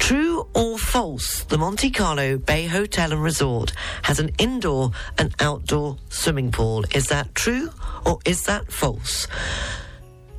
True 0.00 0.48
or 0.52 0.78
false, 0.78 1.44
the 1.44 1.58
Monte 1.58 1.90
Carlo 1.90 2.38
Bay 2.38 2.66
Hotel 2.66 3.12
and 3.12 3.22
Resort 3.22 3.72
has 4.02 4.18
an 4.18 4.32
indoor 4.36 4.90
and 5.16 5.32
outdoor 5.38 5.98
swimming 6.08 6.50
pool. 6.50 6.84
Is 6.92 7.06
that 7.06 7.36
true 7.36 7.70
or 8.04 8.18
is 8.24 8.42
that 8.46 8.72
false? 8.72 9.28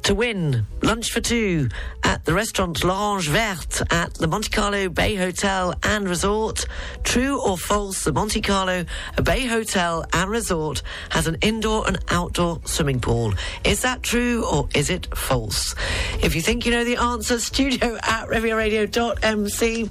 To 0.03 0.15
win 0.15 0.65
lunch 0.81 1.11
for 1.11 1.21
two 1.21 1.69
at 2.03 2.26
the 2.26 2.34
restaurant 2.34 2.84
L'Orange 2.84 3.27
Verte 3.27 3.84
at 3.91 4.13
the 4.15 4.27
Monte 4.27 4.49
Carlo 4.49 4.89
Bay 4.89 5.15
Hotel 5.15 5.76
and 5.84 6.09
Resort. 6.09 6.65
True 7.03 7.39
or 7.39 7.57
false, 7.57 8.03
the 8.03 8.11
Monte 8.11 8.41
Carlo 8.41 8.85
Bay 9.23 9.45
Hotel 9.45 10.05
and 10.11 10.31
Resort 10.31 10.81
has 11.11 11.27
an 11.27 11.38
indoor 11.41 11.88
and 11.88 11.99
outdoor 12.09 12.59
swimming 12.65 12.99
pool. 12.99 13.34
Is 13.63 13.81
that 13.81 14.01
true 14.01 14.45
or 14.45 14.67
is 14.73 14.89
it 14.89 15.15
false? 15.15 15.76
If 16.23 16.34
you 16.34 16.41
think 16.41 16.65
you 16.65 16.71
know 16.71 16.84
the 16.84 16.97
answer, 16.97 17.39
studio 17.39 17.97
at 18.01 18.27
rivieraradio.mc. 18.30 19.89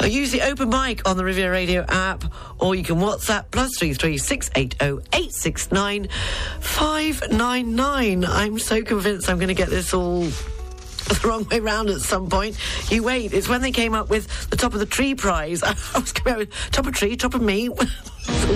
Or 0.00 0.06
use 0.06 0.30
the 0.30 0.42
open 0.42 0.68
mic 0.68 1.08
on 1.08 1.16
the 1.16 1.24
Riviera 1.24 1.50
Radio 1.50 1.84
app, 1.88 2.24
or 2.58 2.74
you 2.74 2.84
can 2.84 2.96
WhatsApp 2.96 3.46
plus 3.50 3.76
three 3.78 3.94
three 3.94 4.18
six 4.18 4.50
eight 4.54 4.76
zero 4.80 5.00
eight 5.12 5.32
six 5.32 5.72
nine 5.72 6.08
five 6.60 7.22
nine 7.30 7.74
nine. 7.74 8.24
I'm 8.24 8.58
so 8.58 8.82
convinced 8.82 9.28
I'm 9.28 9.38
going 9.38 9.48
to 9.48 9.54
get 9.54 9.68
this 9.68 9.94
all 9.94 10.20
the 11.08 11.20
wrong 11.24 11.44
way 11.48 11.60
round 11.60 11.88
at 11.90 12.00
some 12.00 12.28
point. 12.28 12.58
You 12.90 13.02
wait. 13.02 13.32
It's 13.32 13.48
when 13.48 13.62
they 13.62 13.72
came 13.72 13.94
up 13.94 14.10
with 14.10 14.50
the 14.50 14.56
top 14.56 14.74
of 14.74 14.80
the 14.80 14.86
tree 14.86 15.14
prize. 15.14 15.62
I 15.62 15.74
was 15.94 16.12
coming 16.12 16.34
out 16.34 16.38
with 16.40 16.70
top 16.72 16.86
of 16.86 16.94
tree, 16.94 17.16
top 17.16 17.34
of 17.34 17.42
me. 17.42 17.68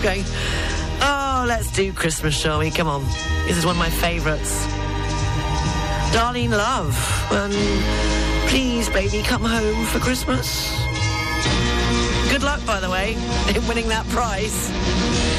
going. 0.02 0.24
Oh, 1.02 1.44
let's 1.46 1.70
do 1.72 1.92
Christmas, 1.92 2.34
shall 2.34 2.58
we? 2.58 2.70
Come 2.70 2.88
on. 2.88 3.04
This 3.46 3.56
is 3.56 3.66
one 3.66 3.74
of 3.74 3.78
my 3.78 3.90
favourites. 3.90 4.66
Darlene 6.12 6.50
Love. 6.50 6.96
And 7.30 8.48
please, 8.48 8.88
baby, 8.88 9.22
come 9.22 9.44
home 9.44 9.86
for 9.86 9.98
Christmas. 9.98 10.89
Good 12.30 12.44
luck, 12.44 12.64
by 12.64 12.78
the 12.78 12.88
way, 12.88 13.14
in 13.52 13.66
winning 13.66 13.88
that 13.88 14.08
prize. 14.08 15.29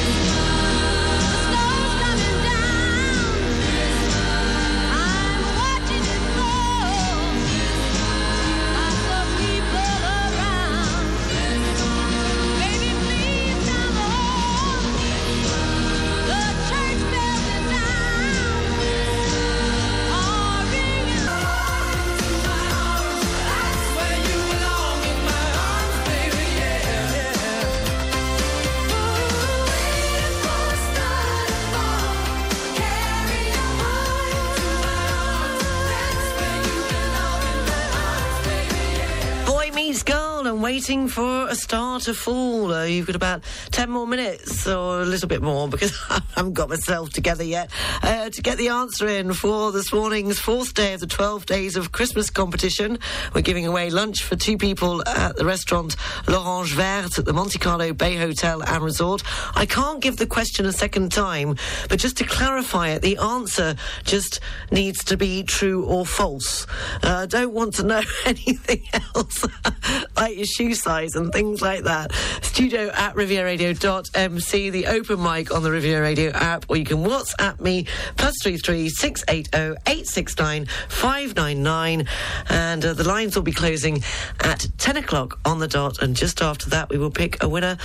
Waiting 40.82 41.08
for 41.08 41.48
a 41.48 41.54
star 41.54 42.00
to 42.00 42.12
fall. 42.12 42.74
Uh, 42.74 42.84
you've 42.86 43.06
got 43.06 43.16
about 43.16 43.44
10 43.70 43.92
more 43.92 44.08
minutes 44.08 44.66
or 44.66 45.02
a 45.02 45.06
little 45.06 45.28
bit 45.28 45.40
more 45.40 45.68
because 45.70 45.96
I 46.10 46.24
haven't 46.36 46.54
got 46.54 46.70
myself 46.70 47.12
together 47.12 47.44
yet 47.44 47.70
uh, 48.02 48.32
to 48.32 48.42
get 48.42 48.58
the 48.58 48.70
answer 48.70 49.08
in 49.08 49.34
for 49.34 49.72
this 49.72 49.94
morning's 49.94 50.40
fourth 50.40 50.74
day 50.74 50.96
of 50.96 51.00
the 51.00 51.06
12 51.06 51.46
days 51.46 51.76
of 51.76 51.92
Christmas 51.92 52.32
competition. 52.32 52.98
We're 53.36 53.42
giving 53.42 53.68
away 53.68 53.92
lunch 53.92 54.24
for 54.24 54.36
two 54.36 54.58
people 54.58 55.08
at 55.08 55.36
the 55.36 55.46
restaurant 55.46 55.98
L'Orange 56.28 56.74
Verte 56.74 57.20
at 57.20 57.26
the 57.26 57.34
Monte 57.34 57.60
Carlo 57.60 57.94
Bay 57.94 58.16
Hotel 58.16 58.64
and 58.64 58.84
Resort. 58.84 59.22
I 59.54 59.68
can't 59.68 60.02
give 60.02 60.18
the 60.18 60.26
question 60.26 60.66
a 60.66 60.72
second 60.72 61.12
time, 61.12 61.58
but 61.90 62.00
just 62.00 62.18
to 62.18 62.24
clarify 62.24 62.90
it, 62.90 63.04
the 63.04 63.18
answer 63.18 63.76
just 64.04 64.40
needs 64.72 65.04
to 65.04 65.16
be 65.16 65.44
true 65.44 65.86
or 65.86 66.08
false. 66.08 66.66
Uh, 67.04 67.20
I 67.22 67.26
don't 67.28 67.54
want 67.54 67.76
to 67.76 67.84
know 67.84 68.02
anything 68.26 68.82
else, 68.94 69.46
like 70.16 70.38
your 70.38 70.46
shoe 70.72 70.76
size 70.76 71.16
and 71.16 71.32
things 71.34 71.62
like 71.62 71.84
that. 71.84 72.14
Studio 72.42 72.90
at 72.94 73.14
rivieraradio.mc, 73.16 74.70
the 74.70 74.88
open 74.88 75.22
mic 75.22 75.54
on 75.54 75.64
the 75.64 75.72
Riviera 75.72 76.02
Radio 76.02 76.32
app, 76.32 76.66
or 76.70 76.78
you 76.78 76.86
can 76.86 76.98
WhatsApp 76.98 77.60
me, 77.60 77.86
plus 78.16 78.36
three 78.42 78.58
three 78.58 78.90
six 78.90 79.24
eight 79.28 79.50
zero 79.54 79.76
eight 79.88 80.08
six 80.08 80.38
nine 80.38 80.66
five 80.88 81.36
nine 81.36 81.62
nine, 81.64 82.08
and 82.50 82.86
uh, 82.86 82.94
the 82.94 83.04
lines 83.04 83.36
will 83.36 83.44
be 83.44 83.52
closing 83.52 84.02
at 84.40 84.66
10 84.78 84.98
o'clock 84.98 85.40
on 85.46 85.60
the 85.60 85.68
dot, 85.68 86.02
and 86.02 86.16
just 86.16 86.42
after 86.42 86.70
that 86.70 86.90
we 86.90 86.98
will 86.98 87.12
pick 87.12 87.42
a 87.44 87.50
winner 87.50 87.78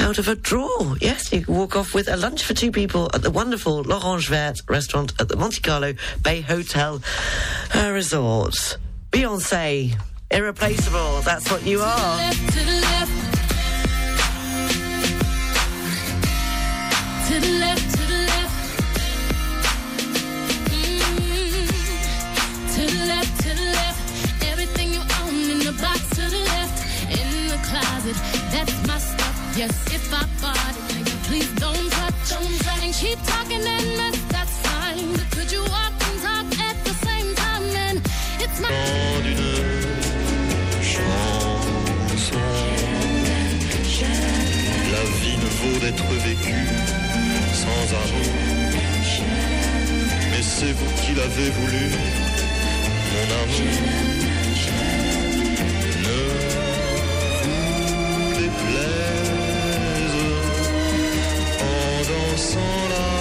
out 0.00 0.18
of 0.18 0.28
a 0.28 0.34
draw. 0.34 0.94
Yes, 1.00 1.32
you 1.32 1.44
can 1.44 1.54
walk 1.54 1.76
off 1.76 1.94
with 1.94 2.08
a 2.08 2.16
lunch 2.16 2.42
for 2.44 2.54
two 2.54 2.72
people 2.72 3.10
at 3.14 3.22
the 3.22 3.30
wonderful 3.30 3.82
L'Orange 3.82 4.28
Verte 4.28 4.60
restaurant 4.68 5.12
at 5.20 5.28
the 5.28 5.36
Monte 5.36 5.60
Carlo 5.60 5.94
Bay 6.22 6.40
Hotel 6.40 7.00
uh, 7.74 7.90
Resort. 7.92 8.78
Beyonce, 9.12 9.96
irreplaceable, 10.30 11.20
that's 11.22 11.50
what 11.50 11.64
you 11.64 11.80
are. 11.80 12.32
To 12.32 12.60
the 12.64 12.80
left. 12.80 13.12
To 17.28 17.40
the 17.40 17.52
left, 17.58 17.90
to 17.96 18.02
the 18.06 18.18
left. 18.30 18.56
Mm. 20.70 21.68
To 22.74 22.82
the 22.86 23.06
left, 23.06 23.40
to 23.42 23.48
the 23.48 23.66
left. 23.78 24.44
Everything 24.44 24.92
you 24.92 25.00
own 25.22 25.34
in 25.50 25.58
the 25.60 25.72
box 25.80 26.00
to 26.10 26.22
the 26.30 26.42
left. 26.54 26.76
In 27.10 27.48
the 27.48 27.58
closet, 27.68 28.16
that's 28.50 28.86
my 28.86 28.98
stuff. 28.98 29.54
Yes, 29.56 29.72
if 29.92 30.12
I 30.12 30.24
bought 30.40 30.76
it, 31.00 31.06
please 31.24 31.50
don't 31.54 31.90
touch. 31.90 32.30
Don't 32.30 32.58
touch. 32.60 32.82
And 32.84 32.94
keep 32.94 33.18
talking 33.24 33.66
and 33.66 33.96
mess, 33.96 34.15
d'être 45.86 46.12
vécue 46.14 46.66
sans 47.52 47.86
amour. 48.02 48.32
Mais 50.30 50.42
c'est 50.42 50.72
vous 50.72 50.92
qui 51.02 51.12
l'avez 51.14 51.50
voulu, 51.50 51.84
mon 53.12 53.26
amour. 53.42 53.78
Ne 56.06 56.20
vous 57.42 58.30
déplaise 58.40 60.18
en 61.62 61.92
dansant 62.10 62.80
la 62.90 63.15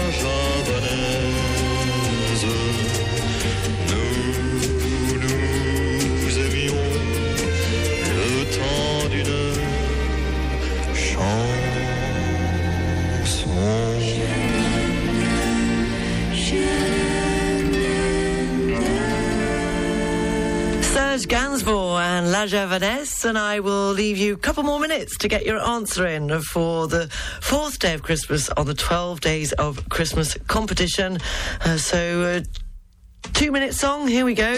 Serge 21.15 21.27
Gainsbourg 21.29 22.01
and 22.01 22.29
La 22.33 22.45
Javanaise, 22.45 23.23
and 23.23 23.37
I 23.37 23.61
will 23.61 23.91
leave 23.91 24.17
you 24.17 24.33
a 24.33 24.37
couple 24.37 24.63
more 24.63 24.81
minutes 24.81 25.17
to 25.19 25.29
get 25.29 25.45
your 25.45 25.61
answer 25.61 26.05
in 26.05 26.41
for 26.41 26.89
the 26.89 27.07
fourth 27.41 27.79
day 27.79 27.93
of 27.93 28.03
Christmas 28.03 28.49
on 28.49 28.65
the 28.65 28.73
12 28.73 29.21
Days 29.21 29.53
of 29.53 29.87
Christmas 29.87 30.37
competition. 30.47 31.19
Uh, 31.61 31.77
so, 31.77 32.21
uh, 32.21 33.29
two 33.31 33.53
minute 33.53 33.73
song, 33.73 34.09
here 34.09 34.25
we 34.25 34.33
go. 34.33 34.57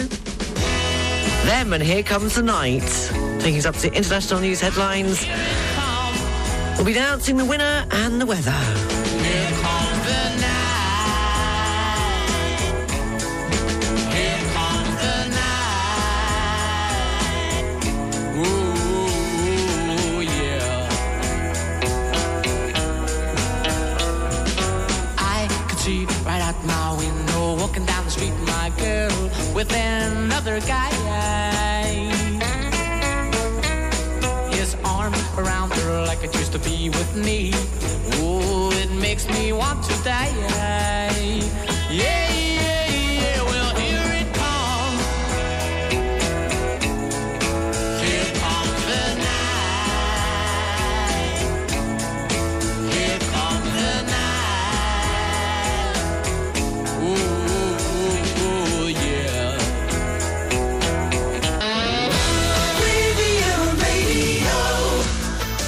Them 1.44 1.72
and 1.74 1.82
Here 1.82 2.02
Comes 2.02 2.34
the 2.34 2.42
Night. 2.42 2.82
Taking 3.40 3.58
us 3.58 3.64
up 3.64 3.76
to 3.76 3.82
the 3.82 3.96
international 3.96 4.40
news 4.40 4.60
headlines. 4.60 5.24
We'll 6.76 6.86
be 6.86 6.92
announcing 6.92 7.36
the 7.36 7.44
winner 7.44 7.86
and 7.92 8.20
the 8.20 8.26
weather. 8.26 9.07
Girl 28.78 29.30
with 29.54 29.72
another 29.74 30.60
guy. 30.60 30.90
His 34.50 34.76
arm 34.84 35.14
around 35.36 35.72
her 35.72 36.06
like 36.06 36.22
it 36.24 36.34
used 36.34 36.52
to 36.52 36.58
be 36.58 36.88
with 36.90 37.16
me. 37.16 37.52
Oh, 38.20 38.70
it 38.72 38.90
makes 38.90 39.26
me 39.28 39.52
want 39.52 39.84
to 39.84 39.94
die. 40.02 40.32
Yeah, 41.90 42.27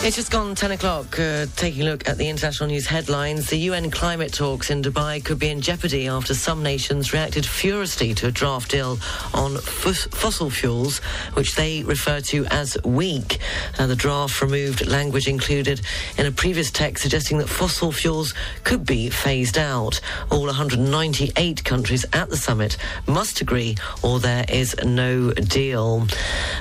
It's 0.03 0.17
just 0.17 0.31
gone 0.31 0.55
10 0.55 0.71
o'clock. 0.71 1.19
Uh, 1.19 1.45
taking 1.57 1.83
a 1.83 1.85
look 1.85 2.09
at 2.09 2.17
the 2.17 2.27
international 2.27 2.71
news 2.71 2.87
headlines. 2.87 3.51
The 3.51 3.59
UN 3.59 3.91
climate 3.91 4.33
talks 4.33 4.71
in 4.71 4.81
Dubai 4.81 5.23
could 5.23 5.39
be 5.39 5.51
in 5.51 5.61
jeopardy 5.61 6.09
after 6.09 6.33
some 6.33 6.63
nations 6.63 7.13
reacted 7.13 7.45
furiously 7.45 8.15
to 8.15 8.29
a 8.29 8.31
draft 8.31 8.71
deal 8.71 8.99
on 9.35 9.59
fos- 9.59 10.07
fossil 10.07 10.49
fuels, 10.49 11.01
which 11.35 11.55
they 11.55 11.83
refer 11.83 12.21
to 12.23 12.47
as 12.47 12.79
weak. 12.83 13.41
Uh, 13.79 13.87
the 13.89 13.95
draft 13.95 14.41
removed 14.41 14.87
language 14.87 15.29
included 15.29 15.83
in 16.17 16.25
a 16.25 16.33
previous 16.33 16.71
text 16.71 17.03
suggesting 17.03 17.37
that 17.37 17.51
fossil 17.51 17.93
fuels 17.93 18.33
could 18.65 18.87
be 18.87 19.11
phased 19.11 19.59
out. 19.59 20.01
All 20.31 20.47
198 20.47 21.63
countries 21.63 22.07
at 22.15 22.31
the 22.31 22.39
summit 22.39 22.79
must 23.07 23.43
agree, 23.43 23.77
or 24.03 24.19
there 24.19 24.47
is 24.49 24.75
no 24.83 25.31
deal. 25.33 26.07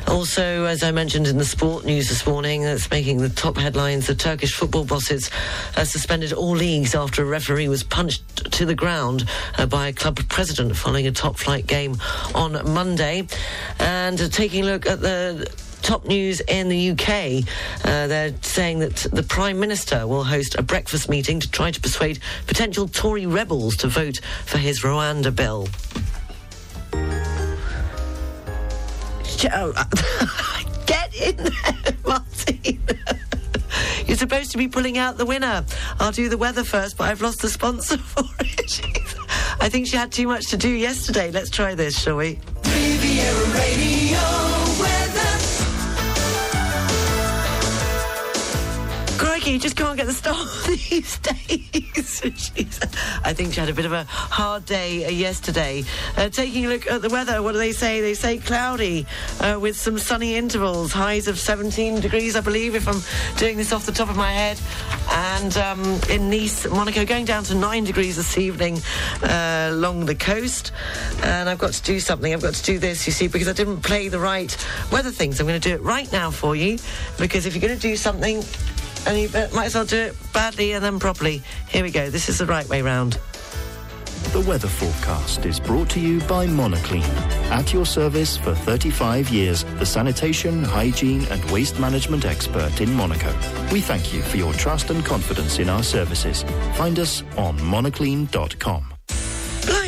Also, 0.10 0.66
as 0.66 0.84
I 0.84 0.92
mentioned 0.92 1.28
in 1.28 1.38
the 1.38 1.46
sport 1.46 1.86
news 1.86 2.10
this 2.10 2.28
morning, 2.28 2.64
that's 2.64 2.92
making 2.92 3.20
the 3.20 3.29
top 3.36 3.58
headlines. 3.58 4.08
The 4.08 4.16
Turkish 4.16 4.54
football 4.54 4.86
bosses 4.86 5.30
uh, 5.76 5.84
suspended 5.84 6.34
all 6.34 6.52
leagues 6.52 6.96
after 6.96 7.24
a 7.24 7.26
referee 7.26 7.68
was 7.68 7.84
punched 7.84 8.52
to 8.54 8.66
the 8.66 8.76
ground 8.76 9.26
uh, 9.58 9.66
by 9.66 9.88
a 9.88 9.94
club 9.94 10.20
president 10.30 10.76
following 10.76 11.08
a 11.08 11.12
top 11.12 11.38
flight 11.38 11.68
game 11.68 11.98
on 12.36 12.54
Monday. 12.74 13.28
And 13.80 14.20
uh, 14.20 14.30
taking 14.30 14.64
a 14.64 14.68
look 14.68 14.88
at 14.88 15.02
the 15.02 15.50
Top 15.82 16.06
news 16.06 16.42
in 16.42 16.70
the 16.70 16.92
UK. 16.92 17.44
Uh, 17.84 18.08
they're 18.08 18.34
saying 18.42 18.80
that 18.80 19.08
the 19.12 19.24
Prime 19.24 19.60
Minister 19.60 20.06
will 20.06 20.24
host 20.24 20.56
a 20.56 20.62
breakfast 20.62 21.10
meeting 21.10 21.40
to 21.40 21.50
try 21.50 21.72
to 21.72 21.80
persuade 21.80 22.20
potential 22.48 22.88
Tory 22.88 23.26
rebels 23.26 23.76
to 23.78 23.88
vote 23.88 24.20
for 24.46 24.58
his 24.58 24.82
Rwanda 24.82 25.34
bill. 25.36 25.68
Joe, 29.38 29.74
get 30.86 31.16
in 31.16 31.38
there, 31.38 31.94
Martin. 32.50 32.80
You're 34.08 34.18
supposed 34.18 34.52
to 34.52 34.58
be 34.58 34.68
pulling 34.68 34.98
out 34.98 35.18
the 35.18 35.26
winner. 35.26 35.64
I'll 36.00 36.12
do 36.12 36.30
the 36.30 36.38
weather 36.38 36.64
first, 36.64 36.98
but 36.98 37.10
I've 37.10 37.22
lost 37.22 37.42
the 37.42 37.50
sponsor 37.50 37.98
for 37.98 38.24
it. 38.40 38.82
I 39.62 39.70
think 39.70 39.88
she 39.88 39.98
had 39.98 40.12
too 40.12 40.28
much 40.28 40.48
to 40.48 40.58
do 40.58 40.70
yesterday. 40.70 41.32
Let's 41.32 41.50
try 41.50 41.76
this, 41.76 42.00
shall 42.00 42.18
we? 42.18 42.40
Crikey, 49.20 49.50
Vicky 49.50 49.58
just 49.64 49.76
can't 49.76 49.98
get 49.98 50.06
the 50.06 50.14
start 50.14 50.48
these 50.68 51.18
days. 51.18 52.22
I 53.24 53.34
think 53.34 53.54
she 53.54 53.60
had 53.60 53.70
a 53.70 53.74
bit 53.74 53.86
of 53.86 53.94
a 53.94 54.04
hard 54.04 54.66
day 54.66 55.06
uh, 55.06 55.10
yesterday. 55.10 55.84
Uh, 56.16 56.30
taking 56.30 56.68
a 56.68 56.70
look 56.70 56.86
at 56.90 57.02
the 57.02 57.10
weather, 57.10 57.42
what 57.42 57.54
do 57.54 57.58
they 57.58 57.72
say? 57.72 58.00
They 58.00 58.14
say 58.14 58.38
cloudy 58.38 59.08
uh, 59.40 59.58
with 59.60 59.76
some 59.76 59.98
sunny 59.98 60.36
intervals, 60.36 60.94
highs 60.94 61.28
of 61.28 61.40
17 61.40 62.00
degrees, 62.00 62.36
I 62.36 62.42
believe, 62.42 62.76
if 62.76 62.88
I'm 62.88 63.02
doing 63.38 63.58
this 63.58 63.74
off 63.74 63.88
the 63.88 63.92
top 63.92 64.10
of 64.10 64.18
my 64.18 64.32
head. 64.32 64.60
And 65.10 65.58
um, 65.58 66.00
in 66.12 66.30
Nice, 66.30 66.68
Monaco, 66.70 67.04
going 67.06 67.26
down 67.26 67.44
to 67.46 67.56
9 67.56 67.84
degrees 67.86 68.18
this 68.18 68.38
evening 68.38 68.80
uh, 69.24 69.70
along 69.72 70.06
the 70.06 70.16
coast. 70.16 70.74
And 71.24 71.50
I've 71.50 71.60
got 71.60 71.74
to 71.74 71.82
do 71.82 72.00
something. 72.00 72.32
I've 72.32 72.44
got 72.44 72.54
to 72.54 72.64
do 72.64 72.78
this, 72.78 73.08
you 73.08 73.14
see, 73.14 73.28
because 73.28 73.48
I 73.48 73.54
didn't 73.54 73.82
play 73.82 74.10
the 74.10 74.20
right 74.20 74.56
weather 74.92 75.12
things. 75.12 75.40
I'm 75.40 75.48
going 75.48 75.60
to 75.60 75.70
do 75.70 75.74
it 75.74 75.82
right 75.82 76.12
now 76.12 76.30
for 76.30 76.56
you, 76.56 76.78
because 77.18 77.48
if 77.48 77.56
you're 77.56 77.68
going 77.68 77.76
to 77.76 77.82
do 77.82 77.96
something, 77.96 78.44
and 79.06 79.18
you 79.20 79.30
might 79.54 79.66
as 79.66 79.76
well 79.76 79.86
do 79.86 79.98
it 79.98 80.16
badly 80.34 80.74
and 80.74 80.84
then 80.84 81.00
properly. 81.00 81.42
Here 81.68 81.84
we 81.84 81.92
go. 81.92 82.10
This 82.10 82.30
is 82.30 82.38
the 82.38 82.46
right 82.46 82.68
way 82.70 82.82
round. 82.82 83.20
The 84.32 84.42
weather 84.42 84.68
forecast 84.68 85.46
is 85.46 85.60
brought 85.60 85.90
to 85.92 86.00
you 86.00 86.20
by 86.22 86.46
Monoclean. 86.46 87.04
At 87.50 87.74
your 87.74 87.86
service 87.86 88.38
for 88.38 88.54
35 88.54 89.30
years, 89.30 89.64
the 89.80 89.86
sanitation, 89.86 90.64
hygiene 90.64 91.26
and 91.32 91.44
waste 91.50 91.80
management 91.80 92.26
expert 92.26 92.80
in 92.80 92.94
Monaco. 92.94 93.34
We 93.72 93.82
thank 93.82 94.14
you 94.14 94.22
for 94.22 94.38
your 94.38 94.54
trust 94.54 94.92
and 94.92 95.04
confidence 95.04 95.58
in 95.58 95.68
our 95.68 95.82
services. 95.82 96.44
Find 96.76 97.00
us 97.00 97.24
on 97.38 97.58
monoclean.com. 97.58 98.99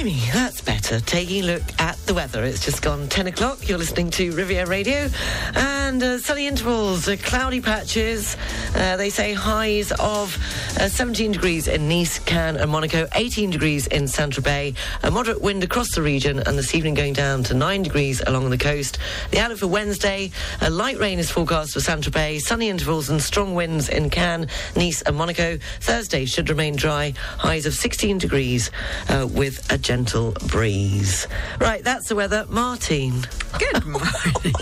Blimey, 0.01 0.19
that's 0.33 0.61
better. 0.61 0.99
Taking 0.99 1.43
a 1.43 1.47
look 1.47 1.61
at 1.79 1.95
the 2.07 2.15
weather. 2.15 2.43
It's 2.43 2.65
just 2.65 2.81
gone 2.81 3.07
10 3.07 3.27
o'clock. 3.27 3.69
You're 3.69 3.77
listening 3.77 4.09
to 4.11 4.31
Riviera 4.31 4.65
Radio. 4.65 5.09
And 5.53 6.01
uh, 6.01 6.17
sunny 6.17 6.47
intervals, 6.47 7.07
uh, 7.07 7.17
cloudy 7.21 7.61
patches. 7.61 8.35
Uh, 8.75 8.97
they 8.97 9.11
say 9.11 9.33
highs 9.33 9.91
of 9.91 10.35
uh, 10.79 10.87
17 10.87 11.33
degrees 11.33 11.67
in 11.67 11.87
Nice, 11.87 12.17
Cannes, 12.17 12.57
and 12.57 12.71
Monaco, 12.71 13.07
18 13.13 13.51
degrees 13.51 13.85
in 13.87 14.07
Saint 14.07 14.33
Tropez. 14.33 14.75
A 15.03 15.11
moderate 15.11 15.41
wind 15.41 15.63
across 15.63 15.93
the 15.93 16.01
region, 16.01 16.39
and 16.39 16.57
this 16.57 16.73
evening 16.73 16.95
going 16.95 17.13
down 17.13 17.43
to 17.43 17.53
9 17.53 17.83
degrees 17.83 18.23
along 18.25 18.49
the 18.49 18.57
coast. 18.57 18.97
The 19.29 19.39
outlook 19.39 19.59
for 19.59 19.67
Wednesday, 19.67 20.31
a 20.61 20.71
light 20.71 20.97
rain 20.97 21.19
is 21.19 21.29
forecast 21.29 21.73
for 21.73 21.79
Saint 21.79 22.01
Tropez, 22.01 22.41
sunny 22.41 22.69
intervals 22.69 23.11
and 23.11 23.21
strong 23.21 23.53
winds 23.53 23.87
in 23.87 24.09
Cannes, 24.09 24.47
Nice, 24.75 25.03
and 25.03 25.15
Monaco. 25.15 25.59
Thursday 25.79 26.25
should 26.25 26.49
remain 26.49 26.75
dry, 26.75 27.13
highs 27.37 27.67
of 27.67 27.75
16 27.75 28.17
degrees 28.17 28.71
uh, 29.09 29.27
with 29.29 29.71
a 29.71 29.77
gentle 29.91 30.31
breeze. 30.47 31.27
Right, 31.59 31.83
that's 31.83 32.07
the 32.07 32.15
weather. 32.15 32.45
Martin. 32.47 33.11
Good 33.59 33.85
morning. 33.95 34.53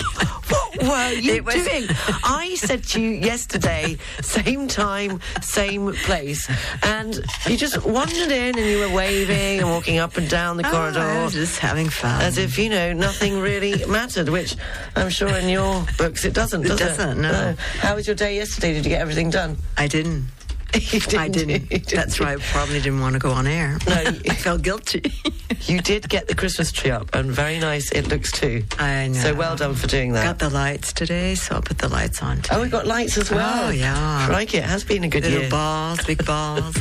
what 0.49 0.81
were 0.81 1.11
you 1.11 1.33
It 1.35 1.45
was- 1.45 1.53
doing? 1.53 1.85
I 2.23 2.55
said 2.55 2.83
to 2.85 2.99
you 2.99 3.11
yesterday, 3.11 3.97
same 4.21 4.67
time, 4.67 5.19
same 5.43 5.93
place, 6.07 6.49
and 6.81 7.19
you 7.47 7.57
just 7.57 7.85
wandered 7.85 8.31
in 8.31 8.57
and 8.57 8.65
you 8.65 8.79
were 8.79 8.89
waving 8.89 9.59
and 9.59 9.69
walking 9.69 9.99
up 9.99 10.17
and 10.17 10.27
down 10.27 10.57
the 10.57 10.65
Oh, 10.67 10.71
corridor. 10.71 11.27
Just 11.29 11.59
having 11.59 11.89
fun. 11.91 12.23
As 12.23 12.39
if, 12.39 12.57
you 12.57 12.67
know, 12.69 12.91
nothing 12.91 13.39
really 13.39 13.85
mattered, 13.85 14.29
which 14.29 14.55
I'm 14.95 15.11
sure 15.11 15.29
in 15.29 15.47
your 15.47 15.85
books 15.99 16.25
it 16.25 16.33
doesn't, 16.33 16.65
It 16.65 16.69
does 16.69 16.79
doesn't, 16.79 17.21
no. 17.21 17.53
How 17.77 17.93
was 17.93 18.07
your 18.07 18.15
day 18.15 18.35
yesterday? 18.35 18.73
Did 18.73 18.83
you 18.83 18.89
get 18.89 19.01
everything 19.01 19.29
done? 19.29 19.57
I 19.77 19.85
didn't. 19.87 20.25
I 21.17 21.27
didn't. 21.29 21.87
That's 21.87 22.19
why 22.19 22.33
I 22.33 22.37
probably 22.37 22.79
didn't 22.79 22.99
want 23.01 23.13
to 23.13 23.19
go 23.19 23.31
on 23.31 23.47
air. 23.47 23.77
No, 23.87 23.93
I 23.95 24.11
felt 24.35 24.61
guilty. 24.61 25.01
you 25.63 25.81
did 25.81 26.07
get 26.09 26.27
the 26.27 26.35
Christmas 26.35 26.71
tree 26.71 26.91
up, 26.91 27.13
and 27.15 27.31
very 27.31 27.59
nice 27.59 27.91
it 27.91 28.07
looks 28.07 28.31
too. 28.31 28.63
I 28.77 29.07
know. 29.07 29.13
So 29.19 29.33
well 29.33 29.55
done 29.55 29.73
for 29.73 29.87
doing 29.87 30.13
that. 30.13 30.23
Got 30.23 30.39
the 30.39 30.49
lights 30.49 30.93
today, 30.93 31.35
so 31.35 31.55
I'll 31.55 31.61
put 31.61 31.79
the 31.79 31.89
lights 31.89 32.21
on. 32.21 32.37
Today. 32.37 32.55
Oh, 32.55 32.61
we 32.61 32.69
got 32.69 32.85
lights 32.85 33.17
as 33.17 33.31
well. 33.31 33.67
Oh, 33.67 33.69
yeah. 33.71 34.27
Like 34.31 34.53
it 34.53 34.63
has 34.63 34.83
been 34.83 35.03
a 35.03 35.09
good 35.09 35.23
Little 35.23 35.41
year. 35.41 35.49
balls, 35.49 36.05
big 36.05 36.23
balls. 36.25 36.75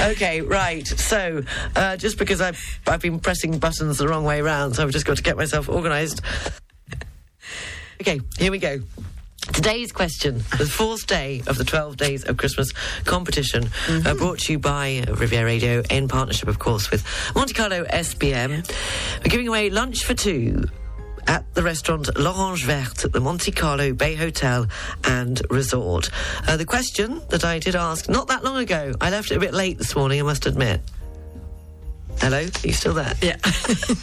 Okay, 0.00 0.40
right. 0.40 0.86
So, 0.86 1.42
uh, 1.76 1.96
just 1.96 2.18
because 2.18 2.40
I've, 2.40 2.60
I've 2.86 3.00
been 3.00 3.20
pressing 3.20 3.58
buttons 3.58 3.98
the 3.98 4.08
wrong 4.08 4.24
way 4.24 4.42
round, 4.42 4.76
so 4.76 4.82
I've 4.82 4.90
just 4.90 5.06
got 5.06 5.16
to 5.16 5.22
get 5.22 5.36
myself 5.36 5.68
organised. 5.68 6.20
Okay, 8.00 8.20
here 8.38 8.50
we 8.50 8.58
go. 8.58 8.80
Today's 9.52 9.92
question, 9.92 10.36
the 10.58 10.66
fourth 10.66 11.06
day 11.06 11.42
of 11.46 11.58
the 11.58 11.64
12 11.64 11.96
Days 11.96 12.24
of 12.24 12.36
Christmas 12.36 12.72
competition, 13.04 13.68
uh, 13.88 14.14
brought 14.14 14.38
to 14.40 14.52
you 14.52 14.58
by 14.58 15.04
Riviera 15.08 15.44
Radio 15.44 15.82
in 15.90 16.08
partnership, 16.08 16.48
of 16.48 16.58
course, 16.58 16.90
with 16.90 17.04
Monte 17.34 17.54
Carlo 17.54 17.84
SBM. 17.84 18.68
We're 19.18 19.30
giving 19.30 19.48
away 19.48 19.70
lunch 19.70 20.04
for 20.04 20.14
two 20.14 20.64
at 21.26 21.52
the 21.54 21.62
restaurant 21.62 22.16
L'Orange 22.18 22.64
Verte 22.64 23.04
at 23.04 23.12
the 23.12 23.20
Monte 23.20 23.52
Carlo 23.52 23.92
Bay 23.92 24.14
Hotel 24.14 24.66
and 25.04 25.40
Resort. 25.50 26.10
Uh, 26.48 26.56
the 26.56 26.64
question 26.64 27.20
that 27.30 27.44
I 27.44 27.58
did 27.58 27.76
ask 27.76 28.08
not 28.08 28.28
that 28.28 28.44
long 28.44 28.56
ago, 28.56 28.92
I 29.00 29.10
left 29.10 29.30
it 29.30 29.36
a 29.36 29.40
bit 29.40 29.54
late 29.54 29.78
this 29.78 29.94
morning, 29.94 30.20
I 30.20 30.24
must 30.24 30.46
admit. 30.46 30.80
Hello, 32.20 32.38
are 32.38 32.66
you 32.66 32.72
still 32.72 32.94
there? 32.94 33.12
Yeah. 33.20 33.36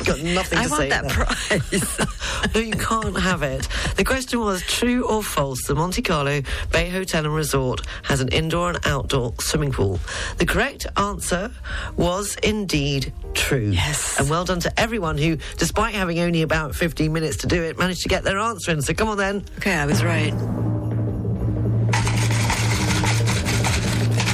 Got 0.06 0.20
nothing 0.22 0.60
to 0.60 0.64
I 0.64 0.66
say. 0.68 0.70
want 0.70 0.90
that 0.90 1.08
prize. 1.10 2.54
no, 2.56 2.62
you 2.62 2.74
can't 2.74 3.20
have 3.20 3.42
it. 3.42 3.68
The 3.96 4.04
question 4.04 4.40
was 4.42 4.62
true 4.62 5.08
or 5.08 5.24
false. 5.24 5.66
The 5.66 5.74
Monte 5.74 6.04
Carlo 6.04 6.42
Bay 6.72 6.90
Hotel 6.90 7.26
and 7.26 7.34
Resort 7.34 7.82
has 8.04 8.22
an 8.22 8.28
indoor 8.28 8.70
and 8.70 8.80
outdoor 8.86 9.34
swimming 9.40 9.72
pool. 9.72 10.00
The 10.38 10.46
correct 10.46 10.86
answer 10.98 11.52
was 11.98 12.36
indeed 12.44 13.12
true. 13.34 13.72
Yes. 13.72 14.20
And 14.20 14.30
well 14.30 14.46
done 14.46 14.60
to 14.62 14.80
everyone 14.80 15.18
who, 15.18 15.38
despite 15.58 15.96
having 15.96 16.20
only 16.20 16.44
about 16.44 16.76
15 16.76 17.12
minutes 17.12 17.38
to 17.38 17.48
do 17.48 17.64
it, 17.64 17.80
managed 17.80 18.04
to 18.04 18.10
get 18.10 18.24
their 18.24 18.38
answer 18.38 18.72
in. 18.72 18.82
So 18.84 18.94
come 18.94 19.10
on 19.10 19.18
then. 19.18 19.44
Okay, 19.58 19.74
I 19.74 19.86
was 19.88 20.04
right. 20.04 20.34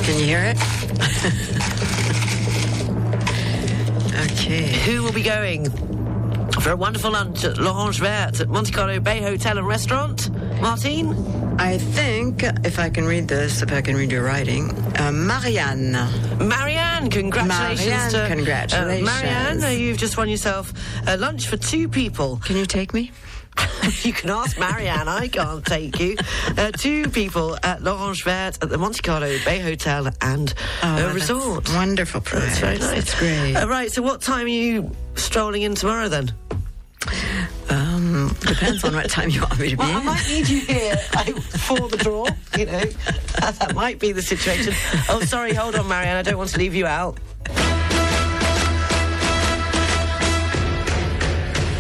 Can 0.03 0.19
you 0.19 0.25
hear 0.25 0.41
it? 0.43 1.87
okay. 4.17 4.67
Who 4.85 5.03
will 5.03 5.13
be 5.13 5.23
going 5.23 5.69
for 6.61 6.71
a 6.71 6.75
wonderful 6.75 7.11
lunch 7.11 7.43
at 7.43 7.57
L'Orange 7.57 7.99
Verte 7.99 8.41
at 8.41 8.49
Monte 8.49 8.71
Carlo 8.71 8.99
Bay 8.99 9.21
Hotel 9.21 9.57
and 9.57 9.67
Restaurant? 9.67 10.29
Martine? 10.61 11.13
I 11.59 11.77
think, 11.77 12.43
if 12.43 12.79
I 12.79 12.89
can 12.89 13.05
read 13.05 13.27
this, 13.27 13.61
if 13.61 13.71
I 13.71 13.81
can 13.81 13.95
read 13.95 14.11
your 14.11 14.23
writing, 14.23 14.71
uh, 14.99 15.11
Marianne. 15.11 15.91
Marianne, 16.39 17.09
congratulations 17.09 17.87
Marianne, 17.87 18.11
to 18.11 18.27
congratulations. 18.27 19.09
Uh, 19.09 19.21
Marianne, 19.21 19.79
you've 19.79 19.97
just 19.97 20.17
won 20.17 20.29
yourself 20.29 20.73
a 21.07 21.17
lunch 21.17 21.47
for 21.47 21.57
two 21.57 21.87
people. 21.87 22.37
Can 22.43 22.57
you 22.57 22.65
take 22.65 22.93
me? 22.93 23.11
you 24.03 24.13
can 24.13 24.29
ask 24.29 24.57
Marianne. 24.59 25.07
I 25.07 25.27
can't 25.27 25.65
take 25.65 25.99
you. 25.99 26.15
Uh, 26.57 26.71
two 26.71 27.09
people 27.09 27.57
at 27.63 27.81
L'Orange 27.81 28.23
Verte 28.23 28.57
at 28.61 28.69
the 28.69 28.77
Monte 28.77 29.01
Carlo 29.01 29.27
Bay 29.45 29.59
Hotel 29.59 30.07
and 30.21 30.53
Oh, 30.83 30.95
that's 30.95 31.13
Resort. 31.13 31.69
Wonderful 31.73 32.21
prize. 32.21 32.43
That's 32.43 32.59
very 32.59 32.77
nice. 32.77 32.89
That's 32.89 33.19
great. 33.19 33.55
Uh, 33.55 33.67
right. 33.67 33.91
So, 33.91 34.01
what 34.01 34.21
time 34.21 34.45
are 34.45 34.49
you 34.49 34.91
strolling 35.15 35.61
in 35.63 35.75
tomorrow 35.75 36.07
then? 36.09 36.31
Um, 37.69 38.35
depends 38.41 38.83
on 38.83 38.93
what 38.93 39.09
time 39.09 39.29
you 39.29 39.41
want 39.41 39.59
me 39.59 39.69
to 39.69 39.77
be 39.77 39.83
Well, 39.83 39.97
I 39.97 40.03
might 40.03 40.27
need 40.27 40.47
you 40.47 40.59
here 40.61 40.95
I, 41.13 41.31
for 41.31 41.87
the 41.89 41.97
draw. 41.97 42.27
You 42.57 42.65
know, 42.65 42.79
that 43.39 43.73
might 43.75 43.99
be 43.99 44.11
the 44.11 44.21
situation. 44.21 44.73
Oh, 45.09 45.21
sorry. 45.21 45.53
Hold 45.53 45.75
on, 45.75 45.87
Marianne. 45.87 46.17
I 46.17 46.21
don't 46.21 46.37
want 46.37 46.49
to 46.51 46.57
leave 46.57 46.75
you 46.75 46.85
out. 46.85 47.17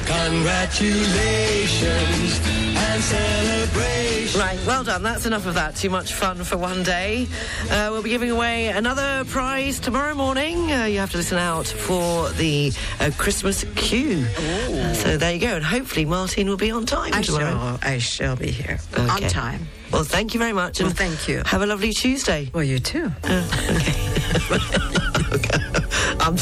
Congratulations 0.07 2.39
and 2.77 3.03
celebrations. 3.03 4.37
Right, 4.37 4.59
well 4.65 4.83
done. 4.83 5.03
That's 5.03 5.25
enough 5.25 5.45
of 5.45 5.53
that. 5.55 5.75
Too 5.75 5.89
much 5.89 6.13
fun 6.13 6.43
for 6.43 6.57
one 6.57 6.83
day. 6.83 7.27
Uh, 7.69 7.89
we'll 7.91 8.03
be 8.03 8.09
giving 8.09 8.31
away 8.31 8.67
another 8.67 9.23
prize 9.25 9.79
tomorrow 9.79 10.13
morning. 10.15 10.71
Uh, 10.71 10.85
you 10.85 10.99
have 10.99 11.11
to 11.11 11.17
listen 11.17 11.37
out 11.37 11.67
for 11.67 12.29
the 12.31 12.71
uh, 12.99 13.11
Christmas 13.17 13.65
queue. 13.75 14.25
Uh, 14.37 14.93
so 14.93 15.17
there 15.17 15.33
you 15.33 15.39
go. 15.39 15.55
And 15.55 15.65
hopefully 15.65 16.05
Martin 16.05 16.47
will 16.47 16.57
be 16.57 16.71
on 16.71 16.85
time 16.85 17.13
I 17.13 17.21
tomorrow. 17.21 17.51
shall, 17.51 17.79
I 17.81 17.97
shall 17.97 18.35
be 18.35 18.51
here 18.51 18.79
on 18.97 19.21
time. 19.23 19.67
Well, 19.91 20.03
thank 20.03 20.33
you 20.33 20.39
very 20.39 20.53
much. 20.53 20.81
Well, 20.81 20.89
thank 20.89 21.27
you. 21.27 21.41
Have 21.45 21.61
a 21.61 21.65
lovely 21.65 21.93
Tuesday. 21.93 22.49
Well, 22.53 22.63
you 22.63 22.79
too. 22.79 23.11
I'm 23.23 23.49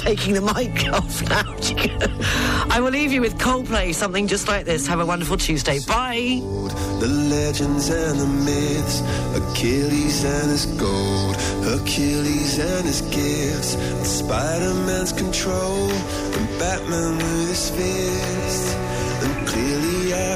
taking 0.05 0.35
the 0.35 0.41
mic 0.53 0.87
off 0.93 1.21
now. 1.29 1.43
I 2.73 2.79
will 2.79 2.91
leave 2.91 3.11
you 3.11 3.21
with 3.21 3.37
Coldplay, 3.39 3.93
something 3.93 4.27
just 4.27 4.47
like 4.47 4.65
this. 4.65 4.85
Have 4.85 4.99
a 4.99 5.05
wonderful 5.05 5.37
Tuesday. 5.37 5.79
Bye. 5.87 6.39
The 6.99 7.07
legends 7.07 7.89
and 7.89 8.19
the 8.19 8.27
myths, 8.27 9.01
Achilles 9.39 10.23
and 10.23 10.51
his 10.51 10.65
gold, 10.77 11.35
Achilles 11.79 12.59
and 12.59 12.85
his 12.85 13.01
gifts, 13.01 13.75
and 13.75 14.05
Spider-Man's 14.05 15.11
control, 15.11 15.89
and 15.89 16.59
Batman 16.59 17.17
with 17.17 17.49
his 17.49 17.69
fist. 17.71 18.77
And 19.23 19.31
I 19.31 19.51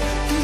like 0.00 0.43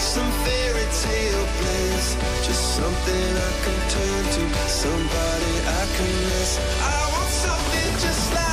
some 0.00 0.30
fairy 0.44 0.86
tale 1.02 1.46
bliss. 1.58 2.16
Just 2.46 2.76
something 2.76 3.30
I 3.48 3.52
can 3.64 3.78
turn 3.94 4.24
to, 4.34 4.42
somebody 4.68 5.52
I 5.66 5.84
can 5.96 6.12
miss. 6.28 6.58
I 6.82 6.98
want 7.12 7.30
something 7.30 7.92
just 8.00 8.34
like 8.34 8.47